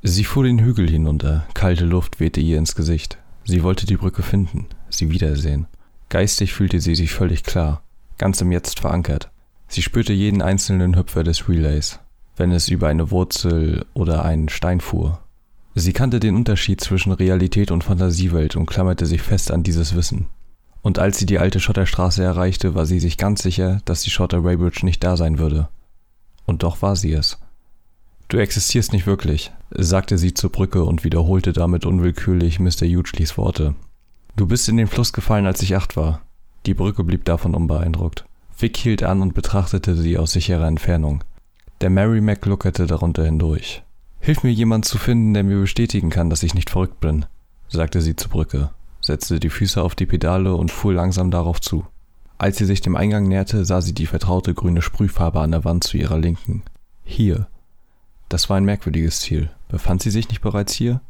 Sie 0.02 0.24
fuhr 0.24 0.42
den 0.42 0.59
Hügel 0.59 0.90
hinunter, 0.90 1.46
kalte 1.55 1.84
Luft 1.84 2.18
wehte 2.18 2.40
ihr 2.40 2.59
ins 2.59 2.74
Gesicht. 2.74 3.18
Sie 3.44 3.62
wollte 3.62 3.86
die 3.86 3.96
Brücke 3.96 4.24
finden, 4.24 4.66
sie 4.90 5.11
wiedersehen. 5.11 5.68
Geistig 6.09 6.52
fühlte 6.52 6.80
sie 6.80 6.96
sich 6.96 7.12
völlig 7.12 7.44
klar, 7.44 7.84
ganz 8.18 8.40
im 8.40 8.50
Jetzt 8.50 8.80
verankert. 8.80 9.30
Sie 9.68 9.82
spürte 9.82 10.12
jeden 10.12 10.42
einzelnen 10.42 10.96
Hüpfer 10.96 11.22
des 11.22 11.48
Relays, 11.48 12.00
wenn 12.36 12.50
es 12.50 12.68
über 12.68 12.88
eine 12.88 13.12
Wurzel 13.12 13.86
oder 13.94 14.24
einen 14.24 14.48
Stein 14.48 14.80
fuhr. 14.80 15.20
Sie 15.76 15.92
kannte 15.92 16.18
den 16.18 16.34
Unterschied 16.34 16.80
zwischen 16.80 17.12
Realität 17.12 17.70
und 17.70 17.84
Fantasiewelt 17.84 18.57
und 18.57 18.66
klammerte 18.66 19.07
sich 19.07 19.22
fest 19.22 19.52
an 19.52 19.62
dieses 19.62 19.94
Wissen. 19.94 20.26
Und 20.85 20.99
als 20.99 21.16
sie 21.18 21.24
die 21.24 21.39
alte 21.39 21.61
Schotterstraße 21.61 22.22
erreichte, 22.22 22.74
war 22.74 22.85
sie 22.85 23.01
sich 23.01 23.16
ganz 23.16 23.43
sicher, 23.43 23.80
dass 23.87 24.03
die 24.03 24.11
Schotter 24.11 24.45
Weybridge 24.45 24.85
nicht 24.85 25.03
da 25.03 25.16
sein 25.16 25.39
würde. 25.39 25.70
Und 26.45 26.62
doch 26.62 26.82
war 26.82 26.95
sie 26.95 27.14
es. 27.14 27.39
Du 28.28 28.37
existierst 28.37 28.93
nicht 28.93 29.07
wirklich, 29.07 29.51
sagte 29.70 30.18
sie 30.18 30.35
zur 30.35 30.51
Brücke 30.51 30.85
und 30.85 31.03
wiederholte 31.03 31.55
damit 31.55 31.87
unwillkürlich 31.87 32.61
Mr. 32.61 32.87
Hugeleys 32.87 33.39
Worte. 33.39 33.74
Du 34.37 34.47
bist 34.47 34.68
in 34.68 34.76
den 34.76 34.87
Fluss 34.87 35.14
gefallen, 35.14 35.47
als 35.47 35.62
ich 35.62 35.74
acht 35.74 35.97
war. 35.97 36.20
Die 36.66 36.74
Brücke 36.74 37.03
blieb 37.03 37.24
davon 37.24 37.55
unbeeindruckt. 37.55 38.26
Vic 38.59 38.76
hielt 38.76 39.03
an 39.03 39.22
und 39.22 39.32
betrachtete 39.32 39.97
sie 39.97 40.18
aus 40.18 40.32
sicherer 40.32 40.66
Entfernung. 40.66 41.24
Der 41.80 41.89
Merrimack 41.89 42.45
luckerte 42.45 42.87
darunter 42.87 43.24
hindurch. 43.24 43.82
Hilf 44.20 44.43
mir 44.43 44.53
jemand 44.53 44.85
zu 44.85 44.99
finden, 44.99 45.32
der 45.32 45.45
mir 45.45 45.61
bestätigen 45.61 46.11
kann, 46.11 46.28
dass 46.28 46.43
ich 46.43 46.53
nicht 46.53 46.68
verrückt 46.68 47.01
bin, 47.01 47.24
sagte 47.68 48.03
sie 48.03 48.16
zur 48.16 48.30
Brücke, 48.30 48.70
setzte 49.05 49.38
die 49.38 49.50
Füße 49.50 49.82
auf 49.82 49.94
die 49.94 50.07
Pedale 50.07 50.55
und 50.55 50.70
fuhr 50.70 50.94
langsam 50.94 51.30
darauf 51.30 51.61
zu. 51.61 51.84
Als 52.38 52.57
sie 52.59 52.64
sich 52.64 52.80
dem 52.80 52.96
Eingang 52.96 53.28
näherte, 53.28 53.64
sah 53.64 53.80
sie 53.80 53.92
die 53.94 54.07
vertraute 54.07 54.55
grüne 54.55 54.82
Sprühfarbe 54.82 55.40
an 55.40 55.52
der 55.52 55.64
Wand 55.64 55.84
zu 55.84 55.96
ihrer 55.96 56.18
Linken. 56.18 56.62
Hier. 57.05 57.46
Das 58.28 58.50
war 58.50 58.57
ein 58.57 58.64
merkwürdiges 58.64 59.20
Ziel. 59.20 59.50
Befand 59.68 60.02
sie 60.02 60.11
sich 60.11 60.28
nicht 60.28 60.40
bereits 60.40 60.72
hier? 60.72 61.00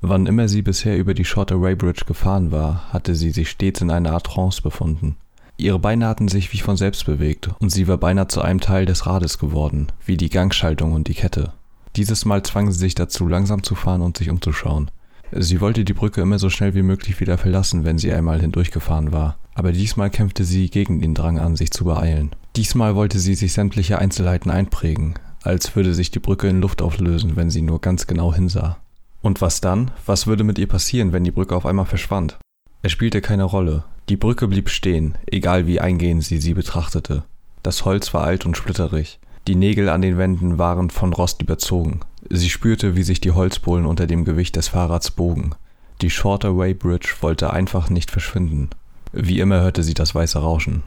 Wann 0.00 0.26
immer 0.26 0.48
sie 0.48 0.62
bisher 0.62 0.96
über 0.96 1.14
die 1.14 1.24
Shorter 1.24 1.60
Weybridge 1.60 2.04
gefahren 2.06 2.50
war, 2.50 2.92
hatte 2.92 3.14
sie 3.14 3.30
sich 3.30 3.50
stets 3.50 3.80
in 3.80 3.90
einer 3.90 4.12
Art 4.12 4.26
Trance 4.26 4.62
befunden. 4.62 5.16
Ihre 5.56 5.78
Beine 5.78 6.06
hatten 6.06 6.28
sich 6.28 6.52
wie 6.52 6.58
von 6.58 6.76
selbst 6.76 7.04
bewegt 7.06 7.50
und 7.60 7.70
sie 7.70 7.86
war 7.86 7.98
beinahe 7.98 8.26
zu 8.26 8.40
einem 8.40 8.60
Teil 8.60 8.86
des 8.86 9.06
Rades 9.06 9.38
geworden, 9.38 9.88
wie 10.04 10.16
die 10.16 10.30
Gangschaltung 10.30 10.92
und 10.92 11.08
die 11.08 11.14
Kette. 11.14 11.52
Dieses 11.94 12.24
Mal 12.24 12.42
zwang 12.42 12.72
sie 12.72 12.78
sich 12.78 12.94
dazu, 12.94 13.28
langsam 13.28 13.62
zu 13.62 13.74
fahren 13.74 14.00
und 14.00 14.16
sich 14.16 14.30
umzuschauen. 14.30 14.90
Sie 15.34 15.62
wollte 15.62 15.84
die 15.84 15.94
Brücke 15.94 16.20
immer 16.20 16.38
so 16.38 16.50
schnell 16.50 16.74
wie 16.74 16.82
möglich 16.82 17.18
wieder 17.18 17.38
verlassen, 17.38 17.84
wenn 17.84 17.96
sie 17.96 18.12
einmal 18.12 18.40
hindurchgefahren 18.40 19.12
war, 19.12 19.38
aber 19.54 19.72
diesmal 19.72 20.10
kämpfte 20.10 20.44
sie 20.44 20.68
gegen 20.68 21.00
den 21.00 21.14
Drang 21.14 21.38
an, 21.38 21.56
sich 21.56 21.70
zu 21.70 21.84
beeilen. 21.84 22.30
Diesmal 22.54 22.94
wollte 22.94 23.18
sie 23.18 23.34
sich 23.34 23.54
sämtliche 23.54 23.98
Einzelheiten 23.98 24.50
einprägen, 24.50 25.14
als 25.42 25.74
würde 25.74 25.94
sich 25.94 26.10
die 26.10 26.18
Brücke 26.18 26.48
in 26.48 26.60
Luft 26.60 26.82
auflösen, 26.82 27.34
wenn 27.34 27.48
sie 27.48 27.62
nur 27.62 27.80
ganz 27.80 28.06
genau 28.06 28.34
hinsah. 28.34 28.76
Und 29.22 29.40
was 29.40 29.62
dann? 29.62 29.90
Was 30.04 30.26
würde 30.26 30.44
mit 30.44 30.58
ihr 30.58 30.68
passieren, 30.68 31.12
wenn 31.12 31.24
die 31.24 31.30
Brücke 31.30 31.56
auf 31.56 31.64
einmal 31.64 31.86
verschwand? 31.86 32.38
Es 32.82 32.92
spielte 32.92 33.22
keine 33.22 33.44
Rolle. 33.44 33.84
Die 34.08 34.16
Brücke 34.16 34.48
blieb 34.48 34.68
stehen, 34.68 35.16
egal 35.26 35.66
wie 35.66 35.80
eingehend 35.80 36.24
sie 36.24 36.38
sie 36.38 36.54
betrachtete. 36.54 37.22
Das 37.62 37.84
Holz 37.84 38.12
war 38.12 38.24
alt 38.24 38.44
und 38.44 38.56
splitterig. 38.56 39.20
Die 39.48 39.54
Nägel 39.54 39.88
an 39.88 40.02
den 40.02 40.18
Wänden 40.18 40.58
waren 40.58 40.90
von 40.90 41.12
Rost 41.12 41.40
überzogen. 41.40 42.00
Sie 42.30 42.50
spürte, 42.50 42.96
wie 42.96 43.02
sich 43.02 43.20
die 43.20 43.32
Holzbohlen 43.32 43.86
unter 43.86 44.06
dem 44.06 44.24
Gewicht 44.24 44.56
des 44.56 44.68
Fahrrads 44.68 45.10
bogen. 45.10 45.54
Die 46.00 46.10
Shorter 46.10 46.56
Way 46.56 46.74
Bridge 46.74 47.14
wollte 47.20 47.52
einfach 47.52 47.90
nicht 47.90 48.10
verschwinden. 48.10 48.70
Wie 49.12 49.40
immer 49.40 49.60
hörte 49.60 49.82
sie 49.82 49.94
das 49.94 50.14
weiße 50.14 50.38
Rauschen, 50.38 50.82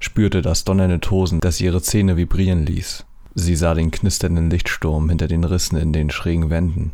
spürte 0.00 0.42
das 0.42 0.64
donnernde 0.64 1.00
Tosen, 1.00 1.40
das 1.40 1.60
ihre 1.60 1.80
Zähne 1.80 2.16
vibrieren 2.16 2.66
ließ. 2.66 3.04
Sie 3.34 3.54
sah 3.54 3.74
den 3.74 3.90
knisternden 3.90 4.50
Lichtsturm 4.50 5.08
hinter 5.08 5.28
den 5.28 5.44
Rissen 5.44 5.78
in 5.78 5.92
den 5.92 6.10
schrägen 6.10 6.50
Wänden. 6.50 6.92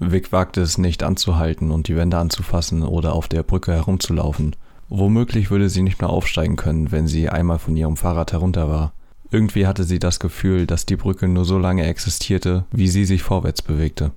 Vic 0.00 0.32
wagte 0.32 0.60
es 0.60 0.78
nicht 0.78 1.02
anzuhalten 1.02 1.70
und 1.70 1.88
die 1.88 1.96
Wände 1.96 2.18
anzufassen 2.18 2.82
oder 2.82 3.14
auf 3.14 3.26
der 3.26 3.42
Brücke 3.42 3.72
herumzulaufen. 3.72 4.54
Womöglich 4.88 5.50
würde 5.50 5.68
sie 5.68 5.82
nicht 5.82 6.00
mehr 6.00 6.10
aufsteigen 6.10 6.56
können, 6.56 6.92
wenn 6.92 7.06
sie 7.06 7.28
einmal 7.28 7.58
von 7.58 7.76
ihrem 7.76 7.96
Fahrrad 7.96 8.32
herunter 8.32 8.68
war. 8.68 8.92
Irgendwie 9.30 9.66
hatte 9.66 9.84
sie 9.84 9.98
das 9.98 10.20
Gefühl, 10.20 10.66
dass 10.66 10.86
die 10.86 10.96
Brücke 10.96 11.28
nur 11.28 11.44
so 11.44 11.58
lange 11.58 11.84
existierte, 11.86 12.64
wie 12.70 12.88
sie 12.88 13.04
sich 13.04 13.22
vorwärts 13.22 13.62
bewegte. 13.62 14.12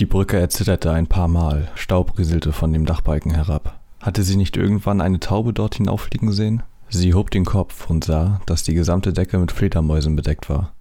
Die 0.00 0.06
Brücke 0.06 0.38
erzitterte 0.38 0.92
ein 0.92 1.06
paar 1.06 1.28
Mal, 1.28 1.68
Staub 1.74 2.18
rieselte 2.18 2.52
von 2.52 2.72
dem 2.72 2.86
Dachbalken 2.86 3.32
herab. 3.32 3.80
Hatte 4.00 4.22
sie 4.22 4.36
nicht 4.36 4.56
irgendwann 4.56 5.00
eine 5.00 5.20
Taube 5.20 5.52
dort 5.52 5.76
hinauffliegen 5.76 6.32
sehen? 6.32 6.62
Sie 6.88 7.14
hob 7.14 7.30
den 7.30 7.44
Kopf 7.44 7.88
und 7.88 8.04
sah, 8.04 8.40
dass 8.46 8.62
die 8.62 8.74
gesamte 8.74 9.12
Decke 9.12 9.38
mit 9.38 9.50
Fledermäusen 9.50 10.14
bedeckt 10.14 10.48
war. 10.48 10.72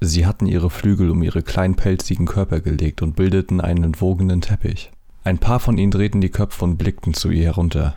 Sie 0.00 0.26
hatten 0.26 0.46
ihre 0.46 0.70
Flügel 0.70 1.10
um 1.10 1.22
ihre 1.22 1.42
kleinen 1.42 1.76
pelzigen 1.76 2.26
Körper 2.26 2.60
gelegt 2.60 3.02
und 3.02 3.16
bildeten 3.16 3.60
einen 3.60 4.00
wogenden 4.00 4.40
Teppich. 4.40 4.90
Ein 5.22 5.38
paar 5.38 5.60
von 5.60 5.78
ihnen 5.78 5.90
drehten 5.90 6.20
die 6.20 6.30
Köpfe 6.30 6.64
und 6.64 6.76
blickten 6.76 7.14
zu 7.14 7.30
ihr 7.30 7.44
herunter. 7.44 7.96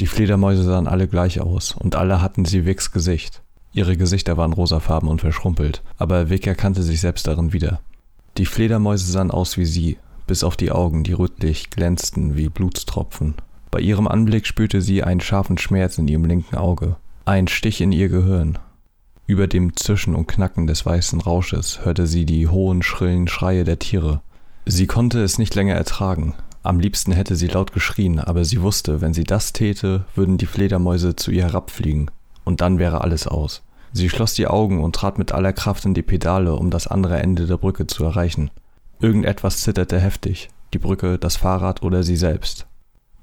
Die 0.00 0.06
Fledermäuse 0.06 0.62
sahen 0.62 0.86
alle 0.86 1.08
gleich 1.08 1.40
aus, 1.40 1.72
und 1.72 1.96
alle 1.96 2.22
hatten 2.22 2.44
sie 2.44 2.66
Vicks 2.66 2.92
Gesicht. 2.92 3.42
Ihre 3.78 3.96
Gesichter 3.96 4.36
waren 4.36 4.52
rosafarben 4.52 5.08
und 5.08 5.20
verschrumpelt, 5.20 5.84
aber 5.98 6.30
Vic 6.30 6.48
erkannte 6.48 6.82
sich 6.82 7.00
selbst 7.00 7.28
darin 7.28 7.52
wieder. 7.52 7.78
Die 8.36 8.44
Fledermäuse 8.44 9.08
sahen 9.08 9.30
aus 9.30 9.56
wie 9.56 9.66
sie, 9.66 9.98
bis 10.26 10.42
auf 10.42 10.56
die 10.56 10.72
Augen, 10.72 11.04
die 11.04 11.12
rötlich 11.12 11.70
glänzten 11.70 12.36
wie 12.36 12.48
Blutstropfen. 12.48 13.36
Bei 13.70 13.78
ihrem 13.78 14.08
Anblick 14.08 14.48
spürte 14.48 14.82
sie 14.82 15.04
einen 15.04 15.20
scharfen 15.20 15.58
Schmerz 15.58 15.96
in 15.96 16.08
ihrem 16.08 16.24
linken 16.24 16.56
Auge, 16.56 16.96
einen 17.24 17.46
Stich 17.46 17.80
in 17.80 17.92
ihr 17.92 18.08
Gehirn. 18.08 18.58
Über 19.28 19.46
dem 19.46 19.76
Zischen 19.76 20.16
und 20.16 20.26
Knacken 20.26 20.66
des 20.66 20.84
weißen 20.84 21.20
Rausches 21.20 21.84
hörte 21.84 22.08
sie 22.08 22.24
die 22.24 22.48
hohen, 22.48 22.82
schrillen 22.82 23.28
Schreie 23.28 23.62
der 23.62 23.78
Tiere. 23.78 24.22
Sie 24.66 24.88
konnte 24.88 25.22
es 25.22 25.38
nicht 25.38 25.54
länger 25.54 25.74
ertragen, 25.74 26.34
am 26.64 26.80
liebsten 26.80 27.12
hätte 27.12 27.36
sie 27.36 27.46
laut 27.46 27.72
geschrien, 27.72 28.18
aber 28.18 28.44
sie 28.44 28.60
wusste, 28.60 29.00
wenn 29.00 29.14
sie 29.14 29.22
das 29.22 29.52
täte, 29.52 30.04
würden 30.16 30.36
die 30.36 30.46
Fledermäuse 30.46 31.14
zu 31.14 31.30
ihr 31.30 31.44
herabfliegen, 31.44 32.10
und 32.42 32.60
dann 32.60 32.80
wäre 32.80 33.02
alles 33.02 33.28
aus. 33.28 33.62
Sie 33.92 34.08
schloss 34.08 34.34
die 34.34 34.46
Augen 34.46 34.82
und 34.82 34.94
trat 34.94 35.18
mit 35.18 35.32
aller 35.32 35.52
Kraft 35.52 35.84
in 35.84 35.94
die 35.94 36.02
Pedale, 36.02 36.54
um 36.54 36.70
das 36.70 36.86
andere 36.86 37.18
Ende 37.18 37.46
der 37.46 37.56
Brücke 37.56 37.86
zu 37.86 38.04
erreichen. 38.04 38.50
Irgendetwas 39.00 39.58
zitterte 39.58 39.98
heftig, 39.98 40.50
die 40.74 40.78
Brücke, 40.78 41.18
das 41.18 41.36
Fahrrad 41.36 41.82
oder 41.82 42.02
sie 42.02 42.16
selbst. 42.16 42.66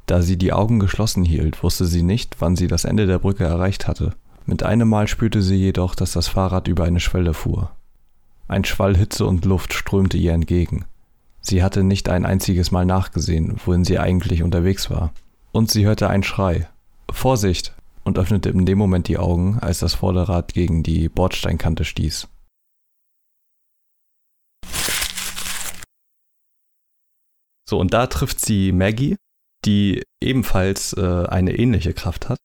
Da 0.05 0.21
sie 0.21 0.37
die 0.37 0.53
Augen 0.53 0.79
geschlossen 0.79 1.23
hielt, 1.23 1.63
wusste 1.63 1.85
sie 1.85 2.03
nicht, 2.03 2.37
wann 2.39 2.55
sie 2.55 2.67
das 2.67 2.85
Ende 2.85 3.07
der 3.07 3.19
Brücke 3.19 3.43
erreicht 3.43 3.87
hatte. 3.87 4.13
Mit 4.45 4.63
einem 4.63 4.87
Mal 4.87 5.07
spürte 5.07 5.41
sie 5.41 5.55
jedoch, 5.55 5.95
dass 5.95 6.11
das 6.11 6.27
Fahrrad 6.27 6.67
über 6.67 6.83
eine 6.83 6.99
Schwelle 6.99 7.33
fuhr. 7.33 7.71
Ein 8.47 8.63
Schwall 8.63 8.95
Hitze 8.95 9.25
und 9.25 9.43
Luft 9.45 9.73
strömte 9.73 10.17
ihr 10.17 10.33
entgegen. 10.33 10.85
Sie 11.41 11.63
hatte 11.63 11.83
nicht 11.83 12.09
ein 12.09 12.25
einziges 12.25 12.71
Mal 12.71 12.85
nachgesehen, 12.85 13.57
wohin 13.65 13.83
sie 13.83 13.99
eigentlich 13.99 14.43
unterwegs 14.43 14.89
war. 14.89 15.11
Und 15.51 15.71
sie 15.71 15.85
hörte 15.85 16.09
einen 16.09 16.23
Schrei. 16.23 16.67
Vorsicht! 17.11 17.74
Und 18.05 18.17
öffnete 18.17 18.49
in 18.49 18.65
dem 18.65 18.77
Moment 18.77 19.07
die 19.07 19.17
Augen, 19.17 19.59
als 19.59 19.79
das 19.79 19.95
Vorderrad 19.95 20.53
gegen 20.53 20.83
die 20.83 21.09
Bordsteinkante 21.09 21.83
stieß. 21.83 22.29
So, 27.67 27.79
und 27.79 27.93
da 27.93 28.05
trifft 28.07 28.39
sie 28.39 28.71
Maggie, 28.71 29.17
die 29.65 30.03
ebenfalls 30.21 30.93
äh, 30.93 31.25
eine 31.27 31.57
ähnliche 31.57 31.93
Kraft 31.93 32.29
hat. 32.29 32.37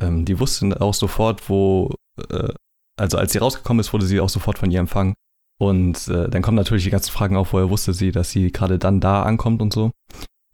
Ähm, 0.00 0.24
die 0.24 0.38
wusste 0.38 0.80
auch 0.80 0.94
sofort, 0.94 1.48
wo, 1.48 1.92
äh, 2.30 2.52
also 2.96 3.18
als 3.18 3.32
sie 3.32 3.38
rausgekommen 3.38 3.80
ist, 3.80 3.92
wurde 3.92 4.06
sie 4.06 4.20
auch 4.20 4.28
sofort 4.28 4.58
von 4.58 4.70
ihr 4.70 4.78
empfangen. 4.78 5.14
Und 5.60 6.08
äh, 6.08 6.30
dann 6.30 6.40
kommen 6.40 6.56
natürlich 6.56 6.84
die 6.84 6.90
ganzen 6.90 7.10
Fragen 7.10 7.36
auf, 7.36 7.52
woher 7.52 7.68
wusste 7.68 7.92
sie, 7.92 8.12
dass 8.12 8.30
sie 8.30 8.52
gerade 8.52 8.78
dann 8.78 9.00
da 9.00 9.24
ankommt 9.24 9.60
und 9.60 9.72
so. 9.72 9.90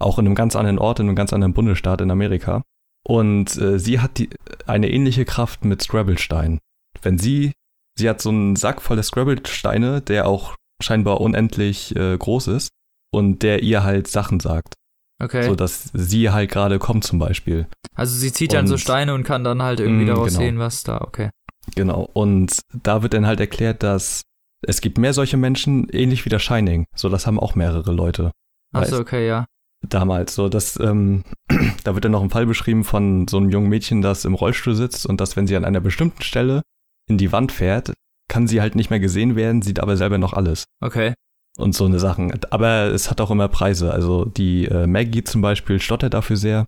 Auch 0.00 0.18
in 0.18 0.26
einem 0.26 0.34
ganz 0.34 0.56
anderen 0.56 0.78
Ort, 0.78 0.98
in 0.98 1.06
einem 1.06 1.16
ganz 1.16 1.32
anderen 1.32 1.52
Bundesstaat 1.52 2.00
in 2.00 2.10
Amerika. 2.10 2.62
Und 3.06 3.56
äh, 3.56 3.78
sie 3.78 4.00
hat 4.00 4.18
die, 4.18 4.30
eine 4.66 4.90
ähnliche 4.90 5.24
Kraft 5.24 5.64
mit 5.64 5.80
Scrabble-Steinen. 5.80 6.58
Wenn 7.02 7.18
sie, 7.18 7.52
sie 7.96 8.08
hat 8.08 8.20
so 8.20 8.30
einen 8.30 8.56
Sack 8.56 8.82
voller 8.82 9.04
Scrabble-Steine, 9.04 10.00
der 10.00 10.26
auch 10.26 10.56
scheinbar 10.82 11.20
unendlich 11.20 11.94
äh, 11.94 12.18
groß 12.18 12.48
ist 12.48 12.70
und 13.12 13.42
der 13.44 13.62
ihr 13.62 13.84
halt 13.84 14.08
Sachen 14.08 14.40
sagt. 14.40 14.74
Okay. 15.22 15.44
So 15.44 15.54
dass 15.54 15.90
sie 15.94 16.30
halt 16.30 16.50
gerade 16.50 16.78
kommt 16.78 17.04
zum 17.04 17.18
Beispiel. 17.18 17.68
Also 17.94 18.16
sie 18.16 18.32
zieht 18.32 18.52
dann 18.52 18.66
so 18.66 18.76
Steine 18.76 19.14
und 19.14 19.22
kann 19.24 19.44
dann 19.44 19.62
halt 19.62 19.80
irgendwie 19.80 20.04
Mm, 20.04 20.08
daraus 20.08 20.28
genau. 20.28 20.40
sehen, 20.40 20.58
was 20.58 20.82
da, 20.82 21.00
okay. 21.00 21.30
Genau. 21.74 22.10
Und 22.12 22.60
da 22.74 23.02
wird 23.02 23.14
dann 23.14 23.26
halt 23.26 23.40
erklärt, 23.40 23.82
dass 23.82 24.22
es 24.62 24.80
gibt 24.80 24.98
mehr 24.98 25.12
solche 25.14 25.36
Menschen, 25.36 25.88
ähnlich 25.90 26.24
wie 26.24 26.28
der 26.28 26.38
Shining. 26.38 26.86
So, 26.94 27.08
das 27.08 27.26
haben 27.26 27.38
auch 27.38 27.54
mehrere 27.54 27.92
Leute. 27.92 28.32
Achso, 28.74 28.98
okay, 28.98 29.26
ja. 29.26 29.46
Damals. 29.88 30.34
So, 30.34 30.48
dass, 30.48 30.78
ähm, 30.80 31.24
da 31.84 31.94
wird 31.94 32.04
dann 32.04 32.12
noch 32.12 32.22
ein 32.22 32.30
Fall 32.30 32.46
beschrieben 32.46 32.84
von 32.84 33.28
so 33.28 33.36
einem 33.36 33.50
jungen 33.50 33.68
Mädchen, 33.68 34.02
das 34.02 34.24
im 34.24 34.34
Rollstuhl 34.34 34.74
sitzt 34.74 35.06
und 35.06 35.20
dass, 35.20 35.36
wenn 35.36 35.46
sie 35.46 35.56
an 35.56 35.64
einer 35.64 35.80
bestimmten 35.80 36.22
Stelle 36.22 36.62
in 37.08 37.18
die 37.18 37.32
Wand 37.32 37.52
fährt, 37.52 37.92
kann 38.28 38.48
sie 38.48 38.60
halt 38.60 38.74
nicht 38.74 38.90
mehr 38.90 39.00
gesehen 39.00 39.36
werden, 39.36 39.62
sieht 39.62 39.80
aber 39.80 39.96
selber 39.96 40.18
noch 40.18 40.32
alles. 40.32 40.64
Okay. 40.80 41.14
Und 41.58 41.74
so 41.74 41.86
eine 41.86 41.98
Sachen. 41.98 42.38
Aber 42.50 42.92
es 42.92 43.10
hat 43.10 43.20
auch 43.20 43.30
immer 43.30 43.48
Preise. 43.48 43.90
Also 43.90 44.26
die 44.26 44.66
äh, 44.66 44.86
Maggie 44.86 45.24
zum 45.24 45.40
Beispiel 45.40 45.80
stottert 45.80 46.12
dafür 46.12 46.36
sehr 46.36 46.66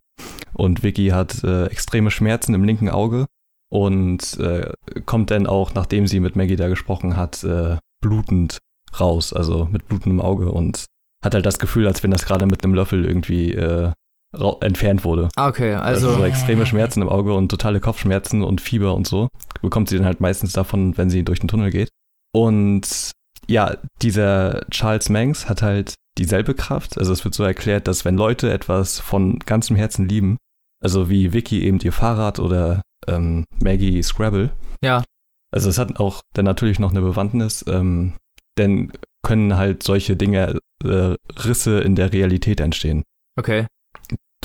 und 0.54 0.82
Vicky 0.82 1.08
hat 1.08 1.44
äh, 1.44 1.66
extreme 1.66 2.10
Schmerzen 2.10 2.54
im 2.54 2.64
linken 2.64 2.88
Auge 2.88 3.26
und 3.70 4.38
äh, 4.40 4.72
kommt 5.04 5.30
dann 5.30 5.46
auch, 5.46 5.74
nachdem 5.74 6.06
sie 6.06 6.20
mit 6.20 6.36
Maggie 6.36 6.56
da 6.56 6.68
gesprochen 6.68 7.16
hat, 7.16 7.44
äh, 7.44 7.76
blutend 8.00 8.58
raus, 8.98 9.32
also 9.32 9.68
mit 9.70 9.86
blutendem 9.88 10.20
Auge 10.20 10.50
und 10.50 10.86
hat 11.24 11.34
halt 11.34 11.46
das 11.46 11.58
Gefühl, 11.58 11.86
als 11.86 12.02
wenn 12.02 12.10
das 12.10 12.24
gerade 12.24 12.46
mit 12.46 12.64
einem 12.64 12.74
Löffel 12.74 13.04
irgendwie 13.04 13.52
äh, 13.52 13.92
entfernt 14.60 15.04
wurde. 15.04 15.28
Ah, 15.36 15.48
okay, 15.48 15.74
also. 15.74 16.12
so 16.14 16.24
extreme 16.24 16.66
Schmerzen 16.66 17.02
im 17.02 17.08
Auge 17.08 17.34
und 17.34 17.48
totale 17.48 17.80
Kopfschmerzen 17.80 18.42
und 18.42 18.60
Fieber 18.60 18.94
und 18.94 19.06
so. 19.06 19.28
Bekommt 19.62 19.88
sie 19.88 19.96
dann 19.96 20.06
halt 20.06 20.20
meistens 20.20 20.52
davon, 20.52 20.96
wenn 20.98 21.10
sie 21.10 21.24
durch 21.24 21.40
den 21.40 21.48
Tunnel 21.48 21.70
geht. 21.70 21.88
Und 22.34 23.10
ja, 23.46 23.76
dieser 24.02 24.66
Charles 24.70 25.08
Manx 25.08 25.48
hat 25.48 25.62
halt 25.62 25.94
dieselbe 26.18 26.54
Kraft. 26.54 26.98
Also 26.98 27.12
es 27.12 27.24
wird 27.24 27.34
so 27.34 27.42
erklärt, 27.44 27.88
dass 27.88 28.04
wenn 28.04 28.16
Leute 28.16 28.52
etwas 28.52 29.00
von 29.00 29.38
ganzem 29.38 29.76
Herzen 29.76 30.06
lieben, 30.08 30.36
also 30.82 31.08
wie 31.08 31.32
Vicky 31.32 31.64
eben 31.64 31.78
ihr 31.80 31.92
Fahrrad 31.92 32.38
oder 32.38 32.82
ähm, 33.06 33.44
Maggie 33.62 34.02
Scrabble, 34.02 34.50
Ja. 34.84 35.02
also 35.52 35.70
es 35.70 35.78
hat 35.78 35.98
auch 35.98 36.20
dann 36.34 36.44
natürlich 36.44 36.78
noch 36.78 36.90
eine 36.90 37.00
Bewandtnis, 37.00 37.64
ähm, 37.66 38.14
denn 38.58 38.92
können 39.22 39.56
halt 39.56 39.82
solche 39.82 40.16
Dinge, 40.16 40.58
äh, 40.84 41.14
Risse 41.44 41.80
in 41.80 41.96
der 41.96 42.12
Realität 42.12 42.60
entstehen 42.60 43.02
Okay. 43.38 43.66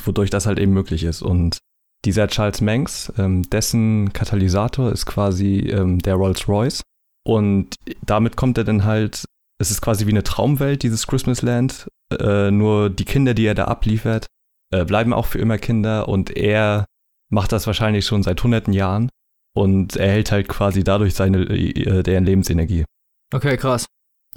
wodurch 0.03 0.29
das 0.29 0.45
halt 0.45 0.59
eben 0.59 0.73
möglich 0.73 1.03
ist. 1.03 1.21
Und 1.21 1.59
dieser 2.05 2.27
Charles 2.27 2.59
Manx, 2.61 3.11
ähm, 3.17 3.43
dessen 3.49 4.11
Katalysator 4.13 4.91
ist 4.91 5.05
quasi 5.05 5.59
ähm, 5.59 5.99
der 5.99 6.15
Rolls-Royce. 6.15 6.81
Und 7.25 7.75
damit 8.05 8.35
kommt 8.35 8.57
er 8.57 8.65
dann 8.65 8.83
halt, 8.83 9.23
es 9.59 9.71
ist 9.71 9.81
quasi 9.81 10.05
wie 10.05 10.11
eine 10.11 10.23
Traumwelt, 10.23 10.83
dieses 10.83 11.07
Christmas 11.07 11.41
Land. 11.41 11.87
Äh, 12.11 12.51
nur 12.51 12.89
die 12.89 13.05
Kinder, 13.05 13.33
die 13.33 13.45
er 13.45 13.55
da 13.55 13.65
abliefert, 13.65 14.27
äh, 14.73 14.83
bleiben 14.83 15.13
auch 15.13 15.27
für 15.27 15.39
immer 15.39 15.57
Kinder. 15.57 16.09
Und 16.09 16.35
er 16.35 16.85
macht 17.31 17.53
das 17.53 17.65
wahrscheinlich 17.65 18.05
schon 18.05 18.21
seit 18.23 18.43
hunderten 18.43 18.73
Jahren 18.73 19.09
und 19.55 19.95
erhält 19.95 20.31
halt 20.31 20.49
quasi 20.49 20.83
dadurch 20.83 21.13
seine, 21.13 21.43
äh, 21.43 22.03
deren 22.03 22.25
Lebensenergie. 22.25 22.83
Okay, 23.33 23.55
krass. 23.55 23.85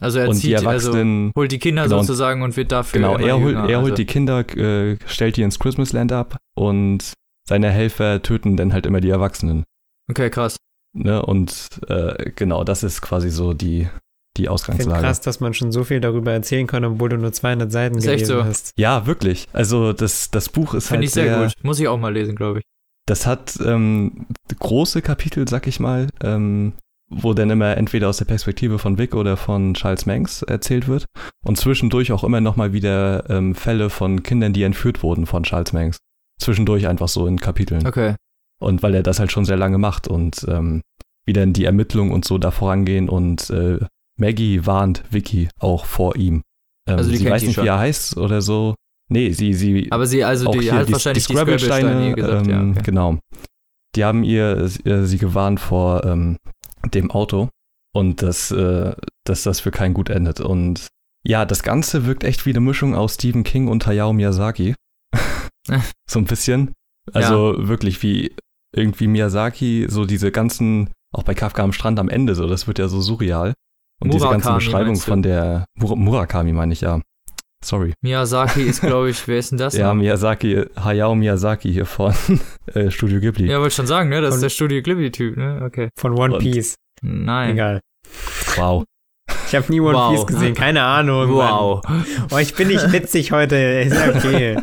Also 0.00 0.18
er 0.18 0.28
und 0.28 0.36
die 0.36 0.40
zieht, 0.48 0.56
also 0.66 0.90
Erwachsenen, 0.90 1.32
holt 1.36 1.52
die 1.52 1.58
Kinder 1.58 1.84
Genau. 1.84 2.00
sozusagen 2.00 2.42
und 2.42 2.56
wird 2.56 2.70
dafür. 2.72 3.00
Genau, 3.00 3.16
immer 3.16 3.26
er 3.26 3.34
holt, 3.38 3.54
jünger, 3.54 3.68
er 3.68 3.76
holt 3.78 3.92
also. 3.92 3.94
die 3.96 4.04
Kinder, 4.06 4.40
äh, 4.56 4.96
stellt 5.06 5.36
die 5.36 5.42
ins 5.42 5.58
Christmasland 5.58 6.12
ab 6.12 6.36
und 6.54 7.12
seine 7.48 7.70
Helfer 7.70 8.22
töten 8.22 8.56
dann 8.56 8.72
halt 8.72 8.86
immer 8.86 9.00
die 9.00 9.08
Erwachsenen. 9.10 9.64
Okay, 10.10 10.30
krass. 10.30 10.56
Ne? 10.92 11.24
Und 11.24 11.68
äh, 11.88 12.30
genau, 12.34 12.64
das 12.64 12.82
ist 12.82 13.00
quasi 13.02 13.30
so 13.30 13.54
die, 13.54 13.88
die 14.36 14.42
Ich 14.42 14.48
finde 14.48 14.50
Ausgangslage. 14.50 15.02
krass, 15.02 15.20
dass 15.20 15.40
man 15.40 15.54
schon 15.54 15.72
so 15.72 15.84
viel 15.84 16.00
darüber 16.00 16.32
erzählen 16.32 16.66
kann, 16.66 16.84
obwohl 16.84 17.08
du 17.08 17.16
nur 17.18 17.32
200 17.32 17.70
Seiten 17.72 17.96
Ist 17.98 18.04
echt 18.06 18.14
gelesen 18.24 18.36
so. 18.38 18.44
hast. 18.44 18.72
Ja, 18.78 19.06
wirklich. 19.06 19.46
Also 19.52 19.92
das, 19.92 20.30
das 20.30 20.48
Buch 20.48 20.74
ist 20.74 20.88
Finde 20.88 20.98
halt 20.98 21.04
ich 21.06 21.12
sehr, 21.12 21.42
gut. 21.44 21.52
Muss 21.62 21.80
ich 21.80 21.88
auch 21.88 21.98
mal 21.98 22.12
lesen, 22.12 22.34
glaube 22.36 22.58
ich. 22.60 22.64
Das 23.06 23.26
hat 23.26 23.58
ähm, 23.64 24.26
große 24.58 25.00
Kapitel, 25.00 25.46
sag 25.48 25.66
ich 25.68 25.78
mal, 25.80 26.08
ähm, 26.22 26.72
wo 27.08 27.34
dann 27.34 27.50
immer 27.50 27.76
entweder 27.76 28.08
aus 28.08 28.16
der 28.18 28.24
Perspektive 28.24 28.78
von 28.78 28.98
Vic 28.98 29.14
oder 29.14 29.36
von 29.36 29.74
Charles 29.74 30.06
Manx 30.06 30.42
erzählt 30.42 30.88
wird 30.88 31.06
und 31.44 31.56
zwischendurch 31.56 32.10
auch 32.12 32.24
immer 32.24 32.40
noch 32.40 32.56
mal 32.56 32.72
wieder 32.72 33.28
ähm, 33.30 33.54
Fälle 33.54 33.90
von 33.90 34.22
Kindern, 34.22 34.52
die 34.52 34.64
entführt 34.64 35.02
wurden 35.02 35.26
von 35.26 35.44
Charles 35.44 35.72
Manx. 35.72 35.98
Zwischendurch 36.40 36.86
einfach 36.88 37.08
so 37.08 37.26
in 37.26 37.38
Kapiteln. 37.38 37.86
Okay. 37.86 38.16
Und 38.58 38.82
weil 38.82 38.94
er 38.94 39.02
das 39.02 39.18
halt 39.20 39.30
schon 39.32 39.44
sehr 39.44 39.56
lange 39.56 39.78
macht 39.78 40.08
und 40.08 40.44
ähm, 40.48 40.82
wie 41.26 41.32
dann 41.32 41.52
die 41.52 41.64
Ermittlungen 41.64 42.12
und 42.12 42.24
so 42.24 42.38
da 42.38 42.50
vorangehen 42.50 43.08
und 43.08 43.50
äh, 43.50 43.78
Maggie 44.18 44.66
warnt 44.66 45.02
Vicky 45.10 45.48
auch 45.60 45.84
vor 45.84 46.16
ihm. 46.16 46.42
Ähm, 46.88 46.98
Also 46.98 47.10
die 47.10 47.16
sie 47.18 47.24
kennt 47.24 47.34
weiß 47.34 47.42
nicht, 47.42 47.54
schon. 47.56 47.64
wie 47.64 47.68
er 47.68 47.78
heißt 47.78 48.16
oder 48.16 48.40
so. 48.42 48.74
Nee, 49.08 49.30
sie, 49.30 49.54
sie 49.54 49.92
Aber 49.92 50.06
sie, 50.06 50.24
also 50.24 50.50
die 50.50 50.58
die, 50.60 50.70
wahrscheinlich 50.70 51.26
die 51.26 51.32
Scrabble-Steine, 51.34 51.88
Scrabble-Steine 51.88 52.14
gesagt, 52.14 52.46
ja. 52.48 52.60
ähm, 52.60 52.70
Okay. 52.72 52.82
genau. 52.84 53.18
Die 53.94 54.04
haben 54.04 54.24
ihr 54.24 54.68
äh, 54.84 55.04
sie 55.04 55.18
gewarnt 55.18 55.60
vor 55.60 56.04
ähm, 56.04 56.36
dem 56.94 57.10
Auto 57.10 57.48
und 57.94 58.22
dass, 58.22 58.50
äh, 58.50 58.94
dass 59.24 59.42
das 59.42 59.60
für 59.60 59.70
keinen 59.70 59.94
gut 59.94 60.10
endet. 60.10 60.40
Und 60.40 60.88
Ja, 61.26 61.44
das 61.44 61.62
Ganze 61.62 62.06
wirkt 62.06 62.24
echt 62.24 62.46
wie 62.46 62.50
eine 62.50 62.60
Mischung 62.60 62.94
aus 62.94 63.14
Stephen 63.14 63.44
King 63.44 63.68
und 63.68 63.86
Hayao 63.86 64.12
Miyazaki. 64.12 64.74
so 66.08 66.18
ein 66.18 66.24
bisschen. 66.24 66.72
Also 67.12 67.54
wirklich 67.68 68.02
wie 68.02 68.34
irgendwie 68.74 69.06
Miyazaki, 69.06 69.86
so 69.88 70.04
diese 70.04 70.30
ganzen, 70.30 70.90
auch 71.14 71.22
bei 71.22 71.34
Kafka 71.34 71.62
am 71.62 71.72
Strand 71.72 71.98
am 71.98 72.08
Ende, 72.08 72.34
so, 72.34 72.46
das 72.46 72.66
wird 72.66 72.78
ja 72.78 72.88
so 72.88 73.00
surreal. 73.00 73.54
Und 74.00 74.12
diese 74.12 74.28
ganze 74.28 74.48
Murakami, 74.48 74.64
Beschreibung 74.64 74.96
von 74.96 75.22
der 75.22 75.64
Mur 75.78 75.96
Murakami, 75.96 76.52
meine 76.52 76.72
ich 76.72 76.82
ja. 76.82 77.00
Sorry. 77.64 77.94
Miyazaki 78.02 78.62
ist, 78.62 78.80
glaube 78.80 79.10
ich, 79.10 79.26
wer 79.26 79.38
ist 79.38 79.50
denn 79.50 79.58
das? 79.58 79.74
Ja, 79.78 79.88
noch? 79.88 79.94
Miyazaki, 79.94 80.64
Hayao 80.76 81.14
Miyazaki 81.14 81.72
hier 81.72 81.86
von 81.86 82.14
äh, 82.74 82.90
Studio 82.90 83.20
Ghibli. 83.20 83.50
ja 83.50 83.58
wollte 83.60 83.74
schon 83.74 83.86
sagen, 83.86 84.08
ne? 84.10 84.20
Das 84.20 84.30
ist 84.30 84.34
Und- 84.36 84.42
der 84.42 84.48
Studio 84.50 84.82
Ghibli-Typ, 84.82 85.36
ne? 85.36 85.62
Okay. 85.64 85.88
Von 85.98 86.12
One 86.18 86.34
Und- 86.34 86.40
Piece. 86.40 86.74
Nein. 87.02 87.50
Egal. 87.52 87.80
Wow. 88.56 88.84
Ich 89.48 89.54
habe 89.54 89.66
nie 89.70 89.80
One 89.80 89.94
Wow. 89.96 90.14
Piece 90.14 90.26
gesehen, 90.26 90.54
keine 90.54 90.82
Ahnung. 90.82 91.30
Wow. 91.30 91.82
Mann. 91.84 92.04
Oh, 92.32 92.38
ich 92.38 92.54
bin 92.54 92.68
nicht 92.68 92.92
witzig 92.92 93.32
heute. 93.32 93.56
Ist 93.56 93.96
okay. 94.16 94.58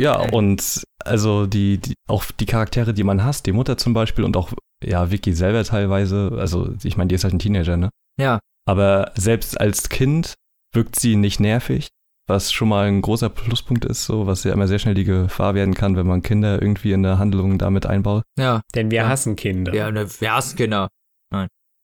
Ja, 0.00 0.16
und 0.30 0.82
also 1.04 1.46
die, 1.46 1.78
die, 1.78 1.94
auch 2.08 2.24
die 2.38 2.44
Charaktere, 2.46 2.92
die 2.92 3.04
man 3.04 3.24
hasst, 3.24 3.46
die 3.46 3.52
Mutter 3.52 3.78
zum 3.78 3.94
Beispiel 3.94 4.24
und 4.24 4.36
auch, 4.36 4.50
ja, 4.84 5.10
Vicky 5.10 5.32
selber 5.32 5.64
teilweise, 5.64 6.32
also 6.38 6.74
ich 6.84 6.96
meine, 6.98 7.08
die 7.08 7.14
ist 7.14 7.24
halt 7.24 7.32
ein 7.34 7.38
Teenager, 7.38 7.76
ne? 7.78 7.88
Ja. 8.20 8.38
Aber 8.68 9.12
selbst 9.16 9.58
als 9.60 9.88
Kind 9.88 10.34
wirkt 10.74 10.98
sie 10.98 11.16
nicht 11.16 11.40
nervig, 11.40 11.88
was 12.26 12.52
schon 12.52 12.68
mal 12.68 12.86
ein 12.88 13.02
großer 13.02 13.28
Pluspunkt 13.28 13.84
ist, 13.84 14.04
so, 14.04 14.26
was 14.26 14.44
ja 14.44 14.52
immer 14.52 14.66
sehr 14.68 14.78
schnell 14.78 14.94
die 14.94 15.04
Gefahr 15.04 15.54
werden 15.54 15.74
kann, 15.74 15.96
wenn 15.96 16.06
man 16.06 16.22
Kinder 16.22 16.60
irgendwie 16.60 16.92
in 16.92 17.02
der 17.02 17.18
Handlung 17.18 17.58
damit 17.58 17.86
einbaut. 17.86 18.24
Ja. 18.38 18.62
Denn 18.74 18.90
wir 18.90 19.02
Ja. 19.02 19.08
hassen 19.08 19.36
Kinder. 19.36 19.72
Ja, 19.74 19.90
ne, 19.90 20.06
wir 20.20 20.34
hassen 20.34 20.56
Kinder. 20.56 20.88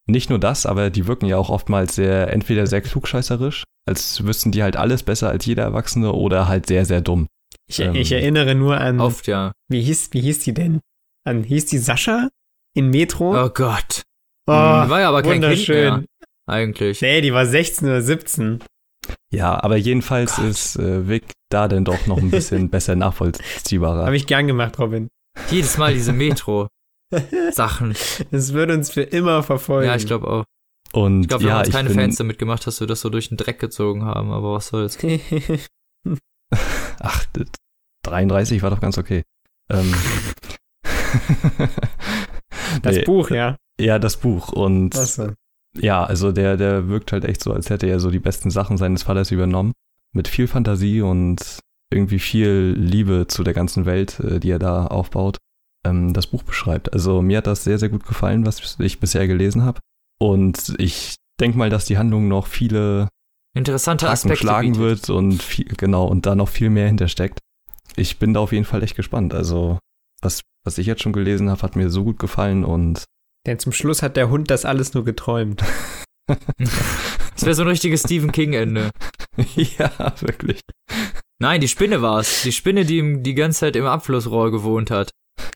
Nicht 0.08 0.30
nur 0.30 0.40
das, 0.40 0.66
aber 0.66 0.90
die 0.90 1.06
wirken 1.06 1.26
ja 1.26 1.36
auch 1.36 1.48
oftmals 1.48 1.94
sehr, 1.94 2.32
entweder 2.32 2.66
sehr 2.66 2.80
klugscheißerisch, 2.80 3.62
als 3.88 4.24
wüssten 4.24 4.50
die 4.50 4.64
halt 4.64 4.76
alles 4.76 5.04
besser 5.04 5.28
als 5.28 5.46
jeder 5.46 5.62
Erwachsene 5.62 6.12
oder 6.12 6.48
halt 6.48 6.66
sehr, 6.66 6.84
sehr 6.84 7.00
dumm. 7.00 7.28
Ich, 7.68 7.78
Ähm, 7.78 7.94
ich 7.94 8.10
erinnere 8.10 8.56
nur 8.56 8.78
an, 8.80 8.98
Oft, 9.00 9.28
ja. 9.28 9.52
wie 9.68 9.80
hieß, 9.80 10.08
wie 10.12 10.20
hieß 10.22 10.40
die 10.40 10.54
denn? 10.54 10.80
An, 11.24 11.44
hieß 11.44 11.66
die 11.66 11.78
Sascha 11.78 12.28
in 12.74 12.90
Metro? 12.90 13.44
Oh 13.44 13.48
Gott. 13.50 14.02
Oh, 14.48 14.50
Die 14.50 14.90
war 14.90 15.00
ja 15.00 15.08
aber 15.08 15.22
kein 15.22 15.34
Kind 15.34 15.44
wunderschön. 15.44 15.76
mehr, 15.94 16.04
eigentlich. 16.48 17.00
Nee, 17.00 17.20
die 17.20 17.32
war 17.32 17.46
16 17.46 17.86
oder 17.86 18.02
17. 18.02 18.58
Ja, 19.32 19.62
aber 19.62 19.76
jedenfalls 19.76 20.36
Gott. 20.36 20.44
ist 20.46 20.76
äh, 20.76 21.08
Vic 21.08 21.32
da 21.50 21.68
denn 21.68 21.84
doch 21.84 22.06
noch 22.06 22.18
ein 22.18 22.30
bisschen 22.30 22.70
besser 22.70 22.94
nachvollziehbarer. 22.96 24.04
Habe 24.06 24.16
ich 24.16 24.26
gern 24.26 24.46
gemacht, 24.46 24.78
Robin. 24.78 25.08
Jedes 25.50 25.78
Mal 25.78 25.94
diese 25.94 26.12
Metro-Sachen. 26.12 27.94
Das 28.30 28.52
wird 28.52 28.70
uns 28.70 28.90
für 28.90 29.02
immer 29.02 29.42
verfolgen. 29.42 29.88
Ja, 29.88 29.96
ich 29.96 30.06
glaube 30.06 30.28
auch. 30.28 30.44
Und 30.92 31.22
Ich 31.22 31.28
glaube, 31.28 31.44
wir 31.44 31.50
ja, 31.50 31.58
haben 31.60 31.70
keine 31.70 31.88
bin, 31.88 31.98
Fans 31.98 32.16
damit 32.16 32.38
gemacht, 32.38 32.66
dass 32.66 32.80
wir 32.80 32.86
das 32.86 33.00
so 33.00 33.08
durch 33.08 33.28
den 33.30 33.38
Dreck 33.38 33.58
gezogen 33.58 34.04
haben, 34.04 34.30
aber 34.30 34.52
was 34.52 34.68
soll's. 34.68 34.98
Ach, 37.00 37.24
d- 37.36 37.44
33 38.04 38.62
war 38.62 38.70
doch 38.70 38.80
ganz 38.80 38.98
okay. 38.98 39.22
Ähm, 39.70 39.94
das 42.82 42.96
nee, 42.96 43.04
Buch, 43.04 43.30
ja. 43.30 43.56
Ja, 43.80 43.98
das 43.98 44.16
Buch. 44.18 44.50
Und 44.52 44.94
Was 44.96 45.16
denn? 45.16 45.34
Ja, 45.78 46.04
also 46.04 46.32
der, 46.32 46.56
der 46.56 46.88
wirkt 46.88 47.12
halt 47.12 47.24
echt 47.24 47.42
so, 47.42 47.52
als 47.52 47.70
hätte 47.70 47.86
er 47.86 48.00
so 48.00 48.10
die 48.10 48.18
besten 48.18 48.50
Sachen 48.50 48.76
seines 48.76 49.04
Vaters 49.04 49.30
übernommen. 49.30 49.72
Mit 50.14 50.28
viel 50.28 50.46
Fantasie 50.46 51.00
und 51.00 51.60
irgendwie 51.90 52.18
viel 52.18 52.74
Liebe 52.76 53.26
zu 53.28 53.42
der 53.42 53.54
ganzen 53.54 53.86
Welt, 53.86 54.20
äh, 54.20 54.40
die 54.40 54.50
er 54.50 54.58
da 54.58 54.86
aufbaut, 54.86 55.38
ähm, 55.84 56.12
das 56.12 56.26
Buch 56.26 56.42
beschreibt. 56.42 56.92
Also 56.92 57.22
mir 57.22 57.38
hat 57.38 57.46
das 57.46 57.64
sehr, 57.64 57.78
sehr 57.78 57.88
gut 57.88 58.06
gefallen, 58.06 58.46
was 58.46 58.76
ich 58.78 59.00
bisher 59.00 59.26
gelesen 59.26 59.62
habe. 59.62 59.80
Und 60.18 60.74
ich 60.78 61.16
denke 61.40 61.58
mal, 61.58 61.70
dass 61.70 61.86
die 61.86 61.98
Handlung 61.98 62.28
noch 62.28 62.46
viele 62.46 63.08
Interessante 63.54 64.06
Haken 64.06 64.12
Aspekte 64.12 64.38
schlagen 64.38 64.72
bietet. 64.72 65.08
wird 65.08 65.10
und 65.10 65.42
viel, 65.42 65.66
genau, 65.76 66.06
und 66.06 66.26
da 66.26 66.34
noch 66.34 66.48
viel 66.48 66.70
mehr 66.70 66.86
hintersteckt. 66.86 67.38
Ich 67.96 68.18
bin 68.18 68.32
da 68.32 68.40
auf 68.40 68.52
jeden 68.52 68.64
Fall 68.64 68.82
echt 68.82 68.96
gespannt. 68.96 69.34
Also, 69.34 69.78
was, 70.22 70.40
was 70.64 70.78
ich 70.78 70.86
jetzt 70.86 71.02
schon 71.02 71.12
gelesen 71.12 71.50
habe, 71.50 71.60
hat 71.62 71.76
mir 71.76 71.90
so 71.90 72.04
gut 72.04 72.18
gefallen 72.18 72.64
und 72.64 73.04
Denn 73.46 73.58
zum 73.58 73.72
Schluss 73.72 74.02
hat 74.02 74.16
der 74.16 74.30
Hund 74.30 74.50
das 74.50 74.64
alles 74.64 74.94
nur 74.94 75.04
geträumt. 75.04 75.62
Das 77.34 77.44
wäre 77.44 77.54
so 77.54 77.62
ein 77.62 77.68
richtiges 77.68 78.02
Stephen 78.02 78.30
King-Ende. 78.30 78.90
ja, 79.56 80.14
wirklich. 80.20 80.60
Nein, 81.40 81.60
die 81.60 81.66
Spinne 81.66 82.02
war's. 82.02 82.42
Die 82.42 82.52
Spinne, 82.52 82.84
die 82.84 82.98
ihm 82.98 83.22
die 83.24 83.34
ganze 83.34 83.60
Zeit 83.60 83.74
im 83.74 83.84
Abflussrohr 83.84 84.52
gewohnt 84.52 84.92
hat. 84.92 85.10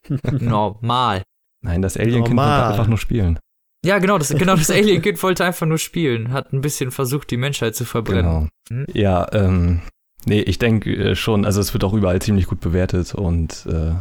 Normal. 0.32 1.22
Nein, 1.62 1.82
das 1.82 1.97
Alienkind 1.97 2.37
wollte 2.37 2.66
einfach 2.66 2.89
nur 2.89 2.99
spielen. 2.99 3.39
Ja, 3.84 3.99
genau, 3.99 4.18
das, 4.18 4.30
genau, 4.30 4.57
das 4.57 4.70
Alien-Kind 4.70 5.22
wollte 5.22 5.45
einfach 5.45 5.66
nur 5.66 5.78
spielen. 5.78 6.32
Hat 6.32 6.53
ein 6.53 6.61
bisschen 6.61 6.91
versucht, 6.91 7.30
die 7.30 7.37
Menschheit 7.37 7.76
zu 7.76 7.84
verbrennen. 7.84 8.51
Genau. 8.68 8.84
Hm? 8.84 8.87
Ja, 8.93 9.32
ähm, 9.32 9.82
nee, 10.24 10.41
ich 10.41 10.59
denke 10.59 10.93
äh, 10.93 11.14
schon, 11.14 11.45
also 11.45 11.61
es 11.61 11.72
wird 11.72 11.84
auch 11.84 11.93
überall 11.93 12.20
ziemlich 12.20 12.47
gut 12.47 12.59
bewertet 12.59 13.14
und 13.14 13.64
äh, 13.66 13.95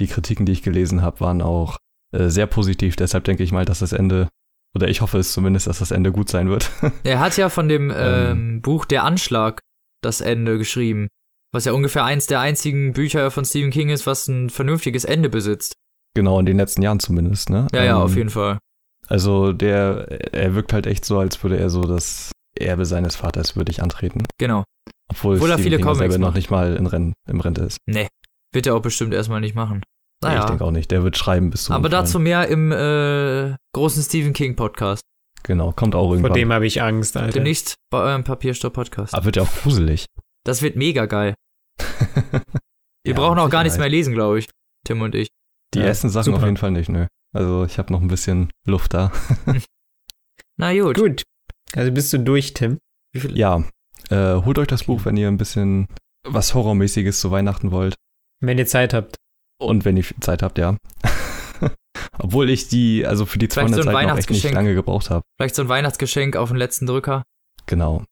die 0.00 0.08
Kritiken, 0.08 0.44
die 0.44 0.52
ich 0.52 0.62
gelesen 0.62 1.02
habe, 1.02 1.20
waren 1.20 1.40
auch 1.40 1.76
äh, 2.12 2.28
sehr 2.28 2.46
positiv. 2.46 2.96
Deshalb 2.96 3.24
denke 3.24 3.42
ich 3.42 3.52
mal, 3.52 3.64
dass 3.64 3.80
das 3.80 3.92
Ende, 3.92 4.28
oder 4.74 4.88
ich 4.88 5.00
hoffe 5.00 5.18
es 5.18 5.32
zumindest, 5.32 5.66
dass 5.66 5.78
das 5.78 5.90
Ende 5.90 6.12
gut 6.12 6.28
sein 6.28 6.48
wird. 6.48 6.70
Er 7.04 7.20
hat 7.20 7.36
ja 7.36 7.48
von 7.48 7.68
dem 7.68 7.90
ähm, 7.90 7.96
Ähm. 7.96 8.62
Buch 8.62 8.84
Der 8.84 9.04
Anschlag 9.04 9.60
das 10.02 10.20
Ende 10.20 10.58
geschrieben. 10.58 11.08
Was 11.52 11.64
ja 11.64 11.72
ungefähr 11.72 12.04
eins 12.04 12.26
der 12.26 12.40
einzigen 12.40 12.92
Bücher 12.92 13.30
von 13.30 13.44
Stephen 13.44 13.70
King 13.70 13.88
ist, 13.88 14.06
was 14.06 14.28
ein 14.28 14.50
vernünftiges 14.50 15.04
Ende 15.04 15.28
besitzt. 15.30 15.72
genau, 16.14 16.38
in 16.40 16.46
den 16.46 16.56
letzten 16.58 16.82
Jahren 16.82 17.00
zumindest, 17.00 17.48
ne? 17.50 17.66
Ja, 17.72 17.84
ja, 17.84 17.96
Ähm, 17.96 18.02
auf 18.02 18.16
jeden 18.16 18.30
Fall. 18.30 18.58
Also 19.06 19.52
der, 19.54 20.34
er 20.34 20.54
wirkt 20.54 20.72
halt 20.74 20.86
echt 20.86 21.04
so, 21.06 21.18
als 21.18 21.42
würde 21.42 21.56
er 21.58 21.70
so 21.70 21.82
das 21.82 22.32
Erbe 22.58 22.84
seines 22.84 23.16
Vaters 23.16 23.56
würdig 23.56 23.82
antreten. 23.82 24.24
Genau. 24.38 24.64
Obwohl, 25.10 25.36
Obwohl 25.36 25.50
er 25.52 25.58
viele 25.58 25.76
King 25.76 25.86
Comics 25.86 26.00
selber 26.00 26.18
noch 26.18 26.34
nicht 26.34 26.50
mal 26.50 26.76
in 26.76 26.86
Ren 26.86 27.14
im 27.26 27.40
Rente 27.40 27.62
ist. 27.62 27.78
Nee. 27.86 28.08
Wird 28.52 28.66
er 28.66 28.74
auch 28.74 28.82
bestimmt 28.82 29.14
erstmal 29.14 29.40
nicht 29.40 29.54
machen. 29.54 29.82
Nee, 30.22 30.30
Ich 30.30 30.34
Naja. 30.34 30.46
denke 30.46 30.64
auch 30.64 30.70
nicht. 30.72 30.90
Der 30.90 31.02
wird 31.04 31.16
schreiben 31.16 31.50
bis 31.50 31.64
zum 31.64 31.74
Aber 31.76 31.86
Umfallen. 31.86 32.04
dazu 32.04 32.18
mehr 32.18 32.48
im 32.48 32.72
äh, 32.72 33.56
großen 33.74 34.02
Stephen 34.02 34.32
King 34.32 34.56
Podcast. 34.56 35.02
Genau, 35.44 35.70
kommt 35.72 35.94
auch 35.94 36.06
Vor 36.06 36.14
irgendwann. 36.14 36.32
dem 36.34 36.52
habe 36.52 36.66
ich 36.66 36.82
Angst, 36.82 37.16
Alter. 37.16 37.32
Demnächst 37.34 37.76
bei 37.90 37.98
eurem 38.00 38.24
Papierstopp-Podcast. 38.24 39.14
Aber 39.14 39.24
wird 39.26 39.36
ja 39.36 39.42
auch 39.44 39.52
gruselig. 39.62 40.06
Das 40.44 40.62
wird 40.62 40.74
mega 40.76 41.06
geil. 41.06 41.34
Wir 43.04 43.14
Ja, 43.14 43.14
brauchen 43.14 43.38
auch 43.38 43.48
gar 43.48 43.62
nichts 43.62 43.78
mehr 43.78 43.88
lesen, 43.88 44.12
glaube 44.14 44.40
ich. 44.40 44.48
Tim 44.84 45.00
und 45.00 45.14
ich. 45.14 45.28
Die 45.74 45.78
Ja, 45.78 45.86
ersten 45.86 46.08
Sachen 46.08 46.24
super. 46.26 46.38
auf 46.38 46.44
jeden 46.44 46.56
Fall 46.56 46.72
nicht, 46.72 46.88
nö. 46.88 47.06
Also 47.34 47.64
ich 47.64 47.78
habe 47.78 47.92
noch 47.92 48.00
ein 48.00 48.08
bisschen 48.08 48.50
Luft 48.66 48.94
da. 48.94 49.12
Na 50.56 50.72
gut. 50.78 50.96
Gut. 50.96 51.22
Also 51.74 51.92
bist 51.92 52.12
du 52.12 52.18
durch, 52.18 52.54
Tim? 52.54 52.78
Wie 53.12 53.20
viel? 53.20 53.38
Ja, 53.38 53.62
äh, 54.10 54.34
holt 54.34 54.58
euch 54.58 54.66
das. 54.66 54.84
Buch, 54.84 55.04
wenn 55.04 55.16
ihr 55.16 55.28
ein 55.28 55.36
bisschen 55.36 55.86
was 56.26 56.54
Horrormäßiges 56.54 57.20
zu 57.20 57.30
Weihnachten 57.30 57.70
wollt. 57.70 57.94
Wenn 58.40 58.58
ihr 58.58 58.66
Zeit 58.66 58.92
habt. 58.94 59.16
Und 59.58 59.84
wenn 59.84 59.96
ihr 59.96 60.04
viel 60.04 60.18
Zeit 60.20 60.42
habt, 60.42 60.58
ja. 60.58 60.76
Obwohl 62.18 62.50
ich 62.50 62.68
die, 62.68 63.06
also 63.06 63.26
für 63.26 63.38
die 63.38 63.48
Vielleicht 63.48 63.74
so 63.74 63.82
200 63.82 63.88
ein 63.88 63.94
Seiten 63.94 64.10
auch 64.12 64.18
echt 64.18 64.30
nicht 64.30 64.50
lange 64.52 64.74
gebraucht 64.74 65.10
habe. 65.10 65.24
Vielleicht 65.36 65.54
so 65.54 65.62
ein 65.62 65.68
Weihnachtsgeschenk 65.68 66.36
auf 66.36 66.50
den 66.50 66.58
letzten 66.58 66.86
Drücker. 66.86 67.22
Genau. 67.66 68.04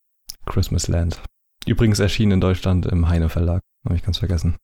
Christmas 0.47 0.89
Land. 0.89 1.21
Übrigens 1.67 1.99
erschienen 1.99 2.33
in 2.33 2.41
Deutschland 2.41 2.87
im 2.87 3.09
Heine 3.09 3.29
Verlag. 3.29 3.63
Habe 3.85 3.97
ich 3.97 4.03
ganz 4.03 4.19
vergessen. 4.19 4.57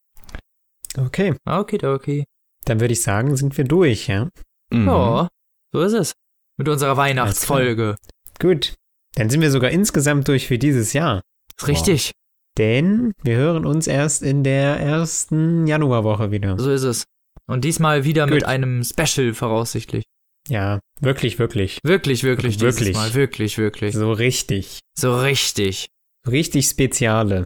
Okay. 0.97 1.35
Okay, 1.45 1.85
okay. 1.87 2.25
Dann 2.65 2.81
würde 2.81 2.93
ich 2.93 3.03
sagen, 3.03 3.37
sind 3.37 3.57
wir 3.57 3.65
durch, 3.65 4.09
ja? 4.09 4.29
Mhm. 4.73 4.87
Ja, 4.87 5.29
so 5.73 5.81
ist 5.81 5.93
es. 5.93 6.13
Mit 6.59 6.69
unserer 6.69 6.97
Weihnachtsfolge. 6.97 7.97
Gut. 8.39 8.75
Dann 9.15 9.31
sind 9.31 9.41
wir 9.41 9.51
sogar 9.51 9.71
insgesamt 9.71 10.29
durch 10.29 10.47
für 10.47 10.59
dieses 10.59 10.93
Jahr. 10.93 11.23
Ist 11.59 11.69
Richtig. 11.69 12.13
Denn 12.59 13.13
wir 13.23 13.37
hören 13.37 13.65
uns 13.65 13.87
erst 13.87 14.23
in 14.23 14.45
der 14.45 14.79
ersten 14.79 15.67
Januarwoche 15.67 16.31
wieder. 16.31 16.59
So 16.59 16.71
ist 16.71 16.83
es. 16.83 17.05
Und 17.47 17.65
diesmal 17.65 18.05
wieder 18.05 18.27
mit 18.27 18.41
Gut. 18.41 18.45
einem 18.45 18.85
Special 18.85 19.35
voraussichtlich. 19.35 20.05
Ja, 20.49 20.81
wirklich, 21.01 21.39
wirklich. 21.39 21.79
Wirklich, 21.83 22.25
wirklich, 22.25 22.57
dieses 22.59 22.79
Wirklich. 22.79 22.97
Mal. 22.97 23.15
Wirklich, 23.15 23.59
wirklich. 23.59 23.95
So 23.95 24.13
richtig. 24.13 24.81
So 24.99 25.19
richtig. 25.19 25.89
Richtig 26.29 26.67
Speziale. 26.67 27.45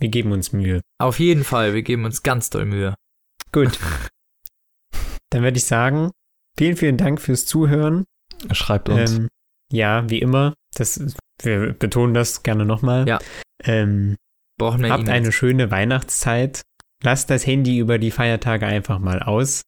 Wir 0.00 0.08
geben 0.08 0.32
uns 0.32 0.52
Mühe. 0.52 0.80
Auf 0.98 1.18
jeden 1.18 1.44
Fall, 1.44 1.74
wir 1.74 1.82
geben 1.82 2.04
uns 2.04 2.22
ganz 2.22 2.50
doll 2.50 2.64
Mühe. 2.64 2.94
Gut. 3.52 3.78
Dann 5.30 5.42
würde 5.42 5.58
ich 5.58 5.64
sagen, 5.64 6.10
vielen, 6.56 6.76
vielen 6.76 6.96
Dank 6.96 7.20
fürs 7.20 7.46
Zuhören. 7.46 8.04
Schreibt 8.52 8.88
uns. 8.88 9.16
Ähm, 9.16 9.28
ja, 9.72 10.08
wie 10.08 10.20
immer. 10.20 10.54
Das, 10.74 11.16
wir 11.42 11.74
betonen 11.74 12.14
das 12.14 12.42
gerne 12.42 12.64
nochmal. 12.64 13.06
Ja. 13.06 13.18
Ähm, 13.64 14.16
Brauchen 14.58 14.82
wir 14.82 14.90
habt 14.90 15.04
E-Mails. 15.04 15.16
eine 15.16 15.32
schöne 15.32 15.70
Weihnachtszeit. 15.70 16.62
Lasst 17.02 17.30
das 17.30 17.46
Handy 17.46 17.78
über 17.78 17.98
die 17.98 18.10
Feiertage 18.10 18.66
einfach 18.66 18.98
mal 18.98 19.22
aus. 19.22 19.62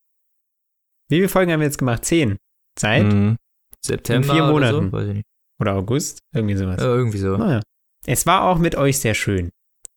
Wie 1.09 1.17
viele 1.17 1.29
Folgen 1.29 1.53
haben 1.53 1.61
wir 1.61 1.67
jetzt 1.67 1.79
gemacht? 1.79 2.05
Zehn. 2.05 2.37
Seit? 2.79 3.05
Mhm. 3.05 3.37
September 3.85 4.29
in 4.29 4.35
vier 4.35 4.45
oder 4.45 4.53
Monaten. 4.53 4.91
So? 4.91 4.93
Weiß 4.93 5.09
ich 5.09 5.15
nicht. 5.15 5.27
Oder 5.61 5.75
August? 5.75 6.19
Irgendwie 6.35 6.57
sowas. 6.57 6.81
Äh, 6.81 6.85
irgendwie 6.87 7.19
so. 7.19 7.37
Naja. 7.37 7.61
Es 8.07 8.27
war 8.27 8.45
auch 8.45 8.59
mit 8.59 8.75
euch 8.77 8.99
sehr 8.99 9.15
schön, 9.15 9.51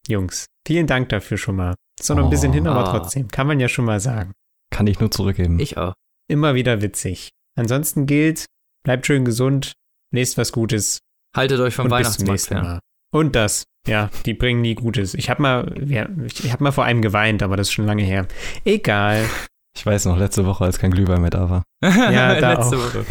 Jungs. 0.07 0.45
Vielen 0.67 0.87
Dank 0.87 1.09
dafür 1.09 1.37
schon 1.37 1.55
mal. 1.55 1.75
Ist 1.99 2.09
noch 2.09 2.17
ein 2.23 2.29
bisschen 2.29 2.51
Oh. 2.51 2.55
hin, 2.55 2.67
aber 2.67 2.87
Ah. 2.87 2.97
trotzdem. 2.97 3.27
Kann 3.29 3.47
man 3.47 3.59
ja 3.59 3.67
schon 3.69 3.85
mal 3.85 3.99
sagen. 3.99 4.33
Kann 4.71 4.87
ich 4.87 4.99
nur 4.99 5.11
zurückgeben. 5.11 5.59
Ich 5.59 5.77
auch. 5.77 5.93
Immer 6.29 6.55
wieder 6.55 6.81
witzig. 6.81 7.29
Ansonsten 7.57 8.05
gilt, 8.05 8.45
bleibt 8.83 9.05
schön 9.05 9.25
gesund, 9.25 9.73
lest 10.11 10.37
was 10.37 10.51
Gutes 10.51 10.99
Haltet 11.35 11.59
euch 11.59 11.75
vom 11.75 11.85
und 11.85 11.89
bis 11.97 11.97
zum 12.17 12.27
Weihnachtsmarkt 12.27 12.31
nächsten 12.31 12.55
fern. 12.55 12.79
Und 13.13 13.35
das. 13.35 13.63
Ja, 13.87 14.09
die 14.25 14.33
bringen 14.33 14.61
nie 14.61 14.75
Gutes. 14.75 15.13
Ich 15.13 15.29
habe 15.29 15.41
mal, 15.41 15.75
ja, 15.85 16.07
ich 16.25 16.51
habe 16.51 16.63
mal 16.63 16.71
vor 16.71 16.83
einem 16.85 17.01
geweint, 17.01 17.43
aber 17.43 17.55
das 17.57 17.67
ist 17.67 17.73
schon 17.73 17.85
lange 17.85 18.03
her. 18.03 18.27
Egal. 18.65 19.23
Ich 19.75 19.87
weiß 19.87 20.05
noch, 20.05 20.19
letzte 20.19 20.45
Woche, 20.45 20.65
als 20.65 20.77
kein 20.77 20.91
Glühwein 20.91 21.19
mehr 21.21 21.31
da 21.31 21.49
war. 21.49 21.63
Ja, 21.81 22.35
da 22.39 22.53
Letzte 22.53 22.77
auch. 22.77 22.93
Woche. 22.93 23.05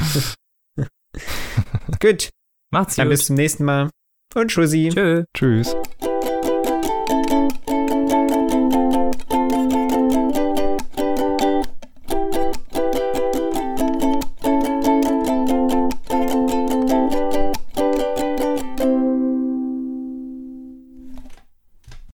Gut, 2.00 2.30
Macht's 2.72 2.94
dann 2.94 3.08
gut. 3.08 3.10
bis 3.16 3.26
zum 3.26 3.34
nächsten 3.34 3.64
Mal. 3.64 3.90
Und 4.36 4.48
Tschüssi. 4.48 4.90
Tschö. 4.94 5.24
Tschüss. 5.36 5.74